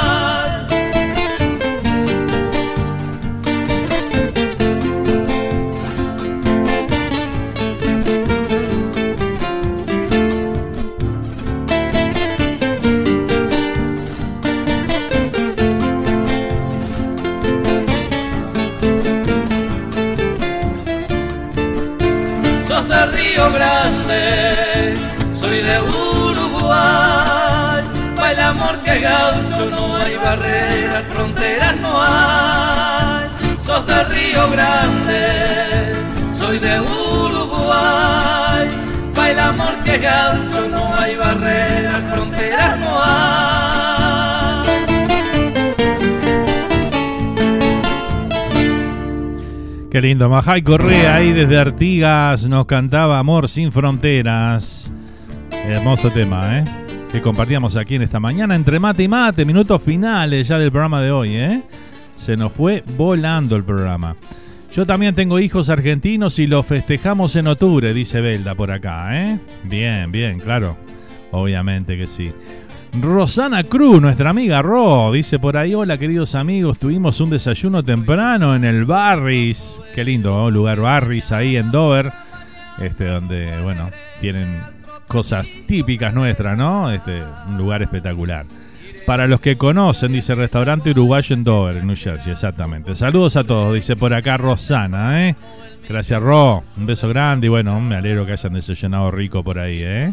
Soy 25.57 25.63
de 25.63 25.81
Uruguay. 25.81 27.83
Baila 28.17 28.49
amor 28.49 28.79
que 28.85 29.01
gaucho, 29.01 29.71
no 29.71 29.97
hay 29.97 30.17
barreras, 30.17 31.07
fronteras 31.07 31.77
no 31.81 32.03
hay. 32.03 33.31
Sos 33.61 33.87
de 33.87 34.05
Río 34.05 34.51
Grande, 34.51 35.95
soy 36.35 36.59
de 36.59 36.79
Uruguay. 36.81 38.69
Baila 39.15 39.49
amor 39.49 39.83
que 39.85 39.97
gaucho, 39.99 40.69
no 40.69 40.95
hay 40.95 41.17
barreras, 41.17 42.05
fronteras 42.13 42.79
no 42.79 43.03
hay. 43.03 43.17
Qué 49.91 50.03
lindo, 50.03 50.29
Majay 50.29 50.61
Correa 50.61 51.15
ahí 51.15 51.33
desde 51.33 51.59
Artigas 51.59 52.47
nos 52.47 52.67
cantaba 52.67 53.19
Amor 53.19 53.49
sin 53.49 53.73
fronteras. 53.73 54.93
Hermoso 55.69 56.11
tema, 56.11 56.59
¿eh? 56.59 56.65
Que 57.11 57.21
compartíamos 57.21 57.75
aquí 57.75 57.97
en 57.97 58.03
esta 58.03 58.21
mañana 58.21 58.55
entre 58.55 58.79
mate 58.79 59.03
y 59.03 59.09
mate, 59.09 59.45
minutos 59.45 59.83
finales 59.83 60.47
ya 60.47 60.61
del 60.61 60.71
programa 60.71 61.03
de 61.03 61.11
hoy, 61.11 61.35
¿eh? 61.35 61.63
Se 62.15 62.37
nos 62.37 62.53
fue 62.53 62.85
volando 62.97 63.57
el 63.57 63.65
programa. 63.65 64.15
Yo 64.71 64.87
también 64.87 65.15
tengo 65.15 65.41
hijos 65.41 65.69
argentinos 65.69 66.39
y 66.39 66.47
los 66.47 66.65
festejamos 66.65 67.35
en 67.35 67.49
octubre, 67.49 67.93
dice 67.93 68.21
Belda 68.21 68.55
por 68.55 68.71
acá, 68.71 69.09
¿eh? 69.21 69.41
Bien, 69.65 70.13
bien, 70.13 70.39
claro. 70.39 70.77
Obviamente 71.33 71.99
que 71.99 72.07
sí. 72.07 72.33
Rosana 73.01 73.65
Cruz, 73.65 74.01
nuestra 74.01 74.31
amiga 74.31 74.63
Ro, 74.63 75.11
dice 75.13 75.41
por 75.41 75.57
ahí, 75.57 75.75
hola 75.75 75.99
queridos 75.99 76.37
amigos, 76.37 76.79
tuvimos 76.79 77.21
un 77.21 77.31
desayuno 77.31 77.83
temprano 77.83 78.55
en 78.55 78.65
el 78.65 78.85
Barris, 78.85 79.83
qué 79.93 80.05
lindo 80.05 80.31
¿no? 80.31 80.51
lugar 80.51 80.81
Barris 80.81 81.33
ahí 81.33 81.57
en 81.57 81.73
Dover, 81.73 82.13
este 82.79 83.07
donde, 83.07 83.61
bueno, 83.63 83.91
tienen 84.21 84.76
cosas 85.07 85.53
típicas 85.67 86.13
nuestras, 86.13 86.57
¿no? 86.57 86.91
Este, 86.91 87.23
un 87.49 87.57
lugar 87.57 87.83
espectacular. 87.83 88.47
Para 89.07 89.29
los 89.29 89.39
que 89.39 89.57
conocen, 89.57 90.13
dice 90.13 90.35
restaurante 90.35 90.91
uruguayo 90.91 91.35
en 91.35 91.45
Dover, 91.45 91.85
New 91.85 91.97
Jersey, 91.97 92.33
exactamente. 92.33 92.95
Saludos 92.97 93.37
a 93.37 93.45
todos, 93.45 93.73
dice 93.73 93.95
por 93.95 94.13
acá 94.13 94.37
Rosana, 94.37 95.29
¿eh? 95.29 95.37
Gracias 95.89 96.21
Ro, 96.21 96.65
un 96.77 96.87
beso 96.87 97.09
grande 97.09 97.47
y 97.47 97.51
bueno, 97.51 97.81
me 97.81 97.95
alegro 97.95 98.27
que 98.27 98.33
hayan 98.33 98.55
desayunado 98.55 99.13
rico 99.13 99.45
por 99.45 99.61
ahí, 99.61 99.81
¿eh? 99.81 100.13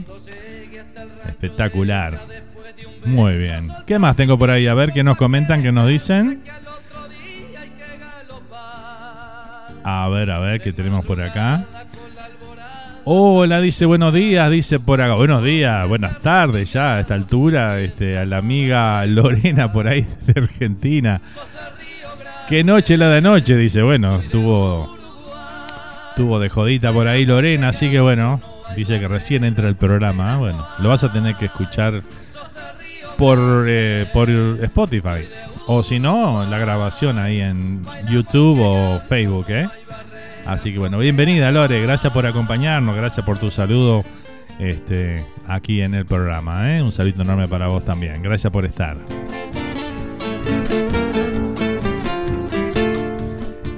Espectacular. 1.28 2.20
Muy 3.06 3.36
bien. 3.38 3.70
¿Qué 3.88 3.98
más 3.98 4.16
tengo 4.16 4.38
por 4.38 4.52
ahí? 4.52 4.68
A 4.68 4.76
ver 4.76 4.92
qué 4.92 5.04
nos 5.04 5.18
comentan, 5.18 5.64
qué 5.64 5.72
nos 5.72 5.88
dicen. 5.88 6.44
A 9.84 10.08
ver, 10.08 10.32
a 10.32 10.40
ver, 10.40 10.62
¿qué 10.62 10.72
tenemos 10.72 11.04
por 11.04 11.22
acá? 11.22 11.66
Hola, 13.06 13.60
dice 13.60 13.86
buenos 13.86 14.14
días, 14.14 14.50
dice 14.50 14.80
por 14.80 15.02
acá. 15.02 15.16
Buenos 15.16 15.44
días, 15.44 15.86
buenas 15.90 16.22
tardes 16.22 16.72
ya 16.72 16.96
a 16.96 17.00
esta 17.02 17.16
altura. 17.16 17.82
Este, 17.82 18.18
a 18.18 18.24
la 18.24 18.38
amiga 18.38 19.06
Lorena 19.06 19.74
por 19.74 19.90
ahí 19.90 20.08
de 20.26 20.42
Argentina. 20.42 21.20
Qué 22.48 22.64
noche 22.64 22.96
la 22.96 23.10
de 23.10 23.20
noche, 23.20 23.58
dice. 23.58 23.82
Bueno, 23.82 24.22
tuvo, 24.32 24.98
tuvo 26.16 26.40
de 26.40 26.48
jodita 26.48 26.94
por 26.94 27.10
ahí 27.10 27.26
Lorena, 27.26 27.70
así 27.70 27.92
que 27.92 28.00
bueno, 28.00 28.40
dice 28.78 29.02
que 29.02 29.08
recién 29.10 29.44
entra 29.44 29.68
el 29.68 29.76
programa. 29.76 30.38
Bueno, 30.38 30.66
lo 30.80 30.88
vas 30.88 31.04
a 31.04 31.12
tener 31.12 31.36
que 31.36 31.46
escuchar 31.46 32.04
por, 33.18 33.66
eh, 33.68 34.08
por 34.14 34.30
Spotify. 34.30 35.28
O 35.68 35.84
si 35.84 36.00
no, 36.00 36.46
la 36.46 36.58
grabación 36.58 37.20
ahí 37.20 37.42
en 37.42 37.82
YouTube 38.10 38.62
o 38.62 39.02
Facebook, 39.10 39.48
¿eh? 39.50 39.68
Así 40.46 40.74
que 40.74 40.80
bueno, 40.80 40.98
bienvenida 40.98 41.52
Lore, 41.52 41.82
gracias 41.82 42.12
por 42.12 42.26
acompañarnos, 42.26 42.96
gracias 42.96 43.26
por 43.26 43.38
tu 43.38 43.50
saludo 43.50 44.04
este, 44.60 45.26
aquí 45.48 45.82
en 45.82 45.94
el 45.94 46.06
programa. 46.06 46.76
¿eh? 46.76 46.82
Un 46.82 46.92
saludo 46.92 47.22
enorme 47.22 47.48
para 47.48 47.68
vos 47.68 47.86
también, 47.86 48.22
gracias 48.22 48.52
por 48.52 48.66
estar. 48.66 48.98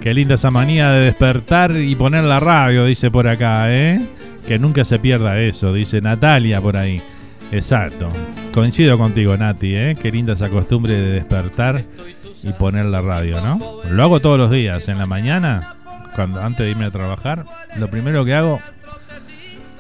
Qué 0.01 0.13
linda 0.13 0.35
esa 0.35 0.51
manía 0.51 0.91
de 0.91 1.05
despertar 1.05 1.71
y 1.77 1.95
poner 1.95 2.23
la 2.23 2.39
radio, 2.39 2.85
dice 2.85 3.09
por 3.09 3.27
acá, 3.27 3.73
¿eh? 3.73 3.99
Que 4.47 4.59
nunca 4.59 4.83
se 4.83 4.99
pierda 4.99 5.39
eso, 5.39 5.73
dice 5.73 5.99
Natalia 5.99 6.61
por 6.61 6.77
ahí. 6.77 7.01
Exacto. 7.51 8.09
Coincido 8.53 8.97
contigo, 8.97 9.35
Nati, 9.35 9.75
¿eh? 9.75 9.97
Qué 9.99 10.11
linda 10.11 10.33
esa 10.33 10.49
costumbre 10.49 10.93
de 10.93 11.11
despertar 11.11 11.83
y 12.43 12.53
poner 12.53 12.85
la 12.85 13.01
radio, 13.01 13.41
¿no? 13.41 13.59
Lo 13.89 14.03
hago 14.03 14.19
todos 14.21 14.37
los 14.37 14.51
días, 14.51 14.87
en 14.89 14.99
la 14.99 15.07
mañana, 15.07 15.74
cuando 16.15 16.41
antes 16.41 16.65
de 16.65 16.71
irme 16.71 16.85
a 16.85 16.91
trabajar, 16.91 17.45
lo 17.75 17.89
primero 17.89 18.23
que 18.25 18.33
hago, 18.33 18.61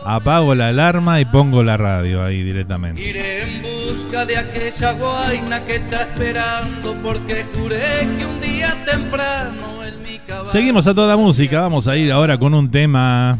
apago 0.05 0.53
la 0.53 0.67
alarma 0.67 1.19
y 1.19 1.25
pongo 1.25 1.63
la 1.63 1.77
radio 1.77 2.23
ahí 2.23 2.43
directamente. 2.43 3.01
Iré 3.01 3.43
en 3.43 3.61
busca 3.63 4.25
de 4.25 4.37
aquella 4.37 4.91
guaina 4.93 5.65
que 5.65 5.77
está 5.77 6.01
esperando 6.01 6.95
porque 7.01 7.45
juré 7.55 8.07
que 8.17 8.25
un 8.25 8.41
día 8.41 8.75
temprano 8.85 9.83
en 9.83 10.03
mi 10.03 10.19
caballo 10.19 10.45
Seguimos 10.45 10.87
a 10.87 10.93
toda 10.93 11.17
música, 11.17 11.61
vamos 11.61 11.87
a 11.87 11.95
ir 11.97 12.11
ahora 12.11 12.37
con 12.37 12.53
un 12.53 12.69
tema 12.69 13.39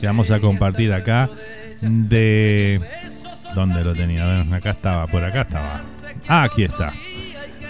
que 0.00 0.06
vamos 0.06 0.30
a 0.30 0.40
compartir 0.40 0.92
acá 0.92 1.28
de... 1.80 2.80
¿Dónde 3.54 3.82
lo 3.84 3.94
tenía? 3.94 4.42
Acá 4.52 4.70
estaba, 4.70 5.06
por 5.06 5.24
acá 5.24 5.42
estaba. 5.42 5.80
Ah, 6.28 6.42
aquí 6.42 6.64
está. 6.64 6.92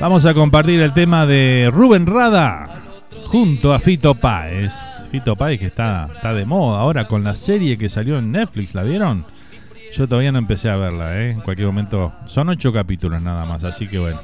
Vamos 0.01 0.27
a 0.27 0.35
compartir 0.35 0.81
el 0.81 0.93
tema 0.93 1.27
de 1.27 1.69
Rubén 1.73 2.07
Rada 2.07 2.86
junto 3.27 3.74
a 3.74 3.78
Fito 3.78 4.15
Páez. 4.15 4.73
Fito 5.11 5.36
Páez 5.36 5.59
que 5.59 5.66
está, 5.66 6.09
está 6.15 6.32
de 6.32 6.47
moda 6.47 6.81
ahora 6.81 7.07
con 7.07 7.24
la 7.24 7.35
serie 7.35 7.77
que 7.77 7.89
salió 7.89 8.19
en 8.19 8.32
Netflix, 8.32 8.74
¿la 8.74 8.82
vieron? 8.82 9.24
Yo 9.93 10.09
todavía 10.09 10.32
no 10.32 10.39
empecé 10.39 10.70
a 10.70 10.77
verla, 10.77 11.19
¿eh? 11.19 11.31
En 11.31 11.40
cualquier 11.40 11.66
momento. 11.66 12.12
Son 12.27 12.48
ocho 12.48 12.73
capítulos 12.73 13.23
nada 13.23 13.44
más, 13.44 13.65
así 13.65 13.86
que 13.86 13.98
bueno. 13.98 14.20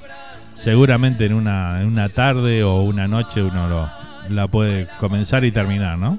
Seguramente 0.54 1.24
en 1.26 1.32
una, 1.32 1.80
en 1.80 1.86
una 1.86 2.08
tarde 2.10 2.62
o 2.62 2.82
una 2.82 3.08
noche 3.08 3.42
uno 3.42 3.68
lo, 3.68 3.90
la 4.28 4.48
puede 4.48 4.86
comenzar 5.00 5.44
y 5.44 5.52
terminar, 5.52 5.98
¿no? 5.98 6.18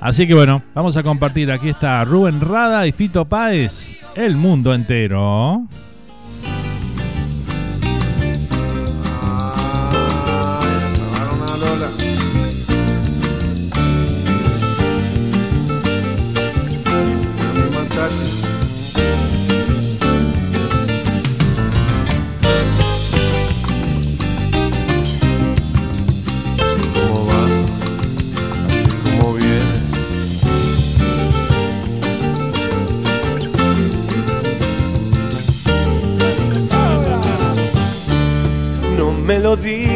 Así 0.00 0.26
que 0.26 0.34
bueno, 0.34 0.62
vamos 0.74 0.96
a 0.96 1.02
compartir. 1.02 1.50
Aquí 1.52 1.68
está 1.68 2.04
Rubén 2.04 2.40
Rada 2.40 2.86
y 2.86 2.92
Fito 2.92 3.24
Páez. 3.24 3.98
El 4.14 4.36
mundo 4.36 4.72
entero. 4.72 5.66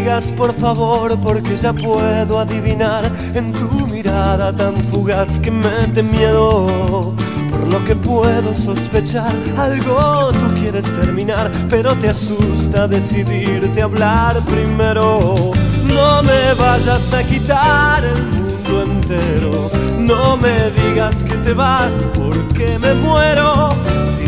Digas 0.02 0.32
por 0.36 0.52
favor 0.54 1.16
porque 1.20 1.54
ya 1.54 1.72
puedo 1.72 2.40
adivinar 2.40 3.08
en 3.34 3.52
tu 3.52 3.86
mirada 3.86 4.52
tan 4.52 4.74
fugaz 4.74 5.38
que 5.38 5.50
mete 5.50 6.02
miedo. 6.02 7.14
Por 7.50 7.72
lo 7.72 7.84
que 7.84 7.94
puedo 7.94 8.52
sospechar, 8.56 9.32
algo 9.56 10.32
tú 10.32 10.60
quieres 10.60 10.86
terminar, 11.00 11.48
pero 11.70 11.94
te 11.94 12.08
asusta 12.08 12.88
decidirte 12.88 13.80
hablar 13.80 14.40
primero. 14.40 15.36
No 15.84 16.22
me 16.24 16.52
vayas 16.54 17.14
a 17.14 17.22
quitar 17.22 18.02
el 18.04 18.22
mundo 18.24 18.82
entero, 18.82 19.70
no 19.98 20.36
me 20.36 20.56
digas 20.82 21.22
que 21.22 21.34
te 21.44 21.52
vas 21.52 21.92
porque 22.12 22.76
me 22.80 22.92
muero. 22.94 23.68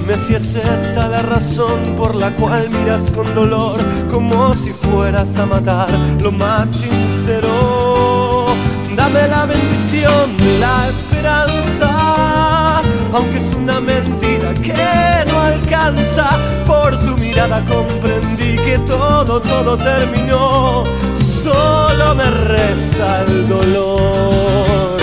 Dime 0.07 0.19
si 0.19 0.35
es 0.35 0.55
esta 0.55 1.09
la 1.09 1.23
razón 1.23 1.97
por 1.97 2.15
la 2.15 2.31
cual 2.35 2.69
miras 2.69 3.11
con 3.11 3.35
dolor 3.35 3.81
como 4.11 4.55
si 4.55 4.69
fueras 4.71 5.39
a 5.39 5.47
matar 5.47 5.89
lo 6.21 6.31
más 6.31 6.73
sincero. 6.73 8.45
Dame 8.95 9.27
la 9.29 9.47
bendición 9.47 10.37
la 10.61 10.89
esperanza, 10.91 12.83
aunque 13.15 13.39
es 13.39 13.55
una 13.55 13.81
mentira 13.81 14.53
que 14.53 15.25
no 15.33 15.41
alcanza. 15.41 16.29
Por 16.67 16.99
tu 16.99 17.17
mirada 17.17 17.65
comprendí 17.65 18.57
que 18.57 18.79
todo, 18.81 19.41
todo 19.41 19.79
terminó. 19.79 20.85
Solo 21.17 22.15
me 22.15 22.31
resta 22.31 23.23
el 23.23 23.49
dolor. 23.49 24.94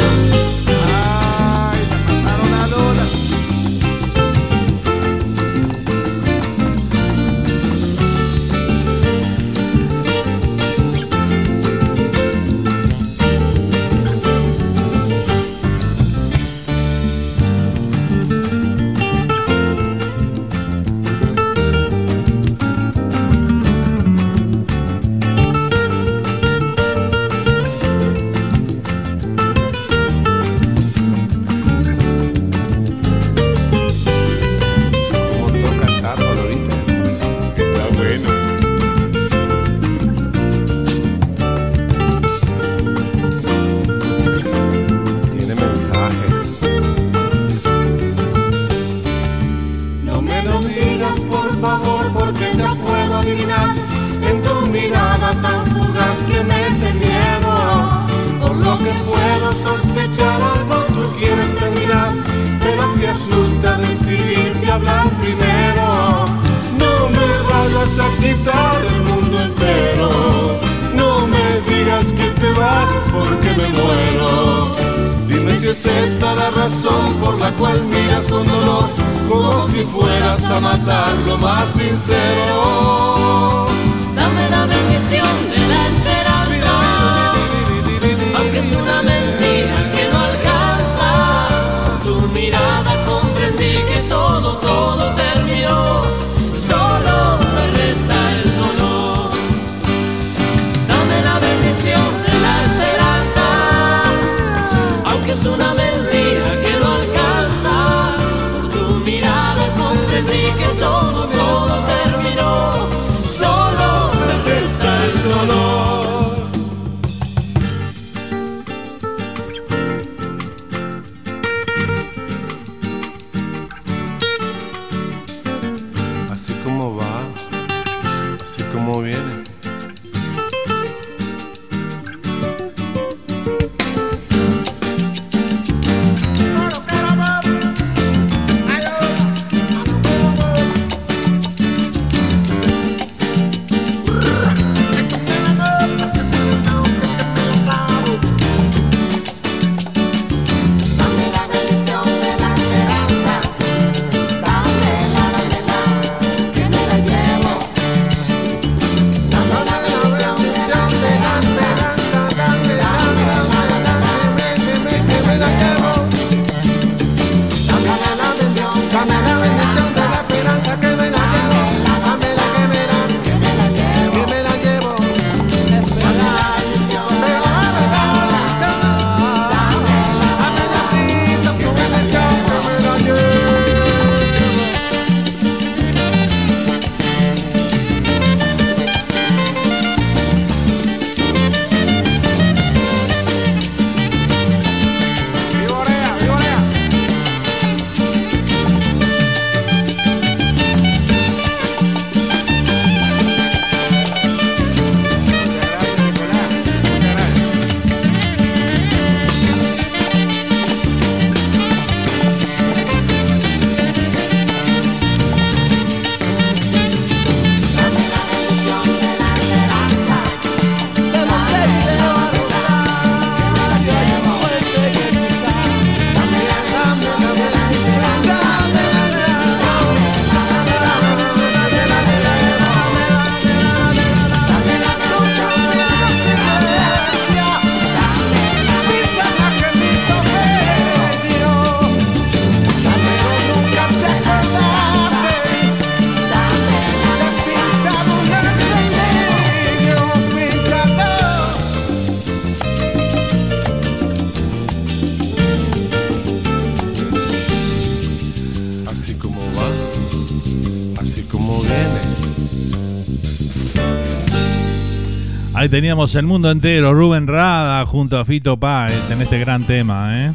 teníamos 265.72 266.14
el 266.15 266.26
mundo 266.26 266.52
entero, 266.52 266.93
Rubén 266.93 267.27
Rada 267.27 267.85
junto 267.85 268.19
a 268.19 268.26
Fito 268.26 268.57
Páez 268.57 269.10
en 269.10 269.22
este 269.22 269.39
gran 269.39 269.64
tema. 269.64 270.11
¿eh? 270.14 270.34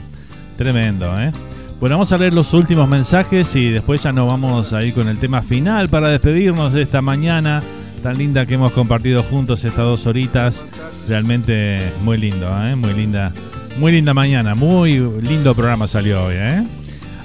Tremendo, 0.56 1.14
¿eh? 1.20 1.30
Bueno, 1.78 1.96
vamos 1.96 2.10
a 2.10 2.16
leer 2.16 2.32
los 2.32 2.54
últimos 2.54 2.88
mensajes 2.88 3.54
y 3.54 3.68
después 3.68 4.02
ya 4.02 4.12
nos 4.12 4.30
vamos 4.30 4.72
a 4.72 4.82
ir 4.82 4.94
con 4.94 5.08
el 5.08 5.18
tema 5.18 5.42
final 5.42 5.90
para 5.90 6.08
despedirnos 6.08 6.72
de 6.72 6.80
esta 6.80 7.02
mañana 7.02 7.62
tan 8.02 8.16
linda 8.16 8.46
que 8.46 8.54
hemos 8.54 8.72
compartido 8.72 9.22
juntos 9.24 9.62
estas 9.66 9.84
dos 9.84 10.06
horitas. 10.06 10.64
Realmente 11.06 11.82
muy 12.02 12.16
lindo. 12.16 12.48
¿eh? 12.64 12.74
Muy 12.74 12.94
linda, 12.94 13.30
muy 13.78 13.92
linda 13.92 14.14
mañana, 14.14 14.54
muy 14.54 14.94
lindo 15.20 15.54
programa 15.54 15.86
salió 15.86 16.24
hoy. 16.24 16.36
¿eh? 16.38 16.64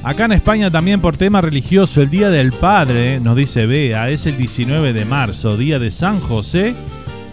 Acá 0.03 0.25
en 0.25 0.33
España 0.33 0.69
también 0.69 0.99
por 0.99 1.15
tema 1.15 1.39
religioso, 1.39 2.01
el 2.01 2.09
Día 2.09 2.29
del 2.29 2.51
Padre, 2.51 3.21
nos 3.21 3.37
dice 3.37 3.67
Bea, 3.67 4.09
es 4.09 4.25
el 4.25 4.35
19 4.35 4.91
de 4.91 5.05
marzo, 5.05 5.55
Día 5.55 5.79
de 5.79 5.91
San 5.91 6.19
José 6.19 6.75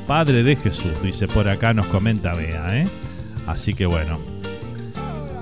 Padre 0.09 0.43
de 0.43 0.57
Jesús, 0.57 0.91
dice 1.03 1.29
por 1.29 1.49
acá, 1.49 1.73
nos 1.73 1.87
comenta 1.87 2.35
Bea. 2.35 2.67
¿eh? 2.79 2.85
Así 3.47 3.75
que 3.75 3.87
bueno, 3.87 4.19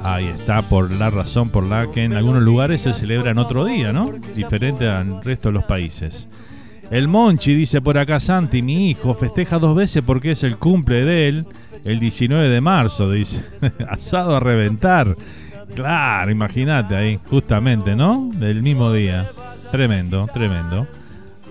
Ahí 0.03 0.27
está, 0.27 0.63
por 0.63 0.93
la 0.93 1.11
razón 1.11 1.51
por 1.51 1.65
la 1.65 1.91
que 1.91 2.05
en 2.05 2.13
algunos 2.13 2.41
lugares 2.41 2.83
se 2.83 2.93
celebra 2.93 3.33
en 3.33 3.39
otro 3.39 3.65
día, 3.65 3.93
¿no? 3.93 4.13
Diferente 4.37 4.89
al 4.89 5.25
resto 5.25 5.49
de 5.49 5.55
los 5.55 5.65
países. 5.65 6.29
El 6.93 7.09
Monchi 7.09 7.55
dice 7.55 7.81
por 7.81 7.99
acá, 7.99 8.21
Santi, 8.21 8.63
mi 8.63 8.91
hijo, 8.91 9.15
festeja 9.15 9.59
dos 9.59 9.75
veces 9.75 10.05
porque 10.07 10.31
es 10.31 10.45
el 10.45 10.59
cumple 10.59 11.05
de 11.05 11.29
él, 11.29 11.47
el 11.85 11.99
19 11.99 12.49
de 12.49 12.61
marzo, 12.61 13.11
dice. 13.11 13.45
Asado 13.89 14.37
a 14.37 14.41
reventar. 14.41 15.17
Claro, 15.75 16.31
imagínate 16.31 16.95
ahí, 16.95 17.19
justamente, 17.29 17.97
¿no? 17.97 18.31
Del 18.33 18.63
mismo 18.63 18.93
día. 18.93 19.29
Tremendo, 19.73 20.29
tremendo. 20.33 20.87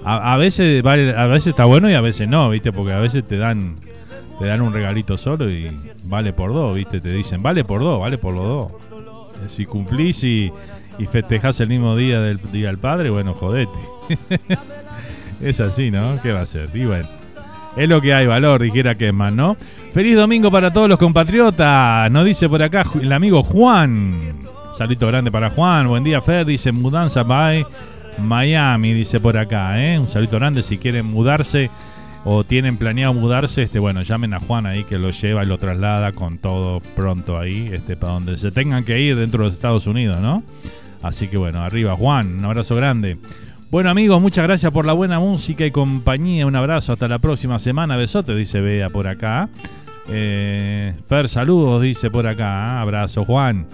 A, 0.07 0.37
veces 0.37 0.83
vale, 0.83 1.15
a 1.17 1.25
veces 1.25 1.47
está 1.47 1.65
bueno 1.65 1.89
y 1.89 1.95
a 1.95 2.01
veces 2.01 2.27
no, 2.27 2.49
¿viste? 2.51 2.71
Porque 2.71 2.93
a 2.93 2.99
veces 2.99 3.27
te 3.27 3.37
dan 3.37 3.75
te 4.39 4.45
dan 4.45 4.61
un 4.61 4.73
regalito 4.73 5.17
solo 5.17 5.49
y 5.49 5.71
vale 6.03 6.31
por 6.33 6.53
dos, 6.53 6.75
¿viste? 6.75 6.99
Te 6.99 7.11
dicen, 7.11 7.41
vale 7.41 7.63
por 7.63 7.81
dos, 7.81 7.99
vale 7.99 8.17
por 8.17 8.33
los 8.33 8.47
dos. 8.47 8.71
Eh, 9.43 9.49
si 9.49 9.65
cumplís 9.65 10.23
y, 10.23 10.51
y 10.99 11.05
festejás 11.05 11.59
el 11.61 11.69
mismo 11.69 11.95
día 11.95 12.19
del 12.19 12.39
Día 12.51 12.67
del 12.67 12.77
Padre, 12.77 13.09
bueno, 13.09 13.33
jodete. 13.33 13.71
es 15.41 15.59
así, 15.59 15.89
¿no? 15.89 16.19
¿Qué 16.21 16.33
va 16.33 16.41
a 16.41 16.45
ser? 16.45 16.69
Y 16.73 16.85
bueno, 16.85 17.07
es 17.75 17.89
lo 17.89 18.01
que 18.01 18.13
hay, 18.13 18.27
valor, 18.27 18.61
dijera 18.61 18.95
que 18.95 19.07
es 19.07 19.13
más, 19.13 19.33
¿no? 19.33 19.57
Feliz 19.91 20.15
domingo 20.15 20.51
para 20.51 20.71
todos 20.71 20.89
los 20.89 20.97
compatriotas, 20.99 22.11
nos 22.11 22.25
dice 22.25 22.47
por 22.49 22.61
acá 22.61 22.85
el 23.01 23.11
amigo 23.11 23.41
Juan. 23.41 24.45
Salito 24.77 25.07
grande 25.07 25.31
para 25.31 25.49
Juan, 25.49 25.87
buen 25.87 26.03
día 26.03 26.19
Fer, 26.19 26.45
dice 26.45 26.71
mudanza 26.73 27.23
by 27.23 27.65
Miami, 28.19 28.93
dice 28.93 29.19
por 29.19 29.37
acá, 29.37 29.83
¿eh? 29.83 29.99
Un 29.99 30.07
salito 30.07 30.37
grande 30.37 30.61
si 30.61 30.77
quieren 30.77 31.05
mudarse 31.05 31.69
o 32.23 32.43
tienen 32.43 32.77
planeado 32.77 33.13
mudarse, 33.13 33.63
este, 33.63 33.77
bueno, 33.77 34.01
llamen 34.01 34.33
a 34.33 34.39
Juan 34.39 34.65
ahí 34.65 34.83
que 34.83 34.97
lo 34.97 35.11
lleva 35.11 35.43
y 35.43 35.47
lo 35.47 35.59
traslada 35.59 36.11
con 36.11 36.39
todo 36.39 36.79
pronto 36.95 37.37
ahí, 37.37 37.69
este, 37.71 37.95
para 37.95 38.13
donde 38.13 38.37
se 38.37 38.51
tengan 38.51 38.83
que 38.83 38.99
ir 38.99 39.15
dentro 39.15 39.43
de 39.43 39.49
los 39.49 39.55
Estados 39.55 39.85
Unidos, 39.85 40.19
¿no? 40.19 40.43
Así 41.03 41.27
que 41.27 41.37
bueno, 41.37 41.61
arriba 41.61 41.95
Juan, 41.95 42.39
un 42.39 42.45
abrazo 42.45 42.75
grande. 42.75 43.17
Bueno 43.69 43.89
amigos, 43.89 44.19
muchas 44.21 44.43
gracias 44.45 44.71
por 44.71 44.85
la 44.85 44.93
buena 44.93 45.19
música 45.19 45.65
y 45.65 45.71
compañía. 45.71 46.47
Un 46.47 46.55
abrazo, 46.55 46.93
hasta 46.93 47.07
la 47.07 47.19
próxima 47.19 47.59
semana. 47.59 47.95
Besote, 47.95 48.35
dice 48.35 48.61
Bea 48.61 48.89
por 48.89 49.07
acá. 49.07 49.49
Eh, 50.07 50.93
Fer, 51.07 51.27
saludos, 51.29 51.81
dice 51.81 52.09
por 52.09 52.25
acá. 52.25 52.81
Abrazo, 52.81 53.25
Juan. 53.25 53.67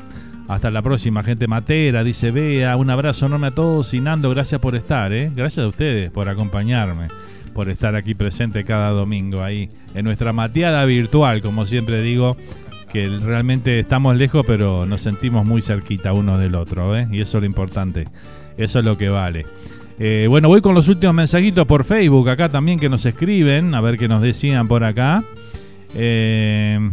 Hasta 0.52 0.70
la 0.70 0.82
próxima, 0.82 1.24
gente 1.24 1.48
matera, 1.48 2.04
dice 2.04 2.30
Bea. 2.30 2.76
Un 2.76 2.90
abrazo 2.90 3.26
enorme 3.26 3.48
a 3.48 3.52
todos 3.52 3.94
y 3.94 4.02
Nando, 4.02 4.30
gracias 4.30 4.60
por 4.60 4.76
estar, 4.76 5.14
¿eh? 5.14 5.32
Gracias 5.34 5.64
a 5.64 5.70
ustedes 5.70 6.12
por 6.12 6.28
acompañarme 6.28 7.08
por 7.54 7.70
estar 7.70 7.96
aquí 7.96 8.16
presente 8.16 8.66
cada 8.66 8.90
domingo 8.90 9.44
ahí 9.44 9.70
en 9.96 10.04
nuestra 10.04 10.34
mateada 10.34 10.84
virtual, 10.84 11.42
como 11.42 11.66
siempre 11.66 12.02
digo, 12.02 12.36
que 12.92 13.08
realmente 13.08 13.80
estamos 13.80 14.18
lejos, 14.18 14.46
pero 14.46 14.86
nos 14.86 15.00
sentimos 15.00 15.46
muy 15.46 15.62
cerquita 15.62 16.12
uno 16.12 16.38
del 16.38 16.56
otro, 16.56 16.98
¿eh? 16.98 17.08
y 17.10 17.22
eso 17.22 17.38
es 17.38 17.44
lo 17.44 17.48
importante, 17.48 18.10
eso 18.58 18.80
es 18.80 18.86
lo 18.86 18.98
que 18.98 19.08
vale. 19.08 19.46
Eh, 20.00 20.28
bueno, 20.30 20.50
voy 20.50 20.60
con 20.60 20.76
los 20.76 20.90
últimos 20.90 21.16
mensajitos 21.16 21.66
por 21.66 21.86
Facebook, 21.86 22.28
acá 22.28 22.50
también 22.50 22.78
que 22.78 22.90
nos 22.90 23.06
escriben, 23.06 23.74
a 23.74 23.80
ver 23.80 23.98
qué 23.98 24.10
nos 24.10 24.22
decían 24.22 24.68
por 24.68 24.84
acá. 24.84 25.24
Eh, 25.96 26.92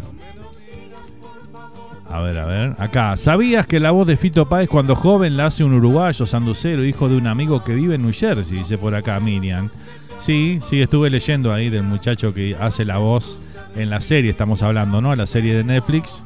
a 2.11 2.21
ver, 2.21 2.39
a 2.39 2.47
ver. 2.47 2.75
Acá, 2.79 3.17
¿sabías 3.17 3.67
que 3.67 3.81
la 3.81 3.91
voz 3.91 4.07
de 4.07 4.17
Fito 4.17 4.49
Páez 4.49 4.69
cuando 4.69 4.95
joven 4.95 5.37
la 5.37 5.47
hace 5.47 5.65
un 5.65 5.75
uruguayo 5.75 6.25
sanducero, 6.25 6.85
hijo 6.85 7.09
de 7.09 7.17
un 7.17 7.27
amigo 7.27 7.63
que 7.63 7.75
vive 7.75 7.97
en 7.97 8.03
New 8.03 8.13
Jersey? 8.13 8.59
Dice 8.59 8.79
por 8.79 8.95
acá 8.95 9.21
Miriam. 9.21 9.71
Sí, 10.19 10.59
sí, 10.61 10.81
estuve 10.81 11.11
leyendo 11.11 11.53
ahí 11.53 11.71
del 11.71 11.85
muchacho 11.85 12.35
que 12.35 12.57
hace 12.59 12.85
la 12.85 12.99
voz 12.99 13.39
en 13.77 13.91
la 13.91 14.01
serie, 14.01 14.31
estamos 14.31 14.63
hablando, 14.63 15.01
¿no? 15.01 15.15
La 15.15 15.27
serie 15.27 15.55
de 15.55 15.65
Netflix, 15.65 16.25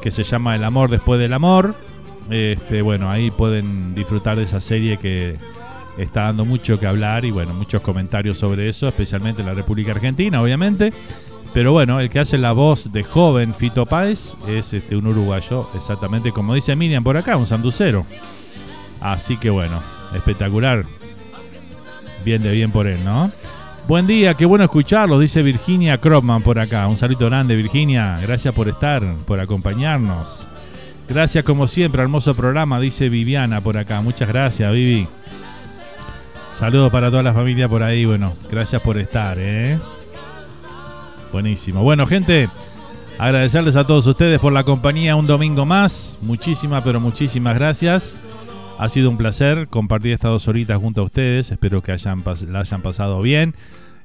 que 0.00 0.10
se 0.10 0.22
llama 0.22 0.54
El 0.54 0.64
amor 0.64 0.90
después 0.90 1.18
del 1.18 1.32
amor. 1.32 1.74
Este, 2.30 2.82
bueno, 2.82 3.10
ahí 3.10 3.30
pueden 3.30 3.94
disfrutar 3.94 4.36
de 4.36 4.44
esa 4.44 4.60
serie 4.60 4.98
que 4.98 5.36
está 5.98 6.22
dando 6.24 6.44
mucho 6.44 6.78
que 6.78 6.86
hablar 6.86 7.24
y 7.24 7.30
bueno, 7.30 7.54
muchos 7.54 7.80
comentarios 7.80 8.38
sobre 8.38 8.68
eso, 8.68 8.88
especialmente 8.88 9.42
en 9.42 9.48
la 9.48 9.54
República 9.54 9.92
Argentina, 9.92 10.40
obviamente. 10.40 10.92
Pero 11.56 11.72
bueno, 11.72 12.00
el 12.00 12.10
que 12.10 12.18
hace 12.18 12.36
la 12.36 12.52
voz 12.52 12.92
de 12.92 13.02
joven 13.02 13.54
Fito 13.54 13.86
Páez 13.86 14.36
es 14.46 14.74
este, 14.74 14.94
un 14.94 15.06
uruguayo, 15.06 15.70
exactamente 15.74 16.30
como 16.30 16.52
dice 16.52 16.76
Miriam 16.76 17.02
por 17.02 17.16
acá, 17.16 17.38
un 17.38 17.46
sanducero. 17.46 18.04
Así 19.00 19.38
que 19.38 19.48
bueno, 19.48 19.80
espectacular 20.14 20.84
Bien 22.22 22.42
de 22.42 22.50
bien 22.50 22.70
por 22.70 22.86
él, 22.86 23.02
¿no? 23.02 23.32
Buen 23.88 24.06
día, 24.06 24.34
qué 24.34 24.44
bueno 24.44 24.64
escucharlo, 24.64 25.18
dice 25.18 25.40
Virginia 25.42 25.96
Kropman 25.96 26.42
por 26.42 26.58
acá. 26.58 26.86
Un 26.88 26.98
saludo 26.98 27.24
grande, 27.24 27.56
Virginia. 27.56 28.18
Gracias 28.20 28.52
por 28.52 28.68
estar, 28.68 29.02
por 29.26 29.40
acompañarnos. 29.40 30.50
Gracias 31.08 31.42
como 31.42 31.66
siempre, 31.68 32.02
hermoso 32.02 32.34
programa, 32.34 32.78
dice 32.80 33.08
Viviana 33.08 33.62
por 33.62 33.78
acá. 33.78 34.02
Muchas 34.02 34.28
gracias, 34.28 34.70
Vivi. 34.74 35.08
Saludos 36.50 36.92
para 36.92 37.08
toda 37.10 37.22
la 37.22 37.32
familia 37.32 37.66
por 37.66 37.82
ahí. 37.82 38.04
Bueno, 38.04 38.30
gracias 38.50 38.82
por 38.82 38.98
estar, 38.98 39.38
¿eh? 39.40 39.78
Buenísimo. 41.36 41.82
Bueno, 41.82 42.06
gente, 42.06 42.48
agradecerles 43.18 43.76
a 43.76 43.86
todos 43.86 44.06
ustedes 44.06 44.40
por 44.40 44.54
la 44.54 44.64
compañía 44.64 45.16
un 45.16 45.26
domingo 45.26 45.66
más. 45.66 46.18
Muchísimas, 46.22 46.82
pero 46.82 46.98
muchísimas 46.98 47.54
gracias. 47.56 48.16
Ha 48.78 48.88
sido 48.88 49.10
un 49.10 49.18
placer 49.18 49.68
compartir 49.68 50.12
estas 50.12 50.30
dos 50.30 50.48
horitas 50.48 50.80
junto 50.80 51.02
a 51.02 51.04
ustedes. 51.04 51.52
Espero 51.52 51.82
que 51.82 51.92
hayan 51.92 52.24
la 52.48 52.60
hayan 52.60 52.80
pasado 52.80 53.20
bien. 53.20 53.54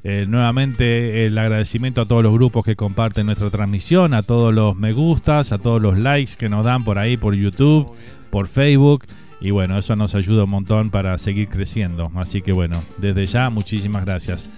Eh, 0.03 0.25
nuevamente 0.27 1.25
el 1.25 1.37
agradecimiento 1.37 2.01
a 2.01 2.05
todos 2.05 2.21
los 2.21 2.33
grupos 2.33 2.65
que 2.65 2.75
comparten 2.75 3.27
nuestra 3.27 3.49
transmisión, 3.49 4.13
a 4.13 4.23
todos 4.23 4.53
los 4.53 4.75
me 4.75 4.91
gustas, 4.91 5.53
a 5.53 5.57
todos 5.57 5.81
los 5.81 5.97
likes 5.97 6.33
que 6.37 6.49
nos 6.49 6.65
dan 6.65 6.83
por 6.83 6.99
ahí, 6.99 7.15
por 7.15 7.33
YouTube, 7.33 7.93
por 8.29 8.49
Facebook. 8.49 9.05
Y 9.39 9.51
bueno, 9.51 9.77
eso 9.77 9.95
nos 9.95 10.15
ayuda 10.15 10.43
un 10.43 10.49
montón 10.49 10.89
para 10.89 11.17
seguir 11.17 11.47
creciendo. 11.47 12.11
Así 12.15 12.41
que 12.41 12.51
bueno, 12.51 12.83
desde 12.97 13.25
ya 13.25 13.49
muchísimas 13.49 14.03
gracias 14.03 14.49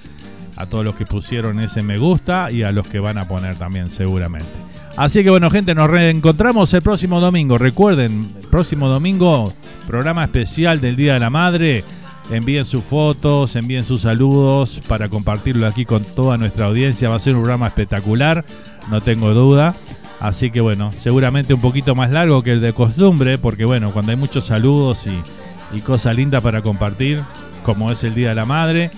a 0.56 0.66
todos 0.66 0.86
los 0.86 0.96
que 0.96 1.06
pusieron 1.06 1.60
ese 1.60 1.84
me 1.84 1.98
gusta 1.98 2.52
y 2.52 2.64
a 2.64 2.72
los 2.72 2.88
que 2.88 3.00
van 3.00 3.18
a 3.18 3.28
poner 3.28 3.56
también 3.58 3.90
seguramente. 3.90 4.50
Así 4.96 5.24
que 5.24 5.32
bueno, 5.32 5.50
gente, 5.50 5.74
nos 5.74 5.90
reencontramos 5.90 6.74
el 6.74 6.84
próximo 6.84 7.20
domingo. 7.20 7.58
Recuerden, 7.58 8.26
próximo 8.52 8.88
domingo, 8.88 9.54
programa 9.88 10.24
especial 10.24 10.82
del 10.82 10.96
Día 10.96 11.16
de 11.16 11.20
la 11.20 11.32
Madre. 11.32 11.84
Envíen 12.30 12.64
sus 12.64 12.84
fotos, 12.84 13.56
envíen 13.56 13.84
sus 13.84 14.02
saludos 14.02 14.82
para 14.88 15.10
compartirlo 15.10 15.66
aquí 15.68 15.84
con 15.84 16.04
toda 16.04 16.38
nuestra 16.38 16.68
audiencia. 16.68 17.10
Va 17.10 17.16
a 17.16 17.20
ser 17.20 17.34
un 17.34 17.42
programa 17.42 17.68
espectacular, 17.68 18.46
no 18.90 19.02
tengo 19.02 19.34
duda. 19.34 19.76
Así 20.20 20.52
que 20.52 20.62
bueno, 20.62 20.92
seguramente 20.96 21.54
un 21.54 21.60
poquito 21.60 21.96
más 21.96 22.12
largo 22.12 22.44
que 22.44 22.54
el 22.54 22.62
de 22.62 22.72
costumbre, 22.72 23.38
porque 23.38 23.66
bueno, 23.66 23.92
cuando 23.92 24.12
hay 24.12 24.18
muchos 24.18 24.46
saludos 24.46 25.08
y, 25.08 25.76
y 25.76 25.82
cosas 25.82 26.16
lindas 26.16 26.42
para 26.42 26.62
compartir, 26.62 27.22
como 27.64 27.92
es 27.92 28.04
el 28.04 28.14
Día 28.14 28.30
de 28.30 28.36
la 28.36 28.46
Madre, 28.46 28.92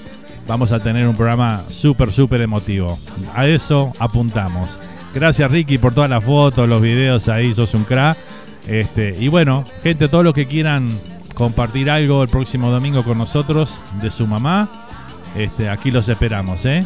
vamos 0.47 0.71
a 0.71 0.79
tener 0.79 1.07
un 1.07 1.15
programa 1.15 1.63
súper, 1.69 2.11
súper 2.11 2.41
emotivo. 2.41 2.97
A 3.33 3.47
eso 3.47 3.93
apuntamos. 3.99 4.79
Gracias 5.13 5.49
Ricky 5.49 5.77
por 5.77 5.93
todas 5.93 6.09
las 6.09 6.23
fotos, 6.23 6.67
los 6.67 6.81
videos 6.81 7.29
ahí, 7.29 7.53
sos 7.53 7.73
un 7.73 7.83
crack. 7.83 8.17
Este, 8.67 9.15
y 9.19 9.27
bueno, 9.27 9.63
gente, 9.83 10.07
todos 10.07 10.23
los 10.23 10.33
que 10.33 10.47
quieran 10.47 10.99
compartir 11.33 11.89
algo 11.89 12.23
el 12.23 12.29
próximo 12.29 12.69
domingo 12.71 13.03
con 13.03 13.17
nosotros 13.17 13.81
de 14.01 14.09
su 14.09 14.25
mamá, 14.25 14.69
este, 15.35 15.69
aquí 15.69 15.91
los 15.91 16.09
esperamos, 16.09 16.65
¿eh? 16.65 16.85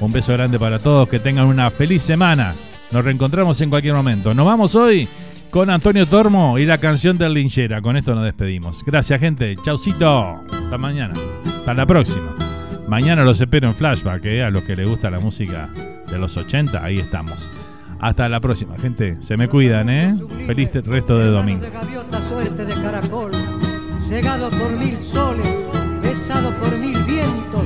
Un 0.00 0.12
beso 0.12 0.32
grande 0.34 0.58
para 0.58 0.78
todos, 0.78 1.08
que 1.08 1.18
tengan 1.18 1.46
una 1.46 1.70
feliz 1.70 2.02
semana. 2.02 2.54
Nos 2.92 3.04
reencontramos 3.04 3.60
en 3.60 3.70
cualquier 3.70 3.94
momento. 3.94 4.34
Nos 4.34 4.46
vamos 4.46 4.76
hoy 4.76 5.08
con 5.50 5.70
Antonio 5.70 6.06
Tormo 6.06 6.58
y 6.58 6.66
la 6.66 6.78
canción 6.78 7.16
del 7.18 7.32
Linchera. 7.34 7.80
Con 7.80 7.96
esto 7.96 8.14
nos 8.14 8.24
despedimos. 8.24 8.84
Gracias, 8.84 9.18
gente. 9.18 9.56
Chaucito. 9.62 10.40
Hasta 10.52 10.78
mañana. 10.78 11.14
Hasta 11.46 11.74
la 11.74 11.86
próxima. 11.86 12.45
Mañana 12.88 13.24
los 13.24 13.40
espero 13.40 13.66
en 13.66 13.74
flashback, 13.74 14.24
¿eh? 14.26 14.44
A 14.44 14.50
los 14.50 14.62
que 14.62 14.76
les 14.76 14.88
gusta 14.88 15.10
la 15.10 15.18
música 15.18 15.68
de 16.08 16.18
los 16.18 16.36
80, 16.36 16.84
ahí 16.84 16.98
estamos. 16.98 17.50
Hasta 18.00 18.28
la 18.28 18.40
próxima, 18.40 18.78
gente. 18.78 19.16
Se 19.20 19.36
me 19.36 19.48
cuidan, 19.48 19.90
¿eh? 19.90 20.16
Feliz 20.46 20.70
resto 20.84 21.18
de 21.18 21.26
domingo. 21.26 21.62
De 21.62 21.70
gaviota, 21.70 22.20
suerte 22.28 22.64
de 22.64 22.74
caracol, 22.74 23.32
cegado 23.98 24.50
por 24.50 24.70
mil 24.72 24.96
soles, 24.98 25.66
pesado 26.00 26.54
por 26.58 26.78
mil 26.78 27.02
vientos, 27.04 27.64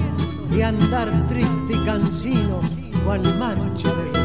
y 0.57 0.63
andar 0.63 1.09
triste 1.29 1.75
y 1.75 1.85
cansino, 1.85 2.61
cual 3.05 3.23
mancha 3.39 3.89
de 3.95 4.20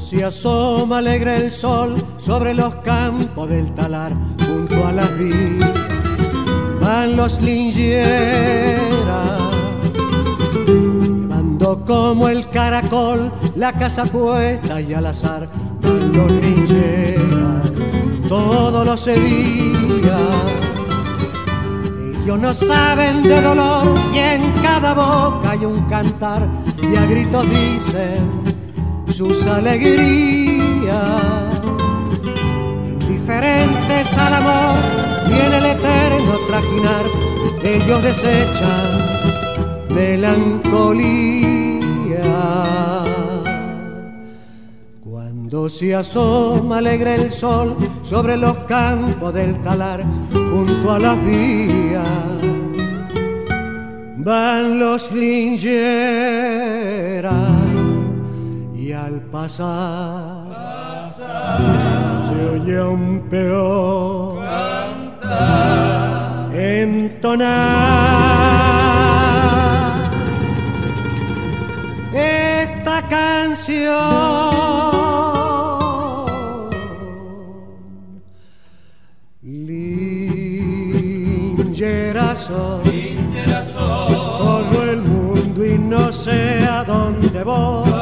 se 0.00 0.24
asoma 0.24 0.98
alegre 0.98 1.36
el 1.36 1.52
sol 1.52 1.96
sobre 2.18 2.54
los 2.54 2.74
campos 2.76 3.48
del 3.48 3.72
talar, 3.74 4.12
junto 4.46 4.86
a 4.86 4.92
las 4.92 5.18
vías 5.18 5.70
van 6.82 7.16
los 7.16 7.40
lingeras, 7.40 9.16
llevando 10.66 11.84
como 11.84 12.28
el 12.28 12.48
caracol 12.48 13.32
la 13.54 13.72
casa 13.72 14.04
puesta 14.04 14.80
y 14.80 14.92
al 14.92 15.06
azar 15.06 15.48
van 15.80 16.12
los 16.12 16.30
lingeras 16.32 17.70
todos 18.28 18.84
los 18.84 19.04
días. 19.04 20.20
Ellos 22.24 22.38
no 22.38 22.54
saben 22.54 23.22
de 23.22 23.40
dolor 23.40 23.94
y 24.14 24.18
en 24.18 24.52
cada 24.62 24.94
boca 24.94 25.50
hay 25.50 25.64
un 25.64 25.82
cantar 25.88 26.48
y 26.82 26.96
a 26.96 27.06
gritos 27.06 27.44
dicen 27.48 28.61
sus 29.12 29.46
alegrías. 29.46 30.90
Indiferentes 32.88 34.18
al 34.18 34.34
amor 34.34 34.78
en 35.26 35.52
el 35.52 35.66
eterno 35.66 36.32
trajinar, 36.48 37.04
ellos 37.62 38.02
desechan 38.02 38.98
melancolía. 39.90 41.42
Cuando 45.04 45.68
se 45.68 45.94
asoma 45.94 46.78
alegre 46.78 47.14
el 47.16 47.30
sol 47.30 47.76
sobre 48.02 48.38
los 48.38 48.56
campos 48.60 49.34
del 49.34 49.62
talar, 49.62 50.02
junto 50.32 50.90
a 50.92 50.98
las 50.98 51.22
vías, 51.24 52.08
van 54.18 54.78
los 54.78 55.12
lingeras 55.12 56.42
al 59.02 59.20
pasar, 59.22 60.46
se 62.28 62.38
oye 62.50 62.80
un 62.82 63.28
peor 63.28 64.38
cantar, 65.20 66.54
entonar 66.54 67.42
esta 72.12 73.02
canción. 73.08 73.82
Lingera 79.42 80.76
soy, 82.36 83.18
todo 84.38 84.90
el 84.92 85.00
mundo 85.02 85.66
y 85.66 85.76
no 85.76 86.12
sé 86.12 86.64
a 86.68 86.84
dónde 86.84 87.42
voy. 87.42 88.01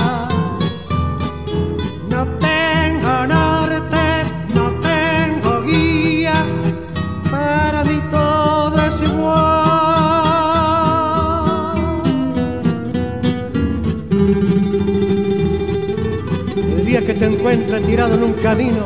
tirado 17.81 18.15
en 18.15 18.23
un 18.23 18.33
camino, 18.33 18.85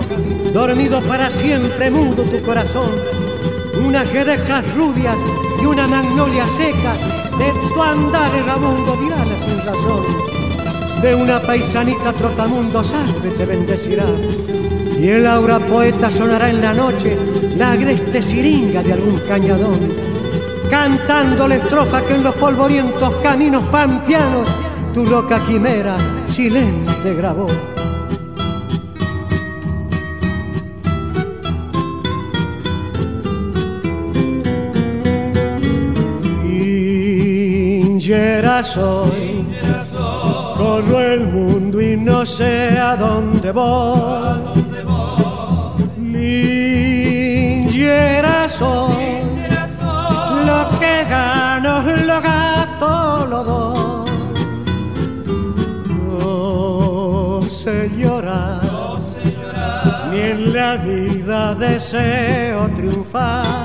dormido 0.53 1.01
para 1.01 1.29
siempre, 1.29 1.91
mudo 1.91 2.23
tu 2.23 2.41
corazón, 2.41 2.91
unas 3.85 4.11
guedejas 4.11 4.75
rubias 4.75 5.17
y 5.61 5.65
una 5.65 5.87
magnolia 5.87 6.47
seca 6.47 6.93
de 7.37 7.51
tu 7.73 7.81
andar 7.81 8.31
mundo 8.59 8.97
dirá 9.01 9.25
la 9.25 9.37
sin 9.37 9.57
razón. 9.59 10.25
De 11.01 11.13
una 11.13 11.41
paisanita 11.41 12.13
trotamundo 12.13 12.83
salve 12.83 13.29
te 13.31 13.45
bendecirá. 13.45 14.05
Y 14.99 15.09
el 15.09 15.27
aura 15.27 15.59
poeta 15.59 16.09
sonará 16.09 16.49
en 16.49 16.61
la 16.61 16.73
noche 16.73 17.17
la 17.57 17.73
agreste 17.73 18.21
siringa 18.21 18.81
de 18.81 18.93
algún 18.93 19.19
cañadón. 19.27 19.79
Cantando 20.69 21.47
la 21.47 21.55
estrofa 21.55 22.01
que 22.01 22.15
en 22.15 22.23
los 22.23 22.35
polvorientos 22.35 23.13
caminos 23.21 23.63
pampianos 23.65 24.49
tu 24.93 25.05
loca 25.05 25.37
quimera 25.45 25.95
silente 26.29 27.13
grabó. 27.13 27.74
Soy, 38.63 39.45
corro 40.57 41.01
el 41.01 41.27
mundo 41.27 41.81
y 41.81 41.97
no 41.97 42.25
sé 42.25 42.77
a 42.79 42.95
dónde 42.95 43.51
voy. 43.51 44.39
Lingiera 45.97 47.57
soy, 48.47 49.21
lo 50.45 50.69
que 50.79 51.03
gano 51.09 51.81
lo 51.81 52.21
gasto, 52.21 53.25
lo 53.29 53.43
doy. 53.43 54.11
No 55.87 57.41
sé 57.49 57.91
llorar, 57.97 58.61
ni 60.11 60.19
en 60.19 60.53
la 60.53 60.77
vida 60.77 61.55
deseo 61.55 62.69
triunfar. 62.75 63.64